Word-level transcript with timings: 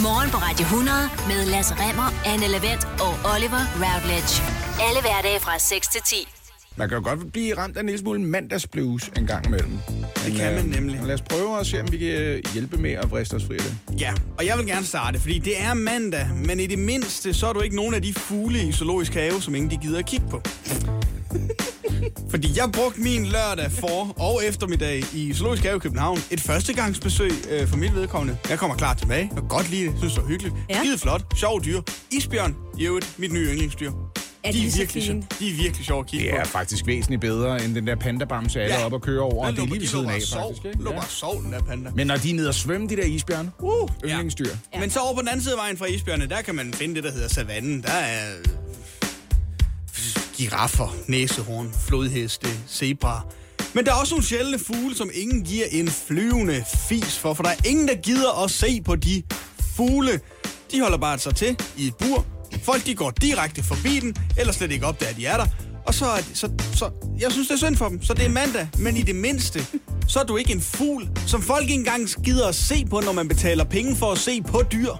Morgen 0.00 0.30
på 0.30 0.36
Radio 0.36 0.64
100 0.64 0.96
med 1.28 1.46
Lasse 1.46 1.74
Remmer, 1.74 2.08
Anne 2.26 2.48
Lavendt 2.48 2.84
og 2.84 3.12
Oliver 3.34 3.62
Routledge. 3.82 4.32
Alle 4.86 5.00
hverdage 5.00 5.40
fra 5.40 5.58
6 5.58 5.88
til 5.88 6.00
10. 6.06 6.28
Man 6.76 6.88
kan 6.88 6.98
jo 6.98 7.04
godt 7.04 7.32
blive 7.32 7.56
ramt 7.58 7.76
af 7.76 7.80
en 7.80 7.86
lille 7.86 7.98
smule 8.00 8.20
mandagsblues 8.20 9.10
en 9.16 9.26
gang 9.26 9.46
imellem. 9.46 9.78
Det 10.26 10.34
kan 10.34 10.54
man 10.54 10.64
øh, 10.66 10.70
nemlig. 10.70 11.00
Lad 11.04 11.14
os 11.14 11.22
prøve 11.22 11.60
at 11.60 11.66
se, 11.66 11.80
om 11.80 11.92
vi 11.92 11.98
kan 11.98 12.08
øh, 12.08 12.42
hjælpe 12.52 12.76
med 12.76 12.92
at 12.92 13.10
vriste 13.10 13.34
os 13.34 13.44
fri 13.44 13.54
af 13.54 13.60
det. 13.60 14.00
Ja, 14.00 14.12
og 14.38 14.46
jeg 14.46 14.58
vil 14.58 14.66
gerne 14.66 14.86
starte, 14.86 15.20
fordi 15.20 15.38
det 15.38 15.60
er 15.62 15.74
mandag, 15.74 16.28
men 16.46 16.60
i 16.60 16.66
det 16.66 16.78
mindste, 16.78 17.34
så 17.34 17.46
er 17.46 17.52
du 17.52 17.60
ikke 17.60 17.76
nogen 17.76 17.94
af 17.94 18.02
de 18.02 18.14
fugle 18.14 18.62
i 18.62 18.72
zoologisk 18.72 19.14
have, 19.14 19.42
som 19.42 19.54
ingen 19.54 19.70
de 19.70 19.76
gider 19.76 19.98
at 19.98 20.06
kigge 20.06 20.26
på. 20.30 20.42
Fordi 22.30 22.48
jeg 22.56 22.70
brugte 22.72 23.00
min 23.00 23.26
lørdag 23.26 23.70
for 23.72 24.14
og 24.20 24.44
eftermiddag 24.44 25.04
i 25.14 25.34
Zoologisk 25.34 25.62
Have 25.64 25.76
i 25.76 25.78
København. 25.78 26.18
Et 26.30 26.40
førstegangsbesøg 26.40 27.32
øh, 27.50 27.68
for 27.68 27.76
mit 27.76 27.94
vedkommende. 27.94 28.38
Jeg 28.50 28.58
kommer 28.58 28.76
klar 28.76 28.94
tilbage. 28.94 29.20
Jeg 29.32 29.36
kan 29.38 29.48
godt 29.48 29.70
lide 29.70 29.86
det. 29.86 29.94
Synes 29.98 30.14
det 30.14 30.22
var 30.22 30.28
hyggeligt. 30.28 30.54
Ja. 30.70 30.74
Ja. 30.76 30.80
Skide 30.82 30.98
flot. 30.98 31.22
Sjov 31.38 31.64
dyr. 31.64 31.80
Isbjørn. 32.10 32.56
I 32.78 32.84
øvrigt, 32.86 33.14
mit 33.18 33.32
nye 33.32 33.46
yndlingsdyr. 33.50 33.92
Er 34.44 34.52
de, 34.52 34.58
de 34.58 34.66
er 34.66 34.76
virkelig, 34.76 35.02
sjov- 35.04 35.16
de 35.40 35.50
er 35.50 35.54
virkelig 35.56 35.86
sjove 35.86 36.00
at 36.00 36.06
kigge 36.06 36.26
Det 36.26 36.34
på. 36.34 36.40
er 36.40 36.44
faktisk 36.44 36.86
væsentligt 36.86 37.20
bedre, 37.20 37.64
end 37.64 37.74
den 37.74 37.86
der 37.86 37.96
pandabamse, 37.96 38.60
alle 38.60 38.74
er 38.74 38.84
oppe 38.84 38.96
og 38.96 39.02
køre 39.02 39.20
over. 39.20 39.46
Den 39.46 39.56
Det 39.56 39.62
er 39.62 39.66
lige 39.66 39.80
ved 39.80 39.86
siden 39.86 40.04
bare 40.04 40.14
af, 40.14 40.22
sov. 40.22 40.42
faktisk. 40.54 40.64
Ikke? 40.66 40.82
Lå 40.84 40.92
Ja. 40.92 41.00
sov, 41.08 41.42
den 41.42 41.52
der 41.52 41.60
panda. 41.62 41.90
Men 41.94 42.06
når 42.06 42.16
de 42.16 42.30
er 42.30 42.34
nede 42.34 42.48
og 42.48 42.54
svømme, 42.54 42.88
de 42.88 42.96
der 42.96 43.02
isbjørne, 43.04 43.50
uh, 43.60 43.88
yndlingsdyr. 44.04 44.46
Ja. 44.74 44.80
Men 44.80 44.90
så 44.90 45.00
over 45.00 45.14
på 45.14 45.20
den 45.20 45.28
anden 45.28 45.42
side 45.42 45.54
af 45.54 45.58
vejen 45.58 45.76
fra 45.76 45.86
isbjørne, 45.86 46.26
der 46.28 46.42
kan 46.42 46.54
man 46.54 46.74
finde 46.74 46.94
det, 46.94 47.04
der 47.04 47.12
hedder 47.12 47.28
savannen. 47.28 47.82
Der 47.82 47.92
er 47.92 48.24
giraffer, 50.42 50.96
næsehorn, 51.06 51.74
flodheste, 51.88 52.48
zebra. 52.68 53.24
Men 53.74 53.84
der 53.86 53.90
er 53.92 53.96
også 53.96 54.14
nogle 54.14 54.24
sjældne 54.26 54.58
fugle, 54.58 54.96
som 54.96 55.10
ingen 55.14 55.44
giver 55.44 55.64
en 55.70 55.88
flyvende 55.88 56.64
fis 56.88 57.18
for, 57.18 57.34
for 57.34 57.42
der 57.42 57.50
er 57.50 57.56
ingen, 57.66 57.88
der 57.88 57.94
gider 57.94 58.44
at 58.44 58.50
se 58.50 58.80
på 58.84 58.96
de 58.96 59.22
fugle. 59.76 60.20
De 60.72 60.80
holder 60.80 60.98
bare 60.98 61.18
sig 61.18 61.34
til 61.34 61.56
i 61.76 61.86
et 61.86 61.94
bur. 61.96 62.24
Folk 62.62 62.86
de 62.86 62.94
går 62.94 63.10
direkte 63.10 63.62
forbi 63.62 64.00
den, 64.00 64.16
eller 64.38 64.52
slet 64.52 64.70
ikke 64.70 64.86
op, 64.86 65.00
der 65.00 65.06
de 65.16 65.26
er 65.26 65.36
der. 65.36 65.46
Og 65.86 65.94
så, 65.94 66.06
er 66.06 66.16
de, 66.20 66.36
så, 66.36 66.50
så, 66.74 66.90
jeg 67.20 67.32
synes, 67.32 67.48
det 67.48 67.54
er 67.54 67.58
synd 67.58 67.76
for 67.76 67.88
dem. 67.88 68.02
Så 68.02 68.14
det 68.14 68.24
er 68.24 68.28
mandag, 68.30 68.68
men 68.78 68.96
i 68.96 69.02
det 69.02 69.14
mindste, 69.16 69.66
så 70.08 70.20
er 70.20 70.24
du 70.24 70.36
ikke 70.36 70.52
en 70.52 70.60
fugl, 70.60 71.08
som 71.26 71.42
folk 71.42 71.62
ikke 71.62 71.74
engang 71.74 72.08
gider 72.24 72.48
at 72.48 72.54
se 72.54 72.84
på, 72.90 73.00
når 73.00 73.12
man 73.12 73.28
betaler 73.28 73.64
penge 73.64 73.96
for 73.96 74.12
at 74.12 74.18
se 74.18 74.42
på 74.42 74.62
dyr. 74.72 74.92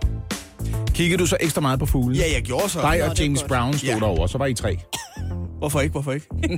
Kiggede 0.94 1.18
du 1.18 1.26
så 1.26 1.36
ekstra 1.40 1.60
meget 1.60 1.78
på 1.78 1.86
fugle? 1.86 2.16
Ja, 2.18 2.32
jeg 2.32 2.42
gjorde 2.42 2.68
så. 2.68 2.80
Dig 2.80 3.04
og 3.10 3.18
James. 3.18 3.42
Brown 3.42 3.78
stod 3.78 3.88
Ja. 3.88 3.94
derovre, 3.94 4.28
så 4.28 4.38
var 4.38 4.46
I 4.46 4.54
tre. 4.54 4.78
Hvorfor 5.62 5.80
ikke, 5.80 5.92
hvorfor 5.92 6.12
ikke? 6.12 6.26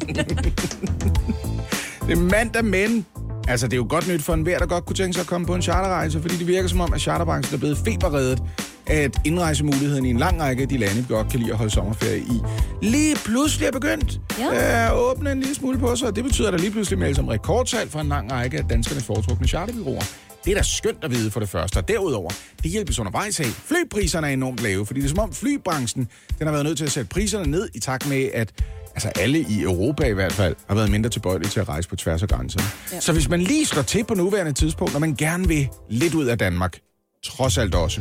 Det 2.07 2.13
er 2.13 2.17
mandag, 2.17 2.65
men... 2.65 3.07
Altså, 3.49 3.67
det 3.67 3.73
er 3.73 3.77
jo 3.77 3.87
godt 3.89 4.09
nyt 4.09 4.23
for 4.23 4.35
enhver, 4.35 4.59
der 4.59 4.67
godt 4.67 4.87
kunne 4.87 4.97
tænke 4.97 5.13
sig 5.15 5.21
at 5.21 5.27
komme 5.27 5.47
på 5.47 5.55
en 5.55 5.63
charterrejse, 5.63 6.21
fordi 6.21 6.37
det 6.37 6.47
virker 6.47 6.69
som 6.69 6.81
om, 6.81 6.93
at 6.93 7.01
charterbranchen 7.01 7.55
er 7.55 7.59
blevet 7.59 7.79
feberreddet 7.79 8.43
at 8.87 9.17
indrejsemuligheden 9.25 10.05
i 10.05 10.11
en 10.11 10.17
lang 10.19 10.41
række 10.43 10.63
af 10.63 10.69
de 10.69 10.79
lande, 10.79 10.97
vi 10.97 11.05
godt 11.09 11.31
kan 11.31 11.41
lide 11.41 11.51
at 11.53 11.57
holde 11.59 11.71
sommerferie 11.73 12.19
i, 12.19 12.41
lige 12.83 13.17
pludselig 13.25 13.67
er 13.67 13.73
begyndt 13.73 14.21
Ja. 14.39 14.87
at 14.87 14.93
åbne 14.95 15.33
en 15.33 15.41
lille 15.41 15.55
smule 15.55 15.79
på 15.79 15.97
sig. 15.97 16.09
og 16.09 16.17
Det 16.17 16.25
betyder, 16.25 16.49
at 16.49 16.53
der 16.53 16.59
lige 16.59 16.71
pludselig 16.71 16.99
meldes 16.99 17.19
om 17.19 17.29
rekordsalg 17.29 17.91
for 17.91 18.01
en 18.01 18.09
lang 18.09 18.33
række 18.33 18.59
af 18.59 18.65
danskernes 18.65 19.05
foretrukne 19.05 19.47
charterbyråer. 19.49 20.03
Det 20.45 20.51
er 20.51 20.55
da 20.57 20.63
skønt 20.63 20.99
at 21.05 21.11
vide 21.11 21.31
for 21.31 21.41
det 21.41 21.49
første, 21.49 21.77
og 21.77 21.89
derudover, 21.89 22.31
det 22.63 22.71
hjælpes 22.71 22.99
undervejs 22.99 23.41
af. 23.41 23.47
Flypriserne 23.47 24.27
er 24.29 24.33
enormt 24.33 24.61
lave, 24.63 24.87
fordi 24.87 25.01
det 25.01 25.07
er 25.07 25.11
som 25.11 25.19
om 25.19 25.33
flybranchen 25.33 26.09
den 26.39 26.47
har 26.47 26.53
været 26.53 26.65
nødt 26.67 26.79
til 26.79 26.85
at 26.85 26.93
sætte 26.93 27.09
priserne 27.09 27.51
ned 27.51 27.69
i 27.75 27.79
takt 27.79 28.09
med, 28.09 28.29
at 28.35 28.53
altså 28.95 29.09
alle 29.09 29.39
i 29.39 29.63
Europa 29.63 30.05
i 30.07 30.13
hvert 30.13 30.33
fald, 30.33 30.57
har 30.69 30.75
været 30.75 30.91
mindre 30.91 31.11
tilbøjelige 31.11 31.51
til 31.51 31.61
at 31.61 31.69
rejse 31.69 31.89
på 31.89 31.97
tværs 31.97 32.23
af 32.23 32.29
grænserne. 32.29 32.67
Ja. 32.93 33.01
Så 33.01 33.13
hvis 33.13 33.29
man 33.29 33.41
lige 33.41 33.67
slår 33.67 33.83
til 33.83 34.05
på 34.05 34.15
nuværende 34.15 34.53
tidspunkt, 34.53 34.93
når 34.93 35.01
man 35.01 35.15
gerne 35.15 35.49
vil 35.49 35.69
lidt 35.91 36.15
ud 36.15 36.25
af 36.25 36.39
Danmark, 36.39 36.79
trods 37.25 37.59
alt 37.59 37.75
også, 37.75 38.01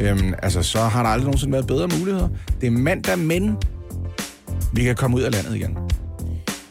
øhm, 0.00 0.34
altså 0.42 0.62
så 0.62 0.78
har 0.78 1.02
der 1.02 1.10
aldrig 1.10 1.24
nogensinde 1.24 1.52
været 1.52 1.66
bedre 1.66 1.88
muligheder. 1.98 2.28
Det 2.60 2.66
er 2.66 2.70
mandag, 2.70 3.18
men 3.18 3.56
vi 4.72 4.84
kan 4.84 4.96
komme 4.96 5.16
ud 5.16 5.22
af 5.22 5.32
landet 5.32 5.54
igen. 5.54 5.78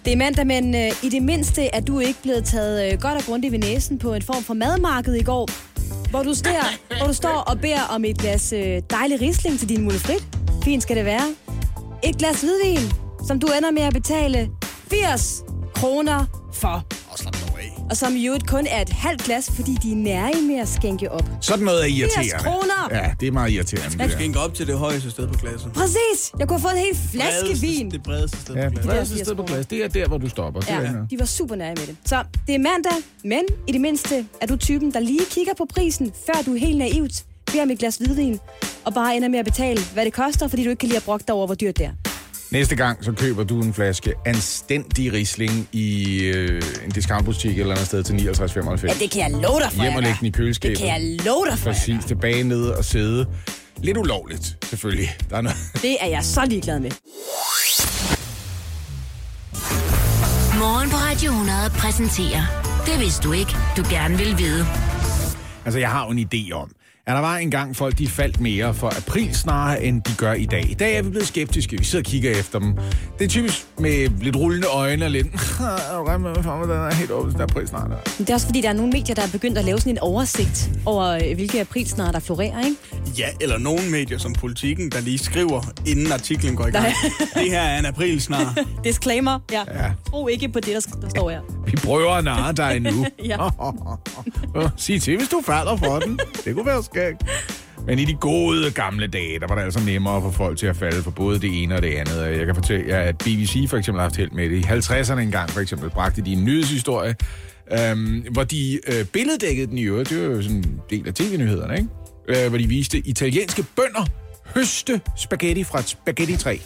Det 0.05 0.13
er 0.13 0.17
mandag, 0.17 0.47
men 0.47 0.75
øh, 0.75 0.91
i 1.03 1.09
det 1.09 1.23
mindste 1.23 1.65
er 1.65 1.79
du 1.79 1.99
ikke 1.99 2.21
blevet 2.23 2.45
taget 2.45 2.93
øh, 2.93 2.99
godt 3.01 3.17
og 3.17 3.23
grundigt 3.23 3.51
ved 3.51 3.59
næsen 3.59 3.99
på 3.99 4.13
en 4.13 4.21
form 4.21 4.43
for 4.43 4.53
madmarked 4.53 5.13
i 5.13 5.23
går, 5.23 5.49
hvor 6.09 6.23
du, 6.23 6.33
står, 6.33 6.51
hvor 6.97 7.07
du 7.07 7.13
står 7.13 7.43
og 7.47 7.59
beder 7.59 7.81
om 7.89 8.05
et 8.05 8.17
glas 8.17 8.53
øh, 8.53 8.81
dejlig 8.89 9.21
risling 9.21 9.59
til 9.59 9.69
din 9.69 9.83
mulle 9.83 9.99
frit. 9.99 10.27
Fint 10.63 10.83
skal 10.83 10.97
det 10.97 11.05
være. 11.05 11.35
Et 12.03 12.17
glas 12.17 12.41
hvidvin, 12.41 13.04
som 13.27 13.39
du 13.39 13.47
ender 13.57 13.71
med 13.71 13.81
at 13.81 13.93
betale 13.93 14.49
80 14.91 15.43
kroner 15.75 16.25
for. 16.53 16.83
Og 17.11 17.17
slap 17.19 17.33
dog 17.33 17.59
af. 17.59 17.71
Og 17.89 17.97
som 17.97 18.15
i 18.15 18.25
øvrigt 18.27 18.47
kun 18.47 18.67
er 18.69 18.81
et 18.81 18.89
halvt 18.89 19.23
glas, 19.23 19.51
fordi 19.55 19.77
de 19.83 19.91
er 19.91 19.95
nære 19.95 20.41
med 20.41 20.55
at 20.59 20.67
skænke 20.67 21.11
op. 21.11 21.29
Sådan 21.41 21.65
noget 21.65 21.79
er 21.79 21.83
80 21.83 21.97
irriterende. 21.99 22.43
kroner! 22.43 22.87
Ja, 22.91 23.13
det 23.19 23.27
er 23.27 23.31
meget 23.31 23.51
irriterende. 23.51 23.97
Du 23.97 24.03
Det 24.03 24.11
skal 24.11 24.19
der. 24.19 24.27
ikke 24.27 24.39
op 24.39 24.53
til 24.53 24.67
det 24.67 24.77
højeste 24.77 25.11
sted 25.11 25.27
på 25.27 25.33
klassen. 25.33 25.71
Præcis! 25.71 26.31
Jeg 26.39 26.47
kunne 26.47 26.59
have 26.59 26.69
fået 26.69 26.79
en 26.79 26.85
hel 26.85 26.95
flaske 27.11 27.57
vin. 27.61 27.91
Det 27.91 28.03
bredeste 28.03 28.37
sted 28.41 28.55
Ja, 28.55 28.69
på 28.69 28.73
klassen. 28.73 28.89
bredeste 28.89 29.15
80 29.15 29.25
sted 29.27 29.35
på 29.35 29.43
plads. 29.43 29.65
Det 29.65 29.83
er 29.83 29.87
der, 29.87 30.07
hvor 30.07 30.17
du 30.17 30.29
stopper. 30.29 30.59
Det 30.61 30.69
er 30.69 30.81
Ja, 30.81 30.87
de 31.11 31.19
var 31.19 31.25
super 31.25 31.55
nære 31.55 31.75
med 31.75 31.87
det. 31.87 31.95
Så 32.05 32.23
det 32.47 32.55
er 32.55 32.59
mandag, 32.59 32.91
men 33.23 33.41
i 33.67 33.71
det 33.71 33.81
mindste 33.81 34.25
er 34.41 34.45
du 34.47 34.55
typen, 34.57 34.93
der 34.93 34.99
lige 34.99 35.19
kigger 35.31 35.53
på 35.57 35.65
prisen, 35.75 36.11
før 36.25 36.41
du 36.45 36.53
helt 36.53 36.77
naivt 36.77 37.25
beder 37.45 37.63
om 37.63 37.69
et 37.71 37.79
glas 37.79 37.95
hvidvin, 37.97 38.39
og 38.85 38.93
bare 38.93 39.15
ender 39.15 39.27
med 39.29 39.39
at 39.39 39.45
betale, 39.45 39.79
hvad 39.93 40.05
det 40.05 40.13
koster, 40.13 40.47
fordi 40.47 40.63
du 40.63 40.69
ikke 40.69 40.79
kan 40.79 40.87
lide 40.89 40.97
at 40.97 41.03
brokke 41.03 41.23
dig 41.27 41.35
over, 41.35 41.45
hvor 41.45 41.55
dyrt 41.55 41.77
det 41.77 41.85
er. 41.85 41.91
Næste 42.51 42.75
gang, 42.75 43.03
så 43.05 43.11
køber 43.11 43.43
du 43.43 43.61
en 43.61 43.73
flaske 43.73 44.13
anstændig 44.25 45.13
risling 45.13 45.69
i 45.71 46.19
øh, 46.23 46.61
en 46.85 46.91
discountbutik 46.91 47.59
eller 47.59 47.73
andet 47.73 47.87
sted 47.87 48.03
til 48.03 48.13
59,95. 48.13 48.87
Ja, 48.87 48.93
det 48.99 49.11
kan 49.11 49.21
jeg 49.21 49.31
love 49.31 49.59
dig 49.59 49.71
for, 49.71 49.81
Hjem 49.83 49.95
og 49.95 50.01
lægge 50.03 50.17
den 50.19 50.27
i 50.27 50.31
køleskabet. 50.31 50.77
Det 50.77 50.85
kan 50.87 51.01
jeg 51.01 51.19
love 51.25 51.45
dig 51.49 51.57
for, 51.59 51.69
jeg 51.69 51.75
Præcis, 51.75 52.05
tilbage 52.05 52.43
ned 52.43 52.67
og 52.67 52.85
sidde. 52.85 53.25
Lidt 53.77 53.97
ulovligt, 53.97 54.57
selvfølgelig. 54.63 55.17
Der 55.29 55.37
er 55.37 55.41
noget. 55.41 55.57
Det 55.81 55.97
er 55.99 56.07
jeg 56.07 56.23
så 56.23 56.45
ligeglad 56.45 56.79
med. 56.79 56.91
Morgen 60.59 60.89
på 60.89 60.95
Radio 60.95 61.31
100 61.31 61.57
præsenterer 61.69 62.43
Det 62.85 62.99
vidste 62.99 63.21
du 63.27 63.31
ikke, 63.31 63.51
du 63.77 63.83
gerne 63.89 64.17
vil 64.17 64.37
vide. 64.37 64.65
Altså, 65.65 65.79
jeg 65.79 65.89
har 65.89 66.05
jo 66.05 66.11
en 66.11 66.19
idé 66.19 66.51
om, 66.53 66.71
at 67.07 67.13
der 67.13 67.19
var 67.19 67.37
engang 67.37 67.75
folk, 67.75 67.97
de 67.97 68.07
faldt 68.07 68.39
mere 68.39 68.73
for 68.73 68.87
april 68.97 69.35
snarere, 69.35 69.83
end 69.83 70.01
de 70.01 70.11
gør 70.17 70.33
i 70.33 70.45
dag. 70.45 70.69
I 70.69 70.73
dag 70.73 70.97
er 70.97 71.01
vi 71.01 71.09
blevet 71.09 71.27
skeptiske. 71.27 71.77
Vi 71.77 71.83
sidder 71.83 72.03
og 72.03 72.05
kigger 72.05 72.31
efter 72.31 72.59
dem. 72.59 72.73
Det 73.19 73.25
er 73.25 73.29
typisk 73.29 73.65
med 73.79 74.09
lidt 74.21 74.35
rullende 74.35 74.67
øjne 74.67 75.05
og 75.05 75.11
lidt... 75.11 75.27
Er 75.91 75.97
du 75.97 76.17
med 76.17 76.43
for 76.43 76.57
mig, 76.57 76.67
den 76.67 76.77
er 76.77 76.93
helt 76.93 77.11
åben, 77.11 77.31
den 77.31 77.39
er 77.41 77.43
april 77.43 77.67
snart. 77.67 78.09
Det 78.17 78.29
er 78.29 78.33
også 78.33 78.45
fordi, 78.47 78.61
der 78.61 78.69
er 78.69 78.73
nogle 78.73 78.91
medier, 78.91 79.15
der 79.15 79.21
er 79.21 79.27
begyndt 79.31 79.57
at 79.57 79.65
lave 79.65 79.77
sådan 79.77 79.91
en 79.91 79.99
oversigt 79.99 80.69
over, 80.85 81.05
øh, 81.05 81.35
hvilke 81.35 81.61
aprilsnare, 81.61 82.11
der 82.11 82.19
florerer, 82.19 82.65
ikke? 82.65 82.77
Ja, 83.17 83.27
eller 83.41 83.57
nogle 83.57 83.81
medier 83.91 84.17
som 84.17 84.33
Politiken, 84.33 84.91
der 84.91 85.01
lige 85.01 85.17
skriver, 85.17 85.61
inden 85.87 86.11
artiklen 86.11 86.55
går 86.55 86.67
i 86.67 86.71
gang. 86.71 86.85
det 87.35 87.51
her 87.51 87.61
er 87.61 87.79
en 87.79 87.85
april 87.85 88.21
snart. 88.21 88.47
Disclaimer, 88.83 89.39
ja. 89.51 89.61
Ja. 89.73 89.91
Tro 90.09 90.27
ikke 90.27 90.49
på 90.49 90.59
det, 90.59 90.73
der, 90.73 90.97
der 91.01 91.09
står 91.09 91.29
her. 91.29 91.39
Vi 91.65 91.77
prøver 91.83 92.11
at 92.11 92.23
narre 92.23 92.53
dig 92.53 92.79
nu. 92.79 93.05
Ja. 93.25 93.37
Sig 94.77 95.01
til, 95.01 95.17
hvis 95.17 95.29
du 95.29 95.41
falder 95.45 95.75
for 95.75 95.99
den. 95.99 96.19
Det 96.45 96.55
kunne 96.55 96.65
være 96.65 96.83
skæg. 96.95 97.13
Men 97.87 97.99
i 97.99 98.05
de 98.05 98.13
gode 98.13 98.71
gamle 98.71 99.07
dage, 99.07 99.39
der 99.39 99.47
var 99.47 99.55
det 99.55 99.61
altså 99.61 99.79
nemmere 99.85 100.21
for 100.21 100.31
folk 100.31 100.57
til 100.57 100.67
at 100.67 100.75
falde 100.75 101.03
for 101.03 101.11
både 101.11 101.39
det 101.39 101.63
ene 101.63 101.75
og 101.75 101.81
det 101.81 101.93
andet. 101.93 102.37
Jeg 102.37 102.45
kan 102.45 102.55
fortælle 102.55 102.87
jer, 102.87 102.99
at 102.99 103.17
BBC 103.17 103.69
for 103.69 103.77
eksempel 103.77 103.99
har 103.99 104.05
haft 104.05 104.17
held 104.17 104.31
med 104.31 104.49
det. 104.49 104.55
I 104.55 104.61
50'erne 104.61 105.19
engang 105.19 105.49
for 105.49 105.59
eksempel 105.59 105.89
bragte 105.89 106.21
de 106.21 106.33
en 106.33 106.45
nyhedshistorie, 106.45 107.15
øhm, 107.71 108.25
hvor 108.31 108.43
de 108.43 108.79
øh, 108.87 109.05
billeddækkede 109.05 109.67
den 109.67 109.77
i 109.77 109.83
øvrigt. 109.83 110.09
Det 110.09 110.21
var 110.21 110.35
jo 110.35 110.41
sådan 110.41 110.57
en 110.57 110.81
del 110.89 111.07
af 111.07 111.13
tv-nyhederne, 111.13 111.77
ikke? 111.77 112.43
Øh, 112.43 112.49
hvor 112.49 112.57
de 112.57 112.67
viste 112.67 112.97
italienske 112.97 113.65
bønder 113.75 114.05
høste 114.55 115.01
spaghetti 115.17 115.63
fra 115.63 115.79
et 115.79 115.89
spaghetti-træ. 115.89 116.57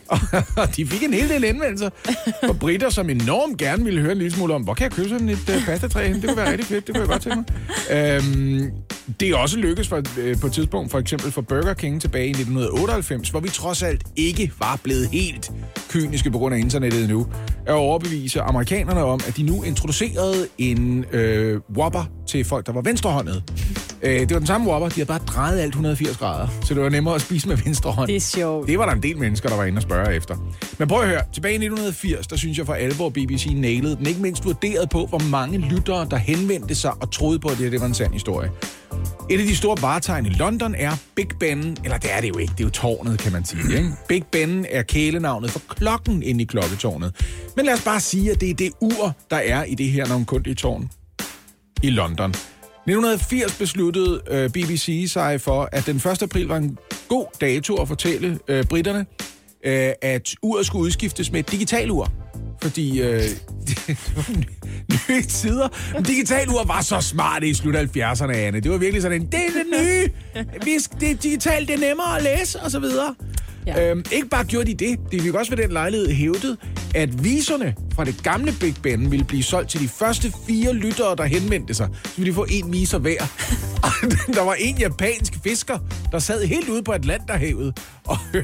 og 0.62 0.76
de 0.76 0.86
fik 0.86 1.02
en 1.02 1.14
hel 1.14 1.28
del 1.28 1.44
indvendelser 1.44 1.90
fra 2.44 2.52
britter, 2.52 2.90
som 2.90 3.10
enormt 3.10 3.58
gerne 3.58 3.84
ville 3.84 4.00
høre 4.00 4.12
en 4.12 4.18
lille 4.18 4.36
smule 4.36 4.54
om, 4.54 4.62
hvor 4.62 4.74
kan 4.74 4.84
jeg 4.84 4.92
købe 4.92 5.08
sådan 5.08 5.28
et 5.28 5.48
uh, 5.48 5.64
pastatræ 5.64 6.06
hen? 6.06 6.16
Det 6.16 6.24
kunne 6.24 6.36
være 6.36 6.50
rigtig 6.50 6.66
fedt, 6.66 6.86
det 6.86 6.94
kunne 6.94 7.00
jeg 7.00 7.08
godt 7.08 7.22
tænke 7.22 7.36
mig. 7.36 8.14
Øhm, 8.14 8.70
det 9.20 9.30
er 9.30 9.36
også 9.36 9.58
lykkedes 9.58 9.88
for, 9.88 10.02
øh, 10.18 10.40
på 10.40 10.46
et 10.46 10.52
tidspunkt, 10.52 10.90
for 10.90 10.98
eksempel 10.98 11.32
for 11.32 11.40
Burger 11.40 11.74
King 11.74 12.00
tilbage 12.00 12.26
i 12.26 12.30
1998, 12.30 13.28
hvor 13.28 13.40
vi 13.40 13.48
trods 13.48 13.82
alt 13.82 14.02
ikke 14.16 14.52
var 14.58 14.80
blevet 14.82 15.08
helt 15.08 15.52
kyniske 15.88 16.30
på 16.30 16.38
grund 16.38 16.54
af 16.54 16.58
internettet 16.58 17.02
endnu, 17.02 17.26
at 17.66 17.74
overbevise 17.74 18.40
amerikanerne 18.40 19.04
om, 19.04 19.20
at 19.28 19.36
de 19.36 19.42
nu 19.42 19.62
introducerede 19.62 20.48
en 20.58 21.04
øh, 21.12 21.60
Whopper 21.76 22.04
til 22.26 22.44
folk, 22.44 22.66
der 22.66 22.72
var 22.72 22.80
venstrehåndet. 22.80 23.42
Øh, 24.02 24.20
det 24.20 24.30
var 24.30 24.38
den 24.38 24.46
samme 24.46 24.66
Whopper, 24.66 24.88
de 24.88 24.94
havde 24.94 25.06
bare 25.06 25.18
drejet 25.18 25.60
alt 25.60 25.68
150 25.68 26.16
grader, 26.16 26.48
så 26.64 26.74
det 26.74 26.82
var 26.82 26.88
nemmere 26.88 27.14
at 27.14 27.20
spise 27.20 27.48
med 27.48 27.56
venstre 27.56 27.90
hånd. 27.90 28.08
Det 28.08 28.16
er 28.16 28.20
sjovt. 28.20 28.68
Det 28.68 28.78
var 28.78 28.86
der 28.86 28.92
en 28.92 29.02
del 29.02 29.18
mennesker, 29.18 29.48
der 29.48 29.56
var 29.56 29.64
inde 29.64 29.78
og 29.78 29.82
spørge 29.82 30.14
efter. 30.14 30.36
Men 30.78 30.88
prøv 30.88 31.02
at 31.02 31.08
høre, 31.08 31.22
tilbage 31.32 31.52
i 31.52 31.56
1980, 31.56 32.26
der 32.26 32.36
synes 32.36 32.58
jeg 32.58 32.66
for 32.66 32.74
alvor, 32.74 33.08
BBC 33.08 33.46
nailede 33.56 33.96
den. 33.96 34.06
Ikke 34.06 34.20
mindst 34.22 34.44
vurderet 34.44 34.90
på, 34.90 35.06
hvor 35.06 35.22
mange 35.30 35.58
lyttere, 35.58 36.06
der 36.10 36.16
henvendte 36.16 36.74
sig 36.74 36.92
og 37.00 37.12
troede 37.12 37.38
på, 37.38 37.48
at 37.48 37.56
det, 37.56 37.64
her, 37.64 37.70
det 37.70 37.80
var 37.80 37.86
en 37.86 37.94
sand 37.94 38.12
historie. 38.12 38.50
Et 39.30 39.40
af 39.40 39.46
de 39.46 39.56
store 39.56 39.76
varetegn 39.82 40.26
i 40.26 40.28
London 40.28 40.74
er 40.74 40.92
Big 41.14 41.28
Ben, 41.40 41.76
eller 41.84 41.98
det 41.98 42.12
er 42.12 42.20
det 42.20 42.28
jo 42.28 42.38
ikke, 42.38 42.52
det 42.52 42.60
er 42.60 42.64
jo 42.64 42.70
tårnet, 42.70 43.18
kan 43.18 43.32
man 43.32 43.44
sige. 43.44 43.76
Ikke? 43.76 43.90
Big 44.08 44.24
Ben 44.32 44.66
er 44.70 44.82
kælenavnet 44.82 45.50
for 45.50 45.60
klokken 45.68 46.22
inde 46.22 46.42
i 46.42 46.44
klokketårnet. 46.44 47.14
Men 47.56 47.64
lad 47.66 47.74
os 47.74 47.84
bare 47.84 48.00
sige, 48.00 48.30
at 48.30 48.40
det 48.40 48.50
er 48.50 48.54
det 48.54 48.70
ur, 48.80 49.14
der 49.30 49.36
er 49.36 49.64
i 49.64 49.74
det 49.74 49.86
her 49.86 50.06
navnkundige 50.06 50.54
tårn 50.54 50.90
i 51.82 51.90
London. 51.90 52.34
1980 52.86 53.58
besluttede 53.58 54.20
øh, 54.30 54.50
BBC 54.50 55.04
sig 55.08 55.40
for, 55.40 55.68
at 55.72 55.86
den 55.86 55.96
1. 55.96 56.22
april 56.22 56.46
var 56.46 56.56
en 56.56 56.78
god 57.08 57.26
dato 57.40 57.74
at 57.74 57.88
fortælle 57.88 58.38
øh, 58.48 58.64
britterne, 58.64 59.06
øh, 59.64 59.92
at 60.02 60.34
uret 60.42 60.66
skulle 60.66 60.82
udskiftes 60.82 61.32
med 61.32 61.40
et 61.40 61.50
digitalur. 61.50 62.12
Fordi 62.62 63.02
øh, 63.02 63.22
det 64.90 65.00
nye 65.08 65.22
tider. 65.22 65.68
Men 65.94 66.02
digitalur 66.02 66.64
var 66.64 66.82
så 66.82 67.00
smart 67.00 67.44
i 67.44 67.54
slut 67.54 67.74
af 67.74 67.84
70'erne, 67.84 68.32
Anne. 68.32 68.60
Det 68.60 68.70
var 68.70 68.78
virkelig 68.78 69.02
sådan 69.02 69.20
en, 69.20 69.26
det 69.26 69.40
er 69.40 69.50
det 69.50 69.66
nye. 69.80 70.12
Vi, 70.64 70.78
det 71.00 71.10
er 71.10 71.14
digitalt, 71.14 71.68
det 71.68 71.74
er 71.74 71.88
nemmere 71.88 72.16
at 72.16 72.22
læse, 72.22 72.60
og 72.60 72.70
så 72.70 72.78
videre. 72.78 73.14
Ja. 73.76 73.90
Øhm, 73.90 74.04
ikke 74.12 74.28
bare 74.28 74.44
gjorde 74.44 74.66
de 74.66 74.74
det, 74.74 74.98
de 75.12 75.20
fik 75.20 75.34
også 75.34 75.50
ved 75.50 75.58
den 75.64 75.72
lejlighed 75.72 76.12
hævdet, 76.12 76.58
at 76.94 77.24
viserne 77.24 77.74
fra 77.94 78.04
det 78.04 78.22
gamle 78.22 78.52
Big 78.60 78.74
Ben 78.82 79.10
ville 79.10 79.24
blive 79.24 79.42
solgt 79.42 79.70
til 79.70 79.80
de 79.80 79.88
første 79.88 80.32
fire 80.46 80.72
lyttere, 80.72 81.16
der 81.16 81.24
henvendte 81.24 81.74
sig. 81.74 81.88
Så 82.04 82.10
ville 82.16 82.30
de 82.30 82.34
få 82.34 82.46
en 82.50 82.72
viser 82.72 82.98
hver. 82.98 83.18
Der 84.36 84.44
var 84.44 84.54
en 84.58 84.78
japansk 84.78 85.38
fisker, 85.42 85.78
der 86.12 86.18
sad 86.18 86.44
helt 86.44 86.68
ude 86.68 86.82
på 86.82 86.92
Atlanterhavet 86.92 87.78
og, 88.04 88.18
hør, 88.18 88.42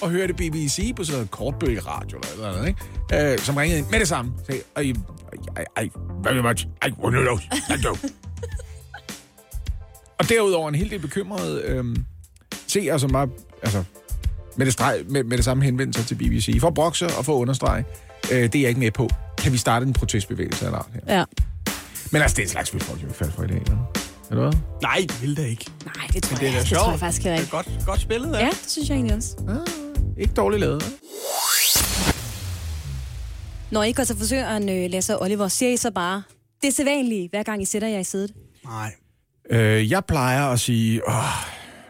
og 0.00 0.10
hørte 0.10 0.34
BBC 0.34 0.94
på 0.96 1.04
sådan 1.04 1.16
noget 1.16 1.30
kortbølgeradio 1.30 2.18
eller 2.32 2.52
noget, 2.52 2.68
ikke? 2.68 3.32
Øh, 3.32 3.38
som 3.38 3.56
ringede 3.56 3.78
ind 3.78 3.86
med 3.90 4.00
det 4.00 4.08
samme. 4.08 4.32
Sagde, 4.46 4.60
I, 4.82 4.88
I, 4.88 5.84
I, 5.84 5.90
very 6.24 6.38
much, 6.38 6.66
I 6.86 6.90
want 7.02 7.14
to 7.14 7.38
I 7.74 7.76
know. 7.80 7.96
Og 10.18 10.28
derudover 10.28 10.68
en 10.68 10.74
helt 10.74 10.90
del 10.90 11.00
bekymrede 11.00 11.62
øh, 11.62 11.84
seere, 12.66 12.98
som 13.00 13.12
var 13.12 13.28
altså, 13.62 13.84
med, 14.56 14.66
det 14.66 14.72
streg, 14.72 15.02
med, 15.08 15.24
med 15.24 15.36
det 15.36 15.44
samme 15.44 15.64
henvendelse 15.64 16.04
til 16.04 16.14
BBC. 16.14 16.56
For 16.60 16.68
at 16.68 16.74
brokse 16.74 17.06
og 17.06 17.24
for 17.24 17.34
at 17.36 17.40
understrege, 17.40 17.84
øh, 18.32 18.42
det 18.42 18.54
er 18.54 18.60
jeg 18.60 18.68
ikke 18.68 18.80
med 18.80 18.90
på. 18.90 19.08
Kan 19.38 19.52
vi 19.52 19.58
starte 19.58 19.86
en 19.86 19.92
protestbevægelse 19.92 20.64
eller 20.66 20.88
her? 20.94 21.16
Ja. 21.18 21.24
Men 22.12 22.22
altså, 22.22 22.34
det 22.34 22.42
er 22.42 22.46
en 22.46 22.50
slags 22.50 22.74
vildt 22.74 23.02
vil 23.06 23.14
falde 23.14 23.32
for 23.32 23.42
i 23.42 23.46
dag, 23.46 23.56
eller? 23.56 23.92
Eller 24.30 24.42
hvad? 24.42 24.60
Nej, 24.82 24.96
det 25.08 25.22
vil 25.22 25.36
det 25.36 25.46
ikke. 25.46 25.66
Nej, 25.84 26.06
det 26.12 26.22
tror 26.22 26.30
Men 26.34 26.40
det 26.40 26.48
er 26.48 26.50
jeg, 26.50 26.54
da 26.54 26.60
det 26.60 26.68
sjovt. 26.68 26.80
tror 26.80 26.90
jeg 26.90 27.00
faktisk 27.00 27.22
heller 27.22 27.36
Det 27.40 27.52
er 27.54 27.58
ikke. 27.62 27.70
godt, 27.76 27.86
godt 27.86 28.00
spillet, 28.00 28.32
ja. 28.32 28.38
Ja, 28.38 28.50
det 28.50 28.64
synes 28.70 28.88
jeg 28.88 28.94
egentlig 28.94 29.16
også. 29.16 29.36
Ah, 29.48 30.20
ikke 30.22 30.34
dårligt 30.34 30.60
lavet. 30.60 30.82
hva'? 30.82 32.14
Når 33.70 33.82
I 33.82 33.92
går 33.92 34.04
til 34.04 34.16
frisøren, 34.16 34.68
øh, 34.68 34.90
Lasse 34.90 35.16
og 35.16 35.22
Oliver, 35.22 35.48
siger 35.48 35.72
I 35.72 35.76
så 35.76 35.90
bare 35.90 36.22
det 36.62 36.74
sædvanlige, 36.74 37.28
hver 37.28 37.42
gang 37.42 37.62
I 37.62 37.64
sætter 37.64 37.88
jer 37.88 37.98
i 37.98 38.04
sædet? 38.04 38.30
Nej. 38.64 38.92
Øh, 39.50 39.90
jeg 39.90 40.04
plejer 40.04 40.46
at 40.46 40.60
sige, 40.60 41.08
åh, 41.08 41.14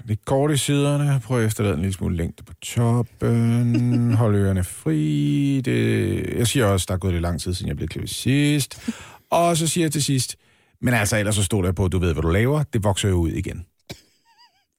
lidt 0.05 0.25
kort 0.25 0.51
i 0.51 0.56
siderne, 0.56 1.21
prøv 1.25 1.41
at 1.41 1.47
efterlade 1.47 1.75
en 1.75 1.81
lille 1.81 1.95
smule 1.95 2.17
længde 2.17 2.43
på 2.43 2.53
toppen, 2.62 4.15
hold 4.21 4.37
ørerne 4.37 4.65
fri. 4.65 5.61
Det, 5.65 6.39
jeg 6.39 6.47
siger 6.47 6.67
også, 6.67 6.87
der 6.89 6.95
er 6.95 6.99
gået 6.99 7.12
lidt 7.12 7.23
lang 7.23 7.41
tid, 7.41 7.55
siden 7.55 7.69
jeg 7.69 7.77
blev 7.77 7.89
klippet 7.89 8.11
sidst. 8.11 8.91
Og 9.31 9.56
så 9.56 9.67
siger 9.67 9.85
jeg 9.85 9.93
til 9.93 10.03
sidst, 10.03 10.37
men 10.83 10.95
altså 10.95 11.17
ellers 11.17 11.35
så 11.35 11.43
stod 11.43 11.62
der 11.62 11.73
på, 11.73 11.85
at 11.85 11.93
du 11.93 11.99
ved, 11.99 12.12
hvad 12.12 12.23
du 12.23 12.29
laver, 12.29 12.62
det 12.62 12.85
vokser 12.85 13.09
jo 13.09 13.15
ud 13.15 13.31
igen. 13.31 13.65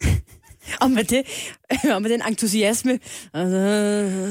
Og 0.81 0.91
med, 0.91 1.03
det, 1.03 1.23
og 1.95 2.01
med 2.01 2.09
den 2.09 2.21
entusiasme. 2.27 2.91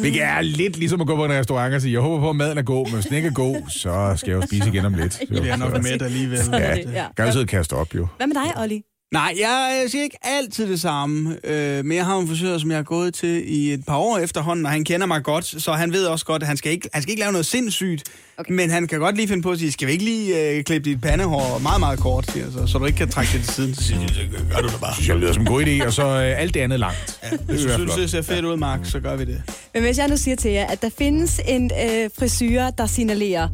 Det 0.02 0.22
er 0.22 0.40
lidt 0.40 0.76
ligesom 0.76 1.00
at 1.00 1.06
gå 1.06 1.16
på 1.16 1.24
en 1.24 1.32
restaurant 1.32 1.74
og 1.74 1.80
sige, 1.80 1.92
jeg 1.92 2.00
håber 2.00 2.20
på, 2.20 2.30
at 2.30 2.36
maden 2.36 2.58
er 2.58 2.62
god, 2.62 2.86
men 2.86 2.94
hvis 2.94 3.06
den 3.06 3.16
ikke 3.16 3.28
er 3.28 3.32
god, 3.32 3.70
så 3.70 4.14
skal 4.16 4.30
jeg 4.30 4.36
jo 4.36 4.46
spise 4.46 4.68
igen 4.68 4.84
om 4.84 4.94
lidt. 4.94 5.20
Det 5.28 5.50
er 5.50 5.56
nok 5.56 5.82
med 5.82 6.02
alligevel. 6.02 6.38
Ja, 6.52 7.40
og 7.40 7.46
kaste 7.46 7.72
op, 7.72 7.94
jo. 7.94 8.06
Hvad 8.16 8.26
med 8.26 8.34
dig, 8.34 8.60
Olli? 8.62 8.82
Nej, 9.14 9.34
jeg, 9.40 9.78
jeg 9.82 9.90
siger 9.90 10.02
ikke 10.04 10.16
altid 10.22 10.68
det 10.68 10.80
samme, 10.80 11.36
øh, 11.44 11.84
men 11.84 11.96
jeg 11.96 12.04
har 12.06 12.18
en 12.18 12.28
frisør, 12.28 12.58
som 12.58 12.70
jeg 12.70 12.78
har 12.78 12.82
gået 12.82 13.14
til 13.14 13.42
i 13.54 13.72
et 13.72 13.84
par 13.86 13.96
år 13.96 14.18
efterhånden, 14.18 14.66
og 14.66 14.72
han 14.72 14.84
kender 14.84 15.06
mig 15.06 15.22
godt, 15.22 15.62
så 15.62 15.72
han 15.72 15.92
ved 15.92 16.06
også 16.06 16.24
godt, 16.24 16.42
at 16.42 16.48
han 16.48 16.56
skal 16.56 16.72
ikke, 16.72 16.88
han 16.92 17.02
skal 17.02 17.10
ikke 17.10 17.20
lave 17.20 17.32
noget 17.32 17.46
sindssygt, 17.46 18.02
okay. 18.38 18.52
men 18.52 18.70
han 18.70 18.86
kan 18.86 18.98
godt 18.98 19.16
lige 19.16 19.28
finde 19.28 19.42
på 19.42 19.50
at 19.50 19.58
sige, 19.58 19.72
skal 19.72 19.88
vi 19.88 19.92
ikke 19.92 20.04
lige 20.04 20.50
øh, 20.50 20.64
klippe 20.64 20.90
dit 20.90 21.00
pandehår 21.00 21.58
meget, 21.58 21.80
meget 21.80 21.98
kort, 21.98 22.30
siger, 22.30 22.46
så, 22.52 22.66
så 22.66 22.78
du 22.78 22.84
ikke 22.84 22.96
kan 22.98 23.08
trække 23.08 23.32
det 23.32 23.44
til 23.44 23.54
siden. 23.54 23.74
Så 23.74 23.82
siger 23.84 24.00
jeg, 24.00 24.08
"Det 24.08 24.46
gør 24.54 24.60
du 24.60 24.68
da 24.68 24.76
bare. 24.80 24.94
synes 24.94 25.08
jeg 25.08 25.16
lyder 25.16 25.32
som 25.32 25.42
en 25.42 25.46
god 25.48 25.64
idé, 25.64 25.86
og 25.86 25.92
så 25.92 26.06
øh, 26.06 26.40
alt 26.40 26.54
det 26.54 26.60
andet 26.60 26.80
langt. 26.80 27.18
Ja, 27.22 27.30
Det 27.52 27.60
synes, 27.60 27.74
flot. 27.74 27.98
det 27.98 28.10
ser 28.10 28.22
fedt 28.22 28.44
ud, 28.44 28.56
Mark, 28.56 28.80
så 28.84 29.00
gør 29.00 29.16
vi 29.16 29.24
det. 29.24 29.42
Men 29.74 29.82
hvis 29.82 29.98
jeg 29.98 30.08
nu 30.08 30.16
siger 30.16 30.36
til 30.36 30.50
jer, 30.50 30.66
at 30.66 30.82
der 30.82 30.90
findes 30.98 31.40
en 31.48 31.70
øh, 31.84 32.10
frisyr, 32.18 32.70
der 32.70 32.86
signalerer 32.86 33.48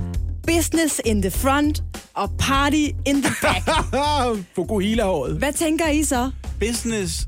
business 0.47 1.01
in 1.05 1.23
the 1.23 1.31
front 1.31 1.83
og 2.15 2.31
party 2.39 2.87
in 3.07 3.23
the 3.23 3.35
back. 3.43 3.63
Fukuhila-håret. 4.57 5.37
Hvad 5.39 5.53
tænker 5.53 5.89
I 5.89 6.05
så? 6.05 6.31
Business, 6.61 7.27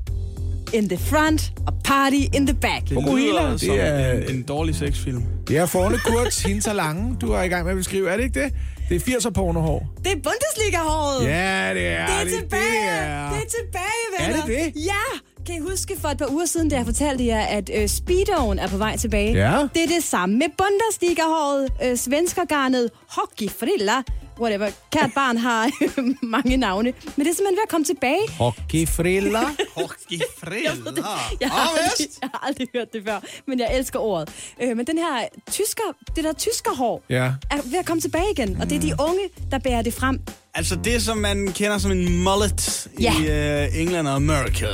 In 0.73 0.89
the 0.89 0.97
front 0.97 1.51
og 1.67 1.73
party 1.83 2.15
in 2.35 2.47
the 2.47 2.55
back. 2.55 2.81
det 2.89 2.93
Fukuhila, 2.93 3.29
lyder 3.41 3.51
det 3.51 3.61
som 3.61 3.75
er- 3.79 4.11
en, 4.11 4.35
en 4.35 4.43
dårlig 4.43 4.75
sexfilm. 4.75 5.23
Det 5.47 5.57
er 5.57 5.65
Forne 5.65 5.97
Kurz 5.97 6.43
Hinter 6.43 6.73
Lange, 6.73 7.17
du 7.21 7.31
er 7.31 7.41
i 7.41 7.47
gang 7.47 7.63
med 7.63 7.71
at 7.71 7.77
beskrive. 7.77 8.09
Er 8.09 8.17
det 8.17 8.23
ikke 8.23 8.43
det? 8.43 8.53
Det 8.89 8.95
er 8.95 9.17
80'er 9.19 9.29
pornohår. 9.29 9.87
Det 10.03 10.11
er 10.11 10.15
Bundesliga-håret. 10.15 11.23
Ja, 11.25 11.73
det 11.73 11.87
er 11.87 12.05
Det 12.05 12.15
er 12.19 12.23
det. 12.23 12.33
tilbage! 12.33 13.29
Det 13.29 13.33
Det 13.33 13.43
er 13.43 13.49
tilbage, 13.61 14.05
venner! 14.19 14.41
Er 14.41 14.45
det 14.45 14.73
det? 14.75 14.81
Ja! 14.85 15.05
Kan 15.45 15.55
I 15.55 15.59
huske 15.59 15.99
for 15.99 16.09
et 16.09 16.17
par 16.17 16.31
uger 16.31 16.45
siden, 16.45 16.69
da 16.69 16.75
jeg 16.75 16.85
fortalte 16.85 17.25
jer, 17.25 17.39
at 17.41 17.69
øh, 17.73 17.87
Speedoen 17.87 18.59
er 18.59 18.67
på 18.67 18.77
vej 18.77 18.97
tilbage? 18.97 19.33
Ja. 19.33 19.67
Det 19.73 19.83
er 19.83 19.87
det 19.87 20.03
samme 20.03 20.37
med 20.37 20.45
Bundesliga-håret, 20.57 21.69
øh, 21.83 21.97
svenskergarnet, 21.97 22.89
hockeyfrilla, 23.09 23.93
whatever. 24.39 24.69
Kært 24.91 25.09
barn 25.15 25.37
har 25.37 25.69
mange 26.35 26.57
navne. 26.57 26.93
Men 27.15 27.25
det 27.25 27.31
er 27.31 27.35
simpelthen 27.35 27.55
ved 27.55 27.63
at 27.63 27.69
komme 27.69 27.85
tilbage. 27.85 28.19
Hockeyfriller. 28.37 29.47
Hockeyfriller. 29.77 31.35
Jeg 31.41 31.49
har, 31.49 31.69
aldrig, 31.69 32.07
jeg 32.21 32.29
har 32.33 32.47
aldrig 32.47 32.67
hørt 32.75 32.93
det 32.93 33.03
før, 33.07 33.19
men 33.47 33.59
jeg 33.59 33.77
elsker 33.77 33.99
ordet. 33.99 34.29
Øh, 34.61 34.77
men 34.77 34.87
den 34.87 34.97
her 34.97 35.27
tysker, 35.51 35.83
det 36.15 36.23
der 36.23 36.33
tyskerhår 36.33 37.03
Ja. 37.09 37.23
er 37.51 37.61
ved 37.71 37.79
at 37.79 37.85
komme 37.85 38.01
tilbage 38.01 38.31
igen, 38.37 38.57
og 38.61 38.69
det 38.69 38.75
er 38.75 38.81
de 38.81 38.93
unge, 39.09 39.29
der 39.51 39.57
bærer 39.59 39.81
det 39.81 39.93
frem. 39.93 40.19
Altså 40.55 40.75
det, 40.75 41.01
som 41.01 41.17
man 41.17 41.47
kender 41.55 41.77
som 41.77 41.91
en 41.91 42.23
mullet 42.23 42.87
Ja. 43.01 43.13
i 43.19 43.67
uh, 43.67 43.79
England 43.81 44.07
og 44.07 44.15
Amerika. 44.15 44.65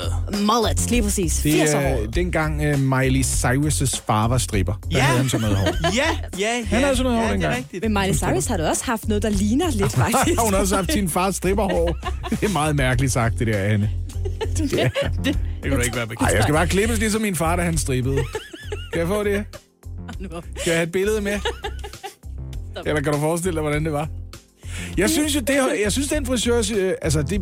Mullets, 0.41 0.89
lige 0.89 1.03
præcis. 1.03 1.33
Det 1.43 1.53
80'er 1.61 1.75
er 1.77 1.97
hår. 1.97 2.05
dengang 2.05 2.73
uh, 2.73 2.79
Miley 2.79 3.23
Cyrus' 3.23 4.01
far 4.07 4.27
var 4.27 4.37
stripper. 4.37 4.73
Der 4.73 4.97
Ja. 4.97 5.03
havde 5.03 5.17
han 5.19 5.29
sådan 5.29 5.41
noget 5.41 5.57
hår. 5.57 5.65
Ja, 5.95 6.17
ja, 6.39 6.57
ja. 6.57 6.65
Han 6.65 6.81
havde 6.83 6.95
sådan 6.95 7.11
noget 7.11 7.17
ja, 7.17 7.21
hår 7.21 7.31
det 7.33 7.33
dengang. 7.33 7.57
rigtigt. 7.57 7.83
Men 7.83 7.93
Miley 7.93 8.13
Cyrus 8.15 8.45
har 8.45 8.57
da 8.57 8.69
også 8.69 8.83
haft 8.85 9.07
noget, 9.07 9.23
der 9.23 9.29
ligner 9.29 9.71
lidt, 9.71 9.91
faktisk. 10.01 10.39
Hun 10.39 10.53
har 10.53 10.59
også 10.61 10.75
haft 10.75 10.91
sin 10.93 11.09
fars 11.09 11.35
stripperhår. 11.35 11.97
Det 12.29 12.43
er 12.43 12.53
meget 12.53 12.75
mærkeligt 12.75 13.13
sagt, 13.13 13.39
det 13.39 13.47
der, 13.47 13.57
Anne. 13.57 13.89
Det 14.57 14.69
kan 15.63 15.71
du 15.71 15.79
ikke 15.79 15.95
være 15.95 16.07
bekendt. 16.07 16.33
jeg 16.33 16.43
skal 16.43 16.53
bare 16.53 16.67
klippes 16.67 16.99
ligesom 16.99 17.21
min 17.21 17.35
far, 17.35 17.55
da 17.55 17.61
han 17.63 17.77
strippede. 17.77 18.15
Kan 18.93 18.99
jeg 18.99 19.07
få 19.07 19.23
det? 19.23 19.45
Skal 20.19 20.71
jeg 20.71 20.73
have 20.77 20.83
et 20.83 20.91
billede 20.91 21.21
med? 21.21 21.39
Eller 22.85 23.01
kan 23.01 23.13
du 23.13 23.19
forestille 23.19 23.55
dig, 23.55 23.61
hvordan 23.61 23.85
det 23.85 23.93
var? 23.93 24.07
Jeg 24.97 25.09
synes 25.09 25.36
jo, 25.36 25.39
det, 25.39 25.56
jeg 25.83 25.91
synes, 25.91 26.07
den 26.07 26.25
frisør... 26.25 26.57
øh, 26.77 26.94
Altså, 27.01 27.21
det, 27.21 27.41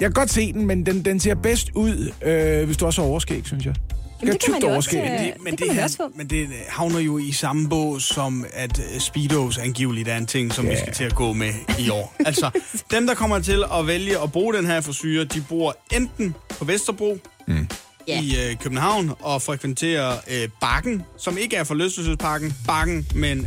jeg 0.00 0.06
kan 0.06 0.12
godt 0.12 0.30
se 0.30 0.52
den, 0.52 0.66
men 0.66 0.86
den, 0.86 1.04
den 1.04 1.20
ser 1.20 1.34
bedst 1.34 1.70
ud, 1.74 2.12
øh, 2.22 2.64
hvis 2.66 2.76
du 2.76 2.86
også 2.86 3.02
har 3.02 3.08
overskæg, 3.08 3.42
synes 3.46 3.64
jeg. 3.66 3.74
Jamen, 4.22 4.32
det 4.32 4.42
kan 4.44 4.52
man 4.52 4.60
jo 4.62 4.66
også, 4.68 4.90
overskæg. 4.98 5.00
øh, 5.02 5.10
Men 5.10 5.18
det, 5.20 5.34
det 5.34 5.42
men 5.44 5.56
kan 5.56 5.66
man 5.66 5.76
her- 5.76 5.82
også 5.84 5.96
få. 5.96 6.02
Men 6.16 6.26
det 6.26 6.48
havner 6.68 6.98
jo 7.00 7.18
i 7.18 7.32
samme 7.32 7.68
bås 7.68 8.02
som, 8.04 8.44
at 8.52 8.78
øh, 8.78 9.00
Speedos 9.00 9.58
angiveligt 9.58 10.08
er 10.08 10.16
en 10.16 10.26
ting, 10.26 10.52
som 10.52 10.64
yeah. 10.64 10.72
vi 10.74 10.78
skal 10.80 10.92
til 10.92 11.04
at 11.04 11.14
gå 11.14 11.32
med 11.32 11.50
i 11.78 11.90
år. 11.90 12.14
Altså, 12.26 12.50
dem, 12.90 13.06
der 13.06 13.14
kommer 13.14 13.38
til 13.38 13.64
at 13.78 13.86
vælge 13.86 14.22
at 14.22 14.32
bruge 14.32 14.54
den 14.54 14.66
her 14.66 14.80
frisyre, 14.80 15.24
de 15.24 15.44
bor 15.48 15.76
enten 15.92 16.34
på 16.58 16.64
Vesterbro, 16.64 17.18
mm. 17.48 17.68
I 18.06 18.36
øh, 18.50 18.56
København, 18.60 19.12
og 19.20 19.42
frekventerer 19.42 20.12
øh, 20.30 20.48
Bakken, 20.60 21.02
som 21.18 21.38
ikke 21.38 21.56
er 21.56 21.64
forlystelsesparken, 21.64 22.54
Bakken, 22.66 23.06
men 23.14 23.38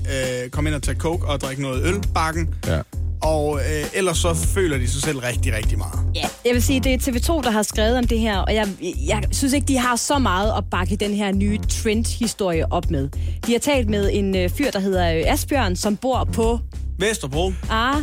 øh, 0.44 0.50
kom 0.50 0.68
ind 0.68 0.76
og 0.76 0.84
tage 0.84 0.98
coke 0.98 1.26
og 1.28 1.42
drikke 1.42 1.62
noget 1.62 1.86
øl, 1.86 1.96
Bakken. 2.14 2.50
Ja. 2.68 2.82
Og 3.22 3.60
øh, 3.60 3.86
ellers 3.94 4.18
så 4.18 4.34
føler 4.34 4.78
de 4.78 4.88
sig 4.88 5.02
selv 5.02 5.20
rigtig, 5.20 5.54
rigtig 5.54 5.78
meget. 5.78 6.00
Ja, 6.16 6.26
jeg 6.46 6.54
vil 6.54 6.64
sige, 6.64 6.80
det 6.80 6.94
er 6.94 6.98
TV2, 6.98 7.42
der 7.44 7.52
har 7.52 7.64
skrevet 7.64 7.98
om 7.98 8.08
det 8.08 8.20
her, 8.20 8.38
og 8.38 8.56
jeg, 8.56 8.68
jeg 9.08 9.24
synes 9.32 9.54
ikke, 9.54 9.68
de 9.68 9.78
har 9.78 9.96
så 9.96 10.20
meget 10.20 10.54
at 10.58 10.64
bakke 10.72 10.96
den 10.96 11.14
her 11.14 11.32
nye 11.32 11.60
trend-historie 11.70 12.72
op 12.72 12.92
med. 12.92 13.10
De 13.48 13.52
har 13.52 13.60
talt 13.60 13.90
med 13.90 14.10
en 14.14 14.36
øh, 14.36 14.50
fyr, 14.50 14.72
der 14.72 14.80
hedder 14.80 15.14
øh, 15.14 15.34
Asbjørn, 15.34 15.76
som 15.76 15.98
bor 15.98 16.30
på 16.34 16.60
Vesterbro, 17.00 17.54
ah, 17.70 17.96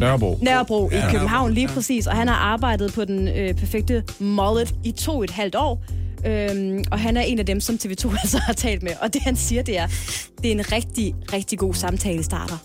Nørrebro. 0.00 0.38
Nørrebro 0.42 0.90
i 0.90 0.94
Ja, 0.94 1.10
København 1.10 1.28
Nørrebro, 1.30 1.54
lige 1.54 1.68
ja. 1.68 1.74
præcis, 1.74 2.06
og 2.06 2.16
han 2.16 2.28
har 2.28 2.34
arbejdet 2.34 2.92
på 2.92 3.04
den 3.04 3.28
øh, 3.28 3.54
perfekte 3.54 4.02
mullet 4.18 4.74
i 4.84 4.92
to 4.92 5.22
et 5.22 5.30
halvt 5.30 5.54
år. 5.54 5.84
Øhm, 6.26 6.84
og 6.90 6.98
han 6.98 7.16
er 7.16 7.20
en 7.20 7.38
af 7.38 7.46
dem, 7.46 7.60
som 7.60 7.78
TV2 7.84 8.10
altså 8.22 8.38
har 8.38 8.52
talt 8.52 8.82
med. 8.82 8.92
Og 9.00 9.14
det 9.14 9.22
han 9.22 9.36
siger, 9.36 9.62
det 9.62 9.78
er, 9.78 9.86
det 10.42 10.46
er 10.48 10.52
en 10.52 10.72
rigtig, 10.72 11.14
rigtig 11.32 11.58
god 11.58 11.74
samtale 11.74 12.22
starter. 12.22 12.56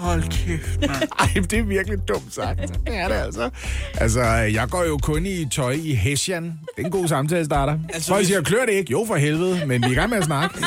Hold 0.00 0.22
kæft, 0.22 0.80
mand. 0.80 0.90
Ej, 1.20 1.28
det 1.50 1.52
er 1.58 1.62
virkelig 1.62 1.98
dumt 2.08 2.34
sagt. 2.34 2.58
Det 2.60 2.70
er 2.96 3.08
det 3.08 3.14
altså. 3.14 3.50
Altså, 3.94 4.22
jeg 4.30 4.68
går 4.68 4.84
jo 4.84 4.98
kun 4.98 5.26
i 5.26 5.48
tøj 5.48 5.70
i 5.82 5.94
Hessian. 5.94 6.44
Det 6.44 6.52
er 6.82 6.84
en 6.84 6.90
god 6.90 7.08
samtale 7.08 7.44
starter. 7.44 7.78
Altså, 7.94 8.08
Folk 8.08 8.18
hvis- 8.18 8.28
siger, 8.28 8.42
klør 8.42 8.64
det 8.66 8.72
ikke? 8.72 8.90
Jo, 8.92 9.04
for 9.06 9.16
helvede. 9.16 9.66
Men 9.66 9.82
vi 9.82 9.86
er 9.86 9.90
i 9.90 9.94
gang 9.94 10.10
med 10.10 10.18
at 10.18 10.24
snakke. 10.24 10.58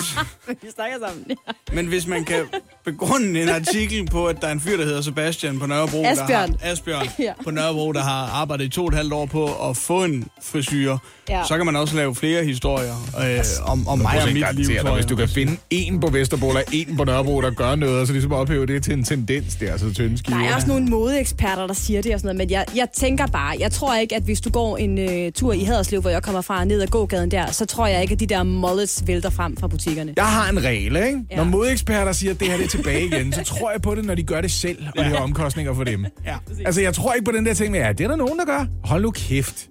Vi 0.62 0.68
snakker 0.76 0.98
sammen. 1.08 1.26
Men 1.74 1.86
hvis 1.86 2.08
man 2.08 2.24
kan 2.26 2.44
begrunde 2.86 3.42
en 3.42 3.50
artikel 3.50 4.06
på, 4.12 4.26
at 4.28 4.42
der 4.42 4.48
er 4.48 4.52
en 4.52 4.60
fyr, 4.60 4.78
der 4.78 4.86
hedder 4.86 5.02
Sebastian 5.02 5.60
på 5.60 5.66
Nørrebro, 5.66 6.06
Asbjørn. 6.06 6.52
Der 6.52 6.58
har, 6.66 6.72
Asbjørn 6.72 7.08
Ja. 7.20 7.34
på 7.44 7.52
Nørrebro, 7.52 7.92
der 7.92 8.02
har 8.02 8.26
arbejdet 8.42 8.66
i 8.66 8.70
to 8.70 8.82
og 8.82 8.88
et 8.88 8.94
halvt 8.96 9.14
år 9.14 9.26
på 9.26 9.70
at 9.70 9.78
få 9.78 10.04
en 10.04 10.28
frisyr, 10.44 10.98
Ja. 11.30 11.42
så 11.48 11.58
kan 11.58 11.66
man 11.66 11.76
også 11.76 11.96
lave 11.96 12.16
flere 12.16 12.44
historier 12.46 12.94
øh, 13.20 13.40
om, 13.72 13.88
om 13.88 14.00
mig 14.00 14.22
og 14.22 14.28
mit 14.34 14.56
liv. 14.56 14.66
Dig, 14.84 14.94
hvis 14.94 15.06
du 15.06 15.16
kan 15.16 15.30
finde 15.30 15.58
en 15.70 16.00
på 16.00 16.08
Vesterbro 16.08 16.50
eller 16.50 16.62
en 16.72 16.98
på 16.98 17.04
Nørrebro, 17.04 17.42
der 17.42 17.52
gør 17.52 17.76
noget, 17.76 18.00
og 18.02 18.08
så 18.08 18.14
ligesom 18.14 18.32
ophæve 18.34 18.66
det 18.66 18.84
til 18.84 18.94
en 18.94 19.06
tendens, 19.28 19.56
der, 19.56 19.78
så 19.78 19.94
tynde 19.94 20.18
skiver. 20.18 20.38
Der 20.38 20.46
er 20.46 20.56
også 20.56 20.68
nogle 20.68 20.86
modeeksperter, 20.86 21.68
der 21.68 21.74
siger 21.74 22.02
det 22.02 22.14
og 22.14 22.20
sådan 22.20 22.36
noget, 22.36 22.50
men 22.50 22.52
jeg, 22.52 22.66
jeg 22.76 22.88
tænker 22.94 23.28
bare, 23.28 23.56
jeg 23.60 23.72
tror 23.72 23.96
ikke, 23.96 24.16
at 24.16 24.24
hvis 24.24 24.42
du 24.42 24.50
går 24.50 24.78
en 24.78 24.98
øh, 24.98 25.32
tur 25.32 25.54
i 25.54 25.64
Haderslev, 25.64 26.02
hvor 26.02 26.10
jeg 26.10 26.24
kommer 26.24 26.42
fra, 26.42 26.66
ned 26.66 26.82
ad 26.82 26.88
gågaden 26.88 27.32
der, 27.32 27.52
så 27.52 27.66
tror 27.66 27.88
jeg 27.88 28.02
ikke, 28.02 28.14
at 28.14 28.20
de 28.20 28.26
der 28.26 28.44
mullets 28.44 29.04
vælter 29.08 29.30
frem 29.30 29.58
fra 29.58 29.68
butikkerne. 29.68 30.14
Jeg 30.16 30.26
har 30.26 30.50
en 30.50 30.64
regel, 30.64 30.96
ikke? 30.96 31.20
Ja. 31.32 31.36
Når 31.36 31.44
modeeksperter 31.44 32.12
siger, 32.12 32.34
at 32.34 32.40
det 32.40 32.48
her 32.48 32.58
det 32.58 32.64
er 32.66 32.70
tilbage 32.70 33.06
igen, 33.06 33.34
så 33.34 33.44
tror 33.54 33.72
jeg 33.72 33.82
på 33.82 33.96
det, 33.96 34.06
når 34.06 34.16
de 34.16 34.24
gør 34.24 34.42
det 34.42 34.52
selv, 34.52 34.78
og 34.88 35.04
det 35.04 35.06
har 35.06 35.18
omkostninger 35.18 35.74
for 35.74 35.84
dem. 35.84 36.06
Ja. 36.26 36.36
Altså, 36.66 36.82
jeg 36.82 36.94
tror 36.94 37.14
ikke 37.14 37.26
på 37.26 37.32
den 37.32 37.46
der 37.46 37.54
ting 37.54 37.72
med, 37.72 37.80
ja, 37.80 37.92
det 37.92 38.04
er 38.04 38.08
der 38.08 38.16
nogen, 38.16 38.40
der 38.40 38.46
gør. 38.46 38.66
Hold 38.84 39.02
nu 39.02 39.12
kæft. 39.12 39.68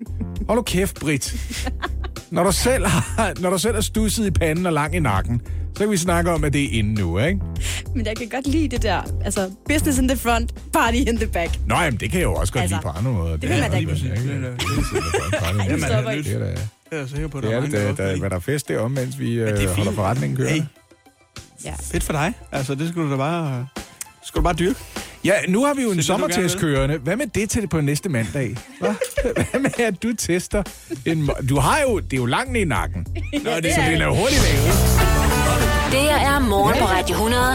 Hold 0.49 0.59
nu 0.59 0.63
kæft, 0.63 1.01
Britt. 1.01 1.35
Når 2.31 2.45
du 2.45 2.53
selv, 2.53 2.87
har, 2.87 3.41
når 3.41 3.51
du 3.51 3.59
selv 3.59 3.77
er 3.77 3.81
stusset 3.81 4.27
i 4.27 4.31
panden 4.31 4.67
og 4.67 4.73
lang 4.73 4.97
i 4.97 4.99
nakken, 4.99 5.41
så 5.75 5.79
kan 5.79 5.91
vi 5.91 5.97
snakke 5.97 6.31
om, 6.33 6.45
at 6.45 6.53
det 6.53 6.65
er 6.65 6.69
inde 6.79 6.95
nu, 7.01 7.19
ikke? 7.19 7.41
Men 7.95 8.07
jeg 8.07 8.17
kan 8.17 8.29
godt 8.29 8.47
lide 8.47 8.69
det 8.69 8.83
der, 8.83 9.03
altså 9.25 9.51
business 9.69 9.99
in 9.99 10.09
the 10.09 10.17
front, 10.19 10.55
party 10.73 10.97
in 10.97 11.17
the 11.17 11.27
back. 11.27 11.51
Nå, 11.67 11.75
jamen, 11.75 12.01
det 12.01 12.11
kan 12.11 12.21
jeg 12.21 12.25
jo 12.27 12.35
også 12.35 12.53
godt 12.53 12.63
Altså, 12.63 12.77
lide 12.77 12.83
på 12.83 12.89
andre 12.89 13.13
måder. 13.13 13.37
det 13.37 13.49
vil 13.49 13.61
man 13.61 13.71
da 13.71 13.77
er 13.77 13.81
ikke. 13.81 13.93
Det 13.93 14.03
er 14.35 14.41
da-. 14.41 14.51
Det 16.31 16.35
er 16.35 16.57
Det 16.91 16.99
jeg 16.99 17.09
sikker 17.09 17.29
på, 17.29 17.41
det 17.41 17.53
er 17.55 17.61
det, 17.61 17.73
der, 17.73 17.95
der, 17.95 18.17
der, 18.17 18.29
der 18.29 18.37
er 18.37 18.41
fest 18.41 18.69
det 18.69 18.79
om, 18.79 18.91
mens 18.91 19.19
vi 19.19 19.33
øh, 19.35 19.47
det 19.49 19.53
er 19.55 19.59
fint. 19.59 19.71
holder 19.77 19.93
forretningen 19.93 20.37
kørende. 20.37 20.55
Hey, 20.55 20.63
Ja. 21.65 21.73
fedt 21.81 22.03
for 22.05 22.13
dig. 22.13 22.33
Altså, 22.53 22.75
det 22.75 22.89
skulle 22.89 23.07
du 23.07 23.13
da 23.13 23.17
bare... 23.17 23.67
Skal 24.25 24.39
du 24.39 24.43
bare 24.43 24.55
dyrke? 24.55 24.79
Ja, 25.25 25.33
nu 25.49 25.65
har 25.65 25.75
vi 25.75 25.83
jo 25.83 25.91
en 25.91 25.97
det, 25.97 26.05
sommertest 26.05 26.59
kørende. 26.59 26.99
Hvad 26.99 27.17
med 27.17 27.27
det 27.27 27.51
til 27.51 27.69
på 27.69 27.81
næste 27.81 28.09
mandag? 28.09 28.57
Hva? 28.81 28.95
Hvad 29.51 29.61
med, 29.61 29.71
at 29.81 30.03
du 30.03 30.13
tester 30.19 30.63
en... 31.07 31.31
Du 31.49 31.59
har 31.59 31.79
jo... 31.89 31.99
Det 31.99 32.13
er 32.13 32.17
jo 32.17 32.27
langt 32.27 32.53
ned 32.53 32.61
i 32.61 32.65
nakken. 32.65 33.07
Nå, 33.33 33.51
det, 33.63 33.75
så 33.75 33.81
er 33.81 33.91
den 33.91 34.01
er 34.03 34.09
det. 34.09 34.17
hurtigt 34.19 34.43
lavet. 34.43 35.22
Det 35.91 36.01
her 36.01 36.17
er 36.35 36.39
morgen 36.39 36.75
på 36.79 36.85
Radio 36.85 37.13
100. 37.15 37.55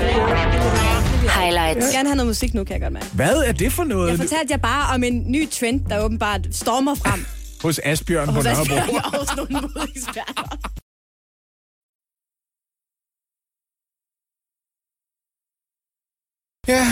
Highlights. 1.40 1.76
Jeg 1.76 1.76
vil 1.76 1.94
gerne 1.94 2.10
have 2.10 2.16
noget 2.16 2.28
musik 2.28 2.54
nu, 2.54 2.64
kan 2.64 2.74
jeg 2.74 2.82
godt 2.82 2.94
mærke. 2.94 3.06
Hvad 3.16 3.36
er 3.38 3.52
det 3.52 3.72
for 3.72 3.84
noget 3.84 4.10
Jeg 4.10 4.18
fortalte 4.18 4.52
jer 4.52 4.58
bare 4.58 4.96
om 4.96 5.04
en 5.04 5.32
ny 5.32 5.50
trend, 5.50 5.86
der 5.86 6.00
åbenbart 6.06 6.42
stormer 6.52 6.96
frem 6.96 7.26
hos 7.66 7.80
Asbjørn 7.84 8.28
på 8.28 8.34
hos 8.34 8.44
Nørrebro? 8.44 8.76
Asbjørn 8.76 9.04
og 9.14 9.20
hos 9.20 9.36
nogle. 9.36 9.60
Ja, 16.68 16.88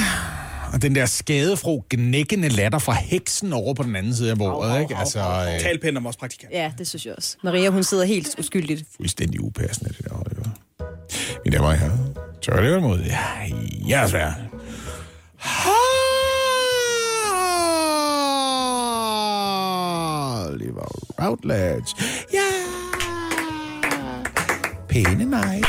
og 0.74 0.82
den 0.82 0.96
der 0.96 1.06
skadefro, 1.06 1.86
gnækkende 1.90 2.50
latter 2.50 2.80
fra 2.80 2.94
heksen 2.94 3.54
over 3.54 3.74
på 3.74 3.84
den 3.84 3.96
anden 3.96 4.16
side 4.16 4.32
af 4.32 4.38
bordet, 4.38 4.82
ikke? 4.82 4.96
Altså, 4.96 5.20
øh, 5.20 5.60
Tal 5.60 5.80
pænt 5.80 5.98
om 5.98 6.04
vores 6.04 6.18
praktikant. 6.18 6.54
Ja, 6.54 6.72
det 6.78 6.88
synes 6.88 7.06
jeg 7.06 7.14
også. 7.18 7.38
Maria, 7.44 7.70
hun 7.70 7.84
sidder 7.84 8.06
helt 8.06 8.36
uskyldigt. 8.40 8.84
fuldstændig 8.98 9.44
upassende, 9.44 9.94
det 9.94 10.06
der. 10.06 10.65
Oliver. 10.80 10.96
Mine 11.46 11.58
damer 11.58 11.68
og 11.68 11.78
herrer, 11.78 11.98
tør 12.42 12.62
det 12.62 12.82
mod? 12.82 13.00
Ja, 13.00 13.20
jeg 13.88 14.04
er 14.04 14.08
svær. 14.08 14.32
Oliver 20.50 20.88
Routledge. 21.22 21.96
Ja. 22.34 22.40
Pæne 24.90 25.26
mig. 25.26 25.64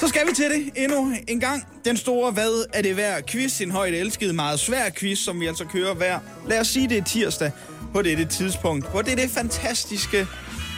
Så 0.00 0.08
skal 0.08 0.20
vi 0.28 0.34
til 0.34 0.44
det 0.44 0.84
endnu 0.84 1.12
en 1.28 1.40
gang. 1.40 1.66
Den 1.84 1.96
store 1.96 2.32
Hvad 2.32 2.66
er 2.74 2.82
det 2.82 2.96
værd 2.96 3.22
quiz. 3.22 3.60
En 3.60 3.70
højt 3.70 3.94
elsket, 3.94 4.34
meget 4.34 4.60
svær 4.60 4.90
quiz, 4.90 5.18
som 5.18 5.40
vi 5.40 5.46
altså 5.46 5.64
kører 5.64 5.94
hver. 5.94 6.18
Lad 6.46 6.60
os 6.60 6.68
sige, 6.68 6.88
det 6.88 6.98
er 6.98 7.04
tirsdag 7.04 7.50
på 7.92 8.02
dette 8.02 8.24
tidspunkt. 8.24 8.86
På 8.86 9.02
dette 9.02 9.28
fantastiske, 9.28 10.26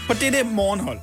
på 0.07 0.15
dette 0.15 0.43
morgenhold. 0.45 0.99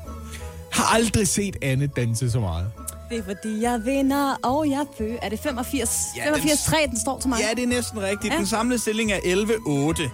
Har 0.79 0.95
aldrig 0.95 1.27
set 1.27 1.55
Anne 1.61 1.87
danse 1.87 2.31
så 2.31 2.39
meget. 2.39 2.65
Det 3.09 3.17
er 3.17 3.23
fordi, 3.23 3.61
jeg 3.61 3.81
vinder, 3.85 4.35
og 4.43 4.69
jeg 4.69 4.85
fø. 4.97 5.15
Er 5.21 5.29
det 5.29 5.39
85? 5.39 5.89
Ja, 6.17 6.21
Ja, 6.21 6.25
den- 6.27 6.35
85 6.35 6.63
3, 6.65 6.77
den 6.91 6.99
står 6.99 7.19
til 7.19 7.29
mig. 7.29 7.39
Ja, 7.39 7.55
det 7.55 7.63
er 7.63 7.67
næsten 7.67 8.01
rigtigt. 8.01 8.33
Ja. 8.33 8.37
Den 8.37 8.45
samlede 8.47 8.79
stilling 8.81 9.11
er 9.11 9.19
11-8. 9.23 10.09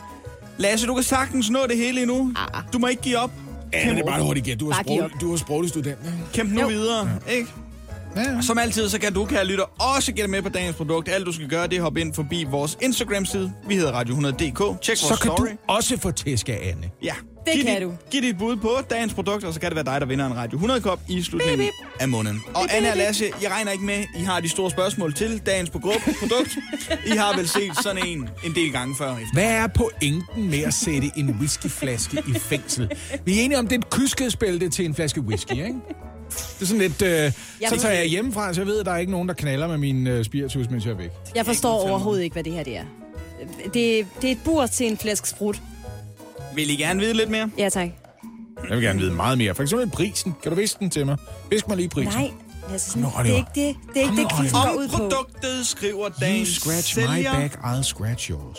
Lasse, 0.57 0.87
du 0.87 0.93
kan 0.93 1.03
sagtens 1.03 1.49
nå 1.49 1.59
det 1.69 1.77
hele 1.77 2.01
endnu. 2.01 2.31
Ah. 2.53 2.61
Du 2.73 2.79
må 2.79 2.87
ikke 2.87 3.01
give 3.01 3.17
op. 3.17 3.31
Anne, 3.73 3.91
det 3.95 3.99
er 4.01 4.05
bare 4.05 4.23
hurtigt 4.23 4.45
gæt. 4.45 4.59
Du 4.59 4.69
er, 4.69 4.73
sprog, 4.83 5.09
du 5.21 5.33
er 5.33 5.37
sproglig 5.37 5.69
student, 5.69 5.97
ikke? 6.05 6.17
Kæmp 6.33 6.51
nu 6.51 6.61
Jo. 6.61 6.67
videre, 6.67 7.09
ikke? 7.29 7.49
Ja, 8.15 8.21
ja. 8.21 8.41
Som 8.41 8.57
altid, 8.57 8.89
så 8.89 8.99
kan 8.99 9.13
du, 9.13 9.25
kære 9.25 9.45
lytter, 9.45 9.63
også 9.95 10.11
gætte 10.13 10.29
med 10.31 10.41
på 10.41 10.49
dagens 10.49 10.75
produkt. 10.75 11.09
Alt 11.09 11.25
du 11.25 11.31
skal 11.31 11.47
gøre, 11.47 11.63
det 11.67 11.73
er 11.73 11.77
at 11.77 11.83
hoppe 11.83 12.01
ind 12.01 12.13
forbi 12.13 12.43
vores 12.49 12.77
Instagram-side. 12.81 13.53
Vi 13.67 13.75
hedder 13.75 13.91
Radio100.dk. 14.01 14.81
Tjek 14.81 14.97
Så 14.97 15.07
vores 15.09 15.21
kan 15.21 15.31
story. 15.31 15.47
du 15.47 15.51
også 15.67 15.97
få 15.97 16.11
tæsk 16.11 16.49
af 16.49 16.59
Anne. 16.75 16.89
Ja. 17.03 17.13
Det 17.45 17.53
giv 17.53 17.63
kan 17.63 17.73
dit, 17.75 17.81
du. 17.83 17.93
Giv 18.11 18.21
dit 18.21 18.37
bud 18.37 18.55
på 18.55 18.69
dagens 18.89 19.13
produkt, 19.13 19.43
og 19.43 19.53
så 19.53 19.59
kan 19.59 19.69
det 19.69 19.75
være 19.75 19.85
dig, 19.85 20.01
der 20.01 20.07
vinder 20.07 20.25
en 20.25 20.35
Radio 20.35 20.59
100-kop 20.59 20.99
i 21.09 21.21
slutningen 21.21 21.67
af 21.99 22.07
måneden. 22.09 22.41
Og 22.53 22.75
Anna 22.77 22.91
og 22.91 22.97
Lasse, 22.97 23.25
jeg 23.41 23.51
regner 23.51 23.71
ikke 23.71 23.85
med, 23.85 24.03
I 24.19 24.23
har 24.23 24.39
de 24.39 24.49
store 24.49 24.71
spørgsmål 24.71 25.13
til 25.13 25.41
dagens 25.45 25.69
produkt. 25.69 26.09
I 27.05 27.09
har 27.09 27.37
vel 27.37 27.47
set 27.47 27.71
sådan 27.83 28.05
en 28.07 28.29
en 28.45 28.55
del 28.55 28.71
gange 28.71 28.95
før. 28.97 29.11
Efter. 29.11 29.33
Hvad 29.33 29.51
er 29.51 29.67
pointen 29.67 30.49
med 30.49 30.59
at 30.63 30.73
sætte 30.73 31.11
en 31.17 31.29
whiskyflaske 31.39 32.23
i 32.27 32.33
fængsel? 32.39 32.91
Vi 33.25 33.39
er 33.39 33.43
enige 33.43 33.59
om, 33.59 33.67
det 33.67 33.75
er 33.75 33.79
et 33.79 33.89
kyskhedsbælte 33.89 34.69
til 34.69 34.85
en 34.85 34.95
flaske 34.95 35.21
whisky, 35.21 35.51
ikke? 35.51 35.73
Det 36.29 36.61
er 36.61 36.65
sådan 36.65 36.81
lidt... 36.81 37.01
Øh, 37.01 37.31
så 37.69 37.79
tager 37.79 37.93
jeg 37.93 38.05
hjemmefra, 38.05 38.53
så 38.53 38.61
jeg 38.61 38.67
ved, 38.67 38.79
at 38.79 38.85
der 38.85 38.91
er 38.91 38.97
ikke 38.97 39.11
nogen, 39.11 39.27
der 39.27 39.33
knaller 39.33 39.67
med 39.67 39.77
min 39.77 40.07
øh, 40.07 40.25
spiritus, 40.25 40.69
mens 40.69 40.85
jeg 40.85 40.91
er 40.91 40.95
væk. 40.97 41.09
Jeg 41.35 41.45
forstår 41.45 41.89
overhovedet 41.89 42.23
ikke, 42.23 42.33
hvad 42.33 42.43
det 42.43 42.53
her 42.53 42.63
det 42.63 42.77
er. 42.77 42.83
Det, 43.73 44.07
det 44.21 44.27
er 44.27 44.31
et 44.31 44.39
bur 44.45 44.65
til 44.65 44.87
en 44.87 44.97
flaske 44.97 45.29
sprut. 45.29 45.61
Vil 46.55 46.69
I 46.69 46.75
gerne 46.75 46.99
vide 46.99 47.13
lidt 47.13 47.29
mere? 47.29 47.49
Ja, 47.57 47.69
tak. 47.69 47.89
Jeg 48.69 48.77
vil 48.77 48.83
gerne 48.85 48.99
vide 48.99 49.11
meget 49.11 49.37
mere. 49.37 49.55
For 49.55 49.63
eksempel 49.63 49.89
prisen. 49.89 50.33
Kan 50.43 50.51
du 50.51 50.55
viske 50.57 50.79
den 50.79 50.89
til 50.89 51.05
mig? 51.05 51.17
Visk 51.49 51.67
mig 51.67 51.77
lige 51.77 51.89
prisen. 51.89 52.13
Nej, 52.13 52.31
altså, 52.71 52.87
sådan, 52.89 53.01
nu, 53.03 53.11
det 53.23 53.31
er 53.31 53.35
ikke 53.35 53.49
det, 53.55 53.75
det, 53.93 53.97
er 53.97 54.01
ikke 54.01 54.07
Kom 54.07 54.15
det 54.15 54.23
nu, 54.23 54.37
quizzen 54.39 54.57
går 54.63 54.73
ud 54.77 54.83
Om 54.83 54.89
på. 54.89 54.97
produktet 54.97 55.67
skriver 55.67 56.07
You 56.09 56.13
dagens 56.21 56.49
scratch 56.49 56.97
my 56.97 57.01
sælger. 57.03 57.33
back, 57.33 57.53
I'll 57.55 57.83
scratch 57.83 58.31
yours. 58.31 58.57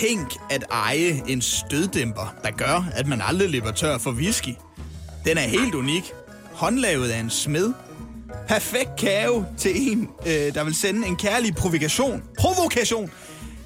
Tænk 0.00 0.32
at 0.50 0.64
eje 0.70 1.22
en 1.28 1.42
støddæmper, 1.42 2.34
der 2.44 2.50
gør, 2.50 2.88
at 2.92 3.06
man 3.06 3.20
aldrig 3.28 3.50
løber 3.50 3.70
tør 3.70 3.98
for 3.98 4.10
whisky. 4.10 4.54
Den 5.24 5.38
er 5.38 5.42
helt 5.48 5.74
unik. 5.74 6.12
Håndlavet 6.54 7.10
af 7.10 7.18
en 7.20 7.30
smed. 7.30 7.72
Perfekt 8.48 8.90
kage 8.98 9.46
til 9.58 9.90
en, 9.92 10.08
øh, 10.26 10.54
der 10.54 10.64
vil 10.64 10.74
sende 10.74 11.06
en 11.06 11.16
kærlig 11.16 11.54
provokation, 11.54 12.22
provokation 12.38 13.10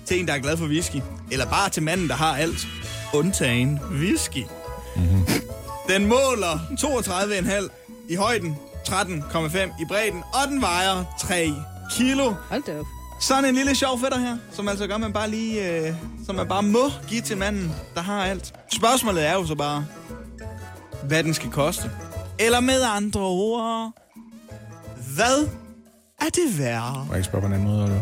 til 0.06 0.20
en, 0.20 0.28
der 0.28 0.34
er 0.34 0.38
glad 0.38 0.56
for 0.56 0.66
whisky. 0.66 0.96
Eller 1.30 1.46
bare 1.46 1.70
til 1.70 1.82
manden, 1.82 2.08
der 2.08 2.14
har 2.14 2.36
alt. 2.36 2.66
Undtagen 3.14 3.80
whisky. 3.92 4.44
Mm-hmm. 4.96 5.26
Den 5.88 6.06
måler 6.06 6.58
32,5 6.80 7.68
i 8.08 8.14
højden, 8.14 8.56
13,5 8.88 9.82
i 9.82 9.84
bredden, 9.88 10.22
og 10.32 10.48
den 10.48 10.60
vejer 10.60 11.04
3 11.20 11.52
kilo. 11.92 12.34
Hold 12.48 12.62
da 12.62 12.78
op. 12.78 12.86
Sådan 13.20 13.44
en 13.44 13.54
lille 13.54 13.74
sjov 13.74 14.00
fætter 14.00 14.18
her, 14.18 14.36
som 14.52 14.68
altså 14.68 14.86
gør, 14.86 14.96
man 14.96 15.12
bare 15.12 15.30
lige, 15.30 15.86
øh, 15.88 15.94
som 16.26 16.34
man 16.34 16.48
bare 16.48 16.62
må 16.62 16.90
give 17.08 17.20
til 17.20 17.36
manden, 17.36 17.72
der 17.94 18.00
har 18.00 18.24
alt. 18.24 18.54
Spørgsmålet 18.72 19.26
er 19.26 19.32
jo 19.32 19.46
så 19.46 19.54
bare, 19.54 19.86
hvad 21.02 21.24
den 21.24 21.34
skal 21.34 21.50
koste. 21.50 21.90
Eller 22.38 22.60
med 22.60 22.82
andre 22.82 23.20
ord, 23.20 23.92
hvad 25.14 25.48
er 26.20 26.28
det 26.34 26.58
værd? 26.58 26.92
Må 27.06 27.12
jeg 27.12 27.16
ikke 27.16 27.24
spørge 27.24 27.42
på 27.42 27.46
en 27.46 27.52
anden 27.52 27.68
måde, 27.68 27.82
eller 27.82 28.00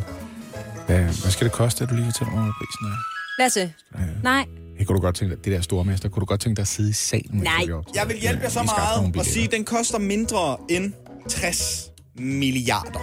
hvad? 0.87 0.99
Hvad 0.99 1.31
skal 1.31 1.45
det 1.45 1.53
koste, 1.53 1.85
at 1.85 1.91
du 1.91 1.95
lige 1.95 2.07
fortæller 2.07 2.35
mig, 2.35 2.43
hvad 2.43 2.53
prisen 2.59 2.87
er? 2.87 2.97
Lasse, 3.43 3.75
nej. 4.23 4.47
Hey, 4.79 4.85
kunne 4.85 4.97
du 4.97 5.01
godt 5.03 5.17
tænke 5.17 5.35
dig, 5.37 5.45
det 5.45 5.53
der 5.53 5.61
store 5.61 5.85
mester, 5.85 6.09
kunne 6.09 6.21
du 6.21 6.27
godt 6.27 6.41
tænke 6.41 6.57
dig 6.57 6.63
at 6.63 6.69
sidde 6.69 6.91
i 6.91 6.93
salen? 6.93 7.25
Nej. 7.39 7.67
Jeg 7.95 8.09
vil 8.09 8.17
hjælpe 8.17 8.43
jer 8.43 8.49
så 8.51 8.63
meget 8.63 9.17
og 9.17 9.25
sige, 9.25 9.45
at 9.45 9.53
den 9.53 9.65
koster 9.65 9.99
mindre 9.99 10.57
end 10.71 10.93
60 11.29 11.91
milliarder. 12.15 13.01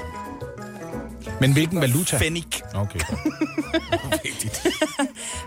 Men 1.41 1.53
hvilken 1.53 1.81
valuta? 1.81 2.17
Fennik. 2.17 2.61
Okay. 2.75 2.99
Vigtigt. 4.23 4.61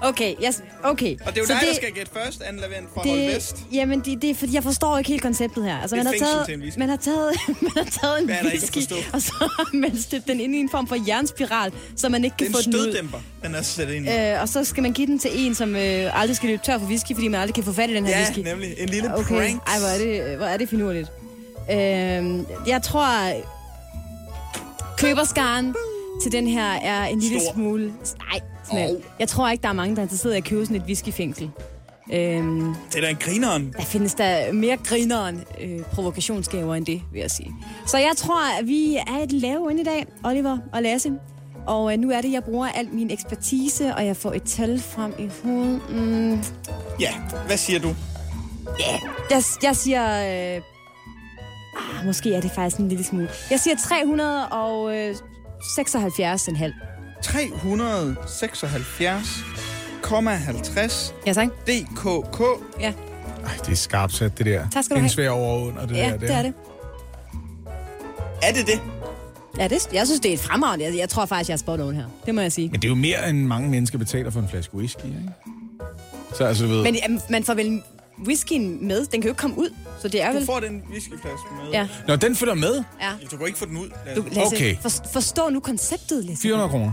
Okay, 0.03 0.35
yes, 0.47 0.63
okay. 0.83 1.17
Og 1.27 1.27
det 1.27 1.37
er 1.37 1.41
jo 1.41 1.47
Så 1.47 1.53
dig, 1.53 1.69
der 1.69 1.75
skal 1.75 1.93
gætte 1.93 2.13
først, 2.13 2.43
Anne 2.43 2.61
Lavend 2.61 2.87
fra 2.95 3.01
Hold 3.09 3.19
det, 3.19 3.35
Vest. 3.35 3.57
jamen, 3.73 4.01
det, 4.01 4.23
det 4.23 4.31
er 4.31 4.35
fordi, 4.35 4.55
jeg 4.55 4.63
forstår 4.63 4.99
ikke 4.99 5.09
helt 5.11 5.23
konceptet 5.23 5.65
her. 5.65 5.79
Altså, 5.79 5.97
Det 5.97 6.05
man, 6.05 6.13
har 6.21 6.27
taget, 6.27 6.47
til 6.47 6.55
en 6.55 6.61
whisky. 6.61 6.79
man, 6.79 6.89
har 6.89 6.97
taget, 6.97 7.33
man 7.63 7.71
har 7.77 7.85
taget 8.01 8.19
en 8.21 8.27
Hvad 8.27 8.37
whisky, 8.45 8.93
og 9.13 9.23
så 9.23 9.33
har 9.41 9.77
man 9.77 9.99
støbt 9.99 10.27
den 10.29 10.41
ind 10.41 10.55
i 10.55 10.59
en 10.59 10.69
form 10.71 10.87
for 10.89 10.97
jernspiral, 11.09 11.73
så 11.97 12.09
man 12.09 12.25
ikke 12.25 12.35
Det 12.39 12.47
kan 12.47 12.55
få 12.55 12.61
den 12.63 12.75
ud. 12.75 12.81
støddæmper, 12.81 13.19
den 13.43 13.55
er 13.55 13.63
sat 13.63 13.91
ind 13.91 14.07
i. 14.07 14.11
Øh, 14.11 14.41
og 14.43 14.49
så 14.49 14.65
skal 14.65 14.83
man 14.83 14.93
give 14.93 15.07
den 15.07 15.19
til 15.19 15.31
en, 15.35 15.55
som 15.55 15.77
øh, 15.77 16.21
aldrig 16.21 16.37
skal 16.37 16.49
løbe 16.49 16.63
tør 16.65 16.79
for 16.79 16.87
whisky, 16.87 17.13
fordi 17.15 17.29
man 17.29 17.41
aldrig 17.41 17.55
kan 17.55 17.65
få 17.65 17.73
fat 17.73 17.91
i 17.91 17.95
den 17.95 18.07
her 18.07 18.19
Ja, 18.19 18.25
whisky. 18.25 18.39
nemlig. 18.49 18.75
En 18.79 18.89
lille 18.89 19.15
Okay, 19.15 19.35
prank. 19.37 19.63
ej, 19.67 19.79
hvor 19.79 19.89
er 19.89 19.99
det, 19.99 20.37
hvor 20.37 20.47
er 20.47 20.57
det 20.57 20.69
finurligt. 20.69 21.09
Øh, 21.71 21.77
jeg 22.69 22.83
tror, 22.85 23.33
køberskaren 24.99 25.75
til 26.23 26.33
den 26.33 26.47
her 26.47 26.73
er 26.73 27.05
en 27.05 27.19
lille 27.19 27.41
Stor. 27.41 27.53
smule... 27.55 27.93
Nej. 28.19 28.41
Åh. 28.91 29.01
Jeg 29.19 29.29
tror 29.29 29.51
ikke, 29.51 29.63
der 29.63 29.69
er 29.69 29.73
mange, 29.73 29.95
der 29.97 30.01
er 30.01 30.05
interesseret 30.05 30.35
i 30.35 30.37
at 30.37 30.45
købe 30.45 30.65
sådan 30.67 30.77
et 30.77 30.83
whiskyfængsel. 30.83 31.51
Øhm, 32.13 32.75
Det 32.93 32.97
er 32.97 33.01
da 33.01 33.09
en 33.09 33.17
grineren. 33.21 33.75
der 33.77 33.83
findes 33.85 34.15
der 34.15 34.53
mere 34.53 34.77
grineren 34.77 35.45
øh, 35.61 35.81
provokationsgaver 35.81 36.75
end 36.75 36.87
det, 36.87 37.03
vil 37.13 37.21
jeg 37.21 37.31
sige. 37.31 37.51
Så 37.87 37.99
jeg 37.99 38.13
tror, 38.17 38.59
at 38.61 38.67
vi 38.67 38.97
er 38.97 39.23
et 39.23 39.33
lave 39.33 39.71
ind 39.71 39.81
i 39.81 39.85
dag, 39.85 40.07
Oliver 40.25 40.59
og 40.73 40.83
Lasse. 40.83 41.13
Og 41.67 41.93
øh, 41.93 41.99
nu 41.99 42.11
er 42.11 42.21
det, 42.21 42.33
jeg 42.33 42.45
bruger 42.45 42.69
al 42.69 42.89
min 42.93 43.11
ekspertise, 43.11 43.95
og 43.95 44.07
jeg 44.07 44.17
får 44.17 44.33
et 44.33 44.43
tal 44.43 44.81
frem 44.81 45.15
i 45.19 45.29
hovedet. 45.45 45.81
Mm, 45.91 46.43
Ja, 47.01 47.13
hvad 47.47 47.57
siger 47.57 47.79
du? 47.81 47.89
Ja, 48.81 48.99
jeg, 49.31 49.43
jeg 49.63 49.77
siger... 49.77 50.55
Øh, 50.57 50.63
ah, 51.77 52.07
måske 52.07 52.35
er 52.35 52.41
det 52.41 52.51
faktisk 52.55 52.77
en 52.77 52.89
lille 52.89 53.05
smule. 53.05 53.29
Jeg 53.51 53.61
siger 53.61 53.77
300 53.89 54.49
og... 54.49 54.97
Øh, 54.97 55.15
376,5. 55.79 56.73
376,50 60.05 61.13
Ja, 61.27 61.33
tak. 61.33 61.49
DKK. 61.67 62.41
Ja, 62.81 62.93
Ej, 63.47 63.53
det 63.67 63.69
er 63.73 63.77
skarpt 63.77 64.13
sat, 64.13 64.39
det 64.39 64.47
der. 64.47 64.67
Tak 64.73 64.85
skal 64.85 64.95
du 64.95 64.99
er 64.99 64.99
en 64.99 65.03
have. 65.03 65.11
svær 65.11 65.31
over 65.31 65.49
og 65.53 65.63
under, 65.67 65.87
det 65.87 65.97
ja 65.97 66.11
der. 66.11 66.17
det 66.19 66.31
er 66.31 66.43
det. 66.43 66.53
Er 68.43 68.53
det 68.53 68.67
det? 68.67 68.81
Ja, 69.59 69.69
det, 69.69 69.89
jeg 69.93 70.07
synes, 70.07 70.21
det 70.21 70.29
er 70.29 70.33
et 70.35 70.41
fremragende. 70.41 70.85
Jeg, 70.85 70.97
jeg 70.97 71.09
tror 71.09 71.27
faktisk, 71.27 71.49
jeg 71.49 71.55
er 71.55 71.59
spot 71.59 71.81
on 71.81 71.95
her. 71.95 72.05
Det 72.27 72.35
må 72.35 72.41
jeg 72.41 72.53
sige. 72.53 72.69
Men 72.69 72.81
det 72.83 72.85
er 72.85 72.89
jo 72.89 72.95
mere, 72.95 73.31
end 73.31 73.39
mange 73.47 73.69
mennesker 73.71 73.99
betaler 73.99 74.31
for 74.31 74.41
en 74.41 74.49
flaske 74.49 74.75
whisky, 74.75 75.05
ikke? 75.05 75.19
Så 76.37 76.45
altså, 76.45 76.65
du 76.65 76.71
ved... 76.71 76.83
Men 76.83 77.21
man 77.31 77.45
får 77.45 77.55
vel 77.55 77.83
whiskyen 78.27 78.87
med. 78.89 79.01
Den 79.07 79.11
kan 79.11 79.23
jo 79.23 79.29
ikke 79.29 79.39
komme 79.41 79.59
ud. 79.59 79.69
Så 80.03 80.09
det 80.09 80.23
er 80.23 80.29
Du 80.33 80.37
vel... 80.37 80.47
får 80.47 80.61
den 80.61 80.83
whiskyflaske 80.91 81.47
med. 81.63 81.71
Ja, 81.73 81.89
Nå, 82.09 82.17
den 82.17 82.37
følger 82.37 82.55
med. 82.55 82.85
ja. 83.03 83.11
Du 83.31 83.37
kan 83.37 83.47
ikke 83.47 83.59
få 83.59 83.65
den 83.67 83.77
ud. 83.77 83.89
Lasse. 84.07 84.23
Du, 84.23 84.27
Lasse, 84.33 84.57
Okay. 84.57 84.77
for, 84.83 84.91
forstå 85.13 85.49
nu 85.49 85.61
konceptet, 85.61 86.25
Lasse. 86.25 86.43
400 86.43 86.71
kroner. 86.71 86.93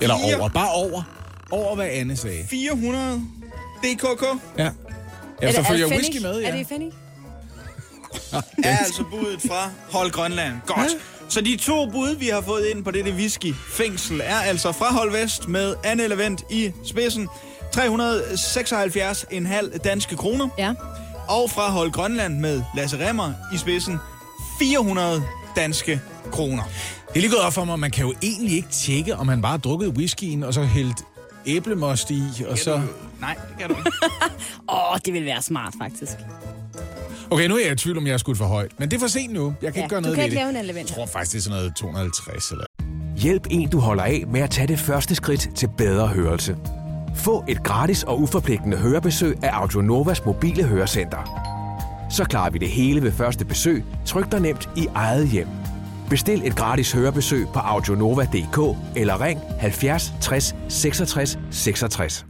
Eller 0.00 0.16
Fire. 0.26 0.36
over. 0.36 0.48
Bare 0.48 0.70
over. 0.72 1.02
Over, 1.50 1.74
hvad 1.74 1.86
Anne 1.86 2.16
sagde. 2.16 2.46
400 2.50 3.22
DKK 3.82 4.22
Ja. 4.58 4.64
Er 4.64 4.70
Ja, 5.42 5.46
det- 5.46 5.54
så 5.54 5.60
er 5.60 5.64
følger 5.64 5.86
det 5.86 5.94
whisky 5.96 6.12
Fennig? 6.12 6.22
med, 6.22 6.40
ja. 6.40 6.48
Er 6.48 6.56
det 6.56 6.66
Fanny? 6.68 6.90
er 8.64 8.76
altså 8.76 9.04
budet 9.10 9.42
fra 9.42 9.70
Hold 9.90 10.10
Grønland. 10.10 10.54
Godt. 10.66 10.88
Så 11.28 11.40
de 11.40 11.56
to 11.56 11.90
bud, 11.90 12.16
vi 12.16 12.26
har 12.28 12.40
fået 12.40 12.66
ind 12.66 12.84
på 12.84 12.90
dette 12.90 13.12
whisky 13.12 13.54
fængsel, 13.54 14.20
er 14.24 14.36
altså 14.36 14.72
fra 14.72 14.92
Hold 14.92 15.12
Vest 15.12 15.48
med 15.48 15.74
Anne 15.84 16.08
Levent 16.08 16.44
i 16.50 16.72
spidsen. 16.84 17.28
376,5 17.76 19.78
danske 19.78 20.16
kroner. 20.16 20.48
Ja. 20.58 20.74
Og 21.28 21.50
fra 21.50 21.70
Hold 21.70 21.90
Grønland 21.92 22.38
med 22.38 22.62
Lasse 22.76 23.08
Remmer 23.08 23.32
i 23.54 23.56
spidsen. 23.56 23.98
400 24.58 25.22
danske 25.56 26.00
kroner. 26.32 26.62
Det 27.08 27.16
er 27.16 27.20
lige 27.20 27.30
gået 27.30 27.42
op 27.42 27.52
for 27.52 27.64
mig, 27.64 27.78
man 27.78 27.90
kan 27.90 28.04
jo 28.06 28.14
egentlig 28.22 28.56
ikke 28.56 28.68
tjekke, 28.68 29.16
om 29.16 29.28
han 29.28 29.42
bare 29.42 29.50
har 29.50 29.58
drukket 29.58 29.88
whiskyen, 29.88 30.42
og 30.42 30.54
så 30.54 30.62
hældt 30.62 30.96
æblemost 31.46 32.10
i, 32.10 32.22
og 32.48 32.58
så... 32.58 32.80
Nej, 33.20 33.34
det 33.48 33.58
kan 33.58 33.68
du 33.68 33.74
ikke. 33.76 33.90
Åh, 34.72 34.98
det 35.04 35.12
vil 35.14 35.24
være 35.24 35.42
smart, 35.42 35.74
faktisk. 35.82 36.12
Okay, 37.30 37.48
nu 37.48 37.56
er 37.56 37.60
jeg 37.64 37.72
i 37.72 37.76
tvivl, 37.76 37.98
om 37.98 38.06
jeg 38.06 38.12
er 38.12 38.16
skudt 38.18 38.38
for 38.38 38.44
højt. 38.44 38.70
Men 38.78 38.90
det 38.90 38.96
er 38.96 39.00
for 39.00 39.06
sent 39.06 39.32
nu. 39.32 39.54
Jeg 39.62 39.72
kan 39.72 39.80
Ja, 39.80 39.84
ikke 39.84 39.90
gøre 39.90 40.00
du 40.00 40.02
noget 40.02 40.16
kan 40.16 40.22
ved 40.22 40.24
ikke 40.24 40.34
det. 40.36 40.42
lave 40.42 40.50
en 40.50 40.56
element. 40.64 40.88
Jeg 40.88 40.96
tror 40.96 41.06
faktisk, 41.06 41.32
det 41.32 41.38
er 41.38 41.42
sådan 41.42 41.58
noget 41.58 41.76
250 41.76 42.50
eller... 42.50 42.64
Hjælp 43.16 43.46
en, 43.50 43.68
du 43.70 43.78
holder 43.80 44.02
af 44.02 44.24
med 44.28 44.40
at 44.40 44.50
tage 44.50 44.66
det 44.66 44.78
første 44.78 45.14
skridt 45.14 45.48
til 45.56 45.68
bedre 45.78 46.06
hørelse. 46.08 46.56
Få 47.24 47.44
et 47.48 47.62
gratis 47.62 48.02
og 48.02 48.20
uforpligtende 48.20 48.76
hørebesøg 48.76 49.44
af 49.44 49.50
Audionovas 49.52 50.24
mobile 50.24 50.64
hørecenter. 50.64 51.50
Så 52.10 52.24
klarer 52.24 52.50
vi 52.50 52.58
det 52.58 52.68
hele 52.68 53.02
ved 53.02 53.12
første 53.12 53.44
besøg, 53.44 53.84
tryk 54.06 54.32
dig 54.32 54.40
nemt 54.40 54.68
i 54.76 54.86
eget 54.94 55.28
hjem. 55.28 55.48
Bestil 56.10 56.46
et 56.46 56.56
gratis 56.56 56.92
hørebesøg 56.92 57.46
på 57.52 57.58
audionova.dk 57.58 58.78
eller 58.96 59.20
ring 59.20 59.40
70 59.58 60.12
60 60.20 60.54
66 60.68 61.38
66. 61.50 62.26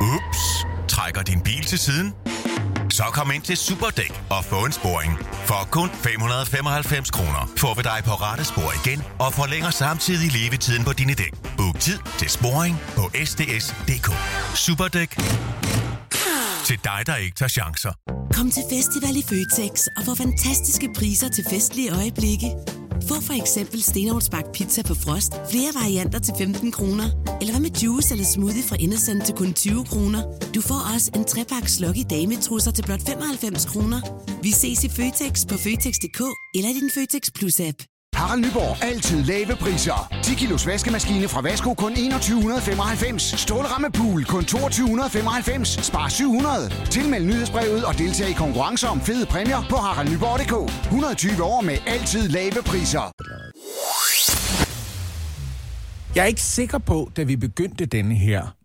Ups. 0.00 0.66
Trækker 0.88 1.22
din 1.22 1.40
bil 1.40 1.64
til 1.64 1.78
siden? 1.78 2.31
Så 2.98 3.04
kom 3.12 3.30
ind 3.34 3.42
til 3.42 3.56
Superdæk 3.56 4.22
og 4.30 4.44
få 4.44 4.64
en 4.66 4.72
sporing. 4.72 5.12
For 5.44 5.68
kun 5.70 5.88
595 5.90 7.10
kroner 7.10 7.52
får 7.56 7.74
vi 7.74 7.82
dig 7.82 8.00
på 8.04 8.10
rette 8.10 8.44
spor 8.44 8.70
igen 8.80 9.02
og 9.18 9.32
forlænger 9.32 9.70
samtidig 9.70 10.28
levetiden 10.32 10.84
på 10.84 10.92
dine 10.92 11.14
dæk. 11.14 11.34
Book 11.56 11.80
tid 11.80 11.98
til 12.18 12.28
sporing 12.28 12.74
på 12.96 13.04
sds.dk. 13.24 14.08
Superdæk. 14.64 15.10
Til 16.64 16.78
dig, 16.84 17.00
der 17.06 17.16
ikke 17.16 17.36
tager 17.36 17.48
chancer. 17.48 17.92
Kom 18.36 18.50
til 18.50 18.62
festival 18.74 19.16
i 19.16 19.24
Føtex 19.28 19.74
og 19.96 20.02
få 20.04 20.14
fantastiske 20.14 20.88
priser 20.98 21.28
til 21.28 21.44
festlige 21.50 21.90
øjeblikke. 21.90 22.48
Få 23.08 23.20
for 23.28 23.36
eksempel 23.42 23.82
Stenovnsbagt 23.82 24.52
pizza 24.52 24.82
på 24.82 24.94
frost, 24.94 25.32
flere 25.50 25.72
varianter 25.74 26.18
til 26.18 26.34
15 26.38 26.72
kroner. 26.72 27.06
Eller 27.40 27.52
hvad 27.54 27.60
med 27.60 27.70
juice 27.82 28.14
eller 28.14 28.24
smoothie 28.24 28.62
fra 28.62 28.76
Innocent 28.80 29.24
til 29.24 29.34
kun 29.34 29.54
20 29.54 29.84
kroner. 29.84 30.22
Du 30.54 30.60
får 30.60 30.80
også 30.94 31.10
en 31.16 31.24
trepakke 31.24 31.70
sluggy 31.72 32.04
dametrusser 32.10 32.70
til 32.70 32.82
blot 32.82 33.02
95 33.08 33.66
kroner. 33.66 34.00
Vi 34.42 34.50
ses 34.50 34.84
i 34.84 34.88
Føtex 34.88 35.46
på 35.48 35.56
Føtex.dk 35.64 36.20
eller 36.54 36.70
i 36.70 36.78
din 36.80 36.90
Føtex 36.94 37.22
Plus-app. 37.38 37.91
Harald 38.22 38.40
Nyborg. 38.44 38.84
Altid 38.84 39.24
lave 39.24 39.56
priser. 39.56 40.08
10 40.22 40.34
kilos 40.34 40.66
vaskemaskine 40.66 41.28
fra 41.28 41.40
Vasko 41.40 41.74
kun 41.74 41.94
2195. 41.94 43.22
Stålramme 43.40 43.90
pool 43.92 44.24
kun 44.24 44.44
2295. 44.44 45.68
Spar 45.86 46.08
700. 46.08 46.70
Tilmeld 46.90 47.24
nyhedsbrevet 47.24 47.84
og 47.84 47.98
deltag 47.98 48.30
i 48.30 48.32
konkurrencer 48.32 48.88
om 48.88 49.00
fede 49.00 49.26
præmier 49.26 49.62
på 49.70 49.76
haraldnyborg.dk. 49.76 50.72
120 50.84 51.42
år 51.42 51.60
med 51.60 51.76
altid 51.86 52.28
lave 52.28 52.62
priser. 52.66 53.12
Jeg 56.14 56.22
er 56.22 56.26
ikke 56.26 56.42
sikker 56.42 56.78
på, 56.78 57.10
da 57.16 57.22
vi 57.22 57.36
begyndte 57.36 57.86
denne 57.86 58.14
her 58.14 58.56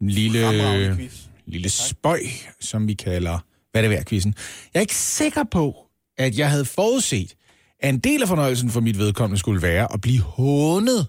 lille, 0.00 1.10
lille 1.46 1.68
spøj, 1.68 2.20
som 2.60 2.88
vi 2.88 2.94
kalder, 2.94 3.38
hvad 3.72 3.82
det 3.82 3.98
er 3.98 4.04
quizzen. 4.08 4.34
Jeg 4.74 4.80
er 4.80 4.82
ikke 4.82 4.94
sikker 4.94 5.44
på, 5.44 5.76
at 6.18 6.38
jeg 6.38 6.50
havde 6.50 6.64
forudset, 6.64 7.34
at 7.80 7.88
en 7.88 7.98
del 7.98 8.22
af 8.22 8.28
fornøjelsen 8.28 8.70
for 8.70 8.80
mit 8.80 8.98
vedkommende 8.98 9.38
skulle 9.38 9.62
være 9.62 9.92
at 9.94 10.00
blive 10.00 10.20
hånet 10.20 11.06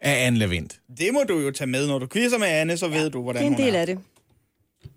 af 0.00 0.26
Anne 0.26 0.38
Lavendt. 0.38 0.80
Det 0.98 1.08
må 1.12 1.20
du 1.28 1.38
jo 1.40 1.50
tage 1.50 1.68
med. 1.68 1.86
Når 1.86 1.98
du 1.98 2.06
quizzer 2.12 2.38
med 2.38 2.46
Anne, 2.48 2.76
så 2.76 2.88
ved 2.88 3.10
du, 3.10 3.22
hvordan 3.22 3.42
Det 3.42 3.46
er 3.46 3.50
en 3.50 3.54
hun 3.56 3.64
del 3.66 3.74
er. 3.74 3.80
af 3.80 3.86
det. 3.86 3.98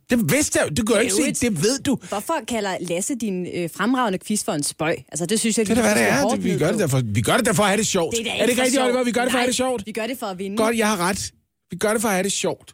Det 0.10 0.32
vidste 0.32 0.60
jeg, 0.64 0.78
det 0.78 0.86
kunne 0.88 0.96
jeg 0.96 1.04
ikke 1.04 1.16
se, 1.36 1.50
det 1.50 1.64
ved 1.64 1.80
du. 1.80 1.96
Hvorfor 2.10 2.34
kalder 2.48 2.78
Lasse 2.82 3.16
din 3.16 3.48
øh, 3.54 3.70
fremragende 3.76 4.20
quiz 4.28 4.44
for 4.44 4.52
en 4.52 4.64
spøj? 4.64 4.96
Altså, 5.10 5.26
det 5.26 5.40
synes 5.40 5.58
jeg, 5.58 5.68
Det 5.68 5.78
er 5.78 5.82
hvad 5.82 5.96
det 5.96 6.04
er. 6.10 6.28
Det, 6.28 6.44
vi, 6.44 6.58
gør 6.58 6.72
det 6.72 6.80
derfor, 6.80 7.02
vi 7.06 7.22
gør 7.22 7.38
det 7.38 7.46
derfor 7.46 7.64
at 7.64 7.70
have 7.70 7.78
det 7.78 7.88
sjovt. 7.88 8.16
Det 8.18 8.28
er, 8.28 8.32
er 8.34 8.42
det 8.42 8.50
ikke 8.50 8.62
rigtigt, 8.62 8.76
sjovt. 8.76 8.90
Oliver? 8.90 9.04
Vi 9.04 9.12
gør 9.12 9.22
det 9.22 9.32
for 9.32 9.38
at 9.38 9.42
have 9.42 9.48
det 9.48 9.56
sjovt. 9.56 9.84
Vi 9.86 9.92
gør 9.92 10.08
det 10.08 10.18
for 10.20 10.26
at 10.26 10.40
vinde. 10.40 10.58
Godt, 10.58 10.78
jeg 10.78 10.88
har 10.88 10.98
ret. 11.10 11.32
Vi 11.72 11.78
gør 11.78 11.94
det 11.94 12.02
for 12.02 12.08
at 12.08 12.14
have 12.14 12.24
det 12.24 12.32
sjovt. 12.32 12.74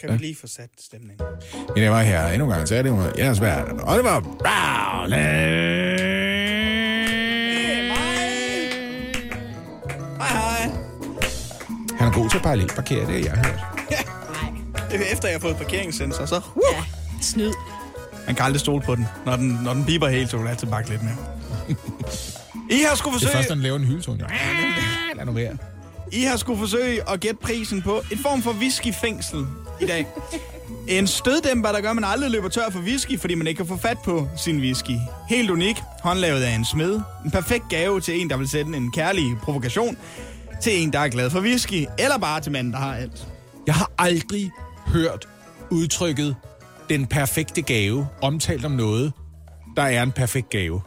Kan 0.00 0.12
vi 0.12 0.16
lige 0.18 0.36
få 0.36 0.46
sat 0.46 0.68
stemningen? 0.80 1.26
Mine 1.74 1.86
damer 1.86 1.96
og 1.98 2.04
herrer, 2.04 2.32
endnu 2.32 2.44
en 2.46 2.52
gang, 2.52 2.68
så 2.68 2.74
er 2.74 2.82
det 2.82 2.90
jo 2.90 3.02
jeres 3.18 3.40
værd. 3.40 3.80
Og 3.82 3.96
det 3.96 4.04
var 4.04 4.20
er 12.08 12.12
god 12.12 12.30
til 12.30 12.36
at 12.36 12.42
parallelparkere, 12.42 13.00
det 13.00 13.08
har 13.08 13.36
jeg 13.36 13.44
hørt. 13.46 13.60
Det 14.90 15.00
er 15.00 15.12
efter, 15.12 15.28
jeg 15.28 15.34
har 15.34 15.40
fået 15.40 15.56
parkeringssensor, 15.56 16.26
så... 16.26 16.40
Ja, 16.72 16.82
snyd. 17.20 17.52
Man 18.26 18.34
kan 18.34 18.44
aldrig 18.44 18.60
stole 18.60 18.82
på 18.82 18.94
den. 18.94 19.06
Når 19.26 19.36
den, 19.36 19.58
når 19.64 19.74
den 19.74 19.84
biber 19.84 20.08
helt, 20.08 20.30
så 20.30 20.36
vil 20.36 20.44
du 20.44 20.50
altid 20.50 20.66
bakke 20.66 20.90
lidt 20.90 21.02
mere. 21.02 21.16
I 22.70 22.82
har 22.88 22.96
skulle 22.96 23.14
Det 23.14 23.22
er 23.22 23.26
forsøge, 23.26 23.32
først, 23.32 23.48
han 23.48 23.60
laver 23.60 23.76
en 23.76 23.84
hyldetone. 23.84 24.18
Lad 25.16 25.26
nu 25.26 25.32
være. 25.32 25.56
I 26.12 26.22
har 26.22 26.36
skulle 26.36 26.58
forsøge 26.58 27.10
at 27.10 27.20
gætte 27.20 27.36
prisen 27.42 27.82
på 27.82 28.02
en 28.12 28.18
form 28.18 28.42
for 28.42 28.52
whiskyfængsel 28.52 29.46
i 29.80 29.86
dag. 29.86 30.06
En 30.88 31.06
støddæmper, 31.06 31.72
der 31.72 31.80
gør, 31.80 31.90
at 31.90 31.94
man 31.94 32.04
aldrig 32.04 32.30
løber 32.30 32.48
tør 32.48 32.70
for 32.70 32.78
whisky, 32.80 33.20
fordi 33.20 33.34
man 33.34 33.46
ikke 33.46 33.58
kan 33.58 33.66
få 33.66 33.76
fat 33.76 33.98
på 34.04 34.28
sin 34.36 34.58
whisky. 34.60 34.96
Helt 35.28 35.50
unik, 35.50 35.76
håndlavet 36.02 36.42
af 36.42 36.50
en 36.50 36.64
smed. 36.64 37.00
En 37.24 37.30
perfekt 37.30 37.64
gave 37.68 38.00
til 38.00 38.20
en, 38.20 38.30
der 38.30 38.36
vil 38.36 38.48
sætte 38.48 38.76
en 38.76 38.92
kærlig 38.92 39.36
provokation. 39.42 39.96
Til 40.60 40.82
en, 40.82 40.92
der 40.92 40.98
er 40.98 41.08
glad 41.08 41.30
for 41.30 41.40
whisky. 41.40 41.86
Eller 41.98 42.18
bare 42.18 42.40
til 42.40 42.52
manden, 42.52 42.72
der 42.72 42.78
har 42.78 42.94
alt. 42.96 43.28
Jeg 43.66 43.74
har 43.74 43.90
aldrig 43.98 44.50
hørt 44.86 45.28
udtrykket 45.70 46.36
den 46.88 47.06
perfekte 47.06 47.62
gave 47.62 48.06
omtalt 48.22 48.64
om 48.64 48.72
noget, 48.72 49.12
der 49.76 49.82
er 49.82 50.02
en 50.02 50.12
perfekt 50.12 50.50
gave. 50.50 50.80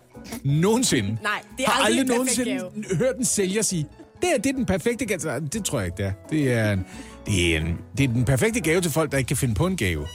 Nogensinde. 0.44 1.10
Nej, 1.10 1.42
det 1.58 1.66
er 1.66 1.70
har 1.70 1.86
aldrig 1.86 2.00
aldrig 2.00 2.16
en 2.18 2.26
perfekt 2.28 2.48
nogensinde 2.48 2.98
hørt 2.98 3.16
en 3.18 3.26
sælger 3.26 3.62
sige, 3.62 3.86
det 4.22 4.30
er, 4.36 4.42
det 4.42 4.50
er 4.50 4.54
den 4.54 4.66
perfekte 4.66 5.06
gave. 5.06 5.20
Nej, 5.24 5.40
Det 5.40 5.66
tror 5.66 5.80
jeg 5.80 5.86
ikke, 5.88 5.98
det 5.98 6.06
er. 6.06 6.12
Det 6.30 6.54
er, 6.54 6.72
en, 6.72 6.86
det, 7.26 7.56
er 7.56 7.60
en, 7.60 7.78
det 7.98 8.04
er 8.04 8.08
den 8.08 8.26
perfekte 8.26 8.60
gave 8.60 8.82
til 8.82 8.92
folk, 8.92 9.12
der 9.12 9.18
ikke 9.18 9.28
kan 9.28 9.38
finde 9.38 9.56
på 9.56 9.68
en 9.68 9.78
gave. 9.78 10.08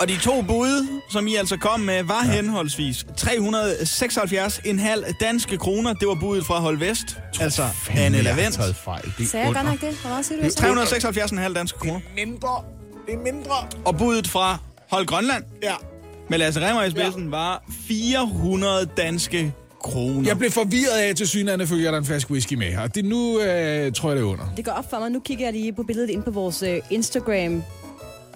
Og 0.00 0.08
de 0.08 0.18
to 0.18 0.42
bud, 0.42 1.00
som 1.10 1.26
I 1.26 1.34
altså 1.34 1.56
kom 1.56 1.80
med, 1.80 2.02
var 2.02 2.24
ja. 2.24 2.30
henholdsvis 2.32 3.06
376,5 3.20 5.12
danske 5.20 5.58
kroner. 5.58 5.92
Det 5.92 6.08
var 6.08 6.14
budet 6.14 6.46
fra 6.46 6.60
Hold 6.60 6.78
Vest, 6.78 7.16
altså 7.40 7.62
Anne 7.90 8.00
jeg 8.00 8.12
har 8.12 8.22
Lavendt. 8.22 8.56
taget 8.56 8.76
fejl. 8.76 9.12
Det 9.18 9.28
Sagde 9.28 9.46
jeg 9.46 9.54
godt 9.54 9.66
nok 9.66 9.80
det? 9.80 9.98
Hvor 10.00 10.10
meget 10.10 10.26
siger 10.26 10.42
du? 10.42 11.46
376,5 11.48 11.52
danske 11.54 11.78
kroner. 11.78 12.00
Mindre. 12.14 12.62
Det 13.06 13.14
er 13.14 13.18
mindre. 13.32 13.54
Og 13.84 13.96
budet 13.98 14.28
fra 14.28 14.58
Hold 14.90 15.06
Grønland 15.06 15.44
ja. 15.62 15.74
med 16.30 16.38
Lasse 16.38 16.68
Remmer 16.68 16.82
i 16.82 16.90
spidsen 16.90 17.24
ja. 17.24 17.30
var 17.30 17.64
400 17.88 18.88
danske 18.96 19.52
kroner. 19.82 20.28
Jeg 20.28 20.38
blev 20.38 20.50
forvirret 20.50 20.98
af, 20.98 21.08
at 21.08 21.16
til 21.16 21.28
synligheden 21.28 21.66
følger 21.68 21.90
der 21.90 21.98
en 21.98 22.04
flaske 22.04 22.30
whisky 22.30 22.54
med 22.54 22.66
her. 22.66 22.86
Det 22.86 23.04
nu 23.04 23.40
øh, 23.40 23.92
tror 23.92 24.08
jeg, 24.08 24.16
det 24.16 24.22
er 24.22 24.28
under. 24.28 24.44
Det 24.56 24.64
går 24.64 24.72
op 24.72 24.90
for 24.90 24.98
mig. 24.98 25.10
Nu 25.10 25.20
kigger 25.20 25.44
jeg 25.46 25.52
lige 25.52 25.72
på 25.72 25.82
billedet 25.82 26.10
ind 26.10 26.22
på 26.22 26.30
vores 26.30 26.62
øh, 26.62 26.78
Instagram, 26.90 27.62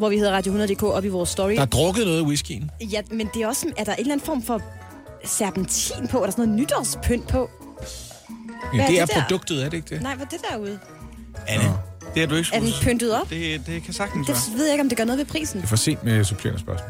hvor 0.00 0.08
vi 0.08 0.16
hedder 0.18 0.32
Radio 0.32 0.52
100.dk 0.66 0.82
op 0.82 1.04
i 1.04 1.08
vores 1.08 1.28
story. 1.28 1.52
Der 1.54 1.60
er 1.60 1.64
drukket 1.66 2.04
noget 2.06 2.18
af 2.18 2.24
whiskyen. 2.24 2.70
Ja, 2.80 3.00
men 3.10 3.28
det 3.34 3.42
er 3.42 3.46
også 3.46 3.66
er 3.76 3.84
der 3.84 3.92
en 3.92 4.00
eller 4.00 4.12
anden 4.12 4.26
form 4.26 4.42
for 4.42 4.62
serpentin 5.24 6.08
på? 6.08 6.18
Er 6.20 6.24
der 6.24 6.30
sådan 6.30 6.44
noget 6.48 6.60
nytårspynt 6.60 7.28
på? 7.28 7.50
Ja, 8.74 8.76
Hvad 8.76 8.84
er 8.84 8.88
det 8.88 9.00
er 9.00 9.06
det 9.06 9.14
der? 9.14 9.20
produktet, 9.22 9.64
er 9.64 9.68
det 9.68 9.76
ikke 9.76 9.94
det? 9.94 10.02
Nej, 10.02 10.14
hvad 10.14 10.26
er 10.26 10.30
det 10.30 10.40
derude? 10.50 10.78
Anne, 11.48 11.64
det 12.14 12.20
har 12.22 12.26
du 12.26 12.34
ikke 12.34 12.50
Er 12.52 12.60
den 12.60 12.72
pyntet 12.82 13.14
op? 13.20 13.30
Det, 13.30 13.66
det 13.66 13.82
kan 13.82 13.94
sagtens 13.94 14.26
Det 14.26 14.36
være. 14.36 14.58
ved 14.58 14.64
jeg 14.64 14.72
ikke, 14.74 14.82
om 14.82 14.88
det 14.88 14.98
gør 14.98 15.04
noget 15.04 15.18
ved 15.18 15.24
prisen. 15.26 15.56
Det 15.56 15.64
er 15.64 15.68
for 15.68 15.76
sent 15.76 16.04
med 16.04 16.24
supplerende 16.24 16.60
spørgsmål. 16.60 16.88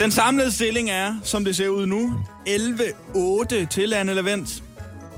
Den 0.00 0.10
samlede 0.10 0.52
stilling 0.52 0.90
er, 0.90 1.14
som 1.22 1.44
det 1.44 1.56
ser 1.56 1.68
ud 1.68 1.86
nu, 1.86 2.12
11-8 2.48 3.66
til 3.66 3.94
Anne 3.94 4.14
Lavendt. 4.14 4.62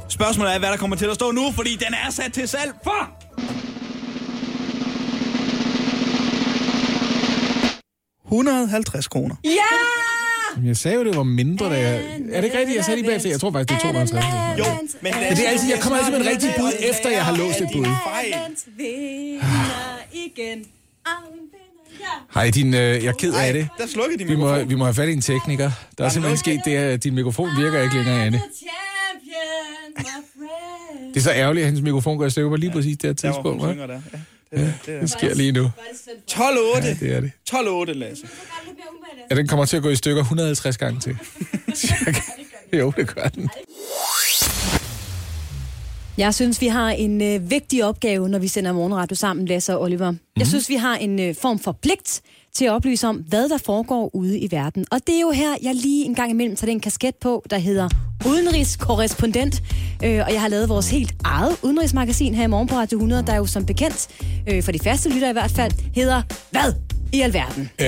Spørgsmålet 0.08 0.54
er, 0.54 0.58
hvad 0.58 0.68
der 0.68 0.76
kommer 0.76 0.96
til 0.96 1.06
at 1.06 1.14
stå 1.14 1.30
nu, 1.30 1.52
fordi 1.52 1.70
den 1.76 1.94
er 2.06 2.10
sat 2.10 2.32
til 2.32 2.48
salg 2.48 2.72
for... 2.84 3.10
...150 8.32 9.08
kroner. 9.08 9.34
Ja! 9.44 9.50
Jamen, 10.56 10.68
Jeg 10.68 10.76
sagde 10.76 10.96
jo, 10.96 11.04
det 11.04 11.16
var 11.16 11.22
mindre, 11.22 11.66
da 11.66 11.78
jeg... 11.88 11.94
Er 12.32 12.36
det 12.36 12.44
ikke 12.44 12.58
rigtigt, 12.58 12.76
jeg 12.76 12.84
sagde 12.84 13.00
lige 13.00 13.06
bagefter? 13.08 13.30
Jeg 13.30 13.40
tror 13.40 13.52
faktisk, 13.52 13.68
det 13.68 13.76
er 13.76 13.80
250. 13.80 14.24
Jo, 14.58 14.64
men 15.02 15.12
Men 15.28 15.36
det 15.36 15.46
er 15.46 15.50
altid, 15.50 15.68
jeg 15.70 15.80
kommer 15.80 15.98
altid 15.98 16.12
med 16.12 16.20
en 16.20 16.26
rigtig 16.26 16.50
bud, 16.58 16.72
efter 16.90 17.10
jeg 17.10 17.24
har 17.24 17.36
låst 17.36 17.60
et 17.60 17.68
bud. 17.72 17.86
Igen. 20.12 20.64
Hej, 22.34 22.50
din, 22.50 22.74
øh, 22.74 22.80
jeg 22.80 23.04
er 23.04 23.12
ked 23.12 23.34
af 23.34 23.52
det. 23.52 23.68
Der 23.78 23.86
slukkede 23.86 24.18
de 24.18 24.24
Vi 24.24 24.36
må, 24.36 24.64
vi 24.64 24.74
må 24.74 24.84
have 24.84 24.94
fat 24.94 25.08
i 25.08 25.12
en 25.12 25.20
tekniker. 25.20 25.70
Der 25.98 26.04
er 26.04 26.08
simpelthen 26.08 26.38
sket 26.38 26.60
det, 26.64 26.76
at 26.76 27.04
din 27.04 27.14
mikrofon 27.14 27.48
virker 27.58 27.82
ikke 27.82 27.94
længere, 27.96 28.24
Anne. 28.24 28.42
Det 31.08 31.16
er 31.16 31.20
så 31.20 31.32
ærgerligt, 31.32 31.64
at 31.64 31.70
hans 31.70 31.82
mikrofon 31.82 32.18
går 32.18 32.26
i 32.26 32.30
stykker 32.30 32.50
på 32.50 32.56
lige 32.56 32.72
præcis 32.72 32.96
det 32.98 33.08
her 33.08 33.14
tidspunkt. 33.14 33.62
Ja, 33.62 33.68
det, 34.50 34.74
det, 34.86 35.00
det 35.00 35.10
sker 35.10 35.34
lige 35.34 35.52
nu. 35.52 35.70
12-8. 36.30 36.38
Ja, 36.84 36.94
det 37.00 37.02
er 37.14 37.20
det. 37.20 37.32
12-8, 37.50 37.92
Lasse. 37.92 38.28
Ja, 39.30 39.34
den 39.34 39.46
kommer 39.48 39.64
til 39.64 39.76
at 39.76 39.82
gå 39.82 39.88
i 39.88 39.96
stykker 39.96 40.22
150 40.22 40.78
gange 40.78 41.00
til. 41.00 41.18
Jo, 42.78 42.92
det 42.96 43.14
gør 43.14 43.28
den. 43.28 43.50
Jeg 46.18 46.34
synes, 46.34 46.60
vi 46.60 46.66
har 46.66 46.90
en 46.90 47.22
øh, 47.22 47.50
vigtig 47.50 47.84
opgave, 47.84 48.28
når 48.28 48.38
vi 48.38 48.48
sender 48.48 48.72
morgenradio 48.72 49.16
sammen, 49.16 49.46
Lasse 49.46 49.76
og 49.76 49.82
Oliver. 49.82 50.10
Mm-hmm. 50.10 50.38
Jeg 50.38 50.46
synes, 50.46 50.68
vi 50.68 50.74
har 50.74 50.96
en 50.96 51.20
øh, 51.20 51.34
form 51.34 51.58
for 51.58 51.72
pligt 51.72 52.22
til 52.52 52.64
at 52.64 52.72
oplyse 52.72 53.06
om, 53.06 53.16
hvad 53.16 53.48
der 53.48 53.58
foregår 53.58 54.10
ude 54.14 54.38
i 54.38 54.48
verden. 54.50 54.84
Og 54.90 55.00
det 55.06 55.16
er 55.16 55.20
jo 55.20 55.30
her, 55.30 55.54
jeg 55.62 55.74
lige 55.74 56.04
en 56.04 56.14
gang 56.14 56.30
imellem 56.30 56.56
tager 56.56 56.72
den 56.72 56.80
kasket 56.80 57.14
på, 57.14 57.44
der 57.50 57.58
hedder 57.58 57.88
udenrigskorrespondent. 58.26 59.62
Øh, 60.04 60.22
og 60.26 60.32
jeg 60.32 60.40
har 60.40 60.48
lavet 60.48 60.68
vores 60.68 60.90
helt 60.90 61.14
eget 61.24 61.56
udenrigsmagasin 61.62 62.34
her 62.34 62.44
i 62.44 62.46
morgen 62.46 62.68
på 62.68 62.74
Radio 62.74 62.98
100, 62.98 63.26
der 63.26 63.36
jo 63.36 63.46
som 63.46 63.66
bekendt, 63.66 64.08
øh, 64.48 64.62
for 64.62 64.72
de 64.72 64.78
faste 64.78 65.08
lytter 65.08 65.28
i 65.28 65.32
hvert 65.32 65.50
fald, 65.50 65.72
hedder 65.94 66.22
Hvad 66.50 66.89
i 67.12 67.20
alverden? 67.20 67.62
Øh, 67.80 67.86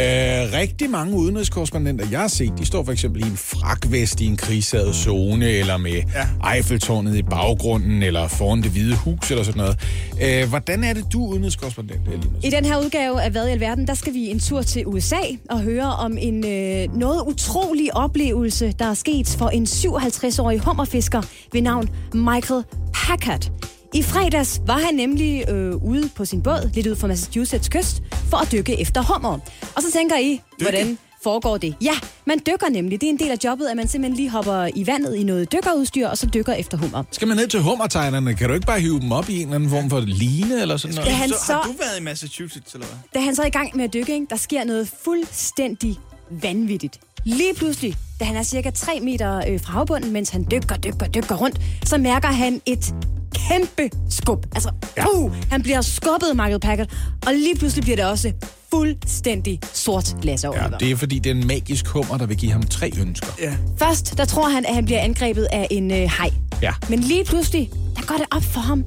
rigtig 0.52 0.90
mange 0.90 1.16
udenrigskorrespondenter, 1.16 2.06
jeg 2.10 2.20
har 2.20 2.28
set, 2.28 2.52
de 2.58 2.66
står 2.66 2.84
for 2.84 2.92
eksempel 2.92 3.24
i 3.24 3.26
en 3.26 3.36
frakvest 3.36 4.20
i 4.20 4.26
en 4.26 4.36
krigshavet 4.36 4.94
zone, 4.94 5.46
eller 5.46 5.76
med 5.76 5.92
ja. 5.92 6.54
Eiffeltårnet 6.54 7.16
i 7.16 7.22
baggrunden, 7.22 8.02
eller 8.02 8.28
foran 8.28 8.62
det 8.62 8.70
hvide 8.70 8.96
hus, 8.96 9.30
eller 9.30 9.44
sådan 9.44 9.58
noget. 9.58 9.78
Øh, 10.22 10.48
hvordan 10.48 10.84
er 10.84 10.92
det, 10.92 11.04
du 11.12 11.26
er 11.26 11.30
udenrigskorrespondent? 11.30 12.00
I 12.44 12.50
den 12.50 12.64
her 12.64 12.78
udgave 12.78 13.22
af 13.22 13.30
Hvad 13.30 13.48
i 13.48 13.50
alverden, 13.50 13.86
der 13.86 13.94
skal 13.94 14.14
vi 14.14 14.30
en 14.30 14.40
tur 14.40 14.62
til 14.62 14.86
USA 14.86 15.20
og 15.50 15.60
høre 15.60 15.92
om 15.92 16.18
en 16.18 16.46
øh, 16.46 16.96
noget 16.96 17.22
utrolig 17.26 17.96
oplevelse, 17.96 18.72
der 18.78 18.84
er 18.84 18.94
sket 18.94 19.36
for 19.38 19.48
en 19.48 19.64
57-årig 19.64 20.58
hummerfisker 20.58 21.22
ved 21.52 21.62
navn 21.62 21.88
Michael 22.14 22.64
Packard. 22.94 23.50
I 23.94 24.02
fredags 24.02 24.60
var 24.66 24.78
han 24.78 24.94
nemlig 24.94 25.50
øh, 25.50 25.76
ude 25.76 26.08
på 26.16 26.24
sin 26.24 26.42
båd, 26.42 26.70
lidt 26.74 26.86
ud 26.86 26.96
fra 26.96 27.08
Massachusetts 27.08 27.68
kyst, 27.68 28.02
for 28.30 28.36
at 28.36 28.52
dykke 28.52 28.80
efter 28.80 29.02
hummer. 29.02 29.38
Og 29.76 29.82
så 29.82 29.92
tænker 29.92 30.18
I, 30.18 30.40
hvordan 30.62 30.98
foregår 31.22 31.56
det? 31.56 31.74
Ja, 31.80 31.92
man 32.24 32.38
dykker 32.38 32.68
nemlig. 32.70 33.00
Det 33.00 33.06
er 33.06 33.10
en 33.10 33.18
del 33.18 33.30
af 33.30 33.36
jobbet, 33.44 33.66
at 33.66 33.76
man 33.76 33.88
simpelthen 33.88 34.16
lige 34.16 34.30
hopper 34.30 34.68
i 34.76 34.86
vandet 34.86 35.16
i 35.16 35.22
noget 35.22 35.52
dykkerudstyr, 35.52 36.08
og 36.08 36.18
så 36.18 36.26
dykker 36.26 36.52
efter 36.52 36.76
hummer. 36.78 37.04
Skal 37.10 37.28
man 37.28 37.36
ned 37.36 37.46
til 37.48 37.60
hummertegnerne? 37.60 38.34
Kan 38.34 38.48
du 38.48 38.54
ikke 38.54 38.66
bare 38.66 38.80
hive 38.80 39.00
dem 39.00 39.12
op 39.12 39.28
i 39.28 39.34
en 39.36 39.40
eller 39.42 39.54
anden 39.54 39.70
form 39.70 39.90
for 39.90 40.00
line, 40.00 40.60
eller 40.62 40.76
sådan 40.76 40.94
noget? 40.94 41.10
Da 41.10 41.14
han 41.14 41.28
Så, 41.28 41.34
så, 41.46 41.52
har 41.52 41.62
du 41.62 41.72
været 41.78 42.00
i 42.00 42.02
Massachusetts, 42.02 42.74
eller 42.74 42.86
hvad? 42.86 42.96
da 43.14 43.20
han 43.20 43.34
så 43.36 43.42
er 43.42 43.46
i 43.46 43.50
gang 43.50 43.76
med 43.76 43.84
at 43.84 43.92
dykke, 43.94 44.14
ikke, 44.14 44.26
der 44.30 44.36
sker 44.36 44.64
noget 44.64 44.88
fuldstændig 45.04 45.96
vanvittigt. 46.30 47.00
Lige 47.24 47.54
pludselig, 47.54 47.96
da 48.20 48.24
han 48.24 48.36
er 48.36 48.42
cirka 48.42 48.70
3 48.70 49.00
meter 49.00 49.42
øh, 49.48 49.60
fra 49.60 49.72
havbunden, 49.72 50.12
mens 50.12 50.30
han 50.30 50.46
dykker, 50.50 50.76
dykker, 50.76 51.06
dykker 51.06 51.34
rundt, 51.34 51.60
så 51.84 51.98
mærker 51.98 52.28
han 52.28 52.60
et 52.66 52.94
kæmpe 53.34 53.96
skub. 54.10 54.46
Altså, 54.54 54.70
uh, 55.14 55.32
han 55.50 55.62
bliver 55.62 55.80
skubbet, 55.80 56.36
Michael 56.36 56.60
Packard, 56.60 56.88
og 57.26 57.32
lige 57.32 57.56
pludselig 57.56 57.82
bliver 57.82 57.96
det 57.96 58.04
også 58.04 58.32
fuldstændig 58.70 59.60
sort 59.72 60.16
glas 60.22 60.44
over. 60.44 60.56
Ja, 60.62 60.68
det 60.80 60.90
er 60.90 60.96
fordi, 60.96 61.18
det 61.18 61.30
er 61.30 61.34
en 61.34 61.46
magisk 61.46 61.86
hummer, 61.86 62.16
der 62.18 62.26
vil 62.26 62.36
give 62.36 62.52
ham 62.52 62.62
tre 62.62 62.92
ønsker. 63.00 63.28
Ja. 63.40 63.54
Først, 63.78 64.18
der 64.18 64.24
tror 64.24 64.48
han, 64.48 64.66
at 64.66 64.74
han 64.74 64.84
bliver 64.84 65.00
angrebet 65.00 65.48
af 65.52 65.66
en 65.70 65.90
øh, 65.90 65.96
hej. 65.96 66.30
Ja. 66.62 66.72
Men 66.88 67.00
lige 67.00 67.24
pludselig, 67.24 67.70
der 67.96 68.02
går 68.02 68.14
det 68.14 68.26
op 68.30 68.42
for 68.42 68.60
ham. 68.60 68.84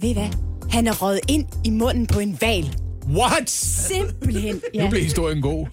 Ved 0.00 0.08
I 0.08 0.12
hvad? 0.12 0.28
Han 0.70 0.86
er 0.86 0.92
røget 0.92 1.20
ind 1.28 1.46
i 1.64 1.70
munden 1.70 2.06
på 2.06 2.18
en 2.18 2.38
val. 2.40 2.76
What? 3.08 3.50
Simpelthen, 3.50 4.60
ja. 4.74 4.84
Nu 4.84 4.90
blev 4.90 5.02
historien 5.02 5.42
god. 5.42 5.66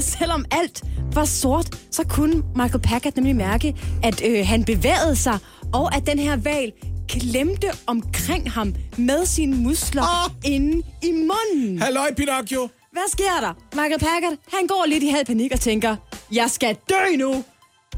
Selvom 0.00 0.44
alt 0.50 0.82
var 1.14 1.24
sort, 1.24 1.78
så 1.90 2.04
kunne 2.04 2.42
Michael 2.56 2.82
Packard 2.82 3.12
nemlig 3.16 3.36
mærke, 3.36 3.76
at 4.02 4.22
øh, 4.24 4.46
han 4.46 4.64
bevægede 4.64 5.16
sig, 5.16 5.38
og 5.72 5.94
at 5.96 6.06
den 6.06 6.18
her 6.18 6.36
val 6.36 6.72
klemte 7.08 7.66
omkring 7.86 8.50
ham 8.50 8.74
med 8.96 9.26
sine 9.26 9.56
muskler 9.56 10.02
Ah! 10.02 10.24
oh. 10.24 10.52
inde 10.52 10.82
i 11.02 11.12
munden. 11.12 11.82
Halløj, 11.82 12.14
Pinocchio! 12.14 12.68
Hvad 12.92 13.10
sker 13.12 13.40
der? 13.40 13.52
Michael 13.72 13.98
Packard, 14.00 14.34
han 14.58 14.66
går 14.66 14.84
lidt 14.88 15.02
i 15.02 15.08
halv 15.08 15.24
panik 15.26 15.52
og 15.52 15.60
tænker, 15.60 15.96
jeg 16.32 16.50
skal 16.50 16.76
dø 16.88 17.16
nu! 17.16 17.44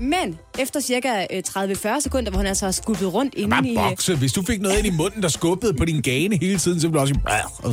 Men 0.01 0.39
efter 0.59 0.81
cirka 0.81 1.27
øh, 1.33 1.43
30-40 1.49 2.01
sekunder, 2.01 2.31
hvor 2.31 2.39
han 2.39 2.47
altså 2.47 2.65
har 2.65 2.73
skubbet 2.73 3.15
rundt 3.15 3.35
inde 3.35 3.57
i... 3.65 3.77
bokse. 3.77 4.17
Hvis 4.17 4.33
du 4.33 4.43
fik 4.43 4.61
noget 4.61 4.79
ind 4.79 4.87
i 4.87 4.91
munden, 4.91 5.23
der 5.23 5.29
skubbede 5.29 5.75
på 5.75 5.85
din 5.85 6.01
gane 6.03 6.39
hele 6.41 6.59
tiden, 6.59 6.81
så 6.81 6.87
ville 6.89 6.97
du 6.97 7.01
også... 7.01 7.15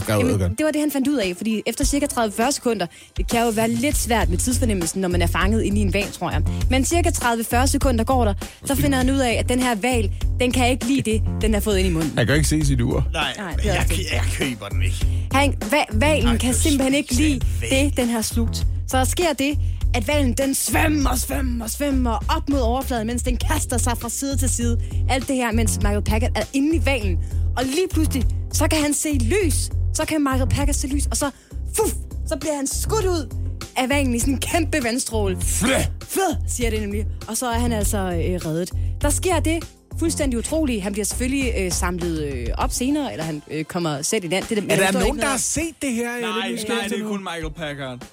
Jamen, 0.10 0.56
det 0.58 0.66
var 0.66 0.72
det, 0.72 0.82
han 0.82 0.92
fandt 0.92 1.08
ud 1.08 1.18
af, 1.18 1.34
fordi 1.38 1.62
efter 1.66 1.86
cirka 1.86 2.06
30-40 2.06 2.52
sekunder, 2.52 2.86
det 3.18 3.30
kan 3.32 3.44
jo 3.44 3.50
være 3.50 3.70
lidt 3.70 3.98
svært 3.98 4.30
med 4.30 4.38
tidsfornemmelsen, 4.38 5.02
når 5.02 5.08
man 5.08 5.22
er 5.22 5.28
fanget 5.28 5.64
inde 5.64 5.78
i 5.80 5.82
en 5.82 5.94
val, 5.94 6.12
tror 6.12 6.32
jeg. 6.32 6.42
Men 6.70 6.86
cirka 6.86 7.10
30-40 7.10 7.66
sekunder 7.66 8.04
går 8.04 8.26
der, 8.26 8.34
så 8.66 8.76
finder 8.76 8.98
han 8.98 9.10
ud 9.10 9.18
af, 9.20 9.32
at 9.34 9.50
den 9.50 9.60
her 9.60 9.76
val, 9.76 10.12
den 10.40 10.52
kan 10.52 10.70
ikke 10.70 10.86
lide 10.86 11.12
det, 11.12 11.22
den 11.42 11.54
har 11.54 11.62
fået 11.62 11.78
ind 11.78 11.88
i 11.88 11.92
munden. 11.92 12.14
Han 12.18 12.28
kan 12.28 12.36
ikke 12.36 12.48
se 12.48 12.66
sit 12.66 12.82
ur. 12.82 13.08
Nej, 13.14 13.34
Nej, 13.38 13.46
Nej 13.48 13.56
det 13.56 13.70
er 13.70 13.74
jeg, 13.74 13.86
det. 13.90 13.98
jeg 14.12 14.22
køber 14.38 14.68
den 14.68 14.84
ikke. 14.84 15.06
Han, 15.34 15.54
va- 15.64 15.98
valen 15.98 16.28
Ej, 16.28 16.38
kan 16.38 16.54
simpelthen 16.54 16.94
ikke 16.94 17.14
lide 17.14 17.40
det, 17.70 17.98
den 17.98 18.10
har 18.10 18.22
slugt. 18.22 18.68
Så 18.88 18.98
der 18.98 19.04
sker 19.04 19.34
det, 19.40 19.58
at 19.96 20.08
valen 20.08 20.34
den 20.34 20.56
svømmer, 20.56 21.16
svømmer, 21.16 21.68
svømmer 21.68 22.26
op 22.38 22.50
mod 22.50 22.60
overfladen, 22.60 23.08
mens 23.08 23.24
den 23.24 23.38
kaster 23.38 23.78
sig 23.78 23.98
fra 23.98 24.10
side 24.10 24.38
til 24.38 24.50
side. 24.50 24.82
Alt 25.10 25.28
det 25.28 25.36
her, 25.36 25.52
mens 25.52 25.78
Michael 25.78 26.02
Packard 26.02 26.32
er 26.36 26.44
inde 26.54 26.76
i 26.76 26.86
valen. 26.86 27.20
Og 27.58 27.64
lige 27.66 27.88
pludselig, 27.92 28.26
så 28.54 28.68
kan 28.68 28.82
han 28.82 28.94
se 28.94 29.10
lys. 29.14 29.70
Så 29.94 30.06
kan 30.08 30.24
Michael 30.24 30.50
Packard 30.50 30.74
se 30.76 30.88
lys, 30.88 31.06
og 31.12 31.18
så, 31.18 31.32
fuff, 31.76 31.94
så 32.28 32.38
bliver 32.38 32.56
han 32.56 32.68
skudt 32.68 33.06
ud 33.06 33.36
af 33.78 33.90
valen 33.90 34.16
i 34.16 34.20
sådan 34.20 34.34
en 34.34 34.40
kæmpe 34.40 34.84
vandstråle. 34.84 35.38
Flæ! 35.42 35.74
Fød, 36.04 36.36
siger 36.48 36.70
det 36.70 36.82
nemlig. 36.82 37.06
Og 37.28 37.38
så 37.38 37.48
er 37.48 37.60
han 37.60 37.72
altså 37.74 37.98
øh, 37.98 38.46
reddet. 38.46 38.72
Der 39.02 39.10
sker 39.10 39.40
det 39.40 39.64
fuldstændig 40.00 40.40
utroligt. 40.40 40.84
Han 40.84 40.92
bliver 40.92 41.06
selvfølgelig 41.06 41.54
øh, 41.58 41.72
samlet 41.72 42.24
øh, 42.24 42.48
op 42.58 42.72
senere, 42.72 43.12
eller 43.12 43.24
han 43.26 43.42
øh, 43.52 43.64
kommer 43.64 44.02
selv 44.02 44.24
i 44.24 44.28
land. 44.28 44.44
Det, 44.50 44.58
Er 44.58 44.62
der 44.76 44.76
står 44.76 45.00
nogen, 45.00 45.16
ikke 45.16 45.22
der 45.22 45.32
har 45.32 45.38
set 45.38 45.76
det 45.82 45.94
her? 45.94 46.10
Er 46.10 46.22
Nej, 46.22 46.50
nej, 46.68 46.88
det 46.88 47.02
er 47.02 47.08
kun 47.08 47.24
Michael 47.24 47.54
Packard. 47.54 48.06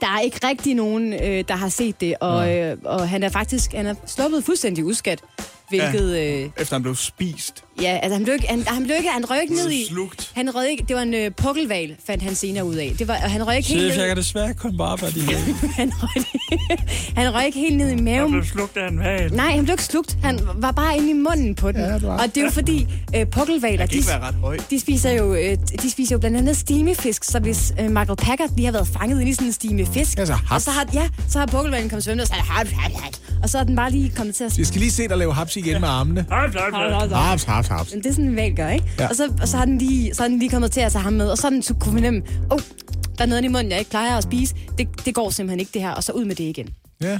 Der 0.00 0.06
er 0.06 0.20
ikke 0.20 0.46
rigtig 0.46 0.74
nogen, 0.74 1.12
øh, 1.12 1.44
der 1.48 1.56
har 1.56 1.68
set 1.68 2.00
det, 2.00 2.14
og, 2.20 2.56
øh, 2.56 2.76
og 2.84 3.08
han 3.08 3.22
er 3.22 3.28
faktisk 3.28 3.72
han 3.72 3.86
er 3.86 3.94
sluppet 4.06 4.44
fuldstændig 4.44 4.84
uskat, 4.84 5.20
hvilket... 5.68 6.14
Ja. 6.16 6.42
Øh, 6.42 6.50
Efter 6.56 6.74
han 6.74 6.82
blev 6.82 6.94
spist. 6.94 7.64
Ja, 7.82 7.98
altså 8.02 8.14
han 8.14 8.24
blev 8.24 8.34
ikke, 8.34 8.46
han, 8.48 8.64
han 8.66 8.84
blev 8.84 8.96
ikke, 8.96 9.08
han 9.10 9.30
røg 9.30 9.42
ikke 9.42 9.54
ned 9.54 9.70
i... 9.70 9.86
Slugt. 9.88 10.32
Han 10.34 10.54
røg 10.54 10.70
ikke, 10.70 10.84
det 10.88 10.96
var 10.96 11.02
en 11.02 11.14
øh, 11.14 11.30
pukkelval, 11.30 11.96
fandt 12.06 12.22
han 12.22 12.34
senere 12.34 12.64
ud 12.64 12.74
af. 12.74 12.94
Det 12.98 13.08
var, 13.08 13.14
og 13.14 13.30
han 13.30 13.46
røg 13.46 13.56
ikke 13.56 13.68
helt 13.68 13.80
Chef, 13.82 13.90
jeg 13.96 13.98
ned, 13.98 14.08
kan 14.08 14.16
desværre 14.16 14.54
kun 14.54 14.76
bare 14.78 14.88
arbejde 14.88 15.20
i 15.20 15.22
han, 15.80 15.92
røg, 15.94 16.24
han 17.16 17.34
røg 17.34 17.46
ikke 17.46 17.58
helt 17.58 17.76
ned 17.76 17.90
i 17.90 18.02
maven. 18.02 18.44
slugt 18.44 18.76
af 18.76 18.88
en 18.88 18.98
valg. 18.98 19.34
Nej, 19.34 19.50
han 19.50 19.64
blev 19.64 19.72
ikke 19.74 19.84
slugt. 19.84 20.18
Han 20.22 20.40
var 20.54 20.72
bare 20.72 20.96
inde 20.96 21.10
i 21.10 21.12
munden 21.12 21.54
på 21.54 21.72
den. 21.72 21.80
Ja, 21.80 21.94
det 21.94 22.04
og 22.04 22.20
det 22.34 22.36
er 22.36 22.44
jo 22.44 22.50
fordi, 22.50 22.86
øh, 23.16 23.26
pukkelvaler, 23.26 23.86
de, 23.86 23.96
de, 24.70 24.80
spiser 24.80 25.10
jo, 25.10 25.34
øh, 25.34 25.56
de 25.82 25.90
spiser 25.90 26.14
jo 26.14 26.18
blandt 26.18 26.36
andet 26.36 26.56
stimefisk, 26.56 27.24
så 27.24 27.38
hvis 27.38 27.72
øh, 27.80 27.90
Michael 27.90 28.16
Packard 28.16 28.50
lige 28.56 28.64
har 28.64 28.72
været 28.72 28.88
fanget 28.88 29.20
inde 29.20 29.30
i 29.30 29.34
sådan 29.34 29.46
en 29.46 29.52
stime 29.52 29.86
fisk, 29.86 30.18
Ja, 30.18 30.26
så 30.26 30.32
haps. 30.32 30.50
og 30.50 30.60
så 30.60 30.70
har, 30.70 30.86
ja, 30.94 31.08
så 31.28 31.38
har 31.38 31.46
pukkelvalen 31.46 31.88
kommet 31.88 32.04
svømmende, 32.04 32.22
og 32.22 32.26
så 32.28 32.34
haps, 32.34 32.70
og 33.42 33.48
så 33.50 33.58
er 33.58 33.64
den 33.64 33.76
bare 33.76 33.90
lige 33.90 34.12
kommet 34.16 34.34
til 34.34 34.44
at 34.44 34.58
Jeg 34.58 34.66
skal 34.66 34.80
lige 34.80 34.92
se 34.92 35.08
dig 35.08 35.16
lave 35.18 35.34
haps 35.34 35.56
igen 35.56 35.80
med 35.80 35.88
armene. 35.88 36.26
Haps, 36.30 36.54
haps, 36.54 37.44
haps. 37.44 37.67
Det 37.94 38.06
er 38.06 38.10
sådan 38.12 38.24
en 38.24 38.36
valg 38.36 38.56
gør, 38.56 38.68
ikke? 38.68 38.84
Ja. 38.98 39.02
Ja. 39.02 39.08
Og, 39.08 39.16
så, 39.16 39.32
og 39.42 39.48
så, 39.48 39.56
har 39.56 39.64
den 39.64 39.78
lige, 39.78 40.14
så 40.14 40.22
har 40.22 40.28
den 40.28 40.38
lige 40.38 40.50
kommet 40.50 40.70
til 40.72 40.80
at 40.80 40.92
tage 40.92 41.02
ham 41.02 41.12
med, 41.12 41.28
og 41.30 41.38
så, 41.38 41.46
er 41.46 41.50
den, 41.50 41.62
så 41.62 41.74
kunne 41.74 41.94
vi 41.94 42.00
fornemme, 42.00 42.22
oh, 42.50 42.60
der 43.18 43.24
er 43.24 43.28
noget 43.28 43.44
i 43.44 43.48
munden, 43.48 43.70
jeg 43.70 43.78
ikke 43.78 43.90
plejer 43.90 44.16
at 44.16 44.22
spise. 44.22 44.54
Det, 44.78 44.88
det 45.04 45.14
går 45.14 45.30
simpelthen 45.30 45.60
ikke, 45.60 45.70
det 45.74 45.82
her. 45.82 45.90
Og 45.90 46.04
så 46.04 46.12
ud 46.12 46.24
med 46.24 46.34
det 46.34 46.44
igen. 46.44 46.68
Ja. 47.02 47.18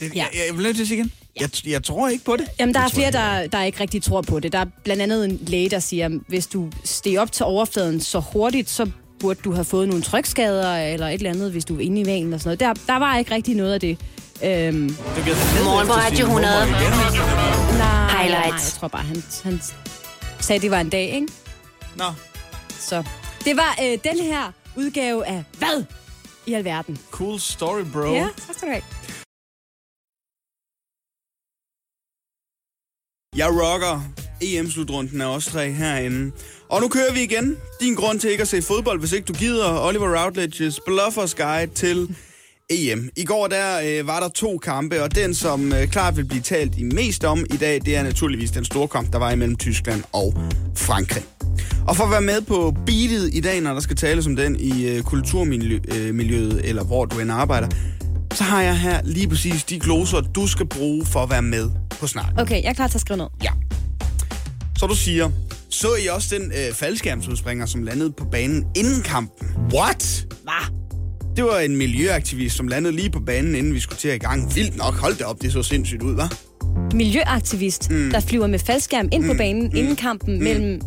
Det, 0.00 0.02
Ja. 0.02 0.08
jeg, 0.14 0.28
jeg 0.48 0.56
vil 0.56 0.62
nødt 0.62 0.76
til 0.76 0.82
at 0.82 0.88
sige 0.88 0.98
igen. 0.98 1.12
Jeg, 1.40 1.50
jeg 1.66 1.82
tror 1.84 2.08
ikke 2.08 2.24
på 2.24 2.36
det. 2.36 2.44
Jamen, 2.60 2.74
der 2.74 2.80
er 2.80 2.88
flere, 2.88 3.10
der, 3.10 3.46
der 3.46 3.62
ikke 3.62 3.80
rigtig 3.80 4.02
tror 4.02 4.22
på 4.22 4.40
det. 4.40 4.52
Der 4.52 4.58
er 4.58 4.64
blandt 4.84 5.02
andet 5.02 5.24
en 5.24 5.38
læge, 5.46 5.68
der 5.70 5.78
siger, 5.78 6.06
at 6.06 6.12
hvis 6.28 6.46
du 6.46 6.68
steg 6.84 7.18
op 7.18 7.32
til 7.32 7.44
overfladen 7.46 8.00
så 8.00 8.20
hurtigt, 8.20 8.70
så 8.70 8.90
burde 9.20 9.40
du 9.44 9.52
have 9.52 9.64
fået 9.64 9.88
nogle 9.88 10.02
trykskader 10.02 10.76
eller 10.76 11.08
et 11.08 11.14
eller 11.14 11.30
andet, 11.30 11.52
hvis 11.52 11.64
du 11.64 11.76
er 11.76 11.80
inde 11.80 12.00
i 12.00 12.06
valen 12.06 12.32
og 12.32 12.40
sådan 12.40 12.58
noget. 12.62 12.78
Der, 12.78 12.92
der 12.92 12.98
var 12.98 13.18
ikke 13.18 13.34
rigtig 13.34 13.54
noget 13.54 13.74
af 13.74 13.80
det. 13.80 13.98
Øhm, 14.44 14.96
Morgen 15.64 15.86
på 15.86 15.92
Radio 15.92 16.24
100. 16.24 16.66
nej, 16.66 16.78
nej, 17.78 18.22
Highlights. 18.22 18.64
jeg 18.64 18.80
tror 18.80 18.88
bare, 18.88 19.02
han, 19.02 19.22
han 19.44 19.60
sagde, 20.40 20.56
at 20.58 20.62
det 20.62 20.70
var 20.70 20.80
en 20.80 20.90
dag, 20.90 21.10
ikke? 21.14 21.28
Nå, 21.96 22.04
Så 22.70 23.04
det 23.44 23.56
var 23.56 23.76
øh, 23.82 23.98
den 24.04 24.18
her 24.18 24.52
udgave 24.76 25.26
af 25.26 25.44
Hvad 25.58 25.84
i 26.46 26.52
alverden? 26.54 26.98
cool 27.10 27.40
story, 27.40 27.82
bro. 27.92 28.12
Ja, 28.14 28.28
tak 28.46 28.54
skal 28.56 28.68
du 28.68 28.72
have. 28.72 28.82
Jeg 33.36 33.48
rocker 33.62 34.00
EM-slutrunden 34.42 35.20
af 35.20 35.26
os 35.26 35.46
tre 35.46 35.70
herinde. 35.70 36.32
Og 36.68 36.80
nu 36.80 36.88
kører 36.88 37.12
vi 37.12 37.22
igen. 37.22 37.56
Din 37.80 37.94
grund 37.94 38.20
til 38.20 38.30
ikke 38.30 38.42
at 38.42 38.48
se 38.48 38.62
fodbold, 38.62 38.98
hvis 39.00 39.12
ikke 39.12 39.24
du 39.26 39.32
gider 39.32 39.80
Oliver 39.86 40.16
Routledge's 40.18 40.78
Bluffers 40.86 41.34
Guide 41.34 41.74
til 41.74 42.16
EM. 42.72 43.10
I 43.16 43.24
går 43.24 43.46
der 43.46 43.80
øh, 43.84 44.06
var 44.06 44.20
der 44.20 44.28
to 44.28 44.58
kampe, 44.58 45.02
og 45.02 45.14
den, 45.14 45.34
som 45.34 45.72
øh, 45.72 45.88
klart 45.88 46.16
vil 46.16 46.24
blive 46.24 46.42
talt 46.42 46.78
i 46.78 46.82
mest 46.82 47.24
om 47.24 47.46
i 47.54 47.56
dag, 47.56 47.80
det 47.84 47.96
er 47.96 48.02
naturligvis 48.02 48.50
den 48.50 48.64
store 48.64 48.88
kamp, 48.88 49.12
der 49.12 49.18
var 49.18 49.30
imellem 49.30 49.56
Tyskland 49.56 50.02
og 50.12 50.34
Frankrig. 50.76 51.22
Og 51.88 51.96
for 51.96 52.04
at 52.04 52.10
være 52.10 52.22
med 52.22 52.40
på 52.40 52.74
beatet 52.86 53.30
i 53.32 53.40
dag, 53.40 53.60
når 53.60 53.72
der 53.72 53.80
skal 53.80 53.96
tales 53.96 54.26
om 54.26 54.36
den 54.36 54.56
i 54.60 54.88
øh, 54.88 55.02
kulturmiljøet, 55.02 56.60
eller 56.64 56.84
hvor 56.84 57.04
du 57.04 57.18
end 57.20 57.32
arbejder, 57.32 57.68
så 58.34 58.44
har 58.44 58.62
jeg 58.62 58.78
her 58.78 59.00
lige 59.04 59.28
præcis 59.28 59.64
de 59.64 59.78
gloser, 59.80 60.20
du 60.20 60.46
skal 60.46 60.66
bruge 60.66 61.06
for 61.06 61.20
at 61.20 61.30
være 61.30 61.42
med 61.42 61.70
på 61.90 62.06
snakken. 62.06 62.40
Okay, 62.40 62.62
jeg 62.62 62.68
er 62.68 62.72
klar 62.74 62.88
til 62.88 62.96
at 62.96 63.00
skrive 63.00 63.16
ned. 63.16 63.26
Ja. 63.44 63.50
Så 64.78 64.86
du 64.86 64.94
siger, 64.94 65.30
så 65.70 65.88
I 66.04 66.06
også 66.06 66.36
den 66.38 66.52
øh, 66.52 66.74
faldskærmsudspringer, 66.74 67.66
som 67.66 67.82
landede 67.82 68.12
på 68.12 68.24
banen 68.24 68.64
inden 68.76 69.02
kampen? 69.02 69.48
What? 69.74 70.26
Hvad? 70.42 70.81
Det 71.36 71.44
var 71.44 71.58
en 71.58 71.76
miljøaktivist, 71.76 72.56
som 72.56 72.68
landede 72.68 72.96
lige 72.96 73.10
på 73.10 73.20
banen, 73.20 73.54
inden 73.54 73.74
vi 73.74 73.80
skulle 73.80 73.98
til 73.98 74.08
at 74.08 74.14
i 74.14 74.18
gang. 74.18 74.54
Vildt 74.54 74.76
nok, 74.76 74.94
hold 74.94 75.14
det 75.14 75.26
op, 75.26 75.42
det 75.42 75.52
så 75.52 75.62
sindssygt 75.62 76.02
ud, 76.02 76.16
hva'? 76.16 76.36
Miljøaktivist, 76.96 77.90
mm. 77.90 78.10
der 78.10 78.20
flyver 78.20 78.46
med 78.46 78.58
faldskærm 78.58 79.08
ind 79.12 79.24
på 79.26 79.34
banen 79.34 79.62
mm. 79.62 79.76
inden 79.76 79.96
kampen 79.96 80.34
mm. 80.38 80.44
mellem 80.44 80.80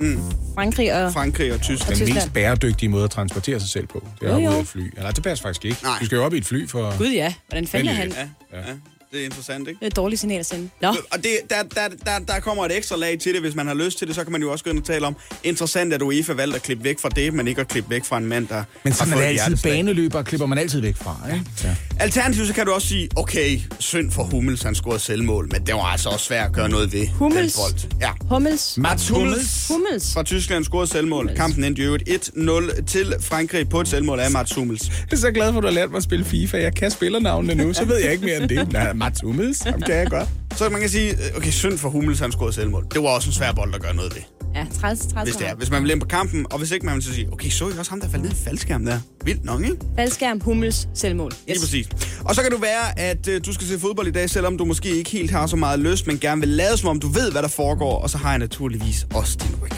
Mm. 0.00 0.18
Frankrig 0.54 1.04
og... 1.04 1.12
Frankrig 1.12 1.52
og 1.52 1.60
Tyskland. 1.60 2.00
Den 2.00 2.14
mest 2.14 2.32
bæredygtige 2.32 2.88
måde 2.88 3.04
at 3.04 3.10
transportere 3.10 3.60
sig 3.60 3.68
selv 3.68 3.86
på. 3.86 4.06
Det 4.20 4.28
er 4.28 4.32
Jo, 4.32 4.48
at 4.48 4.54
jo. 4.54 4.60
et 4.60 4.66
fly. 4.66 4.92
Eller 4.96 5.10
det 5.10 5.22
passer 5.22 5.42
faktisk 5.42 5.64
ikke. 5.64 5.78
Nej. 5.82 5.98
Du 6.00 6.06
skal 6.06 6.16
jo 6.16 6.24
op 6.24 6.34
i 6.34 6.36
et 6.36 6.46
fly 6.46 6.68
for... 6.68 6.98
Gud 6.98 7.12
ja, 7.12 7.34
hvordan 7.48 7.66
fanden 7.66 7.88
er 7.88 7.92
han? 7.92 8.12
Ja, 8.52 8.58
ja. 8.58 8.62
Det 9.12 9.20
er 9.20 9.24
interessant, 9.24 9.68
ikke? 9.68 9.78
Det 9.78 9.84
er 9.84 9.90
et 9.90 9.96
dårligt 9.96 10.20
signal 10.20 10.38
at 10.38 10.46
sende. 10.46 10.68
Nå, 10.82 10.88
Og 10.88 11.16
det, 11.18 11.30
der, 11.50 11.62
der, 11.62 11.88
der, 12.04 12.18
der 12.32 12.40
kommer 12.40 12.64
et 12.64 12.76
ekstra 12.76 12.96
lag 12.96 13.18
til 13.18 13.32
det, 13.34 13.40
hvis 13.40 13.54
man 13.54 13.66
har 13.66 13.74
lyst 13.74 13.98
til 13.98 14.06
det, 14.08 14.14
så 14.14 14.22
kan 14.24 14.32
man 14.32 14.42
jo 14.42 14.52
også 14.52 14.64
gå 14.64 14.70
ind 14.70 14.78
og 14.78 14.84
tale 14.84 15.06
om. 15.06 15.16
Interessant, 15.44 15.92
at 15.92 16.02
UEFA 16.02 16.32
valgte 16.32 16.56
at 16.56 16.62
klippe 16.62 16.84
væk 16.84 16.98
fra 16.98 17.08
det, 17.08 17.34
men 17.34 17.48
ikke 17.48 17.60
at 17.60 17.68
klippe 17.68 17.90
væk 17.90 18.04
fra 18.04 18.18
en 18.18 18.26
mand, 18.26 18.48
der 18.48 18.64
Men 18.84 18.92
har 18.92 18.98
sådan 18.98 19.12
er 19.12 19.26
det 19.26 19.34
et 19.34 19.40
altid. 19.40 19.70
Baneløber 19.70 20.22
klipper 20.22 20.46
man 20.46 20.58
altid 20.58 20.80
væk 20.80 20.96
fra, 20.96 21.16
ikke? 21.34 21.44
Ja. 21.64 21.74
Alternativt 22.00 22.46
så 22.46 22.54
kan 22.54 22.66
du 22.66 22.72
også 22.72 22.88
sige, 22.88 23.08
okay, 23.16 23.60
synd 23.78 24.10
for 24.10 24.22
Hummels, 24.22 24.62
han 24.62 24.74
scorede 24.74 24.98
selvmål, 24.98 25.48
men 25.52 25.66
det 25.66 25.74
var 25.74 25.82
altså 25.82 26.08
også 26.08 26.26
svært 26.26 26.46
at 26.46 26.52
gøre 26.52 26.68
noget 26.68 26.92
ved 26.92 27.06
Hummels? 27.08 27.56
bold. 27.56 27.92
Ja. 28.00 28.10
Hummels. 28.28 28.78
Mats 28.78 29.08
Hummels 29.08 29.68
Hummels. 29.68 30.14
fra 30.14 30.22
Tyskland 30.22 30.64
scorede 30.64 30.86
selvmål. 30.90 31.18
Hummels. 31.24 31.38
Kampen 31.40 31.64
endte 31.64 31.82
i 31.82 31.84
øvrigt 31.84 32.08
1-0 32.08 32.84
til 32.84 33.14
Frankrig 33.20 33.68
på 33.68 33.80
et 33.80 33.88
selvmål 33.88 34.20
af 34.20 34.30
Mats 34.30 34.54
Hummels. 34.54 34.88
Jeg 34.88 34.96
er 35.12 35.16
så 35.16 35.30
glad 35.30 35.52
for, 35.52 35.58
at 35.58 35.62
du 35.62 35.68
har 35.68 35.74
lært 35.74 35.90
mig 35.90 35.96
at 35.96 36.02
spille 36.02 36.24
FIFA. 36.24 36.58
Jeg 36.58 36.74
kan 36.74 36.90
spillernavnene 36.90 37.54
nu, 37.64 37.72
så 37.72 37.84
ved 37.84 37.96
jeg 37.96 38.12
ikke 38.12 38.24
mere 38.24 38.36
end 38.36 38.48
det. 38.48 38.72
Nej, 38.72 38.92
Mats 39.02 39.20
Hummels, 39.20 39.62
ham 39.62 39.80
kan 39.80 39.94
jeg 39.94 40.06
godt. 40.06 40.28
Så 40.56 40.68
man 40.68 40.80
kan 40.80 40.90
sige, 40.90 41.16
okay, 41.36 41.50
synd 41.50 41.78
for 41.78 41.88
Hummels, 41.88 42.20
han 42.20 42.32
scorede 42.32 42.52
selvmål. 42.52 42.86
Det 42.94 43.02
var 43.02 43.08
også 43.08 43.28
en 43.28 43.32
svær 43.32 43.52
bold 43.52 43.74
at 43.74 43.82
gøre 43.82 43.94
noget 43.94 44.14
ved, 44.14 44.22
Ja, 44.54 44.66
30, 44.80 44.96
30 44.96 45.24
hvis 45.24 45.36
det 45.36 45.48
er. 45.48 45.54
Hvis 45.54 45.70
man 45.70 45.82
vil 45.82 45.90
ind 45.90 46.00
på 46.00 46.06
kampen, 46.06 46.46
og 46.50 46.58
hvis 46.58 46.70
ikke 46.70 46.86
man 46.86 46.94
vil 46.94 47.02
så 47.02 47.14
sige, 47.14 47.28
okay, 47.32 47.48
så 47.50 47.68
I 47.68 47.72
også 47.78 47.90
ham, 47.90 48.00
der 48.00 48.08
faldt 48.08 48.24
ned 48.24 48.32
i 48.32 48.34
faldskærmen 48.34 48.86
der. 48.86 48.98
Vildt 49.24 49.44
nok, 49.44 49.60
ikke? 49.60 49.76
Faldskærm, 49.96 50.40
Hummels, 50.40 50.88
selvmål. 50.94 51.32
Lige 51.46 51.60
præcis. 51.60 51.88
Og 52.24 52.34
så 52.34 52.42
kan 52.42 52.50
du 52.50 52.56
være, 52.56 52.98
at 52.98 53.28
øh, 53.28 53.40
du 53.46 53.52
skal 53.52 53.66
se 53.66 53.78
fodbold 53.78 54.06
i 54.06 54.10
dag, 54.10 54.30
selvom 54.30 54.58
du 54.58 54.64
måske 54.64 54.88
ikke 54.88 55.10
helt 55.10 55.30
har 55.30 55.46
så 55.46 55.56
meget 55.56 55.78
lyst, 55.80 56.06
men 56.06 56.18
gerne 56.18 56.40
vil 56.40 56.48
lade 56.48 56.76
som 56.76 56.88
om 56.88 57.00
du 57.00 57.08
ved, 57.08 57.32
hvad 57.32 57.42
der 57.42 57.48
foregår, 57.48 57.98
og 57.98 58.10
så 58.10 58.18
har 58.18 58.30
jeg 58.30 58.38
naturligvis 58.38 59.06
også 59.14 59.38
din 59.42 59.56
ryg. 59.62 59.70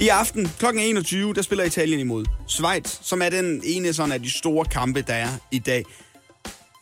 I 0.00 0.08
aften 0.08 0.50
kl. 0.58 0.64
21, 0.78 1.34
der 1.34 1.42
spiller 1.42 1.64
Italien 1.64 2.00
imod 2.00 2.24
Schweiz, 2.48 2.98
som 3.02 3.22
er 3.22 3.28
den 3.28 3.62
ene 3.64 3.92
sådan 3.92 4.12
af 4.12 4.22
de 4.22 4.30
store 4.30 4.64
kampe, 4.64 5.04
der 5.06 5.14
er 5.14 5.28
i 5.50 5.58
dag. 5.58 5.84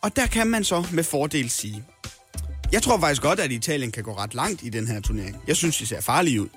Og 0.05 0.15
der 0.15 0.27
kan 0.27 0.47
man 0.47 0.63
så 0.63 0.85
med 0.93 1.03
fordel 1.03 1.49
sige, 1.49 1.83
jeg 2.71 2.81
tror 2.83 2.99
faktisk 2.99 3.21
godt, 3.21 3.39
at 3.39 3.51
Italien 3.51 3.91
kan 3.91 4.03
gå 4.03 4.13
ret 4.13 4.33
langt 4.33 4.63
i 4.63 4.69
den 4.69 4.87
her 4.87 4.99
turnering. 5.01 5.37
Jeg 5.47 5.55
synes, 5.55 5.77
de 5.77 5.87
ser 5.87 6.01
farlige 6.01 6.41
ud. 6.41 6.47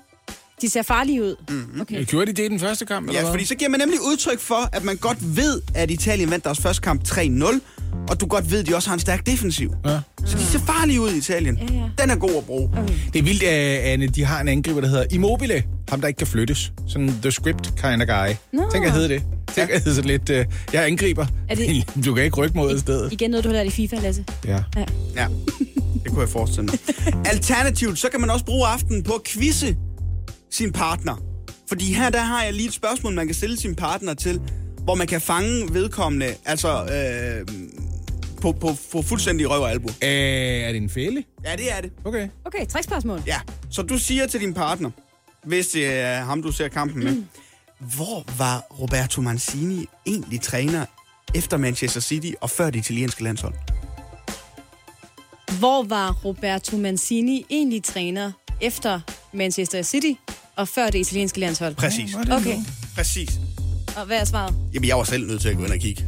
De 0.61 0.69
ser 0.69 0.81
farlige 0.81 1.23
ud. 1.23 1.35
Mm-hmm. 1.49 1.81
Okay. 1.81 2.05
Gjorde 2.05 2.25
de 2.25 2.33
det 2.33 2.43
i 2.43 2.47
den 2.47 2.59
første 2.59 2.85
kamp, 2.85 3.07
eller 3.07 3.19
Ja, 3.19 3.23
hvad? 3.25 3.33
fordi 3.33 3.45
så 3.45 3.55
giver 3.55 3.69
man 3.69 3.79
nemlig 3.79 4.01
udtryk 4.01 4.39
for, 4.39 4.69
at 4.75 4.83
man 4.83 4.97
godt 4.97 5.35
ved, 5.37 5.61
at 5.75 5.91
Italien 5.91 6.31
vandt 6.31 6.45
deres 6.45 6.59
første 6.59 6.81
kamp 6.81 7.03
3-0, 7.07 7.59
og 8.09 8.21
du 8.21 8.25
godt 8.25 8.51
ved, 8.51 8.59
at 8.59 8.67
de 8.67 8.75
også 8.75 8.89
har 8.89 8.93
en 8.93 8.99
stærk 8.99 9.25
defensiv. 9.25 9.73
Ja. 9.85 9.99
Så 10.25 10.37
de 10.37 10.43
ser 10.43 10.59
farlige 10.59 11.01
ud 11.01 11.11
i 11.11 11.17
Italien. 11.17 11.57
Ja, 11.57 11.73
ja. 11.73 11.83
Den 12.01 12.09
er 12.09 12.15
god 12.15 12.35
at 12.37 12.45
bruge. 12.45 12.69
Okay. 12.77 12.93
Det 13.13 13.19
er 13.19 13.23
vildt, 13.23 13.43
at 13.43 13.79
Anne, 13.79 14.07
de 14.07 14.25
har 14.25 14.41
en 14.41 14.47
angriber, 14.47 14.81
der 14.81 14.87
hedder 14.87 15.05
Immobile. 15.11 15.63
Ham, 15.89 16.01
der 16.01 16.07
ikke 16.07 16.17
kan 16.17 16.27
flyttes. 16.27 16.71
Sådan 16.87 17.07
the 17.21 17.31
script 17.31 17.73
kind 17.81 18.01
of 18.01 18.07
guy. 18.07 18.35
Nå. 18.53 18.69
Tænk 18.71 18.85
at 18.85 18.91
hedde 18.91 19.09
det. 19.09 19.23
Tænk 19.55 19.69
at 19.69 19.81
hedde 19.83 19.95
sådan 19.95 20.09
lidt, 20.09 20.29
uh, 20.29 20.35
jeg 20.73 20.85
angriber. 20.85 21.25
Er 21.49 21.55
det- 21.55 21.83
Du 22.05 22.13
kan 22.13 22.23
ikke 22.23 22.37
rykke 22.37 22.57
mod 22.57 22.73
et 22.73 22.79
sted. 22.79 23.11
Igen 23.11 23.31
noget, 23.31 23.43
du 23.43 23.49
har 23.49 23.53
lært 23.53 23.67
i 23.67 23.69
FIFA, 23.69 23.95
Lasse. 23.99 24.25
Ja. 24.45 24.63
Ja. 24.77 24.83
Ja, 25.15 25.27
det 26.03 26.11
kunne 26.11 26.21
jeg 26.21 26.29
forestille 26.29 26.65
mig. 26.69 26.79
Alternativt, 27.33 27.99
så 27.99 28.07
kan 28.11 28.21
man 28.21 28.29
også 28.29 28.45
bruge 28.45 28.67
aftenen 28.67 29.03
på 29.03 29.13
at 29.13 29.23
quizze 29.23 29.75
sin 30.51 30.71
partner. 30.71 31.21
Fordi 31.69 31.93
her 31.93 32.09
der 32.09 32.19
har 32.21 32.43
jeg 32.43 32.53
lige 32.53 32.67
et 32.67 32.73
spørgsmål, 32.73 33.13
man 33.13 33.25
kan 33.25 33.35
stille 33.35 33.57
sin 33.59 33.75
partner 33.75 34.13
til, 34.13 34.41
hvor 34.89 34.95
man 34.95 35.07
kan 35.07 35.21
fange 35.21 35.73
vedkommende, 35.73 36.35
altså 36.45 36.85
øh, 36.85 37.47
på, 38.41 38.51
på, 38.51 38.75
på 38.91 39.01
fuldstændig 39.01 39.49
røv 39.49 39.61
og 39.61 39.71
albu. 39.71 39.87
Øh, 39.87 40.09
er 40.09 40.71
det 40.71 40.81
en 40.81 40.89
fælde? 40.89 41.23
Ja, 41.45 41.55
det 41.55 41.71
er 41.71 41.81
det. 41.81 41.91
Okay. 42.05 42.27
Okay, 42.45 42.65
tre 42.65 42.83
spørgsmål. 42.83 43.23
Ja, 43.27 43.39
så 43.69 43.81
du 43.81 43.97
siger 43.97 44.27
til 44.27 44.39
din 44.39 44.53
partner, 44.53 44.89
hvis 45.43 45.67
det 45.67 45.89
er 45.89 46.19
ham, 46.23 46.41
du 46.41 46.51
ser 46.51 46.67
kampen 46.67 47.03
med, 47.03 47.15
mm. 47.15 47.25
hvor 47.95 48.37
var 48.37 48.59
Roberto 48.59 49.21
Mancini 49.21 49.85
egentlig 50.05 50.41
træner 50.41 50.85
efter 51.35 51.57
Manchester 51.57 52.01
City 52.01 52.31
og 52.41 52.49
før 52.49 52.69
det 52.69 52.79
italienske 52.79 53.23
landshold? 53.23 53.53
Hvor 55.59 55.83
var 55.83 56.11
Roberto 56.25 56.77
Mancini 56.77 57.45
egentlig 57.49 57.83
træner 57.83 58.31
efter 58.61 58.99
Manchester 59.33 59.81
City 59.81 60.13
og 60.55 60.67
før 60.67 60.89
det 60.89 60.99
italienske 60.99 61.39
landshold? 61.39 61.75
Præcis. 61.75 62.15
Okay, 62.15 62.57
Præcis. 62.95 63.29
Og 63.99 64.05
hvad 64.05 64.17
er 64.17 64.25
svaret? 64.25 64.53
Jamen, 64.73 64.87
jeg 64.87 64.97
var 64.97 65.03
selv 65.03 65.27
nødt 65.27 65.41
til 65.41 65.49
at 65.49 65.57
gå 65.57 65.63
ind 65.63 65.71
og 65.71 65.79
kigge. 65.79 66.03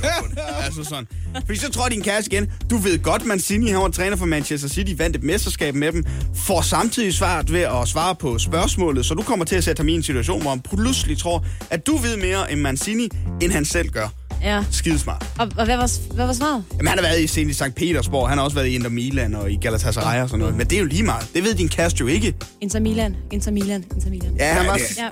altså 0.66 0.84
sådan. 0.84 1.06
Fordi 1.46 1.58
så 1.58 1.70
tror 1.70 1.88
din 1.88 2.02
kæreste 2.02 2.32
igen, 2.32 2.52
du 2.70 2.76
ved 2.76 3.02
godt, 3.02 3.26
Mancini, 3.26 3.70
han 3.70 3.80
var 3.80 3.88
træner 3.88 4.16
for 4.16 4.26
Manchester 4.26 4.68
City, 4.68 4.92
vandt 4.98 5.16
et 5.16 5.22
mesterskab 5.22 5.74
med 5.74 5.92
dem, 5.92 6.04
får 6.34 6.60
samtidig 6.60 7.14
svært 7.14 7.52
ved 7.52 7.60
at 7.60 7.88
svare 7.88 8.14
på 8.14 8.38
spørgsmålet, 8.38 9.06
så 9.06 9.14
du 9.14 9.22
kommer 9.22 9.44
til 9.44 9.56
at 9.56 9.64
sætte 9.64 9.80
ham 9.80 9.88
i 9.88 9.92
en 9.92 10.02
situation, 10.02 10.40
hvor 10.40 10.50
han 10.50 10.60
pludselig 10.60 11.18
tror, 11.18 11.44
at 11.70 11.86
du 11.86 11.96
ved 11.96 12.16
mere 12.16 12.52
end 12.52 12.60
Mancini, 12.60 13.08
end 13.42 13.52
han 13.52 13.64
selv 13.64 13.88
gør. 13.88 14.08
Ja. 14.42 14.64
Skidesmart. 14.70 15.26
Og, 15.38 15.48
og 15.56 15.64
hvad, 15.64 15.76
var, 15.76 16.14
hvad 16.14 16.26
var 16.26 16.32
svaret? 16.32 16.64
Jamen, 16.72 16.86
han 16.86 16.98
har 16.98 17.02
været 17.02 17.20
i 17.20 17.26
scenen 17.26 17.50
i 17.50 17.52
St. 17.52 17.74
Petersborg, 17.76 18.28
han 18.28 18.38
har 18.38 18.44
også 18.44 18.54
været 18.54 18.66
i 18.66 18.74
Inter 18.74 18.90
Milan 18.90 19.34
og 19.34 19.50
i 19.50 19.56
Galatasaray 19.56 20.22
og 20.22 20.28
sådan 20.28 20.38
noget. 20.38 20.56
Men 20.56 20.66
det 20.66 20.76
er 20.76 20.80
jo 20.80 20.86
lige 20.86 21.02
meget. 21.02 21.28
Det 21.34 21.44
ved 21.44 21.54
din 21.54 21.68
kæreste 21.68 22.00
jo 22.00 22.06
ikke. 22.06 22.34
Inter 22.60 22.80
Milan, 22.80 23.16
Inter 23.30 23.50
Milan, 23.50 23.84
Inter 23.94 24.10
Milan. 24.10 24.36
Ja, 24.38 24.52
han 24.52 24.66
var... 24.66 24.80
Ja. 24.98 25.08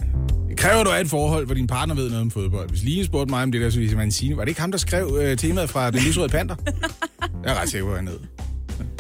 Det 0.51 0.59
kræver, 0.59 0.85
du 0.85 0.91
er 0.91 0.95
et 0.95 1.09
forhold, 1.09 1.47
hvor 1.47 1.55
din 1.55 1.67
partner 1.67 1.95
ved 1.95 2.09
noget 2.09 2.23
om 2.23 2.31
fodbold. 2.31 2.69
Hvis 2.69 2.83
Line 2.83 3.05
spurgte 3.05 3.31
mig 3.31 3.43
om 3.43 3.53
det 3.53 3.61
der, 3.61 3.71
så 3.71 3.79
ville 3.79 3.97
man 3.97 4.13
sige, 4.13 4.37
var 4.37 4.45
det 4.45 4.49
ikke 4.49 4.61
ham, 4.61 4.71
der 4.71 4.79
skrev 4.79 5.19
øh, 5.21 5.37
temaet 5.39 5.71
fra 5.71 5.91
Den 5.91 6.01
Lysrøde 6.01 6.29
Panter? 6.29 6.57
Jeg 7.45 7.53
er 7.53 7.61
ret 7.61 7.69
sikker 7.69 7.87
på, 7.87 7.93
at 7.93 7.99
han 7.99 8.09
hed. 8.09 8.19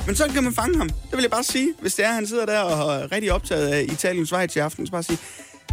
Men 0.06 0.14
så 0.14 0.24
kan 0.34 0.44
man 0.44 0.52
fange 0.52 0.78
ham. 0.78 0.88
Det 0.88 1.12
vil 1.12 1.20
jeg 1.20 1.30
bare 1.30 1.44
sige. 1.44 1.74
Hvis 1.80 1.94
det 1.94 2.04
er, 2.04 2.12
han 2.12 2.26
sidder 2.26 2.46
der 2.46 2.60
og 2.60 2.94
er 2.94 3.12
rigtig 3.12 3.32
optaget 3.32 3.68
af 3.68 3.82
Italien 3.82 4.26
Schweiz 4.26 4.56
i 4.56 4.58
aften, 4.58 4.86
så 4.86 4.92
bare 4.92 5.02
sige, 5.02 5.18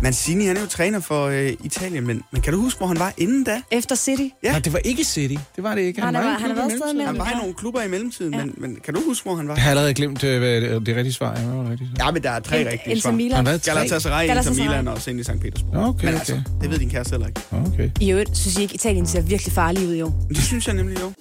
Mancini, 0.01 0.45
han 0.45 0.57
er 0.57 0.62
jo 0.62 0.67
træner 0.67 0.99
for 0.99 1.25
øh, 1.25 1.53
Italien, 1.63 2.07
men, 2.07 2.21
men 2.31 2.41
kan 2.41 2.53
du 2.53 2.62
huske, 2.62 2.77
hvor 2.77 2.88
han 2.88 2.99
var 2.99 3.13
inden 3.17 3.43
da? 3.43 3.62
Efter 3.71 3.95
City. 3.95 4.23
Ja. 4.43 4.51
Nej, 4.51 4.60
det 4.60 4.73
var 4.73 4.79
ikke 4.79 5.03
City. 5.03 5.36
Det 5.55 5.63
var 5.63 5.75
det 5.75 5.81
ikke. 5.81 6.01
Han 6.01 6.13
var 6.13 6.21
i 6.21 6.25
en 6.25 6.31
han 6.31 6.39
stadig 6.39 6.55
mellemtiden. 6.55 6.97
med 6.97 7.05
Han 7.05 7.17
var 7.17 7.25
i 7.25 7.29
Ja. 7.33 7.38
nogle 7.38 7.53
klubber 7.53 7.81
i 7.81 7.88
mellemtiden, 7.88 8.33
Ja. 8.33 8.39
men, 8.45 8.53
men 8.57 8.77
kan 8.86 8.93
du 8.93 9.01
huske, 9.05 9.23
hvor 9.25 9.36
han 9.36 9.47
var? 9.47 9.53
Jeg 9.55 9.63
har 9.63 9.69
allerede 9.69 9.93
glemt 9.93 10.23
øh, 10.23 10.41
det, 10.62 10.86
det 10.86 10.95
rigtige 10.95 11.13
svar. 11.13 11.36
Hvad 11.36 11.45
var 11.55 11.62
det 11.62 11.71
rigtige 11.71 11.89
svar? 11.97 12.05
Ja, 12.05 12.12
men 12.12 12.23
der 12.23 12.31
er 12.31 12.39
tre 12.39 12.62
In- 12.62 12.67
rigtige 12.67 13.01
svar. 13.01 13.12
Milan. 13.12 13.36
Han 13.36 13.45
har 13.45 13.51
været 13.51 13.62
tre. 13.62 13.73
Galatasaray, 13.73 14.23
Inter 14.23 14.33
Galatasaray. 14.36 14.67
Milan 14.67 14.88
og 14.88 15.01
sen 15.01 15.19
i 15.19 15.23
St. 15.23 15.31
Petersburg. 15.41 15.75
Okay, 15.75 16.05
men 16.05 16.13
okay. 16.13 16.19
altså, 16.19 16.41
det 16.62 16.71
ved 16.71 16.77
din 16.79 16.89
kæreste 16.89 17.12
heller 17.12 17.27
ikke. 17.27 17.41
Okay. 17.73 17.89
I 17.99 18.12
øvrigt 18.12 18.38
synes 18.38 18.55
jeg 18.55 18.62
ikke, 18.62 18.75
Italien 18.75 19.07
ser 19.07 19.21
virkelig 19.21 19.53
farlig 19.53 19.88
ud 19.88 19.93
i 19.93 20.01
år. 20.01 20.10
Men 20.27 20.36
det 20.36 20.43
synes 20.43 20.67
jeg 20.67 20.75
nemlig 20.75 20.99
jo. 21.01 21.12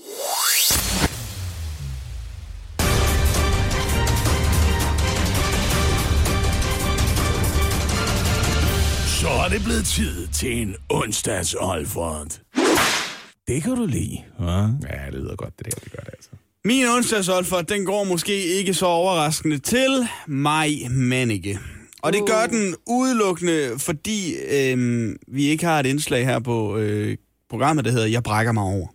Er 9.46 9.50
det 9.50 9.64
blevet 9.64 9.87
tid 9.87 10.26
til 10.26 10.62
en 10.62 10.76
onsdags 10.88 11.54
Olfert. 11.54 12.40
Det 13.48 13.62
kan 13.62 13.76
du 13.76 13.87
lide, 13.87 14.18
hva'? 14.38 14.44
Ja, 14.44 15.06
det 15.06 15.14
lyder 15.14 15.37
godt, 15.37 15.59
det 15.59 15.66
der. 15.66 15.80
Det 15.85 15.92
gør 15.92 16.02
det 16.02 16.11
altså. 16.12 16.30
Min 16.64 16.87
onsdagsolfer, 16.87 17.62
den 17.62 17.85
går 17.85 18.04
måske 18.04 18.44
ikke 18.44 18.74
så 18.74 18.87
overraskende 18.87 19.59
til 19.59 20.09
mig 20.26 20.90
Manike. 20.90 21.59
Og 22.02 22.12
det 22.12 22.22
gør 22.26 22.46
den 22.46 22.74
udelukkende, 22.87 23.70
fordi 23.78 24.35
øhm, 24.50 25.16
vi 25.28 25.46
ikke 25.46 25.64
har 25.64 25.80
et 25.80 25.87
indslag 25.87 26.24
her 26.24 26.38
på 26.38 26.76
øh, 26.78 27.16
programmet, 27.50 27.85
der 27.85 27.90
hedder 27.90 28.06
Jeg 28.06 28.22
brækker 28.22 28.52
mig 28.52 28.62
over. 28.62 28.87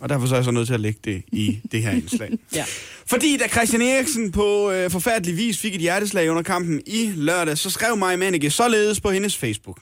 Og 0.00 0.08
derfor 0.08 0.26
så 0.26 0.34
er 0.34 0.38
jeg 0.38 0.44
så 0.44 0.50
nødt 0.50 0.66
til 0.66 0.74
at 0.74 0.80
lægge 0.80 1.00
det 1.04 1.22
i 1.32 1.60
det 1.72 1.82
her 1.82 1.90
indslag. 1.90 2.32
Ja. 2.54 2.64
Fordi 3.06 3.36
da 3.36 3.48
Christian 3.48 3.82
Eriksen 3.82 4.32
på 4.32 4.70
øh, 4.70 4.90
forfærdelig 4.90 5.36
vis 5.36 5.58
fik 5.58 5.74
et 5.74 5.80
hjerteslag 5.80 6.30
under 6.30 6.42
kampen 6.42 6.80
i 6.86 7.12
lørdag, 7.16 7.58
så 7.58 7.70
skrev 7.70 7.96
mig 7.96 8.18
Manike 8.18 8.50
således 8.50 9.00
på 9.00 9.10
hendes 9.10 9.36
Facebook. 9.36 9.80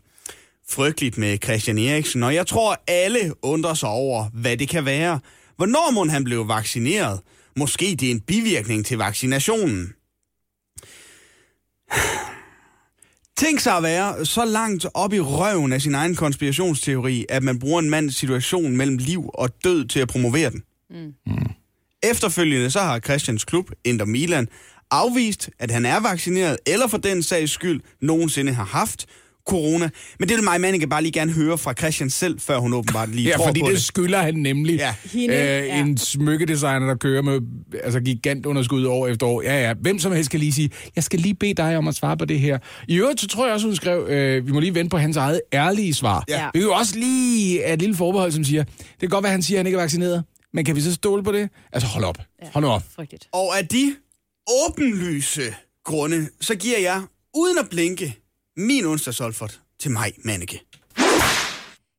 Frygteligt 0.72 1.18
med 1.18 1.38
Christian 1.44 1.78
Eriksen, 1.78 2.22
og 2.22 2.34
jeg 2.34 2.46
tror 2.46 2.82
alle 2.88 3.32
undrer 3.42 3.74
sig 3.74 3.88
over, 3.88 4.28
hvad 4.32 4.56
det 4.56 4.68
kan 4.68 4.84
være. 4.84 5.20
Hvornår 5.56 5.90
må 5.90 6.04
han 6.04 6.24
blev 6.24 6.48
vaccineret? 6.48 7.20
Måske 7.56 7.96
det 8.00 8.06
er 8.06 8.10
en 8.10 8.20
bivirkning 8.20 8.86
til 8.86 8.98
vaccinationen. 8.98 9.92
Tænk 13.36 13.60
sig 13.60 13.76
at 13.76 13.82
være 13.82 14.26
så 14.26 14.44
langt 14.44 14.86
op 14.94 15.12
i 15.12 15.20
røven 15.20 15.72
af 15.72 15.82
sin 15.82 15.94
egen 15.94 16.14
konspirationsteori, 16.14 17.26
at 17.28 17.42
man 17.42 17.58
bruger 17.58 17.78
en 17.78 17.90
mands 17.90 18.16
situation 18.16 18.76
mellem 18.76 18.96
liv 18.96 19.30
og 19.34 19.64
død 19.64 19.84
til 19.84 20.00
at 20.00 20.08
promovere 20.08 20.50
den. 20.50 20.62
Mm. 20.90 21.14
Efterfølgende 22.02 22.70
så 22.70 22.80
har 22.80 22.98
Christians 22.98 23.44
klub, 23.44 23.70
Inter 23.84 24.04
Milan, 24.04 24.48
afvist, 24.90 25.50
at 25.58 25.70
han 25.70 25.86
er 25.86 26.00
vaccineret, 26.00 26.58
eller 26.66 26.88
for 26.88 26.98
den 26.98 27.22
sags 27.22 27.52
skyld 27.52 27.80
nogensinde 28.00 28.52
har 28.52 28.64
haft 28.64 29.06
corona. 29.46 29.90
Men 30.18 30.28
det 30.28 30.36
vil 30.36 30.44
mig, 30.44 30.60
Manneke, 30.60 30.86
bare 30.86 31.02
lige 31.02 31.12
gerne 31.12 31.32
høre 31.32 31.58
fra 31.58 31.72
Christian 31.74 32.10
selv, 32.10 32.40
før 32.40 32.58
hun 32.58 32.74
åbenbart 32.74 33.08
lige 33.14 33.28
Ja, 33.28 33.36
tror 33.36 33.46
fordi 33.46 33.60
på 33.60 33.66
det 33.66 33.74
det. 33.74 33.84
skylder 33.84 34.18
han 34.22 34.34
nemlig. 34.34 34.76
Ja. 34.76 34.94
Hende, 35.12 35.34
øh, 35.34 35.40
ja. 35.40 35.80
En 35.80 35.98
smykkedesigner, 35.98 36.86
der 36.86 36.94
kører 36.94 37.22
med 37.22 37.40
altså, 37.84 38.00
gigant 38.00 38.46
underskud 38.46 38.84
år 38.84 39.08
efter 39.08 39.26
år. 39.26 39.42
Ja, 39.42 39.60
ja. 39.66 39.74
Hvem 39.80 39.98
som 39.98 40.12
helst 40.12 40.30
kan 40.30 40.40
lige 40.40 40.52
sige, 40.52 40.70
jeg 40.96 41.04
skal 41.04 41.18
lige 41.20 41.34
bede 41.34 41.54
dig 41.54 41.76
om 41.76 41.88
at 41.88 41.94
svare 41.94 42.16
på 42.16 42.24
det 42.24 42.40
her. 42.40 42.58
I 42.88 42.96
øvrigt, 42.96 43.20
så 43.20 43.26
tror 43.28 43.46
jeg 43.46 43.54
også, 43.54 43.66
hun 43.66 43.76
skrev, 43.76 44.06
øh, 44.08 44.46
vi 44.46 44.52
må 44.52 44.60
lige 44.60 44.74
vente 44.74 44.90
på 44.90 44.98
hans 44.98 45.16
eget 45.16 45.40
ærlige 45.52 45.94
svar. 45.94 46.24
Ja. 46.28 46.44
Vi 46.54 46.58
kan 46.58 46.68
jo 46.68 46.74
også 46.74 46.98
lige 46.98 47.72
et 47.72 47.78
lille 47.80 47.96
forbehold, 47.96 48.32
som 48.32 48.44
siger, 48.44 48.64
det 48.64 49.00
kan 49.00 49.08
godt 49.08 49.22
være, 49.22 49.32
han 49.32 49.42
siger, 49.42 49.56
at 49.56 49.60
han 49.60 49.66
ikke 49.66 49.76
er 49.76 49.82
vaccineret. 49.82 50.24
Men 50.54 50.64
kan 50.64 50.76
vi 50.76 50.80
så 50.80 50.92
stole 50.94 51.22
på 51.24 51.32
det? 51.32 51.48
Altså, 51.72 51.88
hold 51.88 52.04
op. 52.04 52.18
Hold 52.52 52.64
nu 52.64 52.70
op. 52.70 52.82
Frygteligt. 52.96 53.28
Og 53.32 53.58
af 53.58 53.66
de 53.68 53.94
åbenlyse 54.66 55.42
grunde, 55.84 56.28
så 56.40 56.54
giver 56.54 56.78
jeg, 56.78 57.02
uden 57.36 57.58
at 57.58 57.66
blinke, 57.70 58.16
min 58.56 58.84
onsdagsolfert 58.86 59.60
til 59.78 59.90
mig, 59.90 60.12
Manneke. 60.24 60.62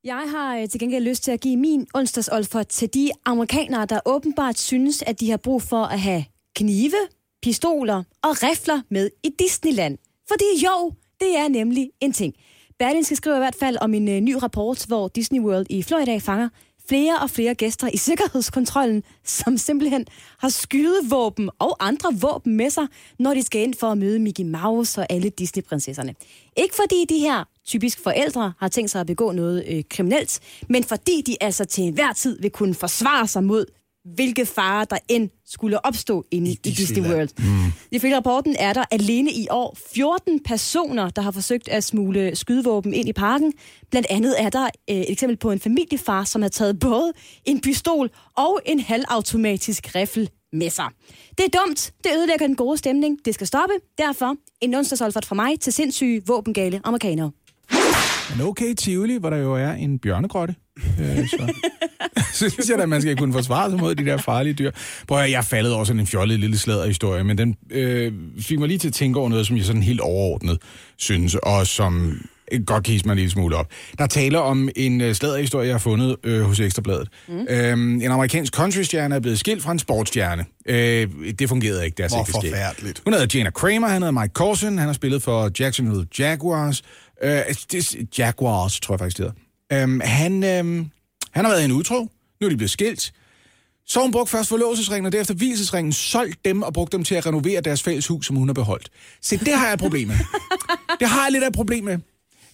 Jeg 0.03 0.23
har 0.31 0.57
øh, 0.57 0.69
til 0.69 0.79
gengæld 0.79 1.03
lyst 1.03 1.23
til 1.23 1.31
at 1.31 1.41
give 1.41 1.57
min 1.57 1.87
onsdagsolfert 1.93 2.67
til 2.67 2.93
de 2.93 3.11
amerikanere, 3.25 3.85
der 3.85 3.99
åbenbart 4.05 4.59
synes, 4.59 5.01
at 5.01 5.19
de 5.19 5.29
har 5.29 5.37
brug 5.37 5.61
for 5.61 5.83
at 5.83 5.99
have 5.99 6.25
knive, 6.55 7.07
pistoler 7.41 8.03
og 8.23 8.43
rifler 8.43 8.81
med 8.89 9.09
i 9.23 9.29
Disneyland. 9.39 9.97
Fordi 10.27 10.45
jo, 10.65 10.93
det 11.19 11.37
er 11.37 11.47
nemlig 11.47 11.89
en 12.01 12.13
ting. 12.13 12.33
Berlin 12.79 13.03
skal 13.03 13.17
skrive 13.17 13.35
i 13.35 13.39
hvert 13.39 13.55
fald 13.55 13.77
om 13.81 13.93
en 13.93 14.07
øh, 14.07 14.19
ny 14.19 14.33
rapport, 14.33 14.85
hvor 14.87 15.07
Disney 15.07 15.39
World 15.39 15.65
i 15.69 15.83
Florida 15.83 16.17
fanger 16.17 16.49
flere 16.89 17.19
og 17.19 17.29
flere 17.29 17.55
gæster 17.55 17.89
i 17.93 17.97
sikkerhedskontrollen, 17.97 19.03
som 19.23 19.57
simpelthen 19.57 20.05
har 20.37 20.49
skydevåben 20.49 21.49
og 21.59 21.87
andre 21.87 22.13
våben 22.21 22.55
med 22.57 22.69
sig, 22.69 22.87
når 23.19 23.33
de 23.33 23.43
skal 23.43 23.61
ind 23.61 23.73
for 23.73 23.87
at 23.87 23.97
møde 23.97 24.19
Mickey 24.19 24.43
Mouse 24.43 25.01
og 25.01 25.07
alle 25.09 25.29
Disney-prinsesserne. 25.29 26.15
Ikke 26.57 26.75
fordi 26.75 27.05
de 27.09 27.19
her 27.19 27.43
typisk 27.65 28.03
forældre 28.03 28.53
har 28.59 28.67
tænkt 28.67 28.91
sig 28.91 29.01
at 29.01 29.07
begå 29.07 29.31
noget 29.31 29.63
øh, 29.67 29.83
kriminelt, 29.89 30.39
men 30.69 30.83
fordi 30.83 31.21
de 31.21 31.37
altså 31.41 31.65
til 31.65 31.83
enhver 31.83 32.13
tid 32.13 32.41
vil 32.41 32.51
kunne 32.51 32.73
forsvare 32.73 33.27
sig 33.27 33.43
mod 33.43 33.65
hvilke 34.15 34.45
farer 34.45 34.85
der 34.85 34.97
end 35.07 35.29
skulle 35.45 35.85
opstå 35.85 36.25
inde 36.31 36.51
i, 36.51 36.53
i 36.53 36.69
Disney. 36.69 37.03
World. 37.03 37.29
Mm. 37.37 37.71
Ifølge 37.91 38.15
rapporten 38.15 38.55
er 38.59 38.73
der 38.73 38.83
alene 38.91 39.31
i 39.31 39.47
år 39.51 39.77
14 39.93 40.39
personer, 40.43 41.09
der 41.09 41.21
har 41.21 41.31
forsøgt 41.31 41.69
at 41.69 41.83
smule 41.83 42.35
skydevåben 42.35 42.93
ind 42.93 43.09
i 43.09 43.13
parken. 43.13 43.53
Blandt 43.91 44.07
andet 44.09 44.41
er 44.41 44.49
der 44.49 44.69
øh, 44.89 44.95
et 44.95 45.11
eksempel 45.11 45.37
på 45.37 45.51
en 45.51 45.59
familiefar, 45.59 46.23
som 46.23 46.41
har 46.41 46.49
taget 46.49 46.79
både 46.79 47.13
en 47.45 47.61
pistol 47.61 48.09
og 48.37 48.61
en 48.65 48.79
halvautomatisk 48.79 49.95
riffel 49.95 50.29
med 50.53 50.69
sig. 50.69 50.89
Det 51.37 51.45
er 51.45 51.59
dumt. 51.59 51.93
Det 52.03 52.11
ødelægger 52.17 52.47
den 52.47 52.55
gode 52.55 52.77
stemning. 52.77 53.17
Det 53.25 53.33
skal 53.33 53.47
stoppe. 53.47 53.73
Derfor 53.97 54.35
en 54.61 54.75
onsdagsolfert 54.75 55.25
fra 55.25 55.35
mig 55.35 55.59
til 55.59 55.73
sindssyge, 55.73 56.21
våbengale 56.27 56.81
amerikanere. 56.83 57.31
Men 58.29 58.47
okay, 58.47 58.73
Tivoli, 58.73 59.17
hvor 59.17 59.29
der 59.29 59.37
jo 59.37 59.53
er 59.53 59.71
en 59.71 59.99
bjørnegrotte. 59.99 60.55
Øh, 60.99 61.27
så. 61.27 61.53
synes 62.49 62.69
jeg 62.69 62.77
da, 62.77 62.83
at 62.83 62.89
man 62.89 63.01
skal 63.01 63.17
kunne 63.17 63.33
forsvare 63.33 63.69
sig 63.69 63.79
mod 63.79 63.95
de 63.95 64.05
der 64.05 64.17
farlige 64.17 64.53
dyr. 64.53 64.71
Prøv 65.07 65.17
at 65.17 65.23
høre, 65.23 65.31
jeg 65.31 65.45
faldet 65.45 65.73
over 65.73 65.83
sådan 65.83 65.99
en 65.99 66.07
fjollet 66.07 66.39
lille 66.39 66.57
sladderhistorie, 66.57 67.23
men 67.23 67.37
den 67.37 67.55
øh, 67.69 68.13
fik 68.39 68.59
mig 68.59 68.67
lige 68.67 68.77
til 68.77 68.87
at 68.87 68.93
tænke 68.93 69.19
over 69.19 69.29
noget, 69.29 69.47
som 69.47 69.57
jeg 69.57 69.65
sådan 69.65 69.83
helt 69.83 69.99
overordnet 69.99 70.57
synes, 70.97 71.35
og 71.35 71.67
som 71.67 72.19
godt 72.65 72.83
kan 72.83 72.99
mig 73.05 73.11
en 73.11 73.17
lille 73.17 73.31
smule 73.31 73.55
op. 73.55 73.67
Der 73.97 74.07
taler 74.07 74.39
om 74.39 74.69
en 74.75 75.01
øh, 75.01 75.15
sladderhistorie, 75.15 75.67
jeg 75.67 75.73
har 75.73 75.79
fundet 75.79 76.15
øh, 76.23 76.41
hos 76.41 76.59
Ekstrabladet. 76.59 77.07
Mm. 77.27 77.47
Øhm, 77.49 78.01
en 78.01 78.11
amerikansk 78.11 78.53
countrystjerne 78.53 79.15
er 79.15 79.19
blevet 79.19 79.39
skilt 79.39 79.63
fra 79.63 79.71
en 79.71 79.79
sportsstjerne. 79.79 80.45
Øh, 80.65 81.07
det 81.39 81.49
fungerede 81.49 81.85
ikke, 81.85 81.95
deres 81.95 82.11
Hvor 82.11 82.19
ægteskab. 82.19 82.51
forfærdeligt. 82.51 83.01
Hun 83.03 83.13
hedder 83.13 83.37
Jana 83.39 83.49
Kramer, 83.49 83.87
han 83.87 84.01
hedder 84.01 84.21
Mike 84.21 84.31
Corson, 84.33 84.77
han 84.77 84.87
har 84.87 84.93
spillet 84.93 85.23
for 85.23 85.51
Jacksonville 85.59 86.05
Jaguars. 86.19 86.81
Øh, 87.23 87.29
det, 87.71 87.75
er- 87.75 88.05
Jaguars, 88.17 88.79
tror 88.79 88.93
jeg 88.93 88.99
faktisk, 88.99 89.17
det 89.17 89.31
hedder. 89.69 89.83
Øhm, 89.83 89.99
han, 90.03 90.43
øhm, 90.43 90.89
han 91.31 91.45
har 91.45 91.51
været 91.51 91.65
en 91.65 91.71
utro. 91.71 92.07
Nu 92.41 92.45
er 92.47 92.49
de 92.49 92.57
blevet 92.57 92.71
skilt. 92.71 93.13
Så 93.85 93.99
hun 94.01 94.11
brugt 94.11 94.29
først 94.29 94.49
forlovelsesringen, 94.49 95.05
og 95.05 95.11
derefter 95.11 95.33
hvilesesringen, 95.33 95.93
solgt 95.93 96.45
dem 96.45 96.61
og 96.61 96.73
brugt 96.73 96.91
dem 96.91 97.03
til 97.03 97.15
at 97.15 97.25
renovere 97.25 97.61
deres 97.61 97.83
fælles 97.83 98.07
hus, 98.07 98.25
som 98.27 98.35
hun 98.35 98.47
har 98.47 98.53
beholdt. 98.53 98.89
Se, 99.21 99.37
det 99.37 99.53
har 99.53 99.65
jeg 99.65 99.73
et 99.73 99.79
problem 99.79 100.07
med. 100.07 100.15
Det 100.99 101.07
har 101.07 101.23
jeg 101.23 101.31
lidt 101.31 101.43
af 101.43 101.47
et 101.47 101.53
problem 101.53 101.83
med. 101.83 101.97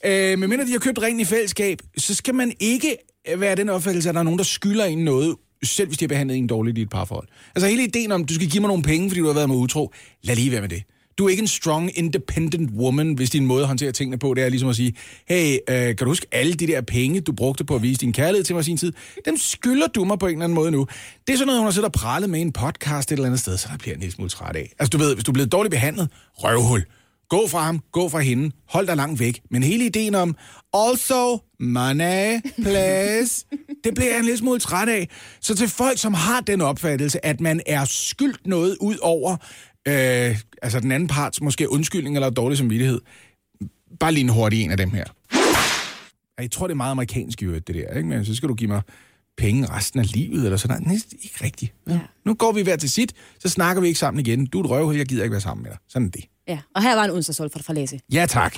Øh, 0.05 0.39
medmindre 0.39 0.65
de 0.65 0.71
har 0.71 0.79
købt 0.79 1.01
ringen 1.01 1.19
i 1.19 1.25
fællesskab, 1.25 1.79
så 1.97 2.15
skal 2.15 2.35
man 2.35 2.53
ikke 2.59 2.97
være 3.37 3.55
den 3.55 3.69
opfattelse, 3.69 4.09
at 4.09 4.15
der 4.15 4.19
er 4.19 4.23
nogen, 4.23 4.37
der 4.37 4.43
skylder 4.43 4.85
en 4.85 4.97
noget, 5.05 5.35
selv 5.63 5.87
hvis 5.87 5.97
de 5.97 6.03
har 6.05 6.07
behandlet 6.07 6.37
en 6.37 6.47
dårligt 6.47 6.77
i 6.77 6.81
et 6.81 6.89
parforhold. 6.89 7.27
Altså 7.55 7.67
hele 7.67 7.83
ideen 7.83 8.11
om, 8.11 8.25
du 8.25 8.33
skal 8.33 8.49
give 8.49 8.61
mig 8.61 8.67
nogle 8.67 8.83
penge, 8.83 9.09
fordi 9.09 9.19
du 9.21 9.27
har 9.27 9.33
været 9.33 9.49
med 9.49 9.57
utro, 9.57 9.93
lad 10.23 10.35
lige 10.35 10.51
være 10.51 10.61
med 10.61 10.69
det. 10.69 10.83
Du 11.19 11.25
er 11.25 11.29
ikke 11.29 11.41
en 11.41 11.47
strong, 11.47 11.97
independent 11.97 12.71
woman, 12.71 13.13
hvis 13.13 13.29
din 13.29 13.45
måde 13.45 13.61
at 13.61 13.67
håndtere 13.67 13.91
tingene 13.91 14.17
på, 14.17 14.33
det 14.33 14.43
er 14.43 14.49
ligesom 14.49 14.69
at 14.69 14.75
sige, 14.75 14.93
hey, 15.27 15.57
øh, 15.69 15.85
kan 15.85 15.97
du 15.97 16.05
huske 16.05 16.27
alle 16.31 16.53
de 16.53 16.67
der 16.67 16.81
penge, 16.81 17.21
du 17.21 17.31
brugte 17.31 17.63
på 17.63 17.75
at 17.75 17.81
vise 17.81 17.99
din 17.99 18.13
kærlighed 18.13 18.43
til 18.43 18.55
mig 18.55 18.65
sin 18.65 18.77
tid? 18.77 18.93
Dem 19.25 19.37
skylder 19.37 19.87
du 19.87 20.05
mig 20.05 20.19
på 20.19 20.27
en 20.27 20.31
eller 20.31 20.43
anden 20.43 20.55
måde 20.55 20.71
nu. 20.71 20.87
Det 21.27 21.33
er 21.33 21.37
sådan 21.37 21.45
noget, 21.47 21.59
hun 21.59 21.65
har 21.65 21.71
siddet 21.71 21.85
og 21.85 21.91
prallet 21.91 22.29
med 22.29 22.41
en 22.41 22.51
podcast 22.51 23.11
et 23.11 23.15
eller 23.15 23.25
andet 23.25 23.39
sted, 23.39 23.57
så 23.57 23.67
der 23.71 23.77
bliver 23.77 23.93
en 23.93 23.99
lille 23.99 24.13
smule 24.13 24.29
træt 24.29 24.55
af. 24.55 24.73
Altså 24.79 24.89
du 24.89 24.97
ved, 24.97 25.13
hvis 25.13 25.23
du 25.23 25.31
er 25.31 25.33
blevet 25.33 25.51
dårligt 25.51 25.71
behandlet, 25.71 26.09
røvhul. 26.33 26.85
Gå 27.29 27.47
fra 27.47 27.63
ham, 27.63 27.79
gå 27.91 28.09
fra 28.09 28.19
hende, 28.19 28.51
hold 28.69 28.87
dig 28.87 28.95
langt 28.95 29.19
væk. 29.19 29.41
Men 29.51 29.63
hele 29.63 29.85
ideen 29.85 30.15
om, 30.15 30.35
also 30.73 31.39
money, 31.59 32.41
please, 32.55 33.45
det 33.83 33.95
bliver 33.95 34.09
jeg 34.09 34.19
en 34.19 34.25
lille 34.25 34.37
smule 34.37 34.59
træt 34.59 34.89
af. 34.89 35.09
Så 35.41 35.55
til 35.55 35.67
folk, 35.67 35.97
som 35.97 36.13
har 36.13 36.41
den 36.41 36.61
opfattelse, 36.61 37.25
at 37.25 37.41
man 37.41 37.61
er 37.65 37.85
skyldt 37.85 38.47
noget 38.47 38.77
ud 38.81 38.97
over, 39.01 39.37
øh, 39.87 40.37
altså 40.61 40.79
den 40.79 40.91
anden 40.91 41.07
parts 41.07 41.41
måske 41.41 41.71
undskyldning 41.71 42.15
eller 42.15 42.29
dårlig 42.29 42.57
samvittighed, 42.57 43.01
bare 43.99 44.11
lige 44.11 44.23
en 44.23 44.29
hurtig 44.29 44.63
en 44.63 44.71
af 44.71 44.77
dem 44.77 44.91
her. 44.91 45.05
Jeg 46.41 46.51
tror, 46.51 46.67
det 46.67 46.73
er 46.73 46.77
meget 46.77 46.91
amerikansk 46.91 47.41
i 47.41 47.45
øvrigt, 47.45 47.67
det 47.67 47.75
der, 47.75 47.97
ikke? 47.97 48.09
Men 48.09 48.25
så 48.25 48.35
skal 48.35 48.49
du 48.49 48.53
give 48.53 48.67
mig 48.67 48.81
penge 49.37 49.69
resten 49.69 49.99
af 49.99 50.13
livet, 50.13 50.45
eller 50.45 50.57
sådan 50.57 50.81
noget. 50.83 51.03
Det 51.09 51.13
er 51.13 51.23
ikke 51.23 51.43
rigtigt. 51.43 51.73
Ja. 51.89 51.99
Nu 52.25 52.33
går 52.33 52.51
vi 52.51 52.61
hver 52.61 52.75
til 52.75 52.89
sit, 52.89 53.13
så 53.39 53.49
snakker 53.49 53.81
vi 53.81 53.87
ikke 53.87 53.99
sammen 53.99 54.19
igen. 54.19 54.45
Du 54.45 54.59
er 54.59 54.63
et 54.63 54.69
røvhul, 54.69 54.95
jeg 54.95 55.05
gider 55.05 55.23
ikke 55.23 55.31
være 55.31 55.41
sammen 55.41 55.63
med 55.63 55.71
dig. 55.71 55.79
Sådan 55.89 56.05
er 56.07 56.11
det. 56.11 56.23
Ja, 56.47 56.59
og 56.75 56.81
her 56.81 56.95
var 56.95 57.03
en 57.03 57.11
onsdagsolfert 57.11 57.63
fra 57.63 57.73
Læse. 57.73 57.99
Ja, 58.13 58.25
tak. 58.25 58.55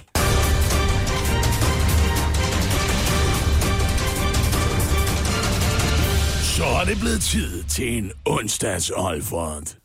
Så 6.55 6.65
er 6.65 6.86
det 6.86 6.99
blevet 6.99 7.21
tid 7.21 7.63
til 7.63 7.97
en 7.97 8.12
onsdags 8.25 8.91
Olfert. 8.95 9.77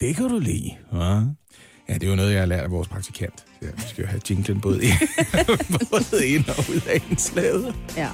Det 0.00 0.16
kan 0.16 0.28
du 0.28 0.38
lide, 0.38 0.70
hva'? 0.92 1.24
Ja, 1.88 1.94
det 1.94 2.02
er 2.02 2.08
jo 2.08 2.14
noget, 2.16 2.32
jeg 2.32 2.38
har 2.40 2.46
lært 2.46 2.64
af 2.64 2.70
vores 2.70 2.88
praktikant. 2.88 3.44
Ja, 3.62 3.66
vi 3.76 3.82
skal 3.88 4.02
jo 4.02 4.08
have 4.08 4.20
jinglen 4.30 4.60
både, 4.60 4.84
i, 4.84 4.88
både 5.90 6.26
ind 6.26 6.48
og 6.48 6.64
ud 6.70 6.80
af 6.88 7.02
indslaget. 7.10 7.74
Ja. 7.96 8.08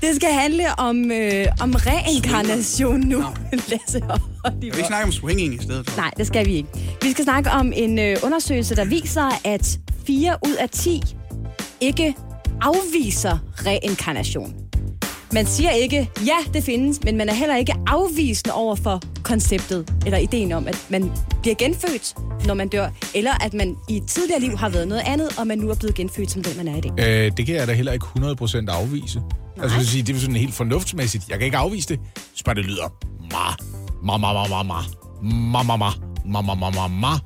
Det 0.00 0.16
skal 0.16 0.28
handle 0.32 0.78
om, 0.78 1.10
øh, 1.10 1.46
om 1.60 1.74
reinkarnation 1.76 3.00
nu, 3.00 3.24
Lasse 3.52 4.02
og 4.08 4.20
Kan 4.44 4.60
vi 4.60 4.66
ikke 4.66 4.84
snakke 4.84 5.04
om 5.06 5.12
swinging 5.12 5.54
i 5.54 5.58
stedet? 5.62 5.90
for? 5.90 6.00
Nej, 6.00 6.10
det 6.16 6.26
skal 6.26 6.46
vi 6.46 6.52
ikke. 6.54 6.68
Vi 7.02 7.10
skal 7.10 7.24
snakke 7.24 7.50
om 7.50 7.72
en 7.76 7.98
øh, 7.98 8.16
undersøgelse, 8.24 8.76
der 8.76 8.84
viser, 8.84 9.40
at 9.44 9.78
4 10.06 10.38
ud 10.46 10.54
af 10.54 10.70
10 10.70 11.02
ikke 11.80 12.14
afviser 12.60 13.38
reinkarnation. 13.66 14.65
Man 15.36 15.46
siger 15.46 15.70
ikke, 15.70 16.10
ja, 16.26 16.52
det 16.54 16.64
findes, 16.64 17.04
men 17.04 17.16
man 17.16 17.28
er 17.28 17.34
heller 17.34 17.56
ikke 17.56 17.74
afvisende 17.86 18.54
over 18.54 18.74
for 18.74 19.00
konceptet, 19.22 19.94
eller 20.06 20.18
ideen 20.18 20.52
om, 20.52 20.68
at 20.68 20.86
man 20.90 21.12
bliver 21.42 21.54
genfødt, 21.54 22.14
når 22.46 22.54
man 22.54 22.68
dør, 22.68 22.88
eller 23.14 23.44
at 23.44 23.54
man 23.54 23.76
i 23.88 23.96
et 23.96 24.06
tidligere 24.08 24.40
liv 24.40 24.56
har 24.56 24.68
været 24.68 24.88
noget 24.88 25.02
andet, 25.06 25.38
og 25.38 25.46
man 25.46 25.58
nu 25.58 25.70
er 25.70 25.74
blevet 25.74 25.94
genfødt 25.94 26.30
som 26.30 26.42
den, 26.42 26.56
man 26.56 26.68
er 26.68 26.76
i 26.76 26.80
dag. 26.80 27.24
Øh, 27.26 27.32
det 27.36 27.46
kan 27.46 27.54
jeg 27.54 27.66
da 27.66 27.72
heller 27.72 27.92
ikke 27.92 28.06
100% 28.18 28.64
afvise. 28.68 29.18
Nej. 29.18 29.64
Altså, 29.64 29.90
sige, 29.90 30.02
det 30.02 30.16
er 30.16 30.20
sådan 30.20 30.36
helt 30.36 30.54
fornuftsmæssigt. 30.54 31.28
Jeg 31.28 31.38
kan 31.38 31.44
ikke 31.44 31.56
afvise 31.56 31.88
det. 31.88 32.00
Så 32.34 32.44
bare 32.44 32.54
det 32.54 32.64
lyder 32.64 32.92
ma, 33.32 33.54
ma, 34.02 34.16
ma, 34.16 34.32
ma, 34.32 34.62
ma, 34.62 34.62
ma, 34.62 35.62
ma, 35.62 35.62
ma, 35.62 35.76
ma, 35.76 36.40
ma, 36.42 36.54
ma, 36.54 36.54
ma, 36.54 36.70
ma, 36.70 36.88
ma. 36.88 37.18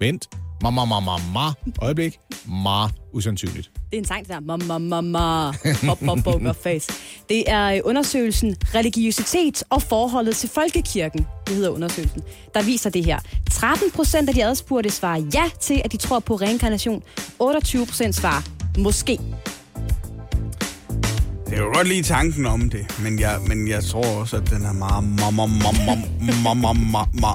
Vent. 0.00 0.28
Ma, 0.62 0.70
ma, 0.70 0.84
ma, 0.84 1.00
ma, 1.00 1.16
ma. 1.34 1.52
Øjeblik. 1.82 2.18
Ma. 2.46 2.88
Usandsynligt. 3.12 3.70
Det 3.90 3.96
er 3.96 3.98
en 3.98 4.04
sang, 4.04 4.28
der 4.28 4.34
er 4.34 4.40
mamma, 4.40 4.78
mamma, 4.78 5.46
hop, 5.88 6.04
hop, 6.04 6.18
poker 6.24 6.52
face. 6.52 6.92
Det 7.28 7.44
er 7.46 7.74
øh, 7.74 7.80
undersøgelsen 7.84 8.56
Religiøsitet 8.74 9.64
og 9.70 9.82
forholdet 9.82 10.36
til 10.36 10.48
folkekirken, 10.48 11.26
det 11.46 11.56
hedder 11.56 11.70
undersøgelsen, 11.70 12.22
der 12.54 12.62
viser 12.62 12.90
det 12.90 13.04
her. 13.04 13.18
13 13.50 13.90
procent 13.90 14.28
af 14.28 14.34
de 14.34 14.44
adspurgte 14.44 14.90
svarer 14.90 15.22
ja 15.34 15.50
til, 15.60 15.82
at 15.84 15.92
de 15.92 15.96
tror 15.96 16.18
på 16.18 16.34
reinkarnation. 16.34 17.02
28 17.38 17.86
procent 17.86 18.14
svarer 18.14 18.42
måske. 18.78 19.18
Jeg 21.46 21.58
kan 21.58 21.58
jo 21.58 21.74
godt 21.74 21.88
lide 21.88 22.02
tanken 22.02 22.46
om 22.46 22.70
det, 22.70 22.98
men 23.02 23.20
jeg, 23.20 23.38
men 23.46 23.68
jeg 23.68 23.84
tror 23.84 24.20
også, 24.20 24.36
at 24.36 24.50
den 24.50 24.64
er 24.64 24.72
meget... 24.72 25.04
Ma, 25.04 25.30
ma, 25.30 25.46
ma, 25.46 25.70
ma, 25.86 25.94
ma, 26.44 26.54
ma, 26.54 26.72
ma, 26.72 27.04
ma, 27.20 27.28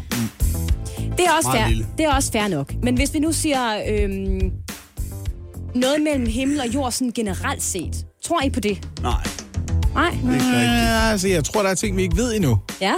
Det 1.17 1.25
er 1.25 1.31
også 1.37 1.51
fair. 1.51 1.67
lille. 1.67 1.87
Det 1.97 2.05
er 2.05 2.13
også 2.13 2.31
fair 2.31 2.47
nok. 2.47 2.73
Men 2.83 2.95
hvis 2.95 3.13
vi 3.13 3.19
nu 3.19 3.31
siger 3.31 3.59
øhm, 3.89 4.51
noget 5.75 6.01
mellem 6.01 6.25
himmel 6.25 6.59
og 6.59 6.67
jord 6.73 6.91
sådan 6.91 7.11
generelt 7.11 7.63
set, 7.63 8.05
tror 8.23 8.41
I 8.41 8.49
på 8.49 8.59
det? 8.59 8.87
Nej, 9.01 9.13
Nej. 9.93 10.09
det 10.09 10.29
er 10.29 10.33
ikke 10.33 10.45
rigtigt. 10.45 10.71
Ja, 10.71 11.09
altså, 11.11 11.27
jeg 11.27 11.43
tror, 11.43 11.63
der 11.63 11.69
er 11.69 11.75
ting, 11.75 11.97
vi 11.97 12.01
ikke 12.01 12.17
ved 12.17 12.35
endnu. 12.35 12.57
Ja. 12.81 12.93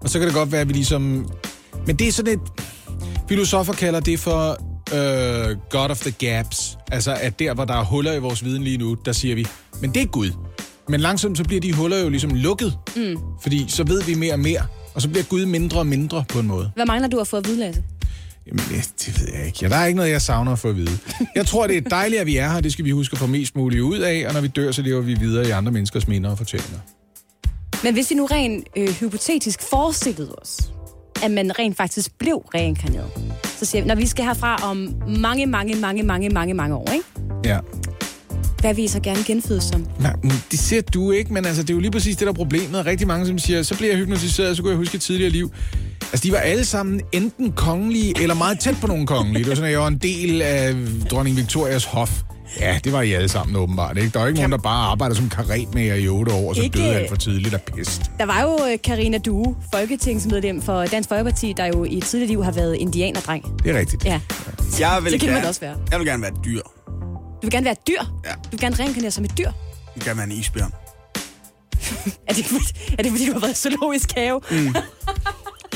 Og 0.00 0.08
så 0.10 0.18
kan 0.18 0.28
det 0.28 0.34
godt 0.34 0.52
være, 0.52 0.60
at 0.60 0.68
vi 0.68 0.72
ligesom... 0.72 1.30
Men 1.86 1.96
det 1.96 2.08
er 2.08 2.12
sådan 2.12 2.32
et... 2.34 2.40
Filosofer 3.28 3.72
kalder 3.72 4.00
det 4.00 4.18
for 4.20 4.50
øh, 4.94 5.56
God 5.70 5.90
of 5.90 6.00
the 6.00 6.10
Gaps. 6.10 6.78
Altså, 6.92 7.16
at 7.20 7.38
der, 7.38 7.54
hvor 7.54 7.64
der 7.64 7.74
er 7.74 7.84
huller 7.84 8.12
i 8.12 8.18
vores 8.18 8.44
viden 8.44 8.62
lige 8.62 8.78
nu, 8.78 8.96
der 9.04 9.12
siger 9.12 9.34
vi, 9.34 9.46
men 9.80 9.94
det 9.94 10.02
er 10.02 10.06
Gud. 10.06 10.30
Men 10.88 11.00
langsomt, 11.00 11.38
så 11.38 11.44
bliver 11.44 11.60
de 11.60 11.72
huller 11.72 11.98
jo 11.98 12.08
ligesom 12.08 12.30
lukket. 12.34 12.78
Mm. 12.96 13.16
Fordi 13.42 13.64
så 13.68 13.84
ved 13.84 14.02
vi 14.02 14.14
mere 14.14 14.32
og 14.32 14.40
mere. 14.40 14.60
Og 14.94 15.02
så 15.02 15.08
bliver 15.08 15.24
Gud 15.24 15.46
mindre 15.46 15.78
og 15.78 15.86
mindre 15.86 16.24
på 16.28 16.38
en 16.38 16.46
måde. 16.46 16.70
Hvad 16.74 16.86
mangler 16.86 17.08
du 17.08 17.20
at 17.20 17.28
få 17.28 17.36
at 17.36 17.46
vide, 17.46 17.58
Lasse? 17.58 17.82
Jamen, 18.46 18.64
det, 18.68 19.20
ved 19.20 19.28
jeg 19.34 19.46
ikke. 19.46 19.58
Ja, 19.62 19.68
der 19.68 19.76
er 19.76 19.86
ikke 19.86 19.96
noget, 19.96 20.10
jeg 20.10 20.22
savner 20.22 20.52
at 20.52 20.58
få 20.58 20.68
at 20.68 20.76
vide. 20.76 20.98
Jeg 21.34 21.46
tror, 21.46 21.66
det 21.66 21.76
er 21.76 21.80
dejligt, 21.80 22.20
at 22.20 22.26
vi 22.26 22.36
er 22.36 22.52
her. 22.52 22.60
Det 22.60 22.72
skal 22.72 22.84
vi 22.84 22.90
huske 22.90 23.14
at 23.14 23.18
få 23.18 23.26
mest 23.26 23.56
muligt 23.56 23.82
ud 23.82 23.98
af. 23.98 24.24
Og 24.28 24.34
når 24.34 24.40
vi 24.40 24.48
dør, 24.48 24.72
så 24.72 24.82
lever 24.82 25.00
vi 25.00 25.14
videre 25.14 25.48
i 25.48 25.50
andre 25.50 25.72
menneskers 25.72 26.08
minder 26.08 26.30
og 26.30 26.38
fortællinger. 26.38 26.78
Men 27.84 27.94
hvis 27.94 28.10
vi 28.10 28.14
nu 28.14 28.26
rent 28.26 28.68
øh, 28.76 28.88
hypotetisk 28.88 29.62
forestillede 29.62 30.34
os, 30.42 30.72
at 31.22 31.30
man 31.30 31.58
rent 31.58 31.76
faktisk 31.76 32.18
blev 32.18 32.36
reinkarneret, 32.54 33.10
så 33.56 33.64
siger 33.64 33.82
vi, 33.82 33.88
når 33.88 33.94
vi 33.94 34.06
skal 34.06 34.24
herfra 34.24 34.56
om 34.56 34.94
mange, 35.18 35.46
mange, 35.46 35.74
mange, 35.76 36.02
mange, 36.02 36.28
mange, 36.28 36.54
mange 36.54 36.74
år, 36.74 36.92
ikke? 36.92 37.04
Ja. 37.44 37.58
Hvad 38.72 38.88
så 38.88 39.00
gerne 39.00 39.24
genfødes 39.26 39.64
som? 39.64 39.86
Nej, 40.00 40.14
men 40.22 40.32
det 40.50 40.58
ser 40.58 40.80
du 40.80 41.10
ikke, 41.10 41.32
men 41.34 41.46
altså, 41.46 41.62
det 41.62 41.70
er 41.70 41.74
jo 41.74 41.80
lige 41.80 41.90
præcis 41.90 42.16
det, 42.16 42.26
der 42.26 42.32
er 42.32 42.36
problemet. 42.36 42.86
Rigtig 42.86 43.06
mange, 43.06 43.26
som 43.26 43.38
siger, 43.38 43.62
så 43.62 43.76
bliver 43.76 43.90
jeg 43.92 43.98
hypnotiseret, 43.98 44.56
så 44.56 44.62
kunne 44.62 44.70
jeg 44.70 44.78
huske 44.78 44.94
et 44.96 45.00
tidligere 45.02 45.30
liv. 45.30 45.52
Altså, 46.12 46.20
de 46.28 46.32
var 46.32 46.38
alle 46.38 46.64
sammen 46.64 47.00
enten 47.12 47.52
kongelige, 47.52 48.22
eller 48.22 48.34
meget 48.34 48.60
tæt 48.60 48.76
på 48.80 48.86
nogle 48.86 49.06
kongelige. 49.06 49.38
Det 49.38 49.48
var 49.48 49.54
sådan, 49.54 49.66
at 49.66 49.72
jeg 49.72 49.80
var 49.80 49.88
en 49.88 49.98
del 49.98 50.42
af 50.42 50.74
dronning 51.10 51.36
Victorias 51.36 51.84
hof. 51.84 52.20
Ja, 52.60 52.78
det 52.84 52.92
var 52.92 53.02
I 53.02 53.12
alle 53.12 53.28
sammen 53.28 53.56
åbenbart, 53.56 53.96
ikke? 53.98 54.10
Der 54.14 54.20
er 54.20 54.26
ikke 54.26 54.38
nogen, 54.38 54.52
der 54.52 54.58
bare 54.58 54.86
arbejder 54.86 55.14
som 55.14 55.28
karetmager 55.28 55.94
i 55.94 56.08
otte 56.08 56.32
år, 56.32 56.48
og 56.48 56.56
så 56.56 56.62
Ikke- 56.62 56.78
døde 56.78 56.94
alt 56.94 57.08
for 57.08 57.16
tidligt 57.16 57.54
af 57.54 57.60
pest. 57.62 58.02
Der 58.18 58.26
var 58.26 58.42
jo 58.42 58.58
øh, 58.72 58.78
Karina 58.84 59.18
Due, 59.18 59.56
folketingsmedlem 59.74 60.62
for 60.62 60.84
Dansk 60.84 61.08
Folkeparti, 61.08 61.54
der 61.56 61.66
jo 61.66 61.84
i 61.84 61.98
et 61.98 62.04
tidligere 62.04 62.28
liv 62.30 62.44
har 62.44 62.52
været 62.52 62.74
indianerdreng. 62.76 63.44
Det 63.64 63.74
er 63.74 63.78
rigtigt. 63.78 64.04
Ja. 64.04 64.20
Jeg 64.80 64.98
vil, 65.02 65.12
Det 65.12 65.20
kan 65.20 65.28
man 65.28 65.36
gerne, 65.36 65.48
også 65.48 65.60
være. 65.60 65.74
jeg 65.90 65.98
vil 65.98 66.06
gerne 66.08 66.22
være 66.22 66.30
et 66.32 66.44
dyr 66.44 66.60
vil 67.44 67.50
gerne 67.50 67.64
være 67.64 67.72
et 67.72 67.88
dyr. 67.88 68.00
Ja. 68.24 68.32
Du 68.32 68.50
vil 68.50 68.60
gerne 68.60 68.76
reinkarnere 68.76 69.10
som 69.10 69.24
et 69.24 69.38
dyr. 69.38 69.50
Du 69.50 69.54
vil 69.94 70.04
gerne 70.04 70.16
være 70.16 70.26
en 70.26 70.32
isbjørn. 70.32 70.72
er, 72.28 72.32
det, 72.34 72.46
er 72.98 73.02
det, 73.02 73.10
fordi 73.10 73.26
du 73.26 73.32
har 73.32 73.40
været 73.40 73.52
i 73.52 73.54
zoologisk 73.54 74.12
have? 74.16 74.40
mm. 74.50 74.74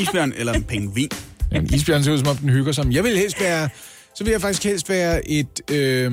Isbjørn 0.01 0.33
eller 0.37 0.53
en 0.53 0.65
pingvin. 0.65 1.09
En 1.53 1.75
isbjørn 1.75 2.05
ser 2.05 2.13
ud, 2.13 2.19
som 2.19 2.27
om 2.29 2.37
den 2.37 2.49
hygger 2.49 2.73
sig. 2.73 2.87
Jeg 2.91 3.05
vil 3.05 3.17
helst 3.19 3.41
være... 3.41 3.69
Så 4.15 4.25
vil 4.25 4.31
jeg 4.31 4.41
faktisk 4.41 4.65
helst 4.65 4.89
være 4.89 5.29
et 5.29 5.71
øh, 5.71 6.11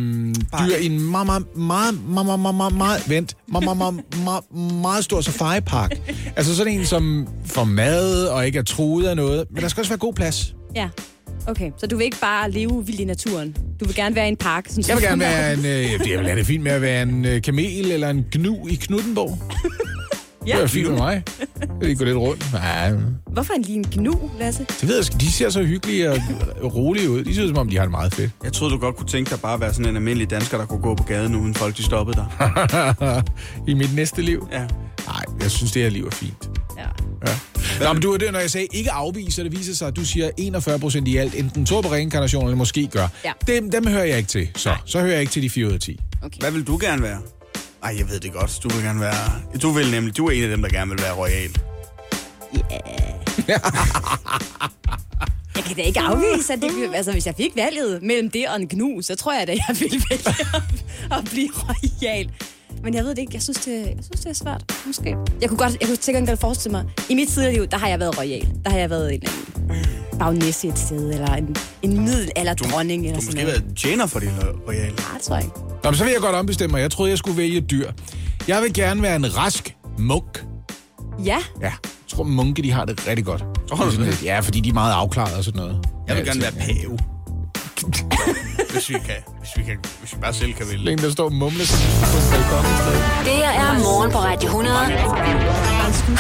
dyr 0.60 0.76
i 0.82 0.86
en 0.86 1.02
meget, 1.02 1.26
meget, 1.26 1.58
meget, 1.58 2.08
meget, 2.08 2.40
meget, 2.40 2.56
meget, 2.56 2.74
meget, 2.74 3.10
vent, 3.10 3.38
meget, 3.48 3.78
meget, 3.78 4.04
meget, 4.24 4.44
meget 4.82 5.04
stor 5.04 5.22
safari-park. 5.22 5.92
Altså 6.36 6.56
sådan 6.56 6.74
en, 6.74 6.86
som 6.86 7.28
får 7.46 7.64
mad 7.64 8.26
og 8.28 8.46
ikke 8.46 8.60
er 8.60 8.64
truet 8.64 9.08
af 9.08 9.16
noget. 9.16 9.46
Men 9.52 9.64
der 9.64 9.68
skal 9.68 9.82
også 9.82 9.92
være 9.92 10.00
god 10.00 10.14
plads. 10.14 10.56
Ja. 10.76 10.90
Okay, 11.48 11.72
så 11.78 11.88
du 11.88 11.98
vil 11.98 12.06
ikke 12.06 12.20
bare 12.22 12.52
leve 12.52 12.86
vildt 12.86 13.00
i 13.00 13.06
naturen. 13.06 13.56
Du 13.80 13.86
vil 13.86 13.96
gerne 13.96 14.16
være 14.16 14.26
i 14.26 14.30
en 14.30 14.38
park. 14.38 14.66
Sådan 14.70 14.84
Jeg 14.88 14.96
vil 14.96 15.04
gerne 15.04 15.22
være 15.22 15.54
en... 15.54 15.60
Øh, 15.60 16.10
jeg 16.12 16.20
vil 16.20 16.26
have 16.28 16.40
det 16.40 16.46
fint 16.46 16.64
med 16.64 16.72
at 16.72 16.82
være 16.82 17.02
en 17.04 17.26
øh, 17.26 17.42
kamel 17.42 17.92
eller 17.92 18.10
en 18.10 18.26
gnu 18.32 18.68
i 18.68 18.76
Knuttenborg. 18.76 19.38
Det 20.46 20.54
er 20.54 20.68
fint 20.68 20.90
med 20.90 20.98
mig. 20.98 21.24
Jeg 21.40 21.68
vil 21.80 21.88
lige 21.88 21.96
gå 21.98 22.04
lidt 22.06 22.18
rundt. 22.18 22.54
Nej, 22.54 22.92
Hvorfor 23.28 23.54
en 23.54 23.62
lige 23.62 23.78
en 23.78 23.86
gnu, 23.92 24.32
Lasse? 24.40 24.66
det 24.82 24.88
ved 24.90 24.96
jeg. 24.96 25.22
De 25.22 25.32
ser 25.32 25.50
så 25.50 25.64
hyggelige 25.64 26.12
og 26.12 26.76
rolige 26.76 27.10
ud. 27.10 27.24
De 27.24 27.36
ser 27.36 27.44
ud, 27.44 27.48
som 27.48 27.58
om 27.58 27.70
de 27.70 27.76
har 27.76 27.84
det 27.84 27.92
meget 27.92 28.14
fedt. 28.14 28.32
Jeg 28.44 28.54
troede, 28.54 28.74
du 28.74 28.80
godt 28.80 28.96
kunne 28.96 29.08
tænke 29.08 29.30
dig 29.32 29.40
bare 29.40 29.54
at 29.54 29.60
være 29.60 29.74
sådan 29.74 29.90
en 29.90 29.96
almindelig 29.96 30.30
dansker, 30.30 30.58
der 30.58 30.66
kunne 30.66 30.82
gå 30.82 30.96
på 30.96 31.04
gaden, 31.04 31.36
uden 31.36 31.54
folk 31.54 31.78
de 31.78 31.84
stoppede 31.84 32.18
dig. 32.18 32.28
I 33.68 33.74
mit 33.74 33.96
næste 33.96 34.22
liv. 34.22 34.48
Ja. 34.52 34.60
Nej, 35.08 35.24
jeg 35.42 35.52
synes, 35.52 35.72
det 35.72 35.82
her 35.82 35.90
liv 35.90 36.06
er 36.06 36.12
fint. 36.12 36.50
Ja. 36.78 36.88
Ja. 37.28 37.34
Nå, 37.82 37.94
men 37.94 38.02
du 38.02 38.14
er 38.14 38.18
det, 38.18 38.32
når 38.34 38.40
jeg 38.40 38.52
sagde 38.52 38.68
ikke 38.74 38.92
afviser, 38.92 39.44
det 39.44 39.52
viser 39.52 39.74
sig, 39.74 39.88
at 39.88 39.96
du 39.96 40.06
siger 40.06 40.30
41 40.38 40.80
procent 40.80 41.08
i 41.08 41.18
alt, 41.18 41.36
enten 41.36 41.66
tror 41.66 41.82
på 41.82 41.92
reinkarnation, 41.92 42.44
eller 42.46 42.56
måske 42.58 42.88
gør. 42.88 43.08
Ja. 43.26 43.32
Dem, 43.48 43.72
dem 43.72 43.88
hører 43.88 44.04
jeg 44.04 44.18
ikke 44.18 44.28
til. 44.30 44.50
Så, 44.56 44.76
så 44.86 45.00
hører 45.00 45.12
jeg 45.12 45.22
ikke 45.22 45.32
til 45.34 45.42
de 45.44 45.50
4 45.50 45.68
ud 45.68 45.72
af 45.72 45.80
10. 45.80 46.00
Hvad 46.40 46.52
vil 46.52 46.64
du 46.68 46.78
gerne 46.82 47.02
være? 47.02 47.20
Ej, 47.84 47.96
jeg 48.00 48.10
ved 48.10 48.20
det 48.20 48.34
godt. 48.34 48.60
Du 48.64 48.70
vil 48.70 48.84
gerne 48.84 49.00
være... 49.00 49.42
Du 49.62 49.70
vil 49.72 49.92
nemlig... 49.92 50.18
Du 50.18 50.28
er 50.28 50.32
en 50.32 50.44
af 50.44 50.50
dem, 50.50 50.62
der 50.62 50.70
gerne 50.70 50.92
vil 50.92 51.00
være 51.02 51.14
royal. 51.14 51.52
Jeg 55.56 55.64
kan 55.64 55.76
da 55.76 55.82
ikke 55.82 56.00
afvise, 56.00 56.54
at 56.54 56.62
det 56.62 56.72
kunne- 56.72 56.96
altså, 56.98 57.12
hvis 57.12 57.26
jeg 57.26 57.34
fik 57.38 57.52
valget 57.56 58.04
mellem 58.04 58.30
det 58.30 58.48
og 58.48 58.56
en 58.62 58.68
gnu, 58.68 59.02
så 59.02 59.16
tror 59.16 59.34
jeg 59.40 59.48
da, 59.48 59.52
jeg 59.68 59.76
ville 59.80 60.02
vælge 60.10 60.30
at, 60.54 61.18
at 61.18 61.26
blive 61.32 61.50
royal. 61.54 62.30
Men 62.84 62.94
jeg 62.94 63.04
ved 63.04 63.10
det 63.10 63.18
ikke. 63.18 63.32
Jeg 63.34 63.42
synes, 63.42 63.58
det, 63.58 63.72
jeg 63.86 63.96
synes, 64.02 64.20
det 64.22 64.30
er 64.30 64.34
svært. 64.34 64.64
Måske. 64.86 65.16
Jeg 65.42 65.50
kunne 65.50 65.58
godt, 65.58 65.78
jeg 65.82 65.88
kunne 65.90 65.98
sikkert 66.02 66.28
godt 66.28 66.40
forestille 66.40 66.72
mig, 66.78 66.86
i 67.10 67.16
mit 67.16 67.28
tidligere 67.30 67.54
liv, 67.54 67.68
der 67.68 67.78
har 67.78 67.88
jeg 67.88 68.00
været 68.00 68.18
royal. 68.20 68.48
Der 68.66 68.70
har 68.72 68.78
jeg 68.78 68.90
været 68.90 69.14
en 69.14 69.22
en 70.14 70.20
bagnæsse 70.20 70.68
et 70.68 70.80
sted, 70.80 71.14
eller 71.14 71.34
en, 71.36 71.56
en 71.82 72.00
middelalderdronning, 72.04 73.04
eller 73.06 73.20
Du 73.20 73.26
sådan 73.26 73.36
måske 73.38 73.44
noget. 73.44 73.64
været 73.68 73.78
tjener 73.78 74.06
for 74.06 74.20
din 74.20 74.30
royal. 74.68 74.80
Nej, 74.82 74.94
det 75.14 75.22
tror 75.22 75.36
jeg 75.36 75.44
ikke. 75.46 75.58
Nå, 75.84 75.90
men 75.92 75.96
så 75.96 76.04
vil 76.04 76.12
jeg 76.12 76.22
godt 76.22 76.36
ombestemme 76.36 76.72
mig. 76.72 76.82
Jeg 76.82 76.92
troede, 76.92 77.10
jeg 77.10 77.18
skulle 77.18 77.38
vælge 77.38 77.58
et 77.58 77.72
dyr. 77.72 77.92
Jeg 78.48 78.62
vil 78.62 78.74
gerne 78.74 79.02
være 79.02 79.16
en 79.16 79.38
rask 79.38 79.76
munk. 80.00 80.44
Ja, 81.26 81.38
Ja, 81.62 81.66
jeg 81.66 81.72
tror, 82.08 82.24
munke, 82.24 82.62
de 82.64 82.72
har 82.72 82.86
det 82.86 83.08
rigtig 83.08 83.26
godt. 83.26 83.44
Tror 83.70 83.86
du 83.86 83.92
Sådan 83.92 84.08
det? 84.08 84.24
Ja, 84.24 84.40
fordi 84.40 84.60
de 84.60 84.70
er 84.70 84.74
meget 84.74 84.94
afklaret 84.94 85.38
og 85.38 85.44
sådan 85.44 85.60
noget. 85.62 85.86
Jeg 86.08 86.16
vil 86.16 86.26
gerne 86.26 86.42
være 86.42 86.52
altså, 86.58 86.74
pave. 86.82 86.98
hvis 88.76 88.90
vi 88.90 88.94
kan. 89.10 89.20
Hvis 89.42 89.52
vi, 89.58 89.64
kan, 89.64 89.78
hvis 90.00 90.12
vi 90.16 90.20
bare 90.22 90.34
selv 90.34 90.54
kan 90.54 90.66
vælge. 90.72 90.92
En, 90.92 90.98
der 90.98 91.12
står 91.12 91.26
og 91.26 91.34
mumler 91.34 91.66
sig 91.66 91.80
på 92.12 92.18
en 92.22 92.28
balkon 92.34 92.66
i 92.74 92.78
stedet. 92.84 93.02
Det 93.28 93.36
her 93.44 93.52
er 93.64 93.74
morgen 93.88 94.12
på 94.12 94.18
Radio 94.18 94.48
100. 94.48 94.76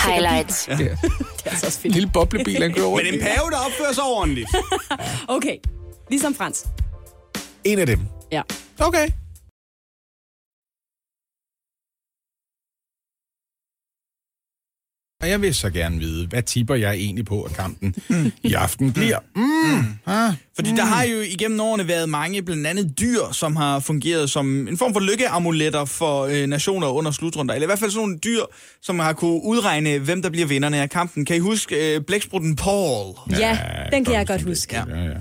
Highlights. 0.07 0.67
Ja. 0.67 0.75
det 0.77 0.91
er 0.91 1.49
altså 1.49 1.65
også 1.65 1.77
En 1.79 1.81
fedt. 1.81 1.93
lille 1.93 2.09
boblebil, 2.13 2.61
han 2.61 2.73
kører 2.73 2.85
rundt 2.85 3.05
Men 3.05 3.13
en 3.13 3.19
i. 3.19 3.23
pave, 3.23 3.49
der 3.51 3.57
opfører 3.67 3.93
sig 3.93 4.03
ordentligt. 4.03 4.49
Okay, 5.37 5.55
ligesom 6.09 6.35
Frans. 6.35 6.65
En 7.63 7.79
af 7.79 7.85
dem. 7.85 7.99
Ja. 8.31 8.41
Okay. 8.79 9.07
Og 15.25 15.31
jeg 15.31 15.41
vil 15.41 15.55
så 15.55 15.69
gerne 15.69 15.99
vide, 15.99 16.27
hvad 16.27 16.43
tipper 16.43 16.75
jeg 16.75 16.93
egentlig 16.93 17.25
på, 17.25 17.41
at 17.41 17.53
kampen 17.53 17.95
i 18.43 18.53
aften 18.53 18.93
bliver? 18.93 19.19
Mm. 19.35 20.13
Ah. 20.13 20.33
Fordi 20.55 20.71
der 20.71 20.83
har 20.83 21.03
jo 21.03 21.19
igennem 21.21 21.59
årene 21.59 21.87
været 21.87 22.09
mange, 22.09 22.41
blandt 22.41 22.67
andet 22.67 22.99
dyr, 22.99 23.19
som 23.31 23.55
har 23.55 23.79
fungeret 23.79 24.29
som 24.29 24.67
en 24.67 24.77
form 24.77 24.93
for 24.93 24.99
lykkeamuletter 24.99 25.85
for 25.85 26.23
øh, 26.23 26.47
nationer 26.47 26.87
under 26.87 27.11
slutrunder. 27.11 27.53
Eller 27.53 27.65
i 27.65 27.69
hvert 27.69 27.79
fald 27.79 27.91
sådan 27.91 28.01
nogle 28.01 28.17
dyr, 28.17 28.41
som 28.81 28.99
har 28.99 29.13
kunne 29.13 29.43
udregne, 29.43 29.99
hvem 29.99 30.21
der 30.21 30.29
bliver 30.29 30.47
vinderne 30.47 30.81
af 30.81 30.89
kampen. 30.89 31.25
Kan 31.25 31.35
I 31.35 31.39
huske 31.39 31.95
øh, 31.95 32.01
blæksprutten 32.01 32.55
Paul? 32.55 33.15
Ja, 33.39 33.57
den 33.91 34.05
kan 34.05 34.13
jeg 34.13 34.27
godt 34.27 34.41
huske. 34.41 34.75
Ja. 34.75 34.83
Ja, 34.95 35.03
ja. 35.03 35.11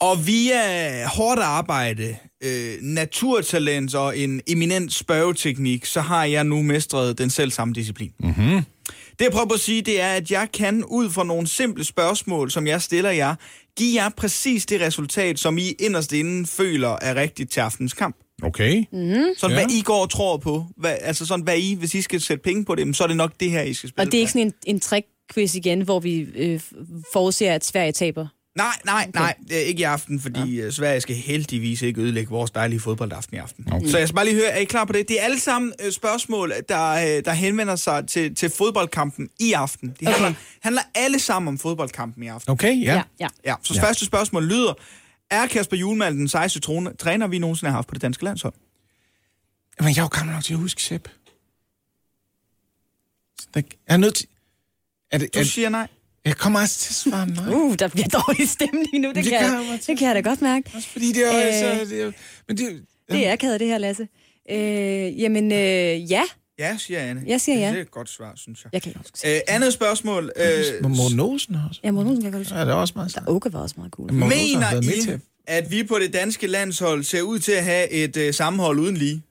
Og 0.00 0.26
via 0.26 1.06
hårdt 1.06 1.40
arbejde, 1.40 2.16
øh, 2.44 2.74
naturtalent 2.82 3.94
og 3.94 4.18
en 4.18 4.40
eminent 4.46 4.92
spørgeteknik, 4.92 5.84
så 5.84 6.00
har 6.00 6.24
jeg 6.24 6.44
nu 6.44 6.62
mestret 6.62 7.18
den 7.18 7.30
selv 7.30 7.50
samme 7.50 7.74
disciplin. 7.74 8.10
Mm-hmm. 8.20 8.64
Det 9.18 9.24
jeg 9.24 9.32
prøver 9.32 9.46
på 9.46 9.54
at 9.54 9.60
sige, 9.60 9.82
det 9.82 10.00
er, 10.00 10.12
at 10.12 10.30
jeg 10.30 10.48
kan 10.52 10.84
ud 10.84 11.10
fra 11.10 11.24
nogle 11.24 11.46
simple 11.46 11.84
spørgsmål, 11.84 12.50
som 12.50 12.66
jeg 12.66 12.82
stiller 12.82 13.10
jer, 13.10 13.34
give 13.78 14.02
jer 14.02 14.08
præcis 14.08 14.66
det 14.66 14.80
resultat, 14.80 15.38
som 15.38 15.58
I 15.58 15.68
inderst 15.70 16.12
inden 16.12 16.46
føler 16.46 16.88
er 17.02 17.14
rigtigt 17.14 17.50
til 17.52 17.60
aftens 17.60 17.92
kamp. 17.92 18.16
Okay. 18.42 18.84
Sådan 19.36 19.56
Ja. 19.56 19.62
hvad 19.64 19.70
I 19.70 19.82
går 19.82 20.02
og 20.02 20.10
tror 20.10 20.36
på. 20.36 20.64
Hvad, 20.76 20.96
altså 21.00 21.26
sådan, 21.26 21.44
hvad 21.44 21.58
I, 21.58 21.74
hvis 21.74 21.94
I 21.94 22.02
skal 22.02 22.20
sætte 22.20 22.42
penge 22.42 22.64
på 22.64 22.74
det, 22.74 22.96
så 22.96 23.04
er 23.04 23.08
det 23.08 23.16
nok 23.16 23.32
det 23.40 23.50
her, 23.50 23.62
I 23.62 23.74
skal 23.74 23.88
spille 23.88 24.06
Og 24.08 24.12
det 24.12 24.18
er 24.18 24.20
ikke 24.20 24.32
sådan 24.32 24.46
en, 24.46 24.52
en 24.66 24.80
trick-quiz 24.84 25.56
igen, 25.56 25.82
hvor 25.82 26.00
vi 26.00 26.20
øh, 26.20 26.60
forudser, 27.12 27.52
at 27.54 27.64
Sverige 27.64 27.92
taber. 27.92 28.26
Nej, 28.56 28.80
nej, 28.84 29.10
nej, 29.14 29.34
det 29.48 29.56
er 29.56 29.60
ikke 29.60 29.80
i 29.80 29.82
aften, 29.82 30.20
fordi 30.20 30.60
ja. 30.62 30.70
Sverige 30.70 31.00
skal 31.00 31.16
heldigvis 31.16 31.82
ikke 31.82 32.00
ødelægge 32.00 32.30
vores 32.30 32.50
dejlige 32.50 32.80
fodboldaften 32.80 33.36
i 33.36 33.38
aften. 33.38 33.72
Okay. 33.72 33.86
Så 33.86 33.98
jeg 33.98 34.08
skal 34.08 34.14
bare 34.14 34.24
lige 34.24 34.34
høre, 34.34 34.46
er 34.46 34.58
I 34.58 34.64
klar 34.64 34.84
på 34.84 34.92
det? 34.92 35.08
Det 35.08 35.20
er 35.20 35.24
alle 35.24 35.40
sammen 35.40 35.72
øh, 35.84 35.92
spørgsmål, 35.92 36.52
der, 36.68 36.90
øh, 36.90 37.24
der 37.24 37.32
henvender 37.32 37.76
sig 37.76 38.08
til, 38.08 38.34
til 38.34 38.50
fodboldkampen 38.50 39.28
i 39.40 39.52
aften. 39.52 39.96
De 40.00 40.06
handler, 40.06 40.28
Okay. 40.28 40.36
handler 40.60 40.82
alle 40.94 41.18
sammen 41.18 41.48
om 41.48 41.58
fodboldkampen 41.58 42.22
i 42.22 42.26
aften. 42.26 42.52
Okay, 42.52 42.82
ja. 42.82 43.02
ja. 43.20 43.28
Ja, 43.44 43.54
så 43.62 43.74
Ja. 43.74 43.80
ja. 43.80 43.86
første 43.88 44.04
spørgsmål 44.04 44.44
lyder, 44.44 44.74
er 45.30 45.46
Kasper 45.46 45.76
Juhlmann 45.76 46.18
den 46.18 46.28
sejeste 46.28 46.60
trone- 46.60 46.96
træner, 46.96 47.26
vi 47.26 47.38
nogensinde 47.38 47.70
har 47.70 47.76
haft 47.78 47.88
på 47.88 47.94
det 47.94 48.02
danske 48.02 48.24
landshold? 48.24 48.54
Men 49.80 49.88
jeg 49.88 49.98
er 49.98 50.02
jo 50.02 50.08
gammel 50.08 50.34
nok 50.34 50.44
til 50.44 50.52
at 50.54 50.58
huske 50.60 50.82
Sepp. 50.82 51.08
Jeg 53.54 53.64
er 53.86 53.96
nødt 53.96 54.14
til... 54.14 54.26
Er 55.10 55.18
det, 55.18 55.34
Du 55.34 55.38
er, 55.38 55.44
siger 55.44 55.68
nej. 55.68 55.88
Jeg 56.24 56.36
kommer 56.36 56.60
også 56.60 56.78
til 56.78 56.90
at 56.90 56.94
svare 56.94 57.26
nej. 57.26 57.54
Uh, 57.54 57.74
der 57.78 57.88
bliver 57.88 58.08
dårlig 58.08 58.48
stemning 58.48 58.98
nu. 58.98 59.08
Det, 59.08 59.16
Det 59.16 59.24
kan, 59.24 59.32
jeg, 59.32 59.78
det 59.86 59.98
kan 59.98 60.06
jeg 60.08 60.14
da 60.14 60.20
godt 60.20 60.42
mærke. 60.42 60.70
Fordi 60.92 61.12
det 61.12 61.26
er. 61.26 61.38
Øh. 61.38 61.44
Altså, 61.46 61.94
det 61.94 62.02
er, 62.02 62.12
men 62.48 62.56
det, 62.56 62.82
Det 63.10 63.26
er 63.26 63.32
akavet, 63.32 63.60
det 63.60 63.68
her, 63.68 63.78
Lasse. 63.78 64.08
Øh, 64.50 65.20
jamen, 65.20 65.52
øh, 65.52 66.10
ja. 66.10 66.22
Ja, 66.58 66.76
siger 66.78 67.00
Anne. 67.00 67.22
Jeg 67.26 67.40
siger 67.40 67.58
ja. 67.58 67.68
Det 67.68 67.76
er 67.76 67.82
et 67.82 67.90
godt 67.90 68.08
svar, 68.10 68.32
synes 68.36 68.64
jeg. 68.64 68.70
Jeg 68.72 68.82
kan 68.82 68.92
huske. 68.96 69.34
Øh, 69.36 69.40
andet 69.48 69.72
spørgsmål. 69.72 70.32
Øh, 70.36 70.90
Morten 70.90 71.20
Olsen 71.20 71.56
også. 71.68 71.80
Ja, 71.84 71.90
Morten 71.90 72.10
Olsen 72.10 72.22
kan 72.24 72.32
jeg 72.32 72.38
godt. 72.46 72.58
Ja, 72.58 72.60
det 72.60 72.68
er 72.70 72.74
også 72.74 72.92
meget 72.96 73.12
sejt. 73.12 73.28
Oke 73.28 73.52
var 73.52 73.60
også 73.60 73.74
meget 73.78 73.92
cool. 73.92 74.12
Mener 74.12 74.82
I, 74.82 75.18
at 75.46 75.70
vi 75.70 75.82
på 75.82 75.98
det 75.98 76.12
danske 76.12 76.46
landshold 76.46 77.04
ser 77.04 77.22
ud 77.22 77.38
til 77.38 77.52
at 77.52 77.64
have 77.64 77.90
et 77.90 78.16
øh, 78.16 78.34
sammenhold 78.34 78.78
uden 78.78 78.96
lige? 78.96 79.22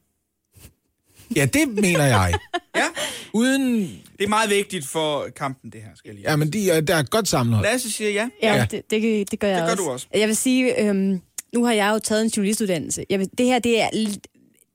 Ja, 1.35 1.45
det 1.45 1.67
mener 1.67 2.03
jeg. 2.05 2.33
Ja, 2.75 2.85
Uden... 3.33 3.79
det 4.19 4.25
er 4.25 4.27
meget 4.27 4.49
vigtigt 4.49 4.87
for 4.87 5.27
kampen, 5.35 5.71
det 5.71 5.81
her, 5.81 5.89
skal 5.95 6.09
jeg 6.09 6.15
lige. 6.15 6.29
Ja, 6.29 6.35
men 6.35 6.53
de, 6.53 6.69
er- 6.71 6.81
der 6.81 6.95
er 6.95 6.99
et 6.99 7.09
godt 7.09 7.27
sammenhold. 7.27 7.65
Lasse 7.65 7.91
siger 7.91 8.09
ja. 8.09 8.29
Ja. 8.43 8.65
Det, 8.71 8.81
det, 8.89 9.31
det 9.31 9.39
gør 9.39 9.47
jeg 9.47 9.57
Det 9.57 9.65
gør 9.65 9.71
også. 9.71 9.83
du 9.83 9.89
også. 9.89 10.07
Jeg 10.13 10.27
vil 10.27 10.35
sige, 10.35 10.81
øhm, 10.81 11.21
nu 11.53 11.65
har 11.65 11.73
jeg 11.73 11.91
jo 11.93 11.99
taget 11.99 12.21
en 12.23 12.29
journalistuddannelse. 12.29 13.05
Jeg 13.09 13.19
vil, 13.19 13.29
det 13.37 13.45
her, 13.45 13.59
det 13.59 13.81
er, 13.81 13.89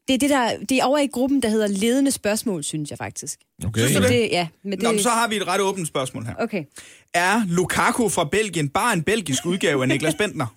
det 0.09 0.15
er 0.15 0.19
det 0.19 0.31
der, 0.31 0.51
det 0.69 0.79
er 0.79 0.85
over 0.85 0.99
i 0.99 1.07
gruppen, 1.07 1.43
der 1.43 1.49
hedder 1.49 1.67
ledende 1.67 2.11
spørgsmål, 2.11 2.65
synes 2.65 2.91
jeg 2.91 2.99
faktisk. 2.99 3.39
Okay. 3.67 3.81
Synes 3.81 3.97
du 3.97 4.03
det? 4.03 4.11
det, 4.11 4.29
ja, 4.33 4.49
men 4.65 4.73
det, 4.73 4.83
Nå, 4.83 4.91
men 4.93 5.01
så 5.03 5.09
har 5.11 5.29
vi 5.29 5.37
et 5.37 5.47
ret 5.47 5.61
åbent 5.61 5.89
spørgsmål 5.89 6.25
her. 6.25 6.35
Okay. 6.39 6.65
Er 7.15 7.43
Lukaku 7.49 8.09
fra 8.09 8.25
Belgien 8.25 8.69
bare 8.69 8.93
en 8.93 9.03
belgisk 9.03 9.47
udgave 9.47 9.83
af 9.83 9.89
Niklas 9.89 10.15
Bentner? 10.15 10.47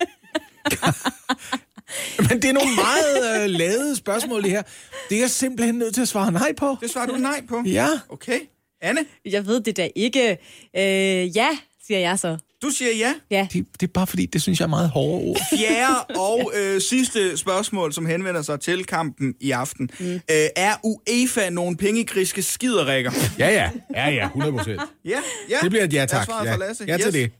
Men 2.28 2.42
det 2.42 2.44
er 2.48 2.52
nogle 2.52 2.74
meget 2.74 3.42
øh, 3.44 3.50
lavede 3.50 3.96
spørgsmål, 3.96 4.42
det 4.42 4.50
her. 4.50 4.62
Det 5.08 5.16
er 5.16 5.20
jeg 5.20 5.30
simpelthen 5.30 5.74
nødt 5.74 5.94
til 5.94 6.00
at 6.02 6.08
svare 6.08 6.32
nej 6.32 6.52
på. 6.56 6.76
Det 6.80 6.90
svarer 6.90 7.06
du 7.06 7.16
nej 7.16 7.42
på. 7.48 7.62
Ja. 7.66 7.88
Okay. 8.08 8.38
Anne, 8.82 9.00
Jeg 9.24 9.46
ved 9.46 9.60
det 9.60 9.76
da 9.76 9.88
ikke. 9.96 10.30
Øh, 10.76 11.36
ja, 11.36 11.48
siger 11.86 12.00
jeg 12.00 12.18
så. 12.18 12.36
du 12.62 12.70
siger 12.70 12.90
ja. 12.92 13.14
Ja. 13.30 13.46
Det, 13.52 13.66
det 13.80 13.86
er 13.88 13.92
bare 13.92 14.06
fordi, 14.06 14.26
det 14.26 14.42
synes 14.42 14.58
jeg 14.60 14.64
er 14.64 14.68
meget 14.70 14.88
hårde 14.90 15.24
ord. 15.24 15.36
Fjerde 15.58 16.18
og 16.18 16.52
øh, 16.56 16.80
sidste 16.80 17.36
spørgsmål, 17.36 17.92
som 17.92 18.06
henvender 18.06 18.42
sig 18.42 18.60
til 18.60 18.84
kampen 18.86 19.34
i 19.40 19.50
aften. 19.50 19.90
Mm. 20.00 20.14
Øh, 20.14 20.20
er 20.56 20.74
UEFA 20.84 21.50
nogle 21.50 21.76
pengegriske 21.76 22.42
skiderikker? 22.42 23.12
Ja, 23.38 23.48
ja. 23.50 23.70
Ja, 23.94 24.08
ja, 24.10 24.26
100 24.26 24.52
procent. 24.52 24.80
Ja, 25.04 25.18
ja. 25.50 25.56
Det 25.62 25.70
bliver 25.70 25.84
et 25.84 25.92
ja 25.92 26.06
tak. 26.06 26.24
svaret 26.26 26.46
Ja, 26.46 26.52
fra 26.52 26.58
Lasse? 26.58 26.84
ja 26.88 26.96
til 26.96 27.06
Yes. 27.06 27.12
det. 27.12 27.32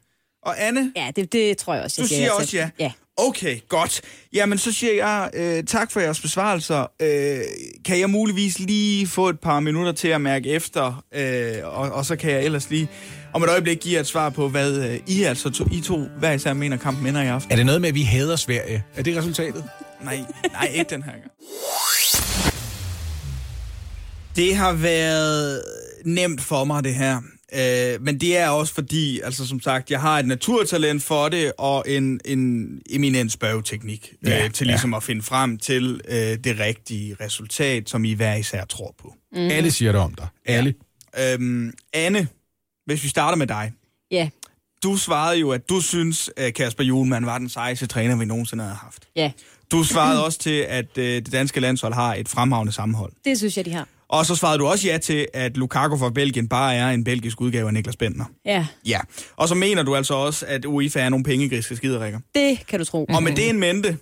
Og 0.42 0.66
Anne, 0.66 0.92
Ja, 0.96 1.10
det, 1.16 1.32
det 1.32 1.56
tror 1.58 1.74
jeg 1.74 1.84
også, 1.84 1.96
du 1.96 2.02
jeg 2.02 2.08
siger 2.08 2.22
ja 2.22 2.32
også 2.32 2.56
ja. 2.56 2.70
Ja. 2.78 2.92
Okay, 3.16 3.60
godt. 3.68 4.00
Jamen, 4.32 4.58
så 4.58 4.72
siger 4.72 4.92
jeg 4.92 5.30
øh, 5.34 5.64
tak 5.64 5.92
for 5.92 6.00
jeres 6.00 6.20
besvarelser. 6.20 6.86
Øh, 7.02 7.40
kan 7.84 7.98
jeg 8.00 8.10
muligvis 8.10 8.58
lige 8.58 9.06
få 9.06 9.28
et 9.28 9.40
par 9.40 9.60
minutter 9.60 9.92
til 9.92 10.08
at 10.08 10.20
mærke 10.20 10.48
efter, 10.48 11.04
øh, 11.14 11.54
og, 11.62 11.92
og 11.92 12.04
så 12.04 12.16
kan 12.16 12.30
jeg 12.30 12.44
ellers 12.44 12.70
lige 12.70 12.88
om 13.32 13.42
et 13.42 13.48
øjeblik 13.48 13.78
give 13.78 13.94
jer 13.94 14.00
et 14.00 14.06
svar 14.06 14.30
på, 14.30 14.48
hvad 14.48 14.90
øh, 14.90 15.00
I 15.06 15.22
altså 15.22 15.50
to, 15.50 15.64
I 15.72 15.80
to 15.80 15.98
hver 16.18 16.32
især 16.32 16.52
mener, 16.52 16.76
kampen 16.76 17.06
ender 17.06 17.22
i 17.22 17.26
aften. 17.26 17.52
Er 17.52 17.56
det 17.56 17.66
noget 17.66 17.80
med, 17.80 17.88
at 17.88 17.94
vi 17.94 18.02
hader 18.02 18.36
Sverige? 18.36 18.84
Er 18.96 19.02
det 19.02 19.16
resultatet? 19.16 19.64
Nej, 20.04 20.18
nej, 20.52 20.70
ikke 20.74 20.90
den 20.90 21.02
her 21.02 21.12
gang. 21.12 21.30
Det 24.36 24.56
har 24.56 24.72
været 24.72 25.62
nemt 26.04 26.40
for 26.40 26.64
mig, 26.64 26.84
det 26.84 26.94
her. 26.94 27.20
Øh, 27.54 28.02
men 28.02 28.20
det 28.20 28.36
er 28.36 28.48
også 28.48 28.74
fordi, 28.74 29.20
altså 29.20 29.46
som 29.46 29.60
sagt, 29.60 29.90
jeg 29.90 30.00
har 30.00 30.18
et 30.18 30.26
naturtalent 30.26 31.02
for 31.02 31.28
det, 31.28 31.52
og 31.58 31.84
en, 31.88 32.20
en 32.24 32.68
eminent 32.90 33.32
spørgeteknik 33.32 34.12
Ja, 34.26 34.44
øh, 34.44 34.50
til 34.50 34.66
ligesom 34.66 34.94
at 34.94 35.02
finde 35.02 35.22
frem 35.22 35.58
til 35.58 36.00
øh, 36.08 36.16
det 36.16 36.58
rigtige 36.58 37.16
resultat, 37.20 37.90
som 37.90 38.04
I 38.04 38.12
hver 38.12 38.34
især 38.34 38.64
tror 38.64 38.94
på. 38.98 39.14
Mm. 39.32 39.38
Alle 39.38 39.70
siger 39.70 39.92
det 39.92 40.00
om 40.00 40.14
dig. 40.14 40.26
Alle. 40.46 40.74
Øhm, 41.20 41.72
Anne, 41.92 42.28
hvis 42.86 43.02
vi 43.04 43.08
starter 43.08 43.36
med 43.36 43.46
dig. 43.46 43.72
Ja. 44.10 44.28
Du 44.82 44.96
svarede 44.96 45.38
jo, 45.38 45.50
at 45.50 45.68
du 45.68 45.80
synes, 45.80 46.30
at 46.36 46.54
Kasper 46.54 46.84
Julemand 46.84 47.24
var 47.24 47.38
den 47.38 47.48
sejeste 47.48 47.86
træner, 47.86 48.16
vi 48.16 48.24
nogensinde 48.24 48.64
havde 48.64 48.76
haft. 48.76 49.04
Ja, 49.16 49.32
Du 49.72 49.84
svarede 49.84 50.24
også 50.24 50.38
til, 50.38 50.60
at 50.68 50.98
øh, 50.98 51.04
det 51.04 51.32
danske 51.32 51.60
landshold 51.60 51.94
har 51.94 52.14
et 52.14 52.28
fremragende 52.28 52.72
sammenhold. 52.72 53.12
det 53.24 53.38
synes 53.38 53.56
jeg, 53.56 53.64
de 53.64 53.72
har. 53.72 53.88
Og 54.12 54.26
så 54.26 54.34
svarede 54.34 54.58
du 54.58 54.66
også 54.66 54.88
ja 54.88 54.98
til, 54.98 55.26
at 55.34 55.56
Lukaku 55.56 55.96
fra 55.98 56.10
Belgien 56.10 56.48
bare 56.48 56.74
er 56.74 56.88
en 56.90 57.04
belgisk 57.04 57.40
udgave 57.40 57.66
af 57.66 57.74
Niklas 57.74 57.96
Bentner. 57.96 58.24
Ja, 58.44 58.66
Ja. 58.86 59.00
Og 59.36 59.48
så 59.48 59.54
mener 59.54 59.82
du 59.82 59.96
altså 59.96 60.14
også, 60.14 60.46
at 60.48 60.64
UEFA 60.64 61.00
er 61.00 61.08
nogle 61.08 61.24
pengegriske 61.24 61.76
skiderikker. 61.76 62.20
det 62.34 62.66
kan 62.68 62.78
du 62.78 62.84
tro. 62.84 63.04
Og 63.14 63.22
med 63.22 63.32
det 63.36 63.48
en 63.48 63.60
mente, 63.60 63.96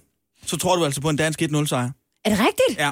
så 0.46 0.56
tror 0.56 0.76
du 0.76 0.84
altså 0.84 1.00
på 1.00 1.08
en 1.08 1.16
dansk 1.16 1.42
1-0-sejr. 1.42 1.90
Er 2.24 2.30
det 2.30 2.38
rigtigt? 2.38 2.78
Ja. 2.78 2.90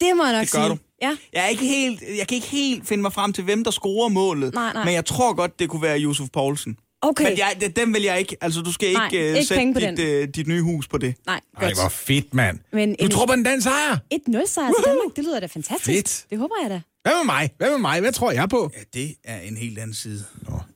Det 0.00 0.16
må 0.16 0.24
jeg 0.24 0.32
nok 0.32 0.40
Det 0.42 0.52
gør 0.52 0.58
sige. 0.60 0.68
du. 0.70 0.78
Ja. 1.02 1.16
Jeg, 1.32 1.44
er 1.44 1.48
ikke 1.48 1.64
helt, 1.66 2.02
jeg 2.18 2.28
kan 2.28 2.34
ikke 2.34 2.46
helt 2.46 2.88
finde 2.88 3.02
mig 3.02 3.12
frem 3.12 3.32
til, 3.32 3.44
hvem 3.44 3.64
der 3.64 3.70
scorer 3.70 4.08
målet. 4.08 4.54
Nej, 4.54 4.72
nej. 4.72 4.84
Men 4.84 4.94
jeg 4.94 5.04
tror 5.04 5.34
godt, 5.34 5.58
det 5.58 5.68
kunne 5.68 5.82
være 5.82 6.00
Yusuf 6.00 6.28
Poulsen. 6.32 6.76
Okay. 7.02 7.24
Men 7.24 7.38
jeg, 7.38 7.56
det- 7.60 7.76
den 7.76 7.94
vil 7.94 8.02
jeg 8.02 8.18
ikke. 8.18 8.36
Altså, 8.40 8.60
du 8.60 8.72
skal 8.72 8.92
Nej, 8.92 9.06
ikke, 9.06 9.30
uh, 9.30 9.36
ikke 9.36 9.46
sætte 9.46 9.72
på 9.72 9.80
dit, 9.80 10.22
uh, 10.28 10.34
dit 10.34 10.46
nye 10.46 10.62
hus 10.62 10.88
på 10.88 10.98
det. 10.98 11.14
Nej, 11.26 11.40
Ej, 11.60 11.64
godt. 11.66 11.80
hvor 11.80 11.88
fedt, 11.88 12.34
mand. 12.34 12.58
Men 12.72 12.88
Du 12.88 13.04
en- 13.04 13.10
tror 13.10 13.26
på 13.26 13.32
den 13.32 13.42
dansk 13.44 13.64
sejr? 13.64 13.96
1-0 14.14 14.46
sejr 14.46 14.66
til 14.66 14.84
Danmark, 14.86 15.16
det 15.16 15.24
lyder 15.24 15.40
da 15.40 15.46
fantastisk. 15.46 15.86
Fedt. 15.86 16.26
Det 16.30 16.38
håber 16.38 16.54
jeg 16.62 16.70
da. 16.70 16.80
Hvad 17.02 17.12
med 17.18 17.24
mig? 17.26 17.50
Hvad 17.58 17.70
med 17.70 17.78
mig? 17.78 18.00
Hvad 18.00 18.12
tror 18.12 18.32
jeg 18.32 18.48
på? 18.48 18.70
Ja, 18.76 19.00
det 19.00 19.14
er 19.24 19.40
en 19.40 19.56
helt 19.56 19.78
anden 19.78 19.94
side 19.94 20.24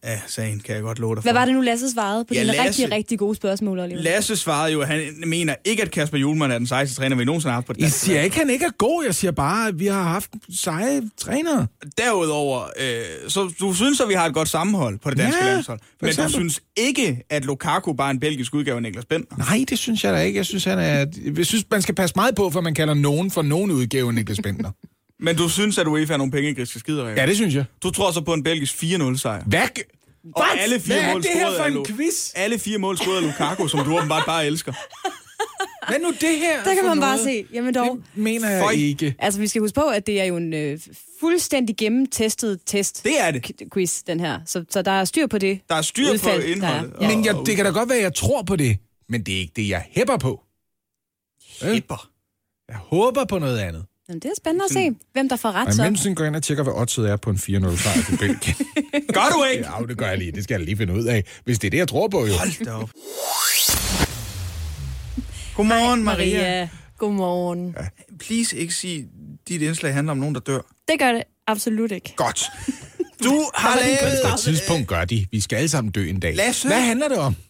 af 0.03 0.23
sagen, 0.27 0.61
kan 0.61 0.75
jeg 0.75 0.83
godt 0.83 0.99
love 0.99 1.15
dig 1.15 1.23
for. 1.23 1.25
Hvad 1.25 1.33
var 1.33 1.45
det 1.45 1.55
nu, 1.55 1.61
Lasse 1.61 1.91
svarede 1.91 2.25
på 2.25 2.35
Ja, 2.35 2.41
dine 2.41 2.53
Lasse- 2.53 2.63
rigtig, 2.69 2.93
rigtig 2.93 3.19
gode 3.19 3.35
spørgsmål, 3.37 3.79
Oliver? 3.79 4.03
Lasse 4.03 4.37
svarede 4.37 4.73
jo, 4.73 4.81
at 4.81 4.89
han 4.89 5.01
mener 5.27 5.55
ikke, 5.65 5.83
at 5.83 5.91
Kasper 5.91 6.19
Julemand 6.19 6.53
er 6.53 6.59
den 6.59 6.67
sejeste 6.67 6.95
træner, 6.97 7.17
vi 7.17 7.25
nogensinde 7.25 7.51
har 7.51 7.57
haft 7.57 7.67
på 7.67 7.73
det 7.73 7.81
Jeg 7.83 7.91
siger 7.93 8.21
ikke, 8.21 8.35
at 8.35 8.39
han 8.39 8.51
ikke 8.51 8.65
er 8.65 8.71
god. 8.79 9.05
Jeg 9.05 9.15
siger 9.15 9.31
bare, 9.33 9.69
at 9.69 9.79
vi 9.79 9.87
har 9.87 10.03
haft 10.03 10.31
seje 10.51 11.03
trænere. 11.19 11.67
Derudover, 11.99 12.63
øh, 12.81 13.31
så 13.31 13.53
du 13.61 13.75
synes, 13.75 14.01
at 14.01 14.09
vi 14.09 14.15
har 14.15 14.27
et 14.27 14.35
godt 14.35 14.49
sammenhold 14.49 14.99
på 14.99 15.11
det 15.11 15.19
danske 15.19 15.45
Ja, 15.45 15.51
landshold. 15.53 15.81
Men 16.01 16.15
du 16.15 16.29
synes 16.29 16.61
ikke, 16.77 17.23
at 17.31 17.45
Lukaku 17.45 17.93
bare 17.93 18.09
er 18.09 18.11
en 18.15 18.21
belgisk 18.21 18.55
udgave 18.55 18.77
af 18.77 18.83
Niklas 18.83 19.05
Bentner. 19.05 19.37
Nej, 19.39 19.65
det 19.69 19.79
synes 19.79 20.05
jeg 20.05 20.13
da 20.13 20.21
ikke. 20.21 20.37
Jeg 20.37 20.47
synes, 20.47 20.65
han 20.65 20.79
er... 20.79 21.07
Jeg 21.37 21.47
synes, 21.47 21.65
man 21.71 21.83
skal 21.83 21.95
passe 21.95 22.13
meget 22.17 22.35
på, 22.35 22.51
for 22.51 22.61
man 22.61 22.75
kalder 22.75 22.95
nogen 22.95 23.31
for 23.31 23.43
nogen 23.43 23.71
udgave 23.71 24.09
af 24.09 24.15
Niklas 24.15 24.41
Bentner. 24.43 24.71
Men 25.21 25.37
du 25.37 25.49
synes, 25.49 25.79
at 25.79 25.87
UEFA 25.87 26.13
er 26.13 26.17
nogle 26.17 26.33
pengegriske 26.33 26.79
skider, 26.79 27.09
ja, 27.09 27.27
det 27.27 27.37
synes 27.37 27.55
jeg. 27.55 27.65
Du 27.83 27.91
tror 27.91 28.11
så 28.13 28.21
på 28.21 28.33
en 28.35 28.43
belgisk 28.43 28.83
4-0 28.83 29.17
sejr. 29.17 29.45
Hvad? 29.45 29.61
Og 30.35 30.43
What? 30.43 30.59
alle 30.61 30.81
fire 30.81 30.95
Hvad 31.01 31.09
er 31.09 31.13
mål 31.13 31.23
det 31.23 31.31
her 31.35 31.57
for 31.59 31.65
en 31.65 31.77
Lu- 31.77 31.85
quiz? 31.97 32.33
Alle 32.35 32.59
fire 32.59 32.79
mål 32.79 32.97
scoret 32.99 33.17
af 33.17 33.23
Lukaku, 33.23 33.69
som 33.69 33.85
du 33.85 33.97
åbenbart 33.99 34.23
bare 34.27 34.47
elsker. 34.47 34.73
Hvad 35.91 35.99
nu 36.01 36.11
det 36.11 36.39
her? 36.39 36.65
Der 36.65 36.75
kan 36.75 36.85
man 36.85 37.01
bare 37.01 37.17
noget? 37.17 37.25
se. 37.25 37.47
Jamen 37.55 37.75
dog. 37.75 37.97
Det 38.15 38.23
mener 38.23 38.51
jeg 38.51 38.63
Føj. 38.63 38.71
ikke. 38.73 39.15
Altså, 39.19 39.41
vi 39.41 39.47
skal 39.47 39.61
huske 39.61 39.75
på, 39.75 39.81
at 39.89 40.07
det 40.07 40.21
er 40.21 40.25
jo 40.25 40.37
en 40.37 40.55
øh, 40.55 40.79
fuldstændig 41.21 41.77
gennemtestet 41.77 42.61
test. 42.67 43.05
Det 43.05 43.21
er 43.21 43.31
det. 43.31 43.47
K- 43.63 43.69
quiz, 43.75 44.03
den 44.03 44.21
her. 44.21 44.41
Så, 44.47 44.65
så 44.71 44.83
der 44.83 44.91
er 44.91 45.05
styr 45.05 45.27
på 45.27 45.39
det. 45.39 45.61
Der 45.69 45.75
er 45.75 45.83
styr 45.83 46.07
på 46.07 46.13
Udfald, 46.13 46.43
er. 46.43 46.47
indholdet. 46.47 46.93
Ja. 47.01 47.09
Men 47.17 47.25
jeg, 47.25 47.35
det 47.47 47.57
kan 47.57 47.65
da 47.65 47.71
godt 47.71 47.89
være, 47.89 47.99
at 47.99 48.05
jeg 48.05 48.15
tror 48.15 48.43
på 48.43 48.57
det. 48.57 48.79
Men 49.09 49.23
det 49.23 49.35
er 49.35 49.39
ikke 49.39 49.53
det, 49.57 49.69
jeg 49.69 49.85
hæpper 49.91 50.17
på. 50.17 50.43
Hipper. 51.63 52.11
Jeg 52.69 52.77
håber 52.77 53.25
på 53.25 53.39
noget 53.39 53.59
andet. 53.59 53.85
Jamen, 54.09 54.21
det 54.21 54.29
er 54.29 54.35
spændende 54.37 54.65
at 54.65 54.71
se, 54.73 54.91
hvem 55.13 55.29
der 55.29 55.37
får 55.37 55.53
ret 55.53 55.67
Og 55.69 55.75
så. 55.75 55.85
imens 55.85 56.07
går 56.17 56.25
jeg 56.25 56.29
ind 56.29 56.37
og 56.37 56.43
tjekker, 56.43 56.65
hvad 56.65 56.73
oddset 56.77 57.11
er 57.11 57.17
på 57.17 57.31
en 57.31 57.37
4-0 57.37 57.41
sejr 57.43 58.03
til 58.09 58.17
Belgien. 58.19 58.57
Gør 59.15 59.29
du 59.37 59.45
ikke? 59.53 59.65
ja, 59.81 59.87
det 59.89 59.99
gør 59.99 60.07
jeg 60.09 60.19
lige. 60.19 60.33
Det 60.33 60.45
skal 60.45 60.55
jeg 60.55 60.65
lige 60.65 60.77
finde 60.77 60.95
ud 60.95 61.05
af. 61.05 61.25
Hvis 61.45 61.59
det 61.59 61.69
er 61.69 61.71
det, 61.71 61.79
jeg 61.79 61.89
tror 61.89 62.09
på, 62.09 62.27
jo. 62.27 62.33
Hold 62.33 62.65
da 62.65 62.71
op. 62.73 62.91
Godmorgen, 65.57 66.05
Maria. 66.05 66.37
Maria. 66.39 66.69
Godmorgen. 66.99 67.77
Please 68.19 68.57
ikke 68.57 68.75
sige, 68.75 69.09
dit 69.49 69.63
indslag 69.63 69.95
handler 69.95 70.11
om 70.11 70.19
nogen, 70.19 70.35
der 70.35 70.41
dør. 70.41 70.61
Det 70.89 70.99
gør 70.99 71.13
det 71.13 71.23
absolut 71.47 71.93
ikke. 71.93 72.13
Godt. 72.17 72.51
Du 73.25 73.45
har 73.55 73.73
På 73.77 73.83
lavet... 73.85 74.33
et 74.35 74.41
tidspunkt 74.41 74.89
gør 74.89 75.05
de. 75.05 75.27
Vi 75.31 75.41
skal 75.41 75.57
alle 75.57 75.69
sammen 75.69 75.91
dø 75.93 76.09
en 76.09 76.21
dag. 76.21 76.35
Lasse. 76.37 76.69
Hvad 76.69 76.81
handler 76.81 77.09
det 77.09 77.19
om? 77.19 77.35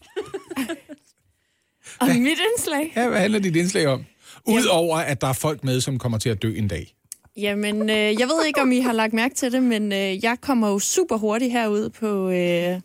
Og 2.01 2.07
mit 2.07 2.37
indslag? 2.55 2.93
Ja, 2.95 3.09
hvad 3.09 3.19
handler 3.19 3.39
dit 3.39 3.55
indslag 3.55 3.87
om? 3.87 4.05
Udover 4.47 4.97
at 4.97 5.21
der 5.21 5.27
er 5.27 5.33
folk 5.33 5.63
med, 5.63 5.81
som 5.81 5.99
kommer 5.99 6.17
til 6.17 6.29
at 6.29 6.41
dø 6.41 6.53
en 6.55 6.67
dag. 6.67 6.91
Jamen, 7.37 7.89
øh, 7.89 7.95
jeg 7.95 8.27
ved 8.27 8.45
ikke, 8.47 8.61
om 8.61 8.71
I 8.71 8.79
har 8.79 8.93
lagt 8.93 9.13
mærke 9.13 9.35
til 9.35 9.51
det, 9.51 9.63
men 9.63 9.91
øh, 9.91 10.23
jeg 10.23 10.37
kommer 10.41 10.69
jo 10.69 10.79
super 10.79 11.17
hurtigt 11.17 11.51
herud 11.51 11.89
på... 11.89 12.29
Øh, 12.29 12.81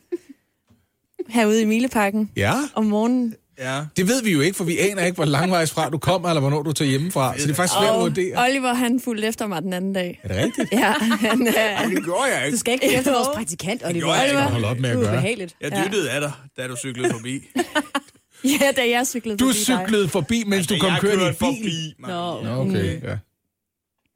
herude 1.29 1.63
i 1.63 1.65
Mileparken 1.65 2.31
Ja, 2.37 2.53
om 2.75 2.85
morgenen. 2.85 3.35
Ja. 3.59 3.81
det 3.97 4.09
ved 4.09 4.23
vi 4.23 4.33
jo 4.33 4.41
ikke, 4.41 4.57
for 4.57 4.65
vi 4.65 4.79
aner 4.79 5.05
ikke, 5.05 5.15
hvor 5.15 5.25
langvejs 5.25 5.71
fra 5.71 5.91
du 5.91 5.99
kommer, 5.99 6.29
eller 6.29 6.41
hvornår 6.41 6.63
du 6.63 6.73
tager 6.73 6.89
hjemmefra. 6.91 7.39
Så 7.39 7.47
det 7.47 7.51
er 7.51 7.55
faktisk 7.55 7.79
svært 7.79 7.95
at 7.95 8.01
vurdere. 8.01 8.45
Oliver, 8.49 8.75
han 8.75 9.01
fulgte 9.01 9.29
efter 9.29 9.47
mig 9.47 9.63
den 9.63 9.73
anden 9.73 9.93
dag. 9.93 10.21
Er 10.23 10.29
det 10.29 10.37
rigtigt? 10.45 10.73
Ja, 10.73 10.93
han, 10.99 11.47
øh, 11.47 11.91
Det 11.97 12.05
gjorde 12.05 12.23
jeg 12.25 12.41
Du 12.41 12.47
ikke. 12.47 12.59
skal 12.59 12.73
ikke 12.73 12.95
efter 12.97 13.13
vores 13.13 13.29
praktikant, 13.35 13.83
Oliver. 13.85 14.01
gjorde 14.01 14.19
jeg 14.19 14.29
ikke. 14.29 14.43
Hold 14.43 14.65
op 14.65 14.79
med 14.79 14.91
at 14.91 14.97
Det 14.97 15.03
er 15.03 15.07
gøre. 15.09 15.19
ubehageligt. 15.19 15.57
Jeg 15.61 15.83
dyttede 15.85 16.11
af 16.11 16.21
dig, 16.21 16.33
da 16.57 16.67
du 16.67 16.77
cyklede 16.77 17.11
forbi. 17.13 17.41
ja, 18.61 18.73
da 18.77 18.89
jeg 18.89 19.07
cyklede 19.07 19.37
Du 19.39 19.45
forbi 19.47 19.59
dig. 19.59 19.65
cyklede 19.87 20.09
forbi, 20.09 20.45
mens 20.47 20.67
du 20.67 20.75
Da 20.75 20.81
kom 20.81 20.93
kørende 21.01 21.25
i 21.25 21.29
bil. 21.29 21.37
forbi. 21.37 21.95
Nå. 21.99 22.43
Nå, 22.43 22.51
okay, 22.61 23.03
ja. 23.03 23.17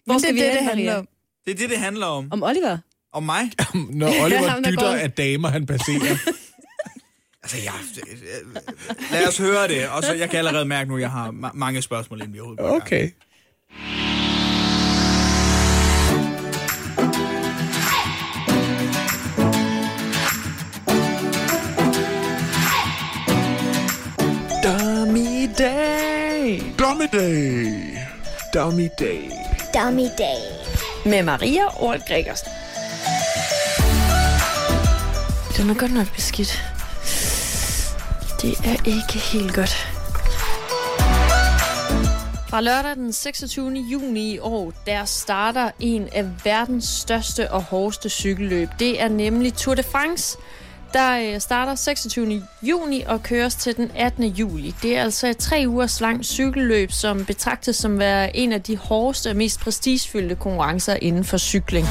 Hvor 0.07 0.19
skal 0.19 0.21
skal 0.21 0.35
vi 0.35 0.41
det, 0.41 0.53
det, 0.53 0.65
handler 0.65 0.95
om? 0.97 1.09
Det 1.45 1.51
er 1.53 1.57
det, 1.57 1.71
det 1.71 1.79
handler 1.79 2.07
om. 2.07 2.29
Om 2.33 2.43
Oliver? 2.43 2.79
Om 3.13 3.23
mig. 3.23 3.51
Når 3.91 4.09
Oliver 4.25 4.49
Ham, 4.49 4.65
dytter 4.65 4.81
går. 4.81 4.95
af 4.97 5.11
damer, 5.13 5.49
han 5.49 5.67
passerer. 5.67 6.17
Altså, 7.45 7.57
jeg... 7.65 7.73
Lad 9.13 9.29
os 9.29 9.39
høre 9.39 9.69
det. 9.69 9.89
Og 9.89 10.03
så, 10.05 10.13
jeg 10.13 10.31
kan 10.31 10.39
allerede 10.39 10.65
mærke 10.65 10.91
nu, 10.91 10.97
at 10.97 11.03
jeg 11.03 11.11
har 11.11 11.29
ma- 11.31 11.51
mange 11.55 11.83
spørgsmål, 11.83 12.21
inden 12.21 12.35
vi 12.35 12.41
overhovedet 12.41 12.87
i 12.91 12.95
gang. 12.95 13.13
Day. 27.13 27.99
Dommedag. 28.55 28.55
Dummy 28.55 28.89
Day. 28.99 29.31
Dummy 29.75 30.09
Day. 30.19 30.41
med 31.05 31.23
Maria 31.23 31.83
Ort 31.83 32.07
Gregersen. 32.09 32.49
Den 35.57 35.71
er 35.71 35.75
godt 35.75 35.95
nok 35.95 36.15
beskidt. 36.15 36.65
Det 38.43 38.55
er 38.65 38.87
ikke 38.87 39.19
helt 39.19 39.55
godt. 39.55 39.95
Fra 42.49 42.61
lørdag 42.61 42.97
den 42.97 43.13
26. 43.13 43.73
juni 43.73 44.35
i 44.35 44.39
år, 44.39 44.73
der 44.87 45.05
starter 45.05 45.71
en 45.81 46.09
af 46.13 46.25
verdens 46.45 46.85
største 46.85 47.51
og 47.51 47.63
hårdeste 47.63 48.09
cykelløb. 48.09 48.69
Det 48.79 49.03
er 49.03 49.09
nemlig 49.09 49.55
Tour 49.55 49.75
de 49.75 49.83
France, 49.83 50.39
der 50.95 51.35
øh, 51.35 51.41
starter 51.41 51.75
26. 51.75 52.43
juni 52.63 53.03
og 53.07 53.23
køres 53.23 53.55
til 53.55 53.77
den 53.77 53.91
18. 53.95 54.25
juli. 54.25 54.75
Det 54.83 54.97
er 54.97 55.03
altså 55.03 55.27
et 55.27 55.37
tre 55.37 55.65
ugers 55.69 56.01
langt 56.01 56.27
cykelløb, 56.27 56.93
som 56.93 57.25
betragtes 57.25 57.77
som 57.77 57.99
være 57.99 58.37
en 58.37 58.53
af 58.53 58.63
de 58.63 58.77
hårdeste 58.77 59.31
og 59.31 59.37
mest 59.37 59.61
prestigefyldte 59.61 60.35
konkurrencer 60.35 60.97
inden 61.03 61.25
for 61.25 61.37
cykling. 61.39 61.87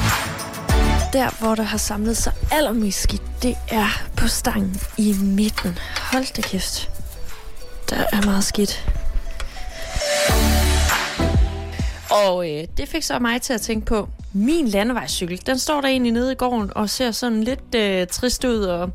Der, 1.12 1.40
hvor 1.40 1.54
der 1.54 1.62
har 1.62 1.78
samlet 1.78 2.16
sig 2.16 2.32
allermest 2.52 3.02
skidt, 3.02 3.22
det 3.42 3.56
er 3.68 4.02
på 4.16 4.28
stangen 4.28 4.80
i 4.98 5.14
midten. 5.22 5.78
Hold 6.12 6.34
da 6.36 6.42
kæft. 6.42 6.90
Der 7.90 7.96
er 7.96 8.24
meget 8.24 8.44
skidt. 8.44 9.03
Og 12.10 12.50
øh, 12.50 12.64
det 12.76 12.88
fik 12.88 13.02
så 13.02 13.18
mig 13.18 13.42
til 13.42 13.52
at 13.52 13.60
tænke 13.60 13.86
på, 13.86 14.08
min 14.32 14.68
landevejscykel, 14.68 15.46
den 15.46 15.58
står 15.58 15.80
der 15.80 15.88
egentlig 15.88 16.12
nede 16.12 16.32
i 16.32 16.34
gården 16.34 16.70
og 16.74 16.90
ser 16.90 17.10
sådan 17.10 17.44
lidt 17.44 17.74
øh, 17.74 18.06
trist 18.06 18.44
ud 18.44 18.58
og 18.58 18.90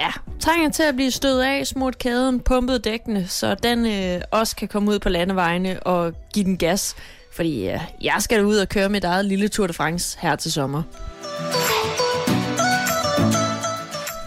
ja, 0.00 0.10
trænger 0.40 0.70
til 0.70 0.82
at 0.82 0.94
blive 0.94 1.10
stødt 1.10 1.44
af, 1.44 1.66
smurt 1.66 1.98
kæden, 1.98 2.40
pumpet 2.40 2.84
dækkene, 2.84 3.28
så 3.28 3.54
den 3.54 3.86
øh, 3.86 4.22
også 4.30 4.56
kan 4.56 4.68
komme 4.68 4.90
ud 4.90 4.98
på 4.98 5.08
landevejene 5.08 5.82
og 5.82 6.12
give 6.34 6.44
den 6.44 6.56
gas. 6.56 6.94
Fordi 7.32 7.68
øh, 7.68 7.80
jeg 8.00 8.16
skal 8.18 8.44
ud 8.44 8.56
og 8.56 8.68
køre 8.68 8.88
mit 8.88 9.04
eget 9.04 9.24
lille 9.24 9.48
Tour 9.48 9.66
de 9.66 9.72
France 9.72 10.18
her 10.20 10.36
til 10.36 10.52
sommer. 10.52 10.82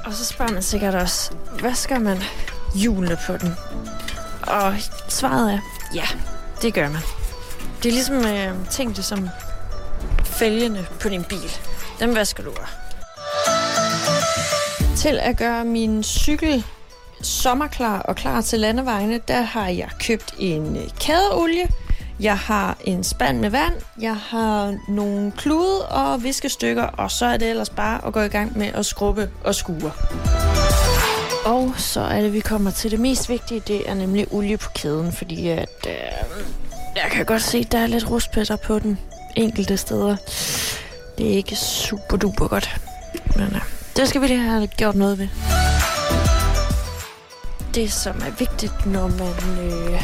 Og 0.06 0.14
så 0.14 0.26
spørger 0.26 0.54
man 0.54 0.64
sikkert 0.64 0.96
også, 0.96 1.32
hvad 1.60 1.74
skal 1.74 2.02
man 2.02 2.18
hjulene 2.76 3.18
på 3.28 3.38
den? 3.38 3.54
Og 4.42 4.74
svaret 5.10 5.54
er, 5.54 5.60
ja, 5.96 6.06
det 6.62 6.74
gør 6.74 6.90
man. 6.90 7.02
Det 7.86 7.92
er 7.92 7.94
ligesom 7.94 8.26
øh, 8.26 8.70
ting, 8.72 8.96
det 8.96 9.06
som 9.06 9.30
fælgene 10.24 10.86
på 11.02 11.10
din 11.10 11.24
bil. 11.24 11.52
Dem 12.00 12.16
vasker 12.16 12.44
du 12.44 12.50
af. 12.50 12.68
Til 14.98 15.20
at 15.22 15.38
gøre 15.38 15.66
min 15.66 16.04
cykel 16.04 16.64
sommerklar 17.22 18.00
og 18.00 18.16
klar 18.16 18.42
til 18.42 18.60
landevejene, 18.60 19.20
der 19.28 19.42
har 19.42 19.68
jeg 19.68 19.90
købt 20.00 20.36
en 20.40 20.78
øh, 20.78 20.84
kædeolie, 21.00 21.68
jeg 22.20 22.38
har 22.38 22.78
en 22.82 23.04
spand 23.04 23.40
med 23.40 23.50
vand, 23.50 23.74
jeg 24.02 24.16
har 24.16 24.78
nogle 24.88 25.32
klude 25.32 25.88
og 25.88 26.24
viskestykker, 26.24 26.84
og 26.84 27.12
så 27.12 27.26
er 27.26 27.38
det 27.38 27.50
ellers 27.50 27.70
bare 27.70 28.08
at 28.08 28.14
gå 28.14 28.22
i 28.22 28.28
gang 28.28 28.58
med 28.58 28.68
at 28.68 28.86
skrubbe 28.86 29.30
og 29.44 29.56
skure. 29.56 29.92
Og 31.46 31.74
så 31.78 32.02
er 32.02 32.22
det, 32.22 32.34
vi 32.34 32.40
kommer 32.40 32.72
til 32.72 32.92
det 32.92 33.00
mest 33.00 33.30
vigtige, 33.30 33.62
det 33.68 33.90
er 33.90 33.94
nemlig 33.94 34.28
olie 34.32 34.58
på 34.58 34.70
kæden, 34.76 35.12
fordi 35.12 35.48
at, 35.48 35.88
øh, 35.88 35.94
jeg 36.96 37.12
kan 37.12 37.26
godt 37.26 37.42
se, 37.42 37.58
at 37.58 37.72
der 37.72 37.78
er 37.78 37.88
lidt 37.88 38.10
rustpletter 38.10 38.56
på 38.56 38.80
den 38.80 39.00
enkelte 39.36 39.78
steder. 39.78 40.16
Det 41.18 41.32
er 41.32 41.36
ikke 41.36 41.56
super 41.56 42.18
duper 42.18 42.48
godt, 42.48 42.82
men 43.36 43.48
ja, 43.54 43.60
det 43.96 44.10
skal 44.10 44.22
vi 44.22 44.28
lige 44.28 44.40
have 44.40 44.68
gjort 44.68 44.96
noget 44.96 45.20
ved. 45.20 45.28
Det, 47.76 47.92
som 47.92 48.16
er 48.16 48.32
vigtigt, 48.40 48.86
når 48.86 49.08
man 49.08 49.60
øh, 49.66 50.02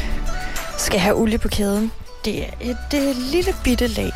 skal 0.78 1.00
have 1.00 1.16
olie 1.16 1.38
på 1.38 1.48
kæden, 1.48 1.92
det 2.26 2.44
er 2.44 2.50
et 2.62 2.78
det 2.92 3.16
lille 3.16 3.56
bitte 3.64 3.88
lag. 3.88 4.14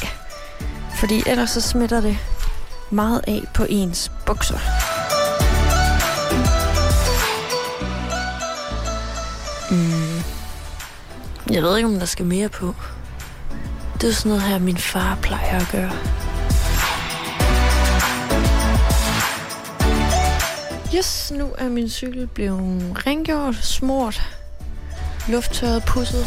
Fordi 1.00 1.24
ellers 1.28 1.50
så 1.50 1.62
smitter 1.62 2.02
det 2.02 2.18
meget 2.90 3.22
af 3.28 3.42
på 3.54 3.66
ens 3.70 4.12
bukser. 4.26 4.60
Mm. 9.72 10.05
Jeg 11.52 11.64
ved 11.64 11.78
ikke, 11.78 11.88
om 11.90 12.00
der 12.00 12.06
skal 12.06 12.26
mere 12.26 12.50
på. 12.50 12.76
Det 14.02 14.10
er 14.10 14.14
sådan 14.14 14.30
noget 14.30 14.44
her, 14.44 14.60
min 14.60 14.78
far 14.78 15.18
plejer 15.22 15.60
at 15.60 15.68
gøre. 15.72 15.92
Yes, 20.96 21.32
nu 21.36 21.50
er 21.58 21.70
min 21.70 21.90
cykel 21.90 22.28
blevet 22.28 23.08
rengjort, 23.08 23.56
smurt, 23.56 24.22
lufttørret, 25.30 25.84
pusset. 25.88 26.26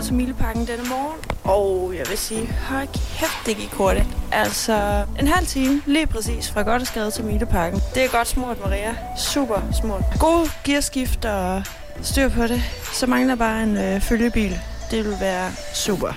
Ud 0.00 0.04
til 0.04 0.14
Mileparken 0.14 0.66
denne 0.66 0.88
morgen, 0.88 1.18
og 1.44 1.92
jeg 1.96 2.06
vil 2.08 2.18
sige, 2.18 2.48
hold 2.68 2.86
kæft, 2.86 3.46
det 3.46 3.56
gik 3.56 3.72
hurtigt. 3.72 4.06
Altså, 4.32 5.04
en 5.18 5.26
halv 5.26 5.46
time, 5.46 5.82
lige 5.86 6.06
præcis, 6.06 6.50
fra 6.50 6.62
Gotteskade 6.62 7.10
til 7.10 7.24
Mileparken. 7.24 7.80
Det 7.94 8.04
er 8.04 8.08
godt 8.08 8.28
smurt, 8.28 8.60
Maria. 8.60 8.96
Super 9.18 9.60
smurt. 9.72 10.02
God 10.20 10.50
gearskift 10.64 11.24
og 11.24 11.62
styr 12.02 12.28
på 12.28 12.46
det. 12.46 12.62
Så 12.92 13.06
mangler 13.06 13.34
bare 13.34 13.62
en 13.62 13.76
øh, 13.76 14.00
følgebil. 14.00 14.58
Det 14.90 15.04
vil 15.04 15.16
være 15.20 15.50
super. 15.74 16.12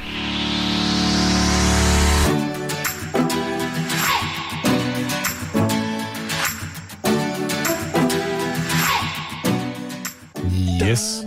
Yes. 10.90 11.23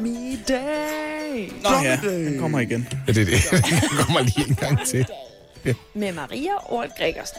Ja, 2.02 2.08
den 2.08 2.38
kommer 2.38 2.60
igen. 2.60 2.88
Ja, 3.06 3.12
det 3.12 3.20
er 3.22 3.24
det. 3.24 3.62
Den 3.90 3.98
kommer 3.98 4.20
lige 4.20 4.48
en 4.48 4.54
gang 4.54 4.86
til. 4.86 5.06
Med 5.94 6.12
Maria 6.12 6.52
Ort 6.64 6.88
Gregersen. 6.98 7.38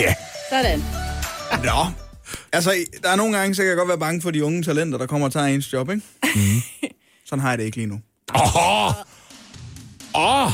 Ja. 0.00 0.14
Sådan. 0.50 0.82
Nå. 1.64 1.86
Altså, 2.52 2.74
der 3.02 3.08
er 3.10 3.16
nogle 3.16 3.38
gange, 3.38 3.54
så 3.54 3.62
kan 3.62 3.68
jeg 3.68 3.76
godt 3.76 3.88
være 3.88 3.98
bange 3.98 4.22
for 4.22 4.30
de 4.30 4.44
unge 4.44 4.62
talenter, 4.62 4.98
der 4.98 5.06
kommer 5.06 5.26
og 5.26 5.32
tager 5.32 5.46
ens 5.46 5.72
job, 5.72 5.90
ikke? 5.90 6.02
Mm. 6.34 6.40
Sådan 7.26 7.40
har 7.40 7.48
jeg 7.50 7.58
det 7.58 7.64
ikke 7.64 7.76
lige 7.76 7.86
nu. 7.86 8.00
Åh! 8.34 8.92
Åh! 10.14 10.52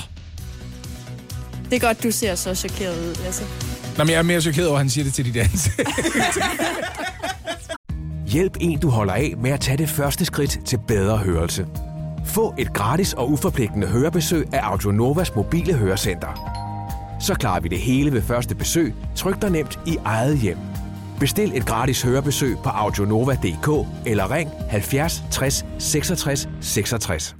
Det 1.70 1.76
er 1.76 1.80
godt, 1.80 2.02
du 2.02 2.10
ser 2.10 2.34
så 2.34 2.54
chokeret 2.54 3.08
ud, 3.08 3.14
Lasse. 3.24 3.44
Nå, 3.98 4.04
men 4.04 4.10
jeg 4.10 4.18
er 4.18 4.22
mere 4.22 4.40
chokeret 4.40 4.68
over, 4.68 4.76
at 4.76 4.80
han 4.84 4.90
siger 4.90 5.04
det 5.04 5.14
til 5.14 5.24
de 5.34 5.40
danse. 5.40 5.70
Hjælp 8.26 8.56
en, 8.60 8.78
du 8.80 8.88
holder 8.90 9.12
af 9.14 9.34
med 9.42 9.50
at 9.50 9.60
tage 9.60 9.78
det 9.78 9.88
første 9.88 10.24
skridt 10.24 10.58
til 10.66 10.78
bedre 10.88 11.18
hørelse. 11.18 11.66
Få 12.36 12.54
et 12.58 12.72
gratis 12.72 13.12
og 13.12 13.30
uforpligtende 13.30 13.86
hørebesøg 13.86 14.54
af 14.54 14.60
Audionovas 14.62 15.34
mobile 15.34 15.74
hørecenter. 15.74 16.28
Så 17.20 17.34
klarer 17.34 17.60
vi 17.60 17.68
det 17.68 17.78
hele 17.78 18.12
ved 18.12 18.22
første 18.22 18.54
besøg, 18.54 18.94
tryk 19.14 19.42
dig 19.42 19.50
nemt 19.50 19.78
i 19.86 19.96
eget 20.04 20.38
hjem. 20.38 20.58
Bestil 21.20 21.52
et 21.54 21.66
gratis 21.66 22.02
hørebesøg 22.02 22.56
på 22.64 22.68
audionova.dk 22.68 23.88
eller 24.06 24.30
ring 24.30 24.50
70 24.70 25.24
60 25.30 25.64
66 25.78 26.48
66. 26.60 27.36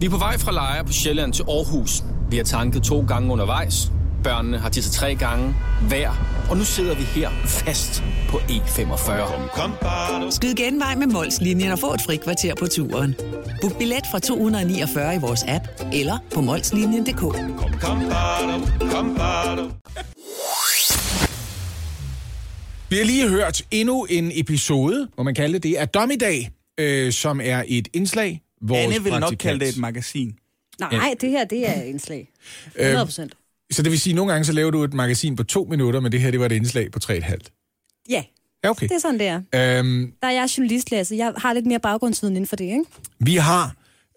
Vi 0.00 0.06
er 0.06 0.10
på 0.10 0.18
vej 0.18 0.38
fra 0.38 0.52
Lejre 0.52 0.84
på 0.84 0.92
Sjælland 0.92 1.32
til 1.32 1.42
Aarhus. 1.42 2.04
Vi 2.30 2.36
har 2.36 2.44
tanket 2.44 2.82
to 2.82 3.04
gange 3.08 3.32
undervejs. 3.32 3.92
Børnene 4.24 4.58
har 4.58 4.68
tisset 4.68 4.92
tre 4.92 5.14
gange 5.14 5.54
hver. 5.88 6.10
Og 6.50 6.56
nu 6.56 6.64
sidder 6.64 6.94
vi 6.94 7.02
her 7.02 7.30
fast 7.46 8.02
på 8.28 8.36
E45. 8.38 10.30
Skyd 10.30 10.54
genvej 10.54 10.94
med 10.94 11.06
Molslinjen 11.06 11.72
og 11.72 11.78
få 11.78 11.94
et 11.94 12.00
fri 12.06 12.16
kvarter 12.16 12.54
på 12.54 12.66
turen. 12.66 13.14
Book 13.60 13.78
billet 13.78 14.02
fra 14.10 14.18
249 14.18 15.14
i 15.14 15.18
vores 15.18 15.44
app 15.48 15.64
eller 15.92 16.18
på 16.34 16.40
molslinjen.dk. 16.40 17.22
Vi 22.90 22.96
har 22.96 23.04
lige 23.04 23.28
hørt 23.28 23.62
endnu 23.70 24.04
en 24.10 24.30
episode, 24.34 25.08
må 25.16 25.22
man 25.22 25.34
kalde 25.34 25.58
det, 25.58 25.74
af 25.76 25.88
Dommedag, 25.88 26.50
øh, 26.80 27.12
som 27.12 27.40
er 27.44 27.64
et 27.68 27.88
indslag. 27.92 28.42
Vores 28.62 28.84
Anne 28.84 29.02
vil 29.04 29.12
nok 29.12 29.22
praktikant- 29.22 29.36
kalde 29.36 29.60
det 29.64 29.68
et 29.68 29.76
magasin. 29.80 30.34
Nej, 30.80 31.14
det 31.20 31.30
her, 31.30 31.44
det 31.44 31.68
er 31.68 31.82
et 31.82 31.86
indslag. 31.86 32.28
100 32.78 33.04
procent. 33.06 33.32
Så 33.72 33.82
det 33.82 33.90
vil 33.90 34.00
sige, 34.00 34.12
at 34.12 34.16
nogle 34.16 34.32
gange 34.32 34.44
så 34.44 34.52
laver 34.52 34.70
du 34.70 34.84
et 34.84 34.94
magasin 34.94 35.36
på 35.36 35.44
to 35.44 35.66
minutter, 35.70 36.00
men 36.00 36.12
det 36.12 36.20
her, 36.20 36.30
det 36.30 36.40
var 36.40 36.46
et 36.46 36.52
indslag 36.52 36.90
på 36.90 36.98
tre 36.98 37.16
et 37.16 37.22
halvt. 37.22 37.52
Ja, 38.10 38.24
Ja, 38.64 38.70
okay. 38.70 38.88
det 38.88 38.94
er 38.94 38.98
sådan, 39.00 39.18
det 39.18 39.26
er. 39.26 39.78
Øhm, 39.78 40.12
Der 40.22 40.28
er 40.28 40.32
jeg 40.32 40.48
journalist, 40.58 40.90
Lasse. 40.90 41.14
Jeg 41.16 41.32
har 41.36 41.52
lidt 41.52 41.66
mere 41.66 41.78
baggrundsviden 41.80 42.36
inden 42.36 42.48
for 42.48 42.56
det, 42.56 42.64
ikke? 42.64 42.84
vi 43.20 43.36
har 43.36 43.74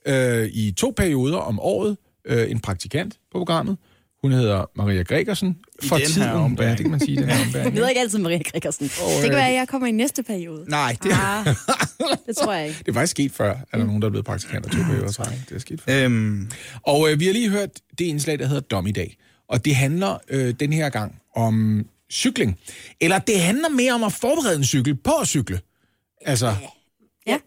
øh, 0.08 0.46
i 0.54 0.72
to 0.78 0.94
perioder 0.98 1.38
om 1.38 1.60
året 1.60 1.98
øh, 2.26 2.52
en 2.52 2.60
praktikant 2.60 3.14
på 3.32 3.38
programmet. 3.38 3.78
Hun 4.22 4.32
hedder 4.32 4.66
Maria 4.76 5.04
Gregersen. 5.04 5.58
I 5.84 5.88
den 5.88 6.24
her 6.24 6.32
ombæring. 6.32 6.70
Ja, 6.70 6.76
det 6.76 6.80
kan 6.82 6.92
man 6.92 7.00
sige, 7.00 7.16
den 7.18 7.24
her 7.30 7.46
ombæring. 7.46 7.66
Jeg 7.76 7.82
ved 7.82 7.90
ikke 7.90 8.02
altid 8.02 8.20
Maria 8.20 8.42
Gregersen. 8.52 8.86
Det 8.88 9.22
kan 9.24 9.32
være, 9.32 9.48
at 9.50 9.56
jeg 9.56 9.68
kommer 9.68 9.88
i 9.88 9.92
næste 9.92 10.24
periode. 10.24 10.66
Nej, 10.68 10.98
det 11.04 11.12
Ah, 11.14 11.46
det 12.28 12.38
tror 12.38 12.54
jeg 12.54 12.68
ikke. 12.68 12.80
Det 12.86 12.88
er 12.88 12.94
faktisk 12.94 13.12
sket 13.12 13.32
før, 13.32 13.52
at 13.52 13.58
der 13.72 13.78
er 13.78 13.86
nogen, 13.86 14.02
der 14.02 14.06
er 14.08 14.10
blevet 14.12 14.26
praktikanter 14.26 14.70
to 14.70 14.78
perioder 14.84 15.32
i. 15.32 15.36
Det 15.50 15.56
er 15.56 15.60
sket 15.60 15.82
før. 15.82 16.06
Øhm, 16.06 16.50
Og 16.82 17.12
øh, 17.12 17.20
vi 17.20 17.26
har 17.26 17.34
lige 17.34 17.50
hørt 17.50 17.70
det 18.00 18.06
indslag, 18.06 18.40
der 18.40 18.46
hedder 18.48 18.62
Dom 18.62 18.88
i 18.88 18.92
dag. 18.92 19.18
Og 19.52 19.66
det 19.66 19.76
handler 19.76 20.18
øh, 20.30 20.54
den 20.60 20.74
her 20.74 20.90
gang 20.90 21.22
om 21.36 21.86
cykling. 22.12 22.60
Eller 23.02 23.20
det 23.20 23.40
handler 23.40 23.70
mere 23.70 23.94
om 23.94 24.04
at 24.04 24.14
forberede 24.14 24.56
en 24.56 24.64
cykel 24.64 24.96
på 24.96 25.12
at 25.22 25.28
cykle. 25.28 25.60
Altså, 26.22 26.54
Jeg 27.26 27.40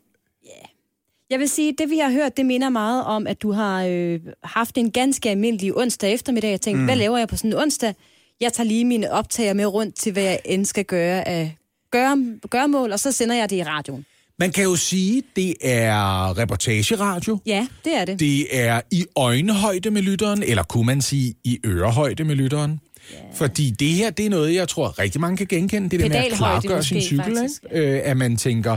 Jeg 1.30 1.38
vil 1.38 1.48
sige, 1.48 1.74
det 1.78 1.90
vi 1.90 1.98
har 1.98 2.10
hørt, 2.10 2.36
det 2.36 2.46
minder 2.46 2.68
meget 2.68 3.04
om, 3.04 3.26
at 3.26 3.42
du 3.42 3.52
har 3.52 3.84
øh, 3.84 4.20
haft 4.44 4.78
en 4.78 4.90
ganske 4.90 5.30
almindelig 5.30 5.76
onsdag 5.76 6.12
eftermiddag. 6.12 6.50
Jeg 6.50 6.60
tænkte, 6.60 6.78
mm. 6.78 6.84
hvad 6.84 6.96
laver 6.96 7.18
jeg 7.18 7.28
på 7.28 7.36
sådan 7.36 7.52
en 7.52 7.58
onsdag? 7.58 7.94
Jeg 8.40 8.52
tager 8.52 8.68
lige 8.68 8.84
mine 8.84 9.10
optager 9.10 9.54
med 9.54 9.66
rundt 9.66 9.94
til, 9.94 10.12
hvad 10.12 10.22
jeg 10.22 10.40
end 10.44 10.64
skal 10.64 10.84
gøre 10.84 11.28
af 11.28 11.56
gøre, 11.90 12.38
gørmål, 12.50 12.92
og 12.92 13.00
så 13.00 13.12
sender 13.12 13.34
jeg 13.34 13.50
det 13.50 13.56
i 13.56 13.62
radioen. 13.62 14.06
Man 14.38 14.52
kan 14.52 14.64
jo 14.64 14.76
sige, 14.76 15.22
det 15.36 15.54
er 15.60 16.38
reportageradio. 16.38 17.38
Ja, 17.46 17.66
det 17.84 17.96
er 17.96 18.04
det. 18.04 18.20
Det 18.20 18.58
er 18.58 18.80
i 18.90 19.04
øjenhøjde 19.16 19.90
med 19.90 20.02
lytteren, 20.02 20.42
eller 20.42 20.62
kunne 20.62 20.86
man 20.86 21.02
sige 21.02 21.34
i 21.44 21.58
ørehøjde 21.66 22.24
med 22.24 22.34
lytteren. 22.34 22.80
Yeah. 23.14 23.34
Fordi 23.34 23.70
det 23.70 23.88
her, 23.88 24.10
det 24.10 24.26
er 24.26 24.30
noget, 24.30 24.54
jeg 24.54 24.68
tror 24.68 24.98
rigtig 24.98 25.20
mange 25.20 25.36
kan 25.36 25.46
genkende. 25.46 25.88
Det 25.90 26.00
der 26.00 26.08
med 26.08 26.16
at 26.16 26.22
Pedalhøjde 26.22 26.60
klargøre 26.60 26.84
sin 26.84 27.00
cykel. 27.00 27.24
faktisk. 27.24 27.64
Ikke? 27.64 27.96
Øh, 27.96 28.00
at 28.04 28.16
man 28.16 28.36
tænker, 28.36 28.76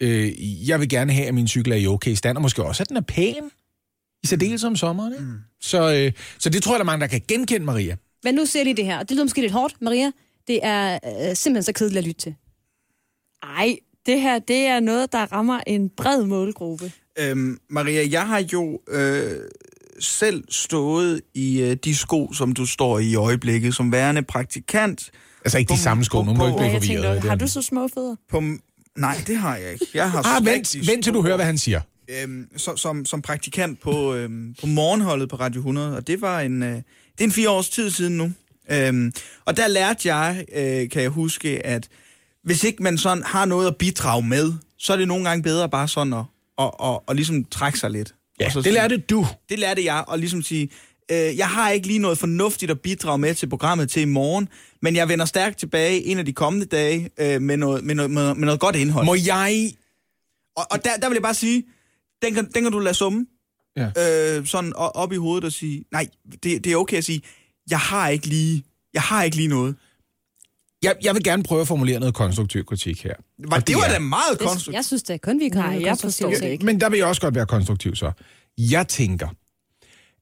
øh, 0.00 0.68
jeg 0.68 0.80
vil 0.80 0.88
gerne 0.88 1.12
have, 1.12 1.26
at 1.26 1.34
min 1.34 1.48
cykel 1.48 1.72
er 1.72 1.76
i 1.76 1.86
okay 1.86 2.14
stand, 2.14 2.36
og 2.36 2.42
måske 2.42 2.64
også, 2.64 2.82
at 2.82 2.88
den 2.88 2.96
er 2.96 3.00
pæn. 3.00 3.34
I 4.22 4.26
særdeles 4.26 4.64
om 4.64 4.76
sommeren. 4.76 5.12
Ikke? 5.12 5.24
Mm. 5.24 5.32
Så, 5.60 5.94
øh, 5.94 6.12
så 6.38 6.48
det 6.50 6.62
tror 6.62 6.72
jeg, 6.72 6.78
der 6.78 6.82
er 6.84 6.86
mange, 6.86 7.00
der 7.00 7.06
kan 7.06 7.20
genkende, 7.28 7.66
Maria. 7.66 7.96
Men 8.24 8.34
nu 8.34 8.46
ser 8.46 8.64
de 8.64 8.74
det 8.74 8.84
her, 8.84 8.98
og 8.98 9.08
det 9.08 9.10
lyder 9.14 9.24
måske 9.24 9.40
lidt 9.40 9.52
hårdt, 9.52 9.74
Maria. 9.82 10.10
Det 10.46 10.60
er 10.62 10.94
øh, 10.94 11.36
simpelthen 11.36 11.62
så 11.62 11.72
kedeligt 11.72 11.98
at 11.98 12.04
lytte 12.04 12.20
til. 12.20 12.34
Ej, 13.42 13.76
det 14.06 14.20
her, 14.20 14.38
det 14.38 14.56
er 14.66 14.80
noget, 14.80 15.12
der 15.12 15.32
rammer 15.32 15.60
en 15.66 15.88
bred 15.96 16.24
målgruppe. 16.24 16.92
Øhm, 17.18 17.58
Maria, 17.70 18.06
jeg 18.10 18.26
har 18.26 18.42
jo 18.52 18.80
øh, 18.88 19.30
selv 20.00 20.44
stået 20.50 21.20
i 21.34 21.60
øh, 21.62 21.76
de 21.84 21.94
sko, 21.96 22.32
som 22.32 22.52
du 22.52 22.66
står 22.66 22.98
i 22.98 23.04
i 23.06 23.14
øjeblikket, 23.14 23.74
som 23.74 23.92
værende 23.92 24.22
praktikant. 24.22 25.10
Altså 25.44 25.58
ikke 25.58 25.72
de 25.72 25.78
samme 25.78 26.04
sko, 26.04 26.22
nu 26.22 26.34
må 26.34 26.46
du 26.46 26.46
ikke 26.46 26.56
blive 26.56 26.72
jeg 26.72 26.82
tænkte, 26.82 26.96
forvirret. 27.02 27.24
har 27.24 27.34
du 27.36 27.48
så 27.48 27.62
små 27.62 27.88
fødder? 27.94 28.16
På, 28.30 28.42
nej, 28.96 29.16
det 29.26 29.36
har 29.36 29.56
jeg 29.56 29.72
ikke. 29.72 29.86
Jeg 29.94 30.10
har 30.10 30.36
Ah, 30.36 30.46
vent, 30.46 30.76
vent 30.88 31.04
til 31.04 31.12
du 31.14 31.22
hører, 31.22 31.36
hvad 31.36 31.46
han 31.46 31.58
siger. 31.58 31.80
øhm, 32.08 32.48
så, 32.56 32.76
som, 32.76 33.04
som 33.04 33.22
praktikant 33.22 33.80
på, 33.80 34.14
øhm, 34.14 34.54
på 34.60 34.66
morgenholdet 34.66 35.28
på 35.28 35.36
Radio 35.36 35.58
100, 35.58 35.96
og 35.96 36.06
det 36.06 36.20
var 36.20 36.40
en, 36.40 36.62
øh, 36.62 36.68
det 36.72 36.82
er 37.20 37.24
en 37.24 37.32
fire 37.32 37.50
års 37.50 37.68
tid 37.70 37.90
siden 37.90 38.16
nu. 38.16 38.32
Øhm, 38.70 39.12
og 39.44 39.56
der 39.56 39.68
lærte 39.68 40.14
jeg, 40.14 40.44
øh, 40.56 40.90
kan 40.90 41.02
jeg 41.02 41.10
huske, 41.10 41.66
at 41.66 41.88
hvis 42.44 42.64
ikke 42.64 42.82
man 42.82 42.98
sådan 42.98 43.22
har 43.24 43.44
noget 43.44 43.66
at 43.66 43.76
bidrage 43.76 44.22
med, 44.26 44.52
så 44.78 44.92
er 44.92 44.96
det 44.96 45.08
nogle 45.08 45.24
gange 45.28 45.42
bedre 45.42 45.68
bare 45.68 45.88
sådan 45.88 46.12
at, 46.12 46.24
at, 46.58 46.70
at, 46.84 46.98
at 47.08 47.16
ligesom 47.16 47.44
trække 47.44 47.78
sig 47.78 47.90
lidt. 47.90 48.14
Ja, 48.40 48.46
Og 48.46 48.52
så 48.52 48.58
det 48.58 48.64
sige- 48.64 48.74
lærte 48.74 48.96
du. 48.96 49.26
Det 49.48 49.58
lærte 49.58 49.84
jeg, 49.84 50.04
og 50.08 50.18
ligesom 50.18 50.42
sige, 50.42 50.68
øh, 51.10 51.36
jeg 51.36 51.48
har 51.48 51.70
ikke 51.70 51.86
lige 51.86 51.98
noget 51.98 52.18
fornuftigt 52.18 52.70
at 52.70 52.80
bidrage 52.80 53.18
med 53.18 53.34
til 53.34 53.48
programmet 53.48 53.90
til 53.90 54.02
i 54.02 54.04
morgen, 54.04 54.48
men 54.82 54.96
jeg 54.96 55.08
vender 55.08 55.24
stærkt 55.24 55.58
tilbage 55.58 56.04
en 56.04 56.18
af 56.18 56.24
de 56.24 56.32
kommende 56.32 56.66
dage 56.66 57.10
øh, 57.20 57.42
med, 57.42 57.56
noget, 57.56 57.84
med, 57.84 57.94
noget, 57.94 58.10
med, 58.10 58.34
med 58.34 58.44
noget 58.44 58.60
godt 58.60 58.76
indhold. 58.76 59.06
Må 59.06 59.14
jeg... 59.14 59.72
Og, 60.56 60.66
og 60.70 60.84
der, 60.84 60.96
der 60.96 61.08
vil 61.08 61.14
jeg 61.14 61.22
bare 61.22 61.34
sige, 61.34 61.64
den 62.22 62.34
kan, 62.34 62.44
den 62.54 62.62
kan 62.62 62.72
du 62.72 62.78
lade 62.78 62.94
summe 62.94 63.26
Ja. 63.76 64.36
øh, 64.38 64.46
sådan 64.46 64.72
op 64.76 65.12
i 65.12 65.16
hovedet 65.16 65.44
og 65.44 65.52
sige, 65.52 65.84
nej, 65.92 66.08
det, 66.42 66.64
det 66.64 66.72
er 66.72 66.76
okay 66.76 66.96
at 66.96 67.04
sige, 67.04 67.22
jeg 67.70 67.78
har 67.78 68.08
ikke 68.08 68.26
lige, 68.26 68.64
jeg 68.94 69.02
har 69.02 69.22
ikke 69.22 69.36
lige 69.36 69.48
noget. 69.48 69.76
Jeg, 70.84 70.94
jeg 71.02 71.14
vil 71.14 71.22
gerne 71.24 71.42
prøve 71.42 71.60
at 71.60 71.68
formulere 71.68 71.98
noget 72.00 72.14
konstruktiv 72.14 72.64
kritik 72.64 73.02
her. 73.04 73.14
Var, 73.38 73.56
Og 73.56 73.66
det, 73.66 73.76
var 73.76 73.82
er- 73.84 73.92
da 73.92 73.98
meget 73.98 74.22
Det, 74.30 74.38
konstruktivt. 74.38 74.74
jeg 74.74 74.84
synes 74.84 75.02
da 75.02 75.16
kun, 75.16 75.40
vi 75.40 75.48
kan 75.48 75.60
Nej, 75.60 75.82
jeg 75.82 75.98
forstår 75.98 76.30
det 76.30 76.42
ikke. 76.42 76.64
Men 76.66 76.80
der 76.80 76.88
vil 76.90 76.96
jeg 76.96 77.06
også 77.06 77.20
godt 77.20 77.34
være 77.34 77.46
konstruktiv 77.46 77.94
så. 77.96 78.12
Jeg 78.58 78.88
tænker, 78.88 79.28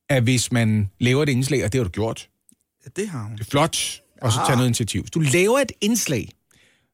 at 0.08 0.22
hvis 0.22 0.52
man 0.52 0.90
laver 1.00 1.22
et 1.22 1.28
indslag, 1.28 1.64
og 1.64 1.72
det 1.72 1.78
har 1.78 1.84
du 1.84 1.90
gjort, 1.90 2.28
Ja, 2.84 2.90
det 3.02 3.08
har 3.08 3.22
hun. 3.22 3.32
det 3.32 3.40
er 3.40 3.44
flot, 3.50 4.00
og 4.22 4.32
så 4.32 4.38
tager 4.46 4.56
noget 4.56 4.66
initiativ. 4.68 5.00
Hvis 5.02 5.10
du 5.10 5.20
laver 5.20 5.58
et 5.58 5.72
indslag, 5.80 6.28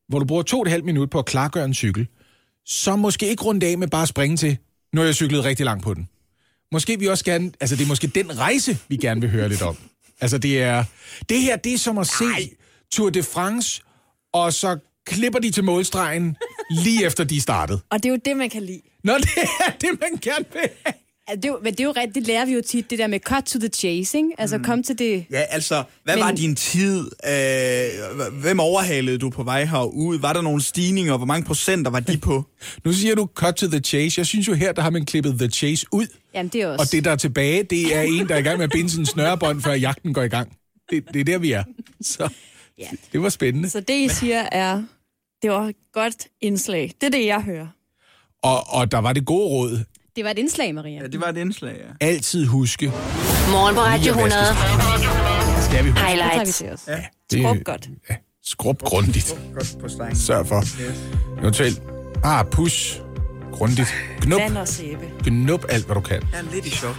hvor 0.08 0.18
du 0.18 0.24
bruger 0.24 0.42
to 0.42 0.56
og 0.60 0.62
et 0.66 0.70
halvt 0.70 0.84
minut 0.84 1.10
på 1.10 1.18
at 1.18 1.26
klargøre 1.26 1.64
en 1.64 1.74
cykel, 1.74 2.06
så 2.66 2.96
måske 2.96 3.28
ikke 3.28 3.42
rundt 3.44 3.64
af 3.64 3.78
med 3.78 3.88
bare 3.88 4.02
at 4.02 4.08
springe 4.08 4.36
til, 4.36 4.56
nu 4.92 5.00
har 5.00 5.06
jeg 5.06 5.14
cyklet 5.14 5.44
rigtig 5.44 5.64
langt 5.64 5.84
på 5.84 5.94
den. 5.94 6.08
Måske 6.72 6.98
vi 6.98 7.06
også 7.06 7.24
gerne, 7.24 7.52
altså 7.60 7.76
det 7.76 7.82
er 7.84 7.88
måske 7.88 8.06
den 8.06 8.38
rejse, 8.38 8.78
vi 8.88 8.96
gerne 8.96 9.20
vil 9.20 9.30
høre 9.30 9.48
lidt 9.48 9.62
om. 9.62 9.76
Altså 10.20 10.38
det 10.38 10.62
er, 10.62 10.84
det 11.28 11.40
her, 11.42 11.56
det 11.56 11.74
er 11.74 11.78
som 11.78 11.98
at 11.98 12.06
se 12.06 12.24
Tour 12.92 13.10
de 13.10 13.22
France, 13.22 13.82
og 14.32 14.52
så 14.52 14.78
klipper 15.06 15.38
de 15.38 15.50
til 15.50 15.64
målstregen 15.64 16.36
lige 16.70 17.06
efter 17.06 17.24
de 17.24 17.36
er 17.36 17.40
startet. 17.40 17.80
Og 17.90 18.02
det 18.02 18.08
er 18.08 18.10
jo 18.12 18.18
det, 18.24 18.36
man 18.36 18.50
kan 18.50 18.62
lide. 18.62 18.80
Nå, 19.04 19.12
det 19.18 19.28
er 19.66 19.70
det, 19.80 19.88
man 20.00 20.18
gerne 20.22 20.44
vil 20.52 20.62
det, 21.36 21.44
er 21.44 21.48
jo- 21.48 21.58
men 21.64 21.72
det 21.72 21.80
er 21.80 21.84
jo 21.84 21.92
rigtigt, 21.96 22.14
det 22.14 22.26
lærer 22.26 22.44
vi 22.46 22.52
jo 22.52 22.62
tit, 22.66 22.90
det 22.90 22.98
der 22.98 23.06
med 23.06 23.20
cut 23.20 23.44
to 23.44 23.58
the 23.58 23.68
chase, 23.68 24.18
ikke? 24.18 24.30
Altså, 24.38 24.58
mm. 24.58 24.64
kom 24.64 24.82
til 24.82 24.98
det... 24.98 25.24
Ja, 25.30 25.40
altså, 25.40 25.82
hvad 26.04 26.14
Men- 26.16 26.24
var 26.24 26.32
din 26.32 26.56
tid? 26.56 27.10
Øh, 27.26 28.30
hvem 28.40 28.60
overhalede 28.60 29.18
du 29.18 29.30
på 29.30 29.42
vej 29.42 29.64
herud? 29.64 30.18
Var 30.18 30.32
der 30.32 30.42
nogle 30.42 30.62
stigninger? 30.62 31.16
Hvor 31.16 31.26
mange 31.26 31.46
procenter 31.46 31.90
var 31.90 32.00
de 32.00 32.18
på? 32.18 32.44
Nu 32.84 32.92
siger 32.92 33.14
du 33.14 33.28
cut 33.34 33.54
to 33.54 33.66
the 33.66 33.78
chase. 33.80 34.18
Jeg 34.18 34.26
synes 34.26 34.48
jo 34.48 34.54
her, 34.54 34.72
der 34.72 34.82
har 34.82 34.90
man 34.90 35.04
klippet 35.04 35.38
the 35.38 35.48
chase 35.50 35.86
ud. 35.92 36.06
Jamen, 36.34 36.50
det 36.52 36.62
er 36.62 36.66
også... 36.66 36.82
Og 36.82 36.92
det, 36.92 37.04
der 37.04 37.10
er 37.10 37.16
tilbage, 37.16 37.62
det 37.62 37.96
er 37.96 38.02
en, 38.02 38.28
der 38.28 38.34
er 38.34 38.38
i 38.38 38.42
gang 38.42 38.56
med 38.58 38.64
at 38.64 38.70
binde 38.70 38.90
sin 38.90 39.06
snørebånd, 39.06 39.62
før 39.62 39.72
jagten 39.72 40.14
går 40.14 40.22
i 40.22 40.28
gang. 40.28 40.56
Det, 40.90 41.04
det 41.14 41.20
er 41.20 41.24
der, 41.24 41.38
vi 41.38 41.52
er. 41.52 41.64
Så 42.02 42.28
Ja. 42.78 42.88
det 43.12 43.22
var 43.22 43.28
spændende. 43.28 43.70
Så 43.70 43.80
det, 43.80 43.94
I 43.94 44.08
siger, 44.08 44.48
er, 44.52 44.82
det 45.42 45.50
var 45.50 45.62
et 45.68 45.76
godt 45.92 46.26
indslag. 46.40 46.92
Det 47.00 47.06
er 47.06 47.10
det, 47.10 47.26
jeg 47.26 47.40
hører. 47.42 47.66
Og, 48.42 48.64
og 48.68 48.92
der 48.92 48.98
var 48.98 49.12
det 49.12 49.26
gode 49.26 49.48
råd. 49.48 49.84
Det 50.16 50.24
var 50.24 50.30
et 50.30 50.38
indslag, 50.38 50.74
Maria. 50.74 51.00
Ja, 51.02 51.06
det 51.06 51.20
var 51.20 51.26
et 51.26 51.36
indslag, 51.36 51.76
ja. 52.00 52.06
Altid 52.06 52.46
huske. 52.46 52.86
Morgen 53.50 53.74
på 53.74 53.80
Radio 53.80 54.08
100. 54.12 54.32
Skal 55.70 55.84
vi 55.84 55.90
huske. 55.90 56.02
Det 56.02 56.06
tager 56.06 56.16
vi 56.16 56.30
Highlights. 56.30 56.58
til 56.58 56.70
os. 56.70 56.84
Ja, 56.88 57.04
Det- 57.30 57.42
Skrup 57.42 57.56
godt. 57.64 57.88
Ja, 58.10 58.16
skrub 58.44 58.82
grundigt. 58.82 59.36
godt 59.54 59.76
på. 59.80 59.88
Sørg 60.14 60.46
for. 60.46 60.62
Eventuelt. 61.42 61.82
Ah, 62.24 62.46
push. 62.50 63.00
Grundigt. 63.52 63.88
Knup. 64.20 64.40
Vand 64.40 64.58
og 64.58 64.68
sæbe. 64.68 65.10
Knup 65.24 65.64
alt, 65.68 65.84
hvad 65.86 65.94
du 65.94 66.00
kan. 66.00 66.22
Jeg 66.32 66.38
er 66.40 66.52
lidt 66.54 66.66
i 66.66 66.70
chok. 66.70 66.96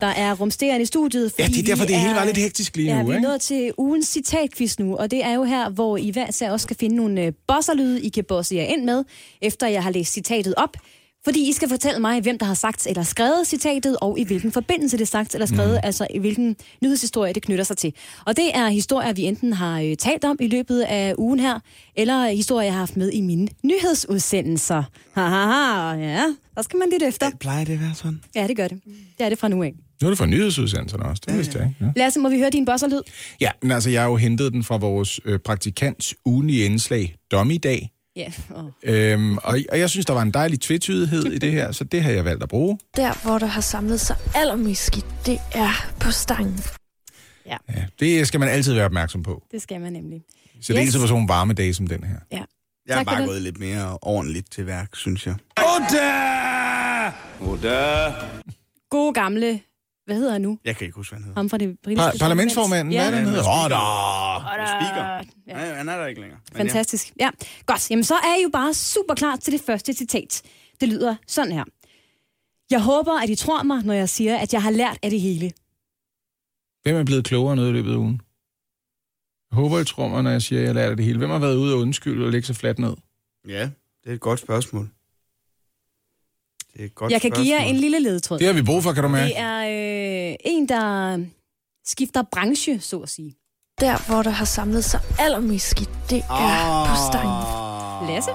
Der 0.00 0.06
er 0.06 0.34
rumsterende 0.34 0.82
i 0.82 0.86
studiet, 0.86 1.30
fordi 1.32 1.42
Ja, 1.42 1.48
det 1.48 1.58
er 1.58 1.62
derfor, 1.62 1.84
det 1.84 1.96
hele 1.96 2.10
er- 2.10 2.14
var 2.14 2.24
lidt 2.24 2.36
hektisk 2.36 2.76
lige 2.76 2.88
Ja, 2.96 3.02
nu, 3.02 3.08
vi 3.08 3.14
er 3.14 3.20
nået 3.20 3.40
til 3.40 3.72
ugens 3.78 4.06
citatquiz 4.06 4.78
nu, 4.78 4.96
og 4.96 5.10
det 5.10 5.24
er 5.24 5.32
jo 5.34 5.44
her, 5.44 5.68
hvor 5.70 5.96
I 5.96 6.10
hver 6.10 6.28
især 6.28 6.50
også 6.50 6.64
skal 6.64 6.76
finde 6.76 6.96
nogle 6.96 7.22
øh, 7.22 7.32
bosserlyde, 7.48 8.02
I 8.02 8.08
kan 8.08 8.24
bosse 8.24 8.54
jer 8.56 8.62
ind 8.64 8.84
med, 8.84 9.04
efter 9.42 9.66
jeg 9.66 9.82
har 9.82 9.90
læst 9.90 10.12
citatet 10.12 10.54
op. 10.56 10.76
Fordi 11.24 11.48
I 11.48 11.52
skal 11.52 11.68
fortælle 11.68 12.00
mig, 12.00 12.20
hvem 12.20 12.38
der 12.38 12.46
har 12.46 12.54
sagt 12.54 12.86
eller 12.86 13.02
skrevet 13.02 13.46
citatet, 13.46 13.96
og 14.00 14.18
i 14.18 14.24
hvilken 14.24 14.52
forbindelse 14.52 14.96
det 14.96 15.02
er 15.02 15.06
sagt 15.06 15.34
eller 15.34 15.46
skrevet, 15.46 15.70
mm. 15.72 15.80
altså 15.82 16.06
i 16.14 16.18
hvilken 16.18 16.56
nyhedshistorie 16.82 17.32
det 17.32 17.42
knytter 17.42 17.64
sig 17.64 17.76
til. 17.76 17.92
Og 18.26 18.36
det 18.36 18.56
er 18.56 18.68
historier, 18.68 19.12
vi 19.12 19.22
enten 19.22 19.52
har 19.52 19.80
øh, 19.80 19.96
talt 19.96 20.24
om 20.24 20.36
i 20.40 20.46
løbet 20.46 20.80
af 20.80 21.14
ugen 21.18 21.40
her, 21.40 21.58
eller 21.96 22.28
historier, 22.28 22.64
jeg 22.64 22.72
har 22.72 22.78
haft 22.78 22.96
med 22.96 23.10
i 23.12 23.20
mine 23.20 23.48
nyhedsudsendelser. 23.64 24.82
Haha, 25.12 25.92
ja, 25.98 26.24
der 26.56 26.62
skal 26.62 26.78
man 26.78 26.88
lidt 26.90 27.02
efter. 27.02 27.30
Plejer 27.40 27.64
det 27.64 27.72
at 27.72 27.80
være 27.80 27.94
sådan? 27.94 28.20
Ja, 28.34 28.46
det 28.46 28.56
gør 28.56 28.68
det. 28.68 28.80
Det 29.18 29.24
er 29.24 29.28
det 29.28 29.38
fra 29.38 29.48
nu 29.48 29.62
af. 29.62 29.72
Nu 30.02 30.06
er 30.08 30.10
det 30.10 30.18
fra 30.18 30.26
nyhedsudsendelserne 30.26 31.04
også. 31.04 31.22
Det 31.28 31.36
vidste 31.36 31.58
jeg 31.58 31.68
ikke. 31.68 31.84
Ja. 31.84 31.92
Lasse, 31.96 32.20
må 32.20 32.28
vi 32.28 32.38
høre 32.38 32.50
din 32.50 32.64
bosserlyd? 32.64 33.00
Ja, 33.40 33.50
men 33.62 33.70
altså, 33.70 33.90
jeg 33.90 34.02
har 34.02 34.08
jo 34.08 34.16
hentet 34.16 34.52
den 34.52 34.64
fra 34.64 34.76
vores 34.76 35.20
øh, 35.24 35.38
praktikants 35.38 36.14
ugenlige 36.24 36.64
indslag, 36.64 37.16
Dommedag. 37.30 37.90
Ja, 38.16 38.32
og 38.50 38.72
Øhm, 38.84 39.36
og, 39.38 39.58
og 39.72 39.78
jeg 39.78 39.90
synes, 39.90 40.06
der 40.06 40.12
var 40.12 40.22
en 40.22 40.30
dejlig 40.30 40.60
tvetydighed 40.60 41.24
i 41.26 41.38
det 41.38 41.52
her, 41.52 41.72
så 41.72 41.84
det 41.84 42.02
har 42.02 42.10
jeg 42.10 42.24
valgt 42.24 42.42
at 42.42 42.48
bruge. 42.48 42.78
Der, 42.96 43.12
hvor 43.22 43.38
der 43.38 43.46
har 43.46 43.60
samlet 43.60 44.00
sig 44.00 44.16
allermest 44.34 44.84
skidt, 44.86 45.06
det 45.26 45.38
er 45.54 45.90
på 46.00 46.10
stangen. 46.10 46.60
Ja, 47.46 47.56
det 48.00 48.26
skal 48.28 48.40
man 48.40 48.48
altid 48.48 48.74
være 48.74 48.84
opmærksom 48.84 49.22
på. 49.22 49.42
det 49.52 49.62
skal 49.62 49.80
man 49.80 49.92
nemlig. 49.92 50.22
Så 50.62 50.72
det 50.72 50.78
er 50.80 50.84
Yes. 50.86 50.94
på 50.94 51.00
sådan 51.00 51.08
nogle 51.12 51.28
varme 51.28 51.52
dage 51.52 51.74
som 51.74 51.86
den 51.86 52.04
her. 52.04 52.16
Ja. 52.32 52.42
Jeg 52.88 52.94
er 52.94 52.98
for 52.98 53.04
bare 53.04 53.20
det. 53.20 53.28
gået 53.28 53.42
lidt 53.42 53.60
mere 53.60 53.98
ordentligt 54.02 54.52
til 54.52 54.66
værk, 54.66 54.96
synes 54.96 55.26
jeg. 55.26 55.34
Gode 58.90 59.12
gamle, 59.12 59.60
hvad 60.10 60.16
hedder 60.18 60.32
han 60.32 60.42
nu? 60.42 60.58
Jeg 60.64 60.76
kan 60.76 60.84
ikke 60.84 60.96
huske, 60.96 61.10
hvad 61.12 61.18
han 61.18 61.24
hedder. 61.24 61.38
Ham 61.40 61.50
fra 61.50 61.58
det 61.58 61.78
britiske 61.84 62.02
Par- 62.10 62.16
parlamentsformanden, 62.20 62.92
Ja. 62.92 62.98
hvad 62.98 63.06
er 63.06 63.10
det, 63.10 63.18
han 63.18 63.28
hedder? 63.28 63.42
Ja, 63.44 63.64
Rodder! 63.64 64.66
Speaker. 64.66 65.04
Ja. 65.46 65.52
Nej, 65.52 65.74
han 65.76 65.88
er 65.88 65.96
der 65.96 66.06
ikke 66.06 66.20
længere. 66.20 66.40
Men 66.52 66.56
Fantastisk. 66.56 67.12
Ja, 67.20 67.30
godt. 67.66 67.90
Jamen, 67.90 68.04
så 68.04 68.14
er 68.14 68.38
I 68.40 68.42
jo 68.42 68.50
bare 68.52 68.74
super 68.74 69.14
klar 69.14 69.36
til 69.36 69.52
det 69.52 69.60
første 69.60 69.92
citat. 69.92 70.42
Det 70.80 70.88
lyder 70.88 71.16
sådan 71.26 71.52
her. 71.52 71.64
Jeg 72.70 72.82
håber, 72.82 73.22
at 73.22 73.30
I 73.30 73.34
tror 73.34 73.62
mig, 73.62 73.82
når 73.84 73.94
jeg 73.94 74.08
siger, 74.08 74.36
at 74.38 74.52
jeg 74.52 74.62
har 74.62 74.70
lært 74.70 74.98
af 75.02 75.10
det 75.10 75.20
hele. 75.20 75.52
Hvem 76.82 76.96
er 76.96 77.04
blevet 77.04 77.24
klogere 77.24 77.56
noget 77.56 77.68
i 77.70 77.72
løbet 77.72 77.92
af 77.92 77.96
ugen? 77.96 78.20
Jeg 79.50 79.56
håber, 79.56 79.78
I 79.78 79.84
tror 79.84 80.08
mig, 80.08 80.22
når 80.22 80.30
jeg 80.30 80.42
siger, 80.42 80.60
at 80.60 80.66
jeg 80.66 80.74
lærer 80.74 80.94
det 80.94 81.04
hele. 81.04 81.18
Hvem 81.18 81.30
har 81.30 81.38
været 81.38 81.56
ude 81.56 81.74
og 81.74 81.80
undskylde 81.80 82.24
og 82.26 82.32
lægge 82.32 82.46
sig 82.46 82.56
fladt 82.56 82.78
ned? 82.78 82.94
Ja, 83.48 83.52
ja, 83.58 83.70
det 84.04 84.10
er 84.10 84.14
et 84.14 84.20
godt 84.20 84.40
spørgsmål. 84.40 84.88
Det 86.72 86.80
er 86.80 86.84
et 86.84 86.94
godt 86.94 87.12
Jeg 87.12 87.20
kan 87.20 87.30
give 87.30 87.46
jer 87.46 87.58
spørgsmål. 87.58 87.74
en 87.74 87.80
lille 87.80 88.00
ledtråd. 88.00 88.38
Det 88.38 88.46
har 88.46 88.54
vi 88.54 88.62
brug 88.62 88.82
for, 88.82 88.92
kan 88.92 89.02
du 89.02 89.08
mærke. 89.08 89.26
Det 89.28 89.38
er 89.38 90.30
øh, 90.30 90.34
en, 90.44 90.68
der 90.68 91.18
skifter 91.86 92.22
branche, 92.32 92.80
så 92.80 92.98
at 92.98 93.08
sige. 93.08 93.34
Der, 93.80 94.06
hvor 94.12 94.22
der 94.22 94.30
har 94.30 94.44
samlet 94.44 94.84
sig 94.84 95.00
allermest 95.18 95.66
skidt, 95.70 95.90
det 96.10 96.18
er 96.18 96.22
Ah. 96.30 96.88
på 96.88 96.94
stangen. 97.12 98.14
Lasse? 98.14 98.30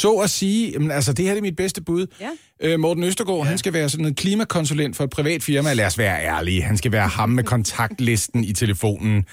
Så 0.00 0.12
at 0.24 0.30
sige, 0.30 0.70
jamen, 0.72 0.90
altså 0.90 1.12
det 1.12 1.24
her 1.24 1.34
er 1.36 1.40
mit 1.40 1.56
bedste 1.56 1.82
bud. 1.82 2.06
Ja. 2.20 2.30
Øh, 2.62 2.80
Morten 2.80 3.04
Østergaard, 3.04 3.38
ja. 3.38 3.44
han 3.44 3.58
skal 3.58 3.72
være 3.72 3.88
sådan 3.88 4.06
en 4.06 4.14
klimakonsulent 4.14 4.96
for 4.96 5.04
et 5.04 5.10
privat 5.10 5.42
firma. 5.42 5.72
Lad 5.72 5.86
os 5.86 5.98
være 5.98 6.24
ærlige. 6.24 6.62
Han 6.62 6.76
skal 6.76 6.92
være 6.92 7.08
ham 7.08 7.28
med 7.28 7.44
kontaktlisten 7.44 8.44
i 8.44 8.52
telefonen. 8.52 9.24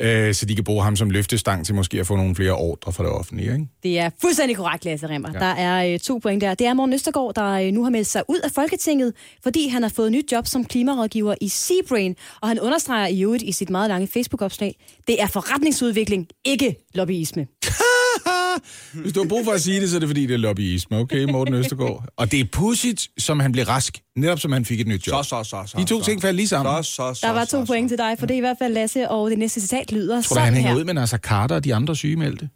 Øh, 0.00 0.34
så 0.34 0.46
de 0.46 0.54
kan 0.54 0.64
bruge 0.64 0.84
ham 0.84 0.96
som 0.96 1.10
løftestang 1.10 1.66
til 1.66 1.74
måske 1.74 2.00
at 2.00 2.06
få 2.06 2.16
nogle 2.16 2.34
flere 2.34 2.52
ordre 2.52 2.92
fra 2.92 3.04
det 3.04 3.12
offentlige. 3.12 3.52
Ikke? 3.52 3.66
Det 3.82 3.98
er 3.98 4.10
fuldstændig 4.20 4.56
korrekt, 4.56 4.84
Lasse 4.84 5.08
Remmer. 5.08 5.30
Ja. 5.34 5.38
Der 5.38 5.54
er 5.54 5.92
øh, 5.92 5.98
to 5.98 6.18
point 6.18 6.40
der. 6.40 6.54
Det 6.54 6.66
er 6.66 6.74
Morten 6.74 6.92
Østergaard, 6.92 7.34
der 7.34 7.50
øh, 7.50 7.72
nu 7.72 7.82
har 7.82 7.90
meldt 7.90 8.06
sig 8.06 8.22
ud 8.28 8.38
af 8.44 8.50
Folketinget, 8.50 9.12
fordi 9.42 9.68
han 9.68 9.82
har 9.82 9.90
fået 9.90 10.12
nyt 10.12 10.32
job 10.32 10.46
som 10.46 10.64
klimarådgiver 10.64 11.34
i 11.40 11.48
Seabrain, 11.48 12.16
og 12.40 12.48
han 12.48 12.60
understreger 12.60 13.06
i 13.06 13.22
øvrigt 13.22 13.42
i 13.42 13.52
sit 13.52 13.70
meget 13.70 13.88
lange 13.88 14.08
Facebook-opslag, 14.08 14.74
det 15.06 15.22
er 15.22 15.26
forretningsudvikling, 15.26 16.28
ikke 16.44 16.76
lobbyisme. 16.94 17.46
Hvis 19.02 19.12
du 19.12 19.20
har 19.22 19.28
brug 19.28 19.44
for 19.44 19.52
at 19.52 19.60
sige 19.62 19.80
det, 19.80 19.90
så 19.90 19.96
er 19.96 20.00
det 20.00 20.08
fordi, 20.08 20.26
det 20.26 20.34
er 20.34 20.38
lobbyisme, 20.38 20.96
okay, 20.96 21.24
Morten 21.24 21.54
Østergaard? 21.54 22.04
Og 22.16 22.32
det 22.32 22.40
er 22.40 22.44
pudsigt, 22.52 23.08
som 23.18 23.40
han 23.40 23.52
blev 23.52 23.64
rask, 23.64 24.02
netop 24.16 24.40
som 24.40 24.52
han 24.52 24.64
fik 24.64 24.80
et 24.80 24.86
nyt 24.86 25.06
job. 25.06 25.24
Så, 25.24 25.28
så, 25.28 25.44
så, 25.44 25.62
så. 25.66 25.78
De 25.78 25.84
to 25.84 25.98
så. 25.98 26.04
ting 26.04 26.22
faldt 26.22 26.36
lige 26.36 26.48
sammen. 26.48 26.84
Så, 26.84 26.90
så, 26.92 27.14
så, 27.14 27.26
Der 27.26 27.32
var 27.32 27.44
så, 27.44 27.50
to 27.50 27.66
så. 27.66 27.72
point 27.72 27.88
til 27.90 27.98
dig, 27.98 28.16
for 28.18 28.26
det 28.26 28.34
er 28.34 28.38
i 28.38 28.40
hvert 28.40 28.56
fald 28.58 28.72
Lasse, 28.74 29.08
og 29.08 29.30
det 29.30 29.38
næste 29.38 29.60
citat 29.60 29.92
lyder 29.92 30.22
Tror 30.22 30.34
du, 30.36 30.40
han 30.40 30.54
hænger 30.54 30.70
her. 30.70 30.78
ud 30.78 30.84
med 30.84 30.94
Nasser 30.94 31.18
Carter 31.18 31.54
og 31.54 31.64
de 31.64 31.74
andre 31.74 31.96
sygemeldte? 31.96 32.48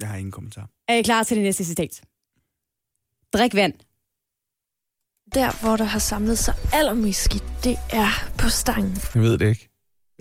Jeg 0.00 0.08
har 0.08 0.16
ingen 0.16 0.32
kommentar. 0.32 0.68
Er 0.88 0.94
I 0.94 1.02
klar 1.02 1.22
til 1.22 1.36
det 1.36 1.44
næste 1.44 1.64
citat? 1.64 2.00
Drik 3.34 3.54
vand. 3.54 3.72
Der, 5.34 5.60
hvor 5.62 5.76
der 5.76 5.84
har 5.84 5.98
samlet 5.98 6.38
sig 6.38 6.54
allermest 6.72 7.20
skidt, 7.24 7.44
det 7.64 7.76
er 7.90 8.28
på 8.38 8.48
stangen. 8.48 8.98
Jeg 9.14 9.22
ved 9.22 9.38
det 9.38 9.48
ikke. 9.48 9.68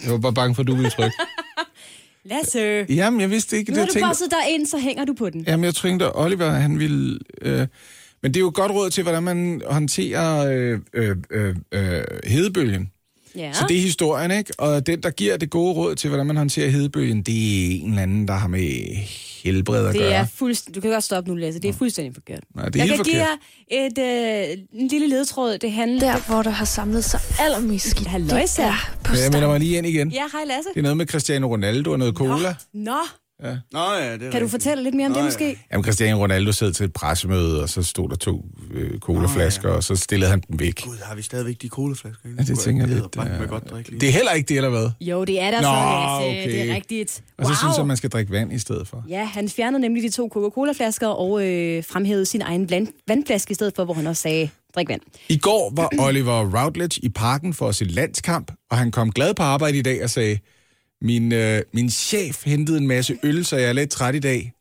Jeg 0.04 0.12
var 0.12 0.18
bare 0.18 0.34
bange 0.34 0.56
for, 0.56 0.62
at 0.62 0.68
du 0.68 0.76
ville 0.76 0.90
trykke. 0.90 1.16
Lasse, 2.26 2.86
Jamen, 2.90 3.22
jeg 3.22 3.30
vidste 3.30 3.58
ikke. 3.58 3.72
nu 3.72 3.78
har 3.80 3.86
du 3.86 3.92
tænkte- 3.94 4.10
bosset 4.10 4.28
dig 4.32 4.54
ind, 4.54 4.66
så 4.66 4.78
hænger 4.78 5.06
du 5.06 5.14
på 5.14 5.30
den. 5.30 5.44
Jamen, 5.48 5.64
jeg 5.64 5.76
tænkte, 5.76 6.06
at 6.06 6.12
Oliver, 6.16 6.50
han 6.50 6.80
ville... 6.80 7.20
Øh, 7.42 7.68
men 8.24 8.34
det 8.34 8.36
er 8.38 8.42
jo 8.42 8.48
et 8.48 8.54
godt 8.54 8.72
råd 8.72 8.90
til, 8.90 9.04
hvordan 9.04 9.24
man 9.24 9.62
håndterer 9.70 10.52
øh, 10.52 10.80
øh, 10.94 11.16
øh, 11.32 11.56
øh, 11.72 12.04
hedebølgen. 12.24 12.92
Ja. 13.36 13.54
Så 13.54 13.66
det 13.70 13.78
er 13.78 13.82
historien, 13.82 14.32
ikke? 14.32 14.54
Og 14.58 14.88
den, 14.88 15.04
der 15.04 15.10
giver 15.10 15.38
det 15.38 15.50
gode 15.50 15.74
råd 15.74 15.96
til, 15.96 16.08
hvordan 16.08 16.26
man 16.26 16.38
håndterer 16.38 16.70
hedebølgen, 16.70 17.22
det 17.22 17.34
er 17.76 17.80
en 17.82 17.90
eller 17.90 18.02
anden, 18.02 18.28
der 18.28 18.34
har 18.34 18.48
med 18.48 18.96
helbred 19.44 19.86
at 19.88 19.94
Det 19.94 20.02
gøre. 20.02 20.12
er 20.12 20.26
fuldstændig... 20.36 20.76
Du 20.76 20.82
kan 20.82 20.92
godt 20.92 21.04
stoppe 21.04 21.30
nu, 21.30 21.36
Lasse. 21.36 21.60
Det 21.62 21.70
er 21.70 21.74
fuldstændig 21.74 22.14
forkert. 22.14 22.40
Nej, 22.56 22.66
det 22.66 22.76
er 22.76 22.80
jeg 22.86 22.90
helt 22.96 22.96
kan 22.96 23.14
give 23.14 23.22
forkert. 23.24 23.40
jer 23.72 23.86
et, 24.52 24.52
øh, 24.52 24.82
en 24.82 24.88
lille 24.88 25.08
ledtråd. 25.10 25.58
Det 25.58 25.72
handler... 25.72 26.00
Der, 26.12 26.18
hvor 26.28 26.42
der 26.44 26.50
har 26.50 26.66
samlet 26.66 27.04
sig 27.06 27.20
allermest 27.40 27.90
skidt, 27.90 28.08
Halløjsa. 28.08 28.62
er 28.64 28.68
Men 29.04 29.18
jeg 29.18 29.18
stangen. 29.28 29.50
mig 29.50 29.60
lige 29.60 29.78
ind 29.78 29.88
igen. 29.88 30.10
Ja, 30.12 30.24
hej 30.32 30.42
Lasse. 30.48 30.70
Det 30.74 30.78
er 30.78 30.82
noget 30.82 30.98
med 30.98 31.06
Cristiano 31.08 31.48
Ronaldo 31.48 31.92
og 31.92 32.00
noget 32.00 32.16
cola. 32.16 32.56
Nå, 32.74 32.98
Ja. 33.44 33.58
Nå 33.72 33.80
ja, 33.80 34.14
det 34.14 34.24
er 34.28 34.32
kan 34.32 34.42
du 34.42 34.48
fortælle 34.48 34.84
lidt 34.84 34.96
mere 34.96 35.08
om 35.08 35.14
det 35.14 35.24
måske? 35.24 35.60
Jamen, 35.72 35.84
Cristiano 35.84 36.22
Ronaldo 36.22 36.52
sad 36.52 36.72
til 36.74 36.84
et 36.84 36.94
pressemøde, 36.94 37.64
og 37.64 37.70
så 37.70 37.84
stod 37.84 38.10
der 38.10 38.16
to 38.16 38.46
øh, 38.72 39.00
colaflasker, 39.00 39.70
og 39.70 39.84
så 39.84 39.96
stillede 39.96 40.30
han 40.32 40.44
dem 40.50 40.60
væk. 40.60 40.84
Gud, 40.84 40.98
har 41.04 41.16
vi 41.16 41.22
stadigvæk 41.22 41.62
de 41.62 41.68
colaflasker? 41.68 42.30
Ja, 42.38 42.44
det 42.44 42.60
tænker 42.60 42.88
jeg 42.88 42.96
lidt. 42.96 43.16
Jeg 43.16 43.40
øh, 43.42 43.50
godt 43.50 43.70
drikke 43.70 43.90
lige. 43.90 44.00
Det 44.00 44.10
er 44.10 44.14
heller 44.14 44.32
ikke 44.32 44.48
det, 44.48 44.58
eller 44.58 44.70
hvad? 44.70 44.90
Jo, 45.02 45.24
det 45.26 45.42
er 45.42 45.52
der 45.52 45.62
Nå, 45.62 45.68
så, 45.68 46.26
Lasse. 46.26 46.40
okay. 46.42 46.52
Det 46.64 46.70
er 46.72 46.76
rigtigt. 46.76 47.24
Og 47.38 47.46
så 47.46 47.56
synes 47.56 47.78
jeg, 47.78 47.88
man 47.88 47.98
skal 47.98 48.10
drikke 48.10 48.32
vand 48.32 48.54
i 48.54 48.60
stedet 48.60 48.88
for. 48.88 49.04
Ja, 49.10 49.26
han 49.26 49.50
fjernede 49.50 49.82
nemlig 49.82 50.04
de 50.04 50.10
to 50.10 50.30
Coca-Cola-flasker 50.34 51.08
og 51.08 51.46
øh, 51.48 51.84
fremhævede 51.90 52.26
sin 52.26 52.42
egen 52.42 52.68
bland- 52.68 53.04
vandflaske 53.08 53.52
i 53.52 53.54
stedet 53.54 53.74
for, 53.76 53.86
hvor 53.86 53.94
han 53.94 54.08
også 54.08 54.22
sagde, 54.22 54.50
drik 54.76 54.90
vand. 54.90 55.02
I 55.30 55.38
går 55.38 55.74
var 55.76 55.90
Oliver 56.00 56.62
Routledge 56.64 57.00
i 57.04 57.10
parken 57.10 57.54
for 57.54 57.68
at 57.70 57.76
se 57.76 57.86
landskamp, 57.86 58.52
og 58.72 58.78
han 58.78 58.92
kom 58.92 59.12
glad 59.12 59.34
på 59.34 59.44
arbejde 59.44 59.78
i 59.78 59.82
dag 59.82 60.04
og 60.04 60.10
sagde, 60.10 60.38
min, 61.02 61.32
øh, 61.32 61.62
min 61.74 61.90
chef 61.90 62.46
hentede 62.46 62.78
en 62.78 62.88
masse 62.88 63.18
øl, 63.24 63.46
så 63.46 63.58
jeg 63.58 63.70
er 63.70 63.74
lidt 63.74 63.90
træt 63.90 64.16
i 64.16 64.20
dag. 64.20 64.52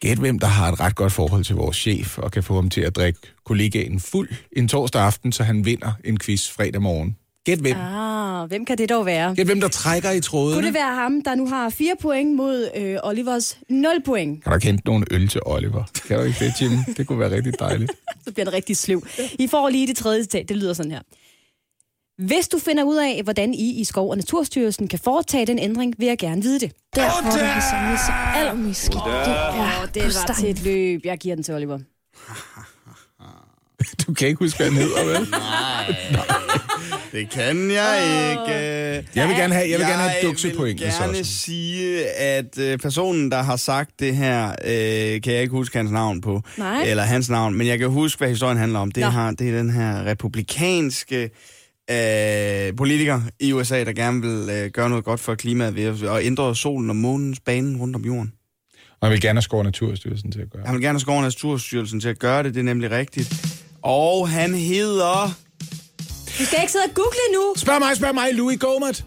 Gæt 0.00 0.18
hvem, 0.18 0.38
der 0.38 0.46
har 0.46 0.72
et 0.72 0.80
ret 0.80 0.94
godt 0.94 1.12
forhold 1.12 1.44
til 1.44 1.56
vores 1.56 1.76
chef, 1.76 2.18
og 2.18 2.32
kan 2.32 2.42
få 2.42 2.54
ham 2.54 2.70
til 2.70 2.80
at 2.80 2.96
drikke 2.96 3.18
kollegaen 3.44 4.00
fuld 4.00 4.28
en 4.52 4.68
torsdag 4.68 5.02
aften, 5.02 5.32
så 5.32 5.42
han 5.42 5.64
vinder 5.64 5.92
en 6.04 6.18
quiz 6.18 6.50
fredag 6.50 6.82
morgen. 6.82 7.16
Gæt 7.44 7.58
hvem. 7.58 7.76
Ah, 7.76 8.48
hvem 8.48 8.64
kan 8.64 8.78
det 8.78 8.88
dog 8.88 9.06
være? 9.06 9.34
Gæt 9.34 9.46
hvem, 9.46 9.60
der 9.60 9.68
trækker 9.68 10.10
i 10.10 10.20
trådene. 10.20 10.54
Kunne 10.54 10.66
det 10.66 10.74
være 10.74 10.94
ham, 10.94 11.22
der 11.22 11.34
nu 11.34 11.46
har 11.48 11.70
fire 11.70 11.94
point 12.02 12.36
mod 12.36 12.68
øh, 12.76 12.96
Olivers 13.02 13.58
0 13.68 14.02
point? 14.04 14.44
Kan 14.44 14.52
du 14.52 14.58
hente 14.66 14.86
nogle 14.86 15.06
øl 15.10 15.28
til 15.28 15.40
Oliver? 15.46 15.84
Kan 16.08 16.18
du 16.18 16.24
ikke 16.24 16.44
det, 16.44 16.62
Jim? 16.62 16.70
Det 16.96 17.06
kunne 17.06 17.18
være 17.18 17.30
rigtig 17.30 17.52
dejligt. 17.58 17.92
Så 18.24 18.32
bliver 18.32 18.44
det 18.44 18.54
rigtig 18.54 18.76
sløv. 18.76 19.06
I 19.38 19.46
får 19.46 19.68
lige 19.68 19.86
det 19.86 19.96
tredje 19.96 20.22
citat. 20.22 20.48
Det 20.48 20.56
lyder 20.56 20.72
sådan 20.72 20.92
her. 20.92 21.00
Hvis 22.26 22.48
du 22.48 22.58
finder 22.58 22.84
ud 22.84 22.96
af, 22.96 23.20
hvordan 23.24 23.54
I 23.54 23.80
i 23.80 23.84
Skov- 23.84 24.10
og 24.10 24.16
Naturstyrelsen 24.16 24.88
kan 24.88 24.98
foretage 25.04 25.46
den 25.46 25.58
ændring, 25.58 25.94
vil 25.98 26.06
jeg 26.08 26.18
gerne 26.18 26.42
vide 26.42 26.60
det. 26.60 26.72
Der, 26.94 27.22
hvor 27.22 27.30
der 27.30 27.44
har 27.44 27.70
samlet 27.70 28.00
sig 28.00 28.14
allermest 28.36 28.80
skidt, 28.84 29.02
det 29.04 29.32
er 29.32 29.86
Det 29.94 30.02
på 30.02 30.08
var 30.28 30.34
til 30.34 30.50
et 30.50 30.62
løb. 30.64 31.00
Jeg 31.04 31.18
giver 31.18 31.34
den 31.34 31.44
til 31.44 31.54
Oliver. 31.54 31.78
Du 34.06 34.14
kan 34.14 34.28
ikke 34.28 34.38
huske, 34.38 34.56
hvad 34.58 34.66
han 34.70 34.76
hedder, 34.76 35.04
vel? 35.06 35.26
Det 37.12 37.30
kan 37.30 37.70
jeg 37.70 37.98
ikke. 38.30 38.52
Jeg 39.14 39.28
vil 39.28 39.36
gerne 39.36 39.54
have, 39.54 39.70
jeg 39.70 39.78
vil 39.78 39.86
gerne 39.86 40.02
have 40.02 40.10
et 40.10 40.22
Jeg 40.22 40.30
duksepoint. 40.30 40.80
vil 40.80 40.88
gerne 41.00 41.24
sige, 41.24 42.06
at 42.10 42.58
øh, 42.58 42.78
personen, 42.78 43.30
der 43.30 43.42
har 43.42 43.56
sagt 43.56 43.90
det 44.00 44.16
her, 44.16 44.48
øh, 44.50 45.22
kan 45.22 45.32
jeg 45.32 45.42
ikke 45.42 45.50
huske 45.52 45.76
hans 45.78 45.90
navn 45.90 46.20
på. 46.20 46.42
Nej. 46.58 46.82
Eller 46.82 47.02
hans 47.02 47.30
navn, 47.30 47.54
men 47.54 47.66
jeg 47.66 47.78
kan 47.78 47.88
huske, 47.88 48.18
hvad 48.18 48.28
historien 48.28 48.58
handler 48.58 48.78
om. 48.78 48.90
Det, 48.90 49.00
Nå. 49.00 49.08
har, 49.08 49.30
det 49.30 49.48
er 49.48 49.56
den 49.56 49.70
her 49.70 50.04
republikanske 50.04 51.30
øh, 51.90 52.76
politiker 52.76 53.20
i 53.40 53.52
USA, 53.52 53.84
der 53.84 53.92
gerne 53.92 54.22
vil 54.22 54.50
øh, 54.50 54.70
gøre 54.70 54.88
noget 54.88 55.04
godt 55.04 55.20
for 55.20 55.34
klimaet 55.34 55.74
ved 55.74 56.08
at 56.08 56.24
ændre 56.26 56.56
solen 56.56 56.90
og 56.90 56.96
månens 56.96 57.40
bane 57.40 57.78
rundt 57.78 57.96
om 57.96 58.04
jorden. 58.04 58.32
Og 59.00 59.06
jeg 59.06 59.12
vil 59.12 59.20
gerne 59.20 59.42
og 59.52 59.64
Naturstyrelsen 59.64 60.32
til 60.32 60.40
at 60.40 60.50
gøre. 60.50 60.62
Han 60.66 60.74
vil 60.74 60.82
gerne 60.82 61.00
og 61.06 61.22
Naturstyrelsen 61.22 62.00
til 62.00 62.08
at 62.08 62.18
gøre 62.18 62.42
det, 62.42 62.54
det 62.54 62.60
er 62.60 62.64
nemlig 62.64 62.90
rigtigt. 62.90 63.34
Og 63.82 64.28
han 64.28 64.54
hedder... 64.54 65.38
Du 66.38 66.44
skal 66.44 66.58
ikke 66.60 66.72
sidde 66.72 66.84
og 66.84 66.94
google 66.94 67.34
nu. 67.34 67.54
Spørg 67.56 67.80
mig, 67.80 67.96
spørg 67.96 68.14
mig, 68.14 68.34
Louis 68.34 68.58
Gomat. 68.58 69.04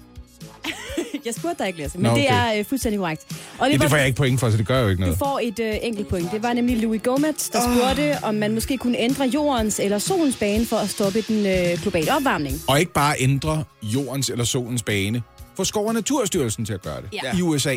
Jeg 1.25 1.33
spurgte 1.33 1.59
dig 1.59 1.67
ikke, 1.67 1.79
Lasse, 1.79 1.97
men 1.97 2.03
Nå, 2.03 2.09
okay. 2.11 2.21
det 2.21 2.29
er 2.31 2.53
øh, 2.59 2.65
fuldstændig 2.65 2.99
korrekt. 2.99 3.25
Ja, 3.31 3.63
Oliver, 3.65 3.77
det 3.79 3.89
får 3.89 3.97
jeg 3.97 4.05
ikke 4.07 4.17
point 4.17 4.39
for, 4.39 4.49
så 4.49 4.57
det 4.57 4.67
gør 4.67 4.79
jo 4.81 4.87
ikke 4.89 5.01
du 5.01 5.05
noget. 5.05 5.17
får 5.17 5.39
et 5.43 5.59
øh, 5.59 5.75
enkelt 5.81 6.07
point. 6.07 6.31
Det 6.31 6.43
var 6.43 6.53
nemlig 6.53 6.77
Louis 6.77 7.01
Gomet, 7.03 7.49
der 7.53 7.59
spurgte, 7.61 8.17
om 8.23 8.35
man 8.35 8.53
måske 8.53 8.77
kunne 8.77 8.97
ændre 8.97 9.25
jordens 9.25 9.79
eller 9.79 9.97
solens 9.99 10.35
bane 10.35 10.65
for 10.65 10.77
at 10.77 10.89
stoppe 10.89 11.21
den 11.21 11.45
øh, 11.45 11.81
globale 11.81 12.15
opvarmning. 12.15 12.55
Og 12.67 12.79
ikke 12.79 12.93
bare 12.93 13.15
ændre 13.19 13.63
jordens 13.83 14.29
eller 14.29 14.45
solens 14.45 14.83
bane. 14.83 15.21
Få 15.57 15.63
Skov- 15.63 15.87
og 15.87 15.93
Naturstyrelsen 15.93 16.65
til 16.65 16.73
at 16.73 16.81
gøre 16.81 17.01
det. 17.01 17.09
Ja. 17.23 17.37
I 17.37 17.41
USA. 17.41 17.75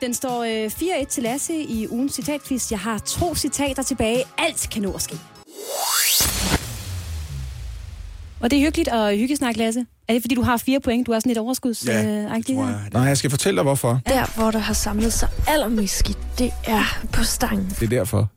Den 0.00 0.14
står 0.14 0.42
øh, 0.44 0.66
4-1 1.02 1.04
til 1.06 1.22
Lasse 1.22 1.54
i 1.54 1.86
ugens 1.90 2.12
citatquiz. 2.14 2.70
Jeg 2.70 2.78
har 2.78 2.98
to 2.98 3.34
citater 3.34 3.82
tilbage. 3.82 4.24
Alt 4.38 4.68
kan 4.72 4.82
nå 4.82 4.92
at 4.92 5.02
ske. 5.02 5.18
Og 8.44 8.50
det 8.50 8.58
er 8.58 8.60
hyggeligt 8.64 8.88
at 8.88 9.18
hyggesnakke, 9.18 9.58
Lasse. 9.58 9.86
Er 10.08 10.12
det, 10.12 10.22
fordi 10.22 10.34
du 10.34 10.42
har 10.42 10.56
fire 10.56 10.80
point? 10.80 11.06
Du 11.06 11.12
har 11.12 11.20
sådan 11.20 11.32
et 11.32 11.38
overskuds 11.38 11.86
Ja, 11.86 12.04
øh, 12.04 12.36
det 12.36 12.46
tror 12.46 12.66
jeg. 12.66 12.80
Nej, 12.92 13.02
jeg 13.02 13.18
skal 13.18 13.30
fortælle 13.30 13.56
dig, 13.56 13.62
hvorfor. 13.62 14.00
Der, 14.06 14.36
hvor 14.36 14.50
der 14.50 14.58
har 14.58 14.74
samlet 14.74 15.12
sig 15.12 15.28
allermest 15.48 15.98
skidt, 15.98 16.18
det 16.38 16.52
er 16.64 17.04
på 17.12 17.24
stangen. 17.24 17.68
Det 17.80 17.82
er 17.82 17.86
derfor. 17.86 18.28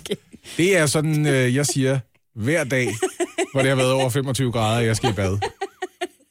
okay. 0.00 0.14
Det 0.56 0.76
er 0.78 0.86
sådan, 0.86 1.26
øh, 1.26 1.54
jeg 1.54 1.66
siger, 1.66 1.98
hver 2.34 2.64
dag, 2.64 2.88
hvor 3.52 3.60
det 3.60 3.68
har 3.68 3.76
været 3.76 3.92
over 3.92 4.08
25 4.10 4.52
grader, 4.52 4.76
og 4.78 4.86
jeg 4.86 4.96
skal 4.96 5.10
i 5.10 5.12
bad. 5.12 5.38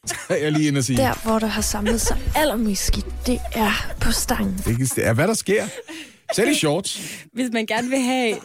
Så 0.06 0.16
er 0.30 0.36
jeg 0.36 0.52
lige 0.52 0.68
inde 0.68 0.78
og 0.78 0.84
sige, 0.84 0.98
Der, 0.98 1.14
hvor 1.24 1.40
der 1.40 1.48
har 1.48 1.62
samlet 1.62 2.02
sig 2.02 2.18
allermest 2.36 2.86
skidt, 2.86 3.28
det 3.28 3.40
er 3.52 3.94
på 4.00 4.12
stangen. 4.12 4.58
det 4.66 5.08
er, 5.08 5.14
hvad 5.14 5.28
der 5.28 5.34
sker. 5.34 5.68
Selv 6.36 6.52
i 6.52 6.56
shorts. 6.56 7.02
Hvis 7.34 7.50
man 7.54 7.66
gerne 7.66 7.90
vil 7.90 8.00
have 8.00 8.36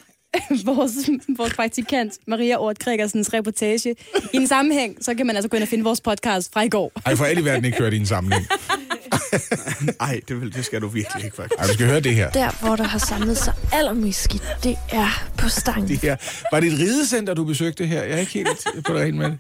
vores, 0.65 0.93
vores 1.37 1.55
praktikant 1.55 2.13
Maria 2.27 2.57
Ort 2.57 2.79
Gregersens 2.79 3.33
reportage 3.35 3.97
i 4.33 4.37
en 4.37 4.47
sammenhæng, 4.47 4.97
så 5.01 5.15
kan 5.15 5.27
man 5.27 5.37
altså 5.37 5.49
gå 5.49 5.57
ind 5.57 5.63
og 5.63 5.69
finde 5.69 5.85
vores 5.85 6.01
podcast 6.01 6.53
fra 6.53 6.63
i 6.63 6.69
går. 6.69 6.93
Ej, 7.07 7.17
for 7.17 7.25
alt 7.25 7.39
i 7.39 7.45
verden 7.45 7.65
ikke 7.65 7.79
hørt 7.79 7.93
i 7.93 7.97
en 7.97 8.07
sammenhæng. 8.07 8.47
Ej, 10.01 10.21
det, 10.29 10.41
vil, 10.41 10.55
det 10.55 10.65
skal 10.65 10.81
du 10.81 10.89
virkelig 10.89 11.25
ikke, 11.25 11.37
faktisk. 11.37 11.61
Ej, 11.61 11.67
du 11.67 11.73
skal 11.73 11.87
høre 11.87 12.01
det 12.01 12.15
her. 12.15 12.31
Der, 12.31 12.67
hvor 12.67 12.77
der 12.77 12.85
har 12.85 12.99
samlet 12.99 13.39
sig 13.39 13.55
allermest 13.73 14.23
skidt, 14.23 14.43
det 14.63 14.77
er 14.93 15.25
på 15.39 15.49
stangen. 15.49 15.89
det 15.89 15.99
her. 15.99 16.17
Var 16.53 16.61
det 16.61 16.73
et 16.73 16.79
ridecenter, 16.79 17.35
du 17.35 17.45
besøgte 17.45 17.87
her? 17.87 18.03
Jeg 18.03 18.13
er 18.13 18.19
ikke 18.19 18.33
helt 18.33 18.67
på 18.87 18.93
det 18.93 19.03
rene 19.03 19.19
med 19.19 19.27
det. 19.27 19.39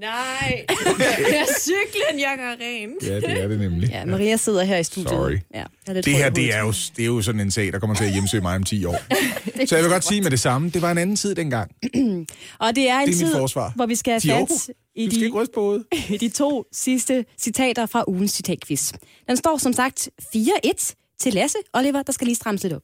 Nej, 0.00 0.64
det 1.18 1.38
er 1.38 1.46
cyklen, 1.60 2.20
jeg 2.20 2.34
gør 2.38 2.50
ren. 2.60 2.90
Ja, 3.02 3.16
det 3.16 3.42
er 3.42 3.48
det 3.48 3.58
nemlig. 3.58 3.88
Ja, 3.88 4.04
Maria 4.04 4.36
sidder 4.36 4.64
her 4.64 4.76
i 4.76 4.84
studiet. 4.84 5.10
Sorry. 5.10 5.38
Ja, 5.54 5.64
er 5.86 5.92
lidt 5.92 6.04
Det 6.06 6.14
her, 6.16 6.30
det 6.30 6.54
er, 6.54 6.60
jo, 6.60 6.72
det 6.96 7.02
er 7.02 7.06
jo 7.06 7.22
sådan 7.22 7.40
en 7.40 7.50
sag, 7.50 7.72
der 7.72 7.78
kommer 7.78 7.96
til 7.96 8.04
at 8.04 8.12
hjemsøge 8.12 8.40
mig 8.40 8.56
om 8.56 8.64
10 8.64 8.84
år. 8.84 8.96
Så 9.66 9.76
jeg 9.76 9.84
vil 9.84 9.92
godt 9.92 10.04
sige 10.04 10.20
med 10.22 10.30
det 10.30 10.40
samme, 10.40 10.70
det 10.70 10.82
var 10.82 10.90
en 10.90 10.98
anden 10.98 11.16
tid 11.16 11.34
dengang. 11.34 11.70
Og 12.58 12.76
det 12.76 12.88
er 12.88 12.98
en 12.98 13.06
Det 13.08 13.14
er 13.14 13.18
tid, 13.18 13.32
forsvar. 13.32 13.72
hvor 13.76 13.86
vi 13.86 13.94
skal 13.94 14.10
have 14.20 14.46
fat 14.48 14.68
i 14.94 15.06
de, 15.08 15.26
i 16.14 16.16
de 16.18 16.28
to 16.28 16.64
sidste 16.72 17.24
citater 17.38 17.86
fra 17.86 18.04
ugens 18.08 18.30
citatquiz. 18.32 18.92
Den 19.28 19.36
står 19.36 19.58
som 19.58 19.72
sagt 19.72 20.08
4-1 20.36 20.94
til 21.20 21.34
Lasse. 21.34 21.58
Oliver, 21.74 22.02
der 22.02 22.12
skal 22.12 22.24
lige 22.26 22.36
strammes 22.36 22.62
lidt 22.62 22.72
op. 22.74 22.82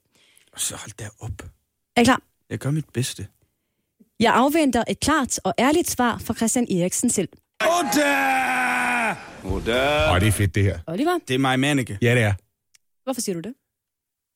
Så 0.56 0.74
hold 0.76 0.90
da 0.98 1.04
op. 1.20 1.42
Er 1.96 2.00
I 2.00 2.04
klar? 2.04 2.22
Jeg 2.50 2.58
gør 2.58 2.70
mit 2.70 2.84
bedste. 2.94 3.26
Jeg 4.20 4.34
afventer 4.34 4.84
et 4.90 5.00
klart 5.00 5.38
og 5.44 5.54
ærligt 5.58 5.90
svar 5.90 6.18
fra 6.18 6.34
Christian 6.34 6.66
Eriksen 6.70 7.10
selv. 7.10 7.28
Åh, 7.62 7.84
det 10.20 10.28
er 10.28 10.32
fedt, 10.32 10.54
det 10.54 10.62
her. 10.62 10.78
Oliver, 10.86 11.18
Det 11.28 11.34
er 11.34 11.38
mig 11.38 11.60
Manneke, 11.60 11.98
Ja, 12.02 12.14
det 12.14 12.22
er. 12.22 12.34
hvorfor 13.04 13.20
siger 13.20 13.34
du 13.34 13.40
det? 13.40 13.54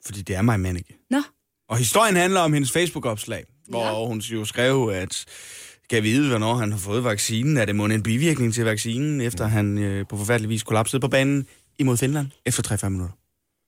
fordi 0.07 0.23
det 0.23 0.37
er 0.37 0.43
mig 0.43 0.61
Manneke. 0.61 0.97
Nå, 1.11 1.23
Og 1.69 1.79
historien 1.79 2.17
handler 2.17 2.41
om 2.41 2.53
hendes 2.53 2.73
Facebook-opslag, 2.73 3.45
hvor 3.69 4.07
hun 4.07 4.19
jo 4.19 4.45
skrev, 4.45 4.91
at 4.95 5.25
kan 5.91 6.03
vide, 6.03 6.29
hvornår 6.29 6.55
han 6.55 6.73
har 6.73 6.79
fået 6.79 7.05
vaccinen. 7.05 7.57
Er 7.57 7.65
det 7.65 7.77
måske 7.77 7.95
en 7.95 8.03
bivirkning 8.03 8.55
til 8.55 8.65
vaccinen, 8.65 9.21
efter 9.21 9.47
han 9.47 9.79
øh, 9.79 10.07
på 10.09 10.17
forfærdelig 10.17 10.49
vis 10.51 10.63
kollapsede 10.63 11.01
på 11.01 11.09
banen 11.09 11.47
imod 11.79 11.97
Finland 11.97 12.27
efter 12.47 12.77
3-5 12.77 12.89
minutter. 12.89 13.15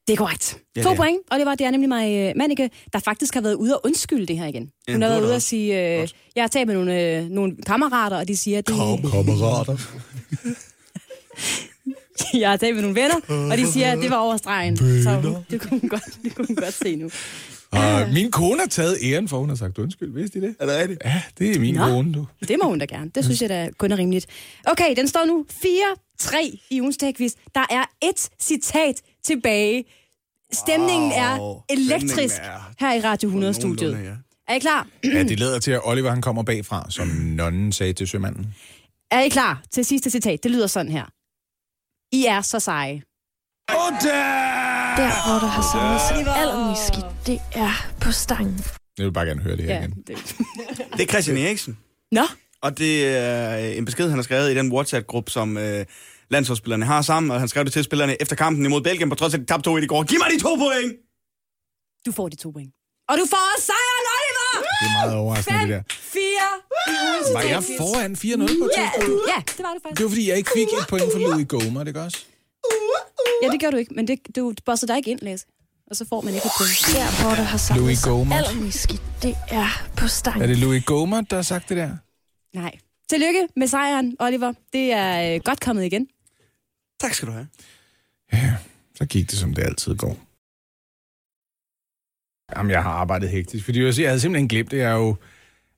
Det 0.07 0.13
er 0.13 0.17
korrekt. 0.17 0.59
Ja, 0.77 0.81
Ja, 0.81 0.85
to 0.85 0.91
det 0.91 0.99
er. 0.99 1.03
point, 1.03 1.19
og 1.31 1.39
det 1.39 1.47
var 1.47 1.55
det 1.55 1.67
er 1.67 1.71
nemlig 1.71 1.89
mig, 1.89 2.15
øh, 2.29 2.33
Mannike, 2.37 2.71
der 2.93 2.99
faktisk 2.99 3.35
har 3.35 3.41
været 3.41 3.55
ude 3.55 3.77
og 3.77 3.87
undskylde 3.87 4.27
det 4.27 4.39
her 4.39 4.47
igen. 4.47 4.71
Ja, 4.89 4.93
Hun 4.93 5.03
har 5.03 5.09
været 5.09 5.23
ude 5.25 5.35
og 5.35 5.43
sige, 5.43 6.01
øh, 6.01 6.09
jeg 6.37 6.43
har 6.43 6.49
talt 6.49 6.67
med 6.67 6.75
nogle, 6.75 7.01
øh, 7.19 7.29
nogle 7.29 7.57
kammerater, 7.67 8.17
og 8.17 8.29
de 8.29 8.37
siger, 8.37 8.59
at 8.59 8.67
det, 8.69 8.75
Kammerater. 8.77 9.77
jeg 12.41 12.51
har 12.51 12.57
talt 12.57 12.75
med 12.75 12.83
nogle 12.83 13.01
venner, 13.01 13.49
og 13.53 13.59
de 13.59 13.73
siger, 13.73 13.93
at 13.93 13.99
det 13.99 14.11
var 14.11 14.17
over 14.17 14.37
stregen. 14.37 14.77
Så 14.77 15.21
hun- 15.23 15.37
det 15.51 15.61
kunne 15.61 15.81
hun 15.81 15.89
godt, 15.89 16.03
det 16.23 16.35
kunne 16.35 16.47
hun 16.47 16.57
godt 16.57 16.75
se 16.75 16.97
nu. 16.97 17.11
Og 17.73 18.09
min 18.13 18.31
kone 18.31 18.61
har 18.61 18.67
taget 18.67 18.97
æren 19.03 19.29
for, 19.29 19.39
hun 19.39 19.49
har 19.49 19.57
sagt 19.57 19.79
undskyld. 19.79 20.13
Vidste 20.15 20.39
I 20.39 20.43
det? 20.43 20.55
Er 20.61 20.67
det 20.67 20.77
rigtigt? 20.81 21.03
Ja, 21.05 21.23
det 21.39 21.57
er 21.57 21.61
min 21.61 21.75
Nå. 21.75 21.85
kone, 21.85 22.13
du. 22.15 22.27
Det 22.49 22.57
må 22.63 22.69
hun 22.69 22.79
da 22.79 22.85
gerne. 22.85 23.11
Det 23.15 23.25
synes 23.25 23.43
jeg 23.43 23.49
da 23.49 23.69
kun 23.79 23.93
er 23.93 23.99
rimeligt. 23.99 24.27
Okay, 24.67 24.97
den 24.97 25.09
står 25.09 25.25
nu 25.27 25.45
4-3 26.21 26.67
i 26.71 26.81
ugens. 26.81 26.97
Der 27.55 27.67
er 27.71 27.85
et 28.03 28.29
citat 28.41 29.03
tilbage. 29.25 29.85
Stemningen 30.53 31.13
er 31.13 31.39
Wow, 31.41 31.63
elektrisk 31.71 32.35
stemningen 32.35 32.57
er 32.81 32.87
her 32.87 32.95
i 32.95 33.01
Radio 33.01 33.31
100-studiet. 33.31 33.91
Nogenlunde, 33.91 34.09
ja. 34.11 34.17
Er 34.49 34.55
I 34.55 34.59
klar? 34.59 34.89
Ja, 35.05 35.23
det 35.23 35.39
lader 35.41 35.59
til, 35.59 35.71
at 35.71 35.81
Oliver 35.85 36.11
han 36.11 36.23
kommer 36.23 36.43
bagfra, 36.43 36.87
som 36.91 37.07
nonnen 37.09 37.73
sagde 37.73 37.93
til 37.93 38.09
sømanden. 38.09 38.55
Er 39.11 39.21
I 39.21 39.29
klar 39.29 39.63
til 39.71 39.85
sidste 39.85 40.11
citat? 40.11 40.43
Det 40.43 40.51
lyder 40.51 40.67
sådan 40.67 40.93
her. 40.93 41.05
I 42.17 42.25
er 42.27 42.41
så 42.41 42.61
seje. 42.61 43.03
Der, 44.97 45.29
hvor 45.29 45.39
der 45.47 45.47
har 45.47 45.63
samlet 45.73 46.01
sig 46.27 46.37
allermest 46.37 46.87
skidt, 46.87 47.07
det 47.27 47.41
er 47.53 47.93
på 48.01 48.13
stangen. 48.13 48.61
Jeg 48.99 49.07
vil 49.07 49.13
bare 49.13 49.27
gerne 49.27 49.43
høre 49.43 49.57
det 49.57 49.65
her 49.65 49.75
Ja, 49.75 49.81
igen. 49.81 50.03
det. 50.07 50.37
Det 50.97 51.01
er 51.01 51.07
Christian 51.07 51.37
Eriksen. 51.37 51.79
Nå, 52.13 52.23
Og 52.63 52.79
det 52.79 53.17
er 53.17 53.57
en 53.57 53.85
besked, 53.85 54.09
han 54.09 54.19
har 54.19 54.23
skrevet 54.23 54.51
i 54.51 54.55
den 54.57 54.73
WhatsApp-gruppe, 54.73 55.31
som 55.31 55.57
øh, 55.57 55.85
landsholdsspillerne 56.33 56.85
har 56.87 57.03
sammen, 57.03 57.31
og 57.31 57.39
han 57.39 57.49
skrev 57.49 57.65
det 57.65 57.73
til 57.73 57.85
spillerne 57.85 58.23
efter 58.23 58.37
kampen 58.37 58.67
imod 58.67 58.81
Belgien, 58.83 59.09
på 59.09 59.15
trods 59.15 59.35
af, 59.35 59.39
at 59.39 59.43
de 59.43 59.47
tabte 59.53 59.65
2 59.71 59.77
i 59.77 59.87
går. 59.87 60.03
Giv 60.05 60.19
mig 60.19 60.29
de 60.37 60.39
to 60.43 60.55
point! 60.57 60.93
du 62.07 62.13
får 62.13 62.29
de 62.29 62.37
to 62.37 62.51
point. 62.51 62.73
Og 63.11 63.15
du 63.21 63.25
får 63.33 63.43
også 63.55 63.65
sejren, 63.71 64.07
Oliver! 64.17 64.51
Det 64.81 64.87
er 64.89 64.93
meget 65.01 65.15
overraskende, 65.21 65.61
det 65.61 65.69
der. 65.69 65.83
4 65.89 66.21
i 66.93 66.95
ugens 67.07 67.29
Var 67.37 67.43
jeg 67.55 67.63
foran 67.81 68.13
4-0 68.13 68.61
på 68.61 68.65
et 68.65 68.71
Ja, 68.77 68.91
tidspunkt? 68.95 69.23
ja, 69.35 69.39
det 69.57 69.63
var 69.67 69.73
du 69.77 69.81
faktisk. 69.85 69.99
Det 69.99 70.05
var, 70.05 70.11
fordi 70.15 70.25
jeg 70.31 70.37
ikke 70.37 70.51
fik 70.59 70.69
et 70.81 70.87
point 70.93 71.09
for 71.13 71.19
Louis 71.19 71.47
Gomer, 71.49 71.85
det 71.85 71.95
gør 71.95 72.05
også? 72.05 72.21
Ja, 73.43 73.49
det 73.55 73.61
gør 73.63 73.71
du 73.71 73.77
ikke, 73.77 73.95
men 73.95 74.09
det, 74.09 74.19
du 74.37 74.55
bosser 74.67 74.87
dig 74.87 74.97
ikke 74.97 75.11
ind, 75.11 75.21
Lasse. 75.23 75.47
Og 75.91 75.97
så 75.97 76.05
får 76.09 76.21
man 76.21 76.35
ikke 76.35 76.47
et 76.47 76.57
point. 76.61 76.79
Der, 76.97 77.23
hvor 77.23 77.35
der 77.41 77.43
har 77.53 77.59
samlet 77.59 77.83
Louis 77.83 78.07
allermest 78.07 78.79
skidt, 78.83 79.03
det 79.23 79.35
er 79.51 79.69
på 79.97 80.07
stangen. 80.09 80.43
Er 80.43 80.47
det 80.47 80.59
Louis 80.59 80.85
Gomer, 80.85 81.21
der 81.21 81.37
har 81.37 81.43
sagt 81.43 81.69
det 81.69 81.77
der? 81.77 81.91
Nej. 82.55 82.73
Tillykke 83.11 83.49
med 83.57 83.67
sejren, 83.67 84.17
Oliver. 84.21 84.53
Det 84.73 84.93
er 84.93 85.35
øh, 85.35 85.41
godt 85.45 85.61
kommet 85.61 85.85
igen. 85.85 86.07
Tak 87.03 87.15
skal 87.15 87.29
du 87.29 87.33
have. 87.33 87.49
Ja, 88.33 88.57
så 88.95 89.07
gik 89.07 89.31
det, 89.31 89.39
som 89.39 89.55
det 89.55 89.63
altid 89.63 89.97
går. 89.97 90.17
Jamen, 92.57 92.71
jeg 92.71 92.83
har 92.83 92.91
arbejdet 92.91 93.31
hektisk, 93.31 93.65
fordi 93.65 93.83
jeg 93.83 94.11
havde 94.11 94.21
simpelthen 94.21 94.49
glemt 94.49 94.71
det. 94.71 94.79
Jeg, 94.79 94.91
er 94.91 94.97
jo, 94.97 95.17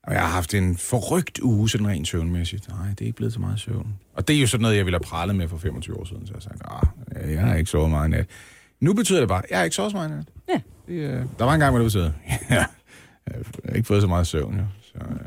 jeg 0.07 0.21
har 0.21 0.27
haft 0.27 0.53
en 0.53 0.77
forrygt 0.77 1.39
uge, 1.39 1.69
sådan 1.69 1.87
rent 1.87 2.07
søvnmæssigt. 2.07 2.69
Nej, 2.69 2.89
det 2.89 3.01
er 3.01 3.05
ikke 3.05 3.15
blevet 3.15 3.33
så 3.33 3.39
meget 3.39 3.59
søvn. 3.59 3.99
Og 4.13 4.27
det 4.27 4.35
er 4.35 4.41
jo 4.41 4.47
sådan 4.47 4.61
noget, 4.61 4.77
jeg 4.77 4.85
ville 4.85 4.97
have 4.97 5.03
prallet 5.03 5.35
med 5.35 5.47
for 5.47 5.57
25 5.57 5.99
år 5.99 6.05
siden. 6.05 6.27
Så 6.27 6.33
jeg 6.33 6.43
sagde, 6.43 6.57
ah, 6.65 7.31
jeg 7.33 7.41
har 7.41 7.55
ikke 7.55 7.69
sovet 7.69 7.89
meget 7.89 8.07
i 8.07 8.11
nat. 8.11 8.27
Nu 8.79 8.93
betyder 8.93 9.19
det 9.19 9.29
bare, 9.29 9.41
jeg 9.49 9.57
har 9.57 9.63
ikke 9.63 9.75
sovet 9.75 9.91
så 9.91 9.97
meget 9.97 10.09
i 10.09 10.13
nat. 10.13 10.27
Ja. 10.49 10.61
Det, 10.87 10.93
øh, 10.93 11.25
der 11.39 11.45
var 11.45 11.53
en 11.53 11.59
gang, 11.59 11.71
hvor 11.71 11.83
det 11.83 11.85
betød, 11.85 12.03
ja, 12.49 12.65
jeg 13.27 13.43
har 13.65 13.73
ikke 13.75 13.87
fået 13.87 14.01
så 14.01 14.07
meget 14.07 14.27
søvn, 14.27 14.57
jo. 14.57 14.65
Så 14.81 14.97
øh, 14.97 15.19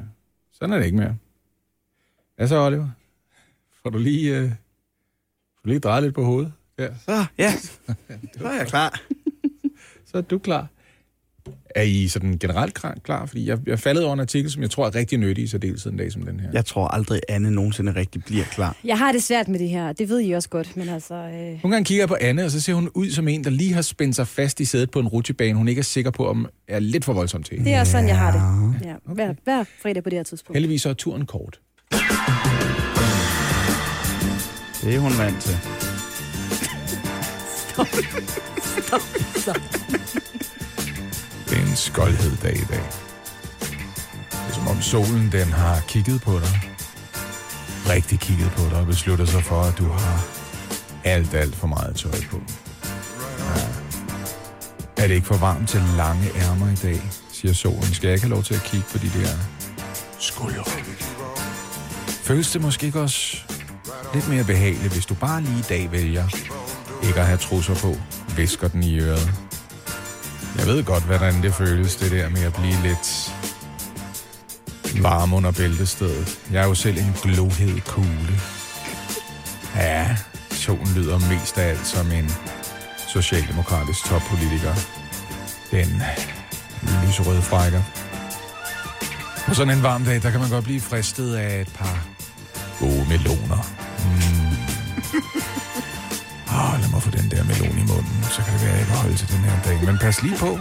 sådan 0.52 0.72
er 0.72 0.78
det 0.78 0.84
ikke 0.84 0.98
mere. 0.98 1.16
Hvad 2.36 2.48
så, 2.48 2.66
Oliver? 2.66 2.88
Får 3.82 3.90
du 3.90 3.98
lige, 3.98 4.38
øh, 4.38 4.52
du 5.68 5.72
lige 5.72 5.80
drejet 5.80 6.02
lidt 6.02 6.14
på 6.14 6.24
hovedet? 6.24 6.52
Ja. 6.78 6.86
Så, 7.04 7.24
ja. 7.38 7.52
Så 8.40 8.44
er 8.44 8.52
jeg 8.52 8.66
klar. 8.66 9.00
Så 10.06 10.18
er 10.18 10.20
du 10.20 10.38
klar. 10.38 10.66
Er 11.74 11.82
I 11.82 12.08
sådan 12.08 12.38
generelt 12.38 12.74
klar? 12.74 12.96
klar? 13.04 13.26
Fordi 13.26 13.48
jeg, 13.48 13.58
jeg 13.66 13.78
faldet 13.78 14.04
over 14.04 14.14
en 14.14 14.20
artikel, 14.20 14.50
som 14.50 14.62
jeg 14.62 14.70
tror 14.70 14.86
er 14.86 14.94
rigtig 14.94 15.18
nyttig 15.18 15.44
i 15.44 15.46
særdeleshed 15.46 15.92
en 15.92 15.98
dag 15.98 16.12
som 16.12 16.22
den 16.22 16.40
her. 16.40 16.48
Jeg 16.52 16.64
tror 16.64 16.88
aldrig, 16.88 17.20
Anne 17.28 17.50
nogensinde 17.50 17.94
rigtig 17.94 18.24
bliver 18.24 18.44
klar. 18.44 18.76
Jeg 18.84 18.98
har 18.98 19.12
det 19.12 19.22
svært 19.22 19.48
med 19.48 19.58
det 19.58 19.68
her, 19.68 19.92
det 19.92 20.08
ved 20.08 20.20
I 20.22 20.32
også 20.32 20.48
godt, 20.48 20.76
men 20.76 20.88
altså... 20.88 21.14
Øh... 21.14 21.32
Nogle 21.32 21.58
gange 21.62 21.84
kigger 21.84 22.02
jeg 22.02 22.08
på 22.08 22.16
Anne, 22.20 22.44
og 22.44 22.50
så 22.50 22.60
ser 22.60 22.74
hun 22.74 22.90
ud 22.94 23.10
som 23.10 23.28
en, 23.28 23.44
der 23.44 23.50
lige 23.50 23.74
har 23.74 23.82
spændt 23.82 24.16
sig 24.16 24.28
fast 24.28 24.60
i 24.60 24.64
sædet 24.64 24.90
på 24.90 25.00
en 25.00 25.08
rutsjebane. 25.08 25.58
Hun 25.58 25.68
ikke 25.68 25.78
er 25.78 25.82
sikker 25.82 26.10
på, 26.10 26.28
om 26.28 26.48
er 26.68 26.78
lidt 26.78 27.04
for 27.04 27.12
voldsomt 27.12 27.46
til. 27.46 27.64
Det 27.64 27.74
er 27.74 27.80
også 27.80 27.92
sådan, 27.92 28.08
jeg 28.08 28.18
har 28.18 28.32
det. 28.32 28.86
Ja, 28.88 28.94
hver, 29.14 29.34
hver 29.44 29.64
fredag 29.82 30.02
på 30.02 30.10
det 30.10 30.18
her 30.18 30.24
tidspunkt. 30.24 30.56
Heldigvis 30.56 30.82
så 30.82 30.88
er 30.88 30.94
turen 30.94 31.26
kort. 31.26 31.60
Det 34.88 34.96
er 34.96 35.00
hun 35.00 35.18
vant 35.18 35.42
til. 35.42 35.58
Det 41.48 41.58
er 41.58 41.62
en 41.62 41.76
skoldhed 41.76 42.36
dag 42.36 42.56
i 42.56 42.64
dag. 42.64 42.82
Det 44.30 44.48
er 44.48 44.52
som 44.52 44.68
om 44.68 44.82
solen 44.82 45.32
den 45.32 45.52
har 45.52 45.80
kigget 45.88 46.20
på 46.20 46.32
dig. 46.32 46.70
Rigtig 47.88 48.20
kigget 48.20 48.50
på 48.50 48.62
dig 48.70 48.80
og 48.80 48.86
beslutter 48.86 49.24
sig 49.24 49.44
for, 49.44 49.62
at 49.62 49.78
du 49.78 49.84
har 49.84 50.24
alt, 51.04 51.34
alt 51.34 51.56
for 51.56 51.66
meget 51.66 51.96
tøj 51.96 52.20
på. 52.30 52.40
Ja. 53.38 53.62
Er 54.96 55.06
det 55.06 55.14
ikke 55.14 55.26
for 55.26 55.36
varmt 55.36 55.68
til 55.68 55.82
lange 55.96 56.28
ærmer 56.36 56.72
i 56.72 56.74
dag, 56.74 57.02
siger 57.32 57.54
solen. 57.54 57.94
Skal 57.94 58.06
jeg 58.06 58.14
ikke 58.14 58.26
have 58.26 58.34
lov 58.34 58.42
til 58.42 58.54
at 58.54 58.62
kigge 58.62 58.86
på 58.92 58.98
de 58.98 59.08
der 59.08 59.28
skuldre? 60.18 60.64
Føles 62.06 62.50
det 62.50 62.60
måske 62.60 62.86
ikke 62.86 63.00
også 63.00 63.36
lidt 64.14 64.28
mere 64.28 64.44
behageligt, 64.44 64.92
hvis 64.92 65.06
du 65.06 65.14
bare 65.14 65.42
lige 65.42 65.58
i 65.58 65.62
dag 65.68 65.92
vælger 65.92 66.24
ikke 67.02 67.20
at 67.20 67.26
have 67.26 67.38
trusser 67.38 67.74
på, 67.74 67.96
visker 68.36 68.68
den 68.68 68.82
i 68.82 68.98
øret. 69.00 69.32
Jeg 70.58 70.66
ved 70.66 70.84
godt, 70.84 71.04
hvordan 71.04 71.42
det 71.42 71.54
føles, 71.54 71.96
det 71.96 72.10
der 72.10 72.28
med 72.28 72.42
at 72.42 72.54
blive 72.54 72.82
lidt 72.82 73.32
varm 75.02 75.32
under 75.32 75.52
bæltestedet. 75.52 76.38
Jeg 76.52 76.62
er 76.62 76.66
jo 76.66 76.74
selv 76.74 76.98
en 76.98 77.14
glohed 77.22 77.80
kugle. 77.80 78.40
Ja, 79.76 80.16
solen 80.50 80.94
lyder 80.94 81.18
mest 81.18 81.58
af 81.58 81.68
alt 81.68 81.86
som 81.86 82.12
en 82.12 82.30
socialdemokratisk 83.08 84.04
toppolitiker. 84.04 84.74
Den 85.70 86.02
lyserøde 87.06 87.42
frækker. 87.42 87.82
På 89.46 89.54
sådan 89.54 89.76
en 89.76 89.82
varm 89.82 90.04
dag, 90.04 90.22
der 90.22 90.30
kan 90.30 90.40
man 90.40 90.50
godt 90.50 90.64
blive 90.64 90.80
fristet 90.80 91.34
af 91.34 91.60
et 91.60 91.72
par 91.74 92.06
gode 92.80 93.06
meloner. 93.08 93.87
Mm. 94.04 94.56
Oh, 96.56 96.80
lad 96.80 96.90
mig 96.90 97.02
få 97.02 97.10
den 97.10 97.30
der 97.30 97.44
melon 97.44 97.78
i 97.78 97.86
munden, 97.92 98.24
så 98.30 98.42
kan 98.42 98.52
det 98.54 98.62
være, 98.62 98.72
at 98.72 98.78
jeg 98.78 98.86
kan 98.86 98.96
holde 98.96 99.16
til 99.16 99.28
den 99.28 99.38
her 99.38 99.62
dag. 99.62 99.84
Men 99.84 99.98
pas 99.98 100.22
lige 100.22 100.38
på. 100.38 100.58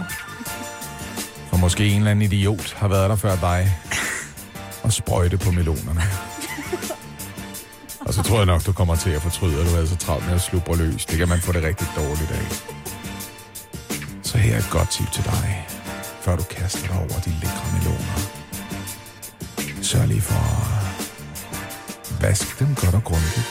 For 1.50 1.56
måske 1.56 1.86
en 1.86 1.96
eller 1.98 2.10
anden 2.10 2.22
idiot 2.22 2.74
har 2.76 2.88
været 2.88 3.10
der 3.10 3.16
før 3.16 3.36
dig 3.36 3.76
og 4.82 4.92
sprøjte 4.92 5.38
på 5.38 5.50
melonerne. 5.50 6.02
Og 8.00 8.14
så 8.14 8.22
tror 8.22 8.36
jeg 8.36 8.46
nok, 8.46 8.66
du 8.66 8.72
kommer 8.72 8.96
til 8.96 9.10
at 9.10 9.22
fortryde, 9.22 9.60
at 9.60 9.66
du 9.66 9.76
er 9.76 9.86
så 9.86 9.96
travlt 9.96 10.26
med 10.26 10.34
at 10.34 10.40
slubre 10.40 10.76
løs. 10.76 11.06
Det 11.06 11.18
kan 11.18 11.28
man 11.28 11.40
få 11.40 11.52
det 11.52 11.62
rigtig 11.62 11.86
dårligt 11.96 12.30
af. 12.30 12.46
Så 14.22 14.38
her 14.38 14.54
er 14.54 14.58
et 14.58 14.68
godt 14.70 14.90
tip 14.90 15.12
til 15.12 15.24
dig, 15.24 15.66
før 16.20 16.36
du 16.36 16.42
kaster 16.42 16.86
dig 16.86 16.96
over 16.96 17.20
de 17.24 17.30
lækre 17.30 17.66
meloner. 17.72 18.18
Sørg 19.82 20.08
lige 20.08 20.20
for 20.20 20.87
Vask 22.20 22.58
dem 22.58 22.74
godt 22.74 22.94
og 22.94 23.04
grundigt. 23.04 23.48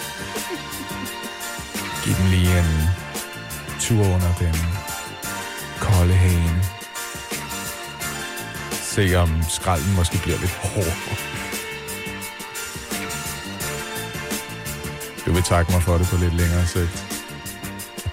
Giv 2.04 2.16
dem 2.16 2.26
lige 2.26 2.60
en 2.60 2.90
tur 3.80 4.04
under 4.16 4.34
den 4.40 4.56
kolde 5.80 6.14
hane. 6.14 6.64
Se 8.72 9.16
om 9.16 9.44
skralden 9.50 9.96
måske 9.96 10.18
bliver 10.24 10.38
lidt 10.40 10.52
hård. 10.52 10.98
Du 15.26 15.32
vil 15.34 15.44
takke 15.44 15.72
mig 15.72 15.84
for 15.84 15.98
det 15.98 16.08
på 16.08 16.18
lidt 16.18 16.34
længere 16.34 16.66
sigt. 16.66 17.06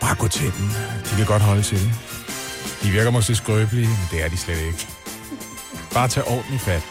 Bare 0.00 0.14
gå 0.14 0.28
til 0.28 0.52
dem. 0.59 0.68
De 1.11 1.16
kan 1.16 1.26
godt 1.26 1.42
holde 1.42 1.62
til 1.62 1.78
det. 1.78 1.92
De 2.82 2.90
virker 2.90 3.11
måske 3.11 3.34
skrøbelige, 3.34 3.86
men 3.86 4.09
det 4.11 4.24
er 4.24 4.28
de 4.28 4.36
slet 4.36 4.59
ikke. 4.59 4.86
Bare 5.94 6.09
tag 6.09 6.24
ordentligt 6.26 6.62
fat. 6.62 6.82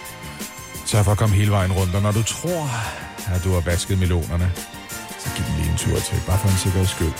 Sørg 0.93 1.05
for 1.05 1.11
at 1.11 1.17
komme 1.17 1.35
hele 1.35 1.51
vejen 1.51 1.73
rundt, 1.73 1.95
og 1.95 2.01
når 2.01 2.11
du 2.11 2.23
tror, 2.23 2.69
at 3.35 3.43
du 3.43 3.53
har 3.53 3.59
vasket 3.59 3.99
melonerne, 3.99 4.51
så 5.19 5.29
giv 5.35 5.45
dem 5.45 5.55
lige 5.57 5.71
en 5.71 5.77
tur 5.77 5.99
til, 5.99 6.17
bare 6.27 6.39
for 6.39 6.49
en 6.49 6.57
sikkerheds 6.63 6.89
skyld. 6.89 7.13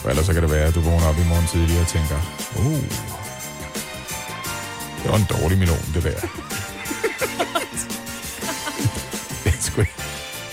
For 0.00 0.08
ellers 0.08 0.26
så 0.26 0.32
kan 0.32 0.42
det 0.42 0.50
være, 0.50 0.66
at 0.68 0.74
du 0.74 0.80
vågner 0.80 1.06
op 1.06 1.18
i 1.18 1.28
morgen 1.28 1.46
tidlig 1.46 1.80
og 1.80 1.86
tænker, 1.86 2.18
uh, 2.56 2.82
det 5.00 5.06
var 5.10 5.16
en 5.16 5.28
dårlig 5.36 5.58
melon, 5.58 5.84
det 5.94 6.02
der. 6.02 6.10
den 9.44 9.56
skulle, 9.60 9.88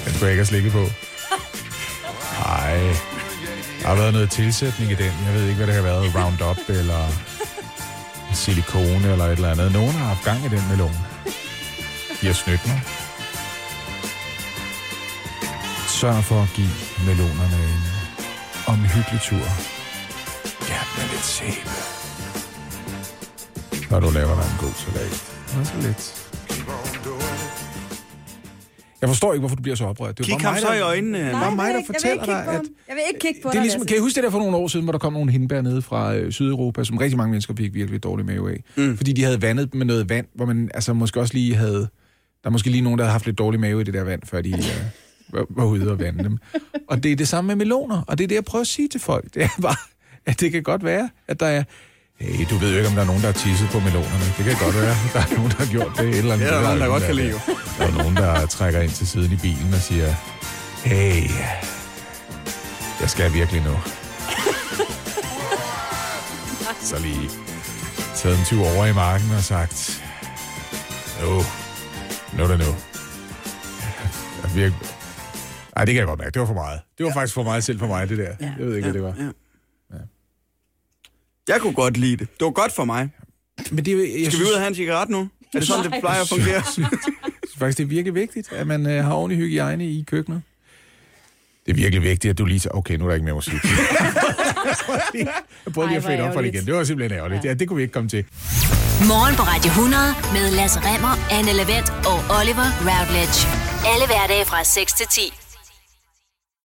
den 0.04 0.14
skulle 0.14 0.28
jeg 0.28 0.34
ikke 0.36 0.44
have 0.44 0.54
slikket 0.54 0.72
på. 0.72 0.84
Nej, 2.46 2.78
der 3.82 3.88
har 3.88 3.96
været 3.96 4.14
noget 4.14 4.32
tilsætning 4.32 4.92
i 4.92 4.96
den. 4.96 5.14
Jeg 5.26 5.34
ved 5.34 5.44
ikke, 5.44 5.56
hvad 5.56 5.68
det 5.68 5.76
har 5.76 5.82
været. 5.82 6.16
Roundup 6.16 6.60
eller 6.68 7.04
silikone 8.34 9.12
eller 9.12 9.26
et 9.26 9.32
eller 9.32 9.52
andet. 9.52 9.72
Nogen 9.72 9.92
har 9.92 10.06
haft 10.06 10.24
gang 10.24 10.46
i 10.46 10.50
den 10.50 10.64
melon. 10.72 11.07
Har 12.22 12.34
snydt 12.34 12.68
mig. 12.68 12.82
Sørg 16.00 16.24
for 16.24 16.42
at 16.42 16.50
give 16.56 16.74
melonerne 17.08 17.58
en 17.74 17.82
omhyggelig 18.74 19.20
tur. 19.30 19.48
Gerne 20.70 20.90
med 20.98 21.06
lidt 21.14 21.26
sæbe. 21.36 21.70
Når 23.92 24.00
du 24.00 24.10
laver 24.10 24.36
dig 24.40 24.46
en 24.54 24.58
god 24.66 24.74
salat. 24.84 25.14
Også 25.60 25.74
lidt. 25.88 26.24
Jeg 29.02 29.10
forstår 29.10 29.34
ikke, 29.34 29.40
hvorfor 29.40 29.56
du 29.56 29.62
bliver 29.62 29.76
så 29.76 29.86
oprørt. 29.86 30.18
Det 30.18 30.24
er 30.24 30.28
Kig 30.28 30.34
bare 30.34 30.44
ham 30.44 30.54
mig, 30.54 30.62
så 30.62 30.68
der- 30.68 30.74
i 30.74 30.82
øjnene. 30.82 31.18
Det 31.18 31.28
er 31.28 31.32
Nej, 31.32 31.42
bare 31.42 31.56
mig, 31.56 31.64
jeg 31.66 31.74
der 31.74 31.80
ikke- 31.80 31.94
fortæller 31.94 32.26
dig, 32.26 32.40
at... 32.48 32.62
Jeg 32.88 32.96
vil 32.96 33.04
ikke 33.08 33.20
kigge 33.20 33.40
på 33.44 33.50
Det 33.50 33.50
er 33.50 33.52
dig, 33.52 33.62
ligesom, 33.62 33.80
Lasse. 33.82 33.88
kan 33.88 33.98
I 33.98 34.00
huske 34.00 34.16
det 34.16 34.24
der 34.24 34.30
for 34.30 34.40
nogle 34.40 34.58
år 34.58 34.68
siden, 34.68 34.84
hvor 34.86 34.92
der 34.92 35.00
kom 35.00 35.14
nogle 35.14 35.32
hindbær 35.32 35.62
nede 35.62 35.82
fra 35.82 36.16
øh, 36.16 36.32
Sydeuropa, 36.32 36.84
som 36.84 36.98
rigtig 36.98 37.18
mange 37.18 37.32
mennesker 37.32 37.54
fik 37.58 37.74
virkelig 37.74 38.04
dårlig 38.04 38.26
mave 38.26 38.52
af? 38.52 38.64
Mm. 38.76 38.98
Fordi 38.98 39.14
de 39.14 39.24
havde 39.24 39.42
vandet 39.42 39.74
med 39.74 39.86
noget 39.86 40.10
vand, 40.10 40.26
hvor 40.36 40.46
man 40.46 40.72
altså 40.74 40.94
måske 40.94 41.20
også 41.20 41.34
lige 41.34 41.56
havde... 41.56 41.88
Der 42.44 42.50
er 42.50 42.52
måske 42.52 42.70
lige 42.70 42.82
nogen, 42.82 43.00
der 43.00 43.06
havde 43.06 43.12
haft 43.12 43.26
lidt 43.26 43.38
dårlig 43.38 43.60
mave 43.60 43.82
i 43.82 43.84
det 43.84 43.94
der 43.94 44.04
vand, 44.04 44.22
før 44.26 44.42
de 44.42 44.50
øh, 44.54 44.64
var, 45.30 45.46
var 45.50 45.66
ude 45.66 45.92
og 45.92 46.00
vande 46.00 46.24
dem. 46.24 46.38
Og 46.90 47.04
det 47.04 47.12
er 47.12 47.16
det 47.16 47.28
samme 47.28 47.48
med 47.48 47.56
meloner, 47.56 48.02
og 48.08 48.18
det 48.18 48.24
er 48.24 48.28
det, 48.28 48.36
jeg 48.36 48.46
prøver 48.46 48.62
at 48.62 48.68
sige 48.68 48.88
til 48.88 49.00
folk. 49.02 49.34
Det 49.34 49.44
er 49.44 49.62
bare, 49.62 49.76
at 50.26 50.40
det 50.40 50.52
kan 50.52 50.64
godt 50.64 50.84
være, 50.84 51.10
at 51.28 51.40
der 51.40 51.46
er... 51.46 51.64
Hey, 52.20 52.46
du 52.50 52.56
ved 52.56 52.72
jo 52.72 52.78
ikke, 52.78 52.90
om 52.90 52.96
der 52.96 53.02
er 53.02 53.06
nogen, 53.06 53.22
der 53.22 53.28
har 53.28 53.34
tisset 53.34 53.70
på 53.72 53.80
melonerne. 53.80 54.26
Det 54.38 54.46
kan 54.46 54.56
godt 54.64 54.76
være, 54.76 54.96
der 55.14 55.20
er 55.20 55.36
nogen, 55.38 55.52
der 55.52 55.58
har 55.58 55.72
gjort 55.72 55.92
det. 55.98 56.10
Et 56.10 56.18
eller 56.18 56.34
andet. 56.34 56.48
Det 56.48 56.56
er 56.56 56.62
der 56.62 56.68
nogen, 56.68 56.80
der 56.80 56.86
er 56.86 56.90
godt 56.90 57.04
kan 57.04 57.16
lide. 57.16 57.40
Der 57.78 57.86
er 57.88 57.92
nogen, 57.92 58.16
der 58.16 58.46
trækker 58.46 58.82
ind 58.82 58.92
til 58.92 59.08
siden 59.08 59.32
i 59.32 59.36
bilen 59.36 59.74
og 59.74 59.80
siger, 59.80 60.10
hey, 60.84 61.30
jeg 63.02 63.10
skal 63.10 63.34
virkelig 63.34 63.62
nu. 63.64 63.76
Så 66.82 67.00
lige 67.00 67.30
taget 68.16 68.40
en 68.40 68.46
tur 68.46 68.66
over 68.76 68.86
i 68.86 68.94
marken 68.94 69.32
og 69.32 69.44
sagt, 69.44 70.04
nu, 71.22 71.30
nu 71.30 71.42
er 72.44 72.48
det 72.48 72.60
nu. 72.60 72.66
Jeg 74.44 74.56
virkelig... 74.56 74.88
Ej, 75.76 75.86
det 75.86 75.94
kan 75.94 76.00
jeg 76.00 76.08
godt 76.08 76.20
mærke. 76.20 76.32
Det 76.34 76.40
var 76.40 76.46
for 76.48 76.54
meget. 76.54 76.80
Det 76.98 77.06
var 77.06 77.14
faktisk 77.14 77.34
for 77.34 77.44
meget 77.44 77.64
selv 77.64 77.80
for 77.80 77.88
mig, 77.88 78.10
det 78.10 78.18
der. 78.18 78.36
Jeg 78.40 78.56
ved 78.58 78.76
ikke, 78.76 78.86
hvad 78.86 78.94
det 78.94 79.04
var. 79.04 79.14
Ja. 79.20 79.98
Jeg 81.48 81.62
kunne 81.62 81.74
godt 81.74 81.98
lide 81.98 82.18
det. 82.18 82.28
Det 82.40 82.46
var 82.46 82.52
godt 82.52 82.72
for 82.72 82.86
mig. 82.86 83.10
Men 83.72 83.86
det, 83.86 83.92
jeg 83.98 84.08
Skal 84.10 84.20
vi 84.26 84.30
synes- 84.32 84.50
ud 84.50 84.54
og 84.54 84.60
have 84.60 84.68
en 84.68 84.76
cigaret 84.76 85.10
nu? 85.10 85.30
Er 85.54 85.60
det 85.60 85.68
sådan, 85.68 85.92
det 85.92 86.00
plejer 86.00 86.22
at 86.22 86.30
fungere? 86.30 86.64
Faktisk, 87.60 87.78
det 87.78 87.84
er 87.84 87.88
virkelig 87.88 88.16
vigtigt, 88.16 88.52
at 88.52 88.68
man 88.68 88.86
øh, 88.88 89.04
har 89.06 89.14
ordentlig 89.14 89.38
hygiejne 89.38 89.86
i 89.88 90.04
køkkenet. 90.08 90.42
Det 91.66 91.72
er 91.72 91.76
virkelig 91.76 92.02
vigtigt, 92.04 92.30
at 92.32 92.38
du 92.38 92.46
lige 92.46 92.60
tager... 92.60 92.74
Okay, 92.74 92.96
nu 92.96 93.04
er 93.04 93.08
der 93.08 93.16
ikke 93.16 93.26
mere 93.26 93.36
musik. 93.36 93.54
jeg 95.66 95.74
prøvede 95.74 95.90
lige 95.92 95.98
at 95.98 96.04
fade 96.04 96.22
op 96.22 96.34
for 96.34 96.42
det 96.42 96.54
igen. 96.54 96.66
Det 96.66 96.74
var 96.74 96.84
simpelthen 96.84 97.18
ærgerligt. 97.20 97.46
Ja, 97.46 97.54
det 97.54 97.68
kunne 97.68 97.78
vi 97.78 97.84
ikke 97.84 97.94
komme 97.94 98.10
til. 98.10 98.26
Morgen 99.12 99.36
på 99.36 99.44
Radio 99.44 99.70
100 99.70 100.16
med 100.34 100.52
Lasse 100.52 100.80
Remmer, 100.88 101.14
Anne 101.38 101.54
Lavendt 101.60 101.90
og 102.12 102.20
Oliver 102.40 102.68
Routledge. 102.88 103.38
Alle 103.92 104.06
hverdage 104.06 104.46
fra 104.46 104.64
6 104.64 104.94
til 104.94 105.08
10. 105.08 105.47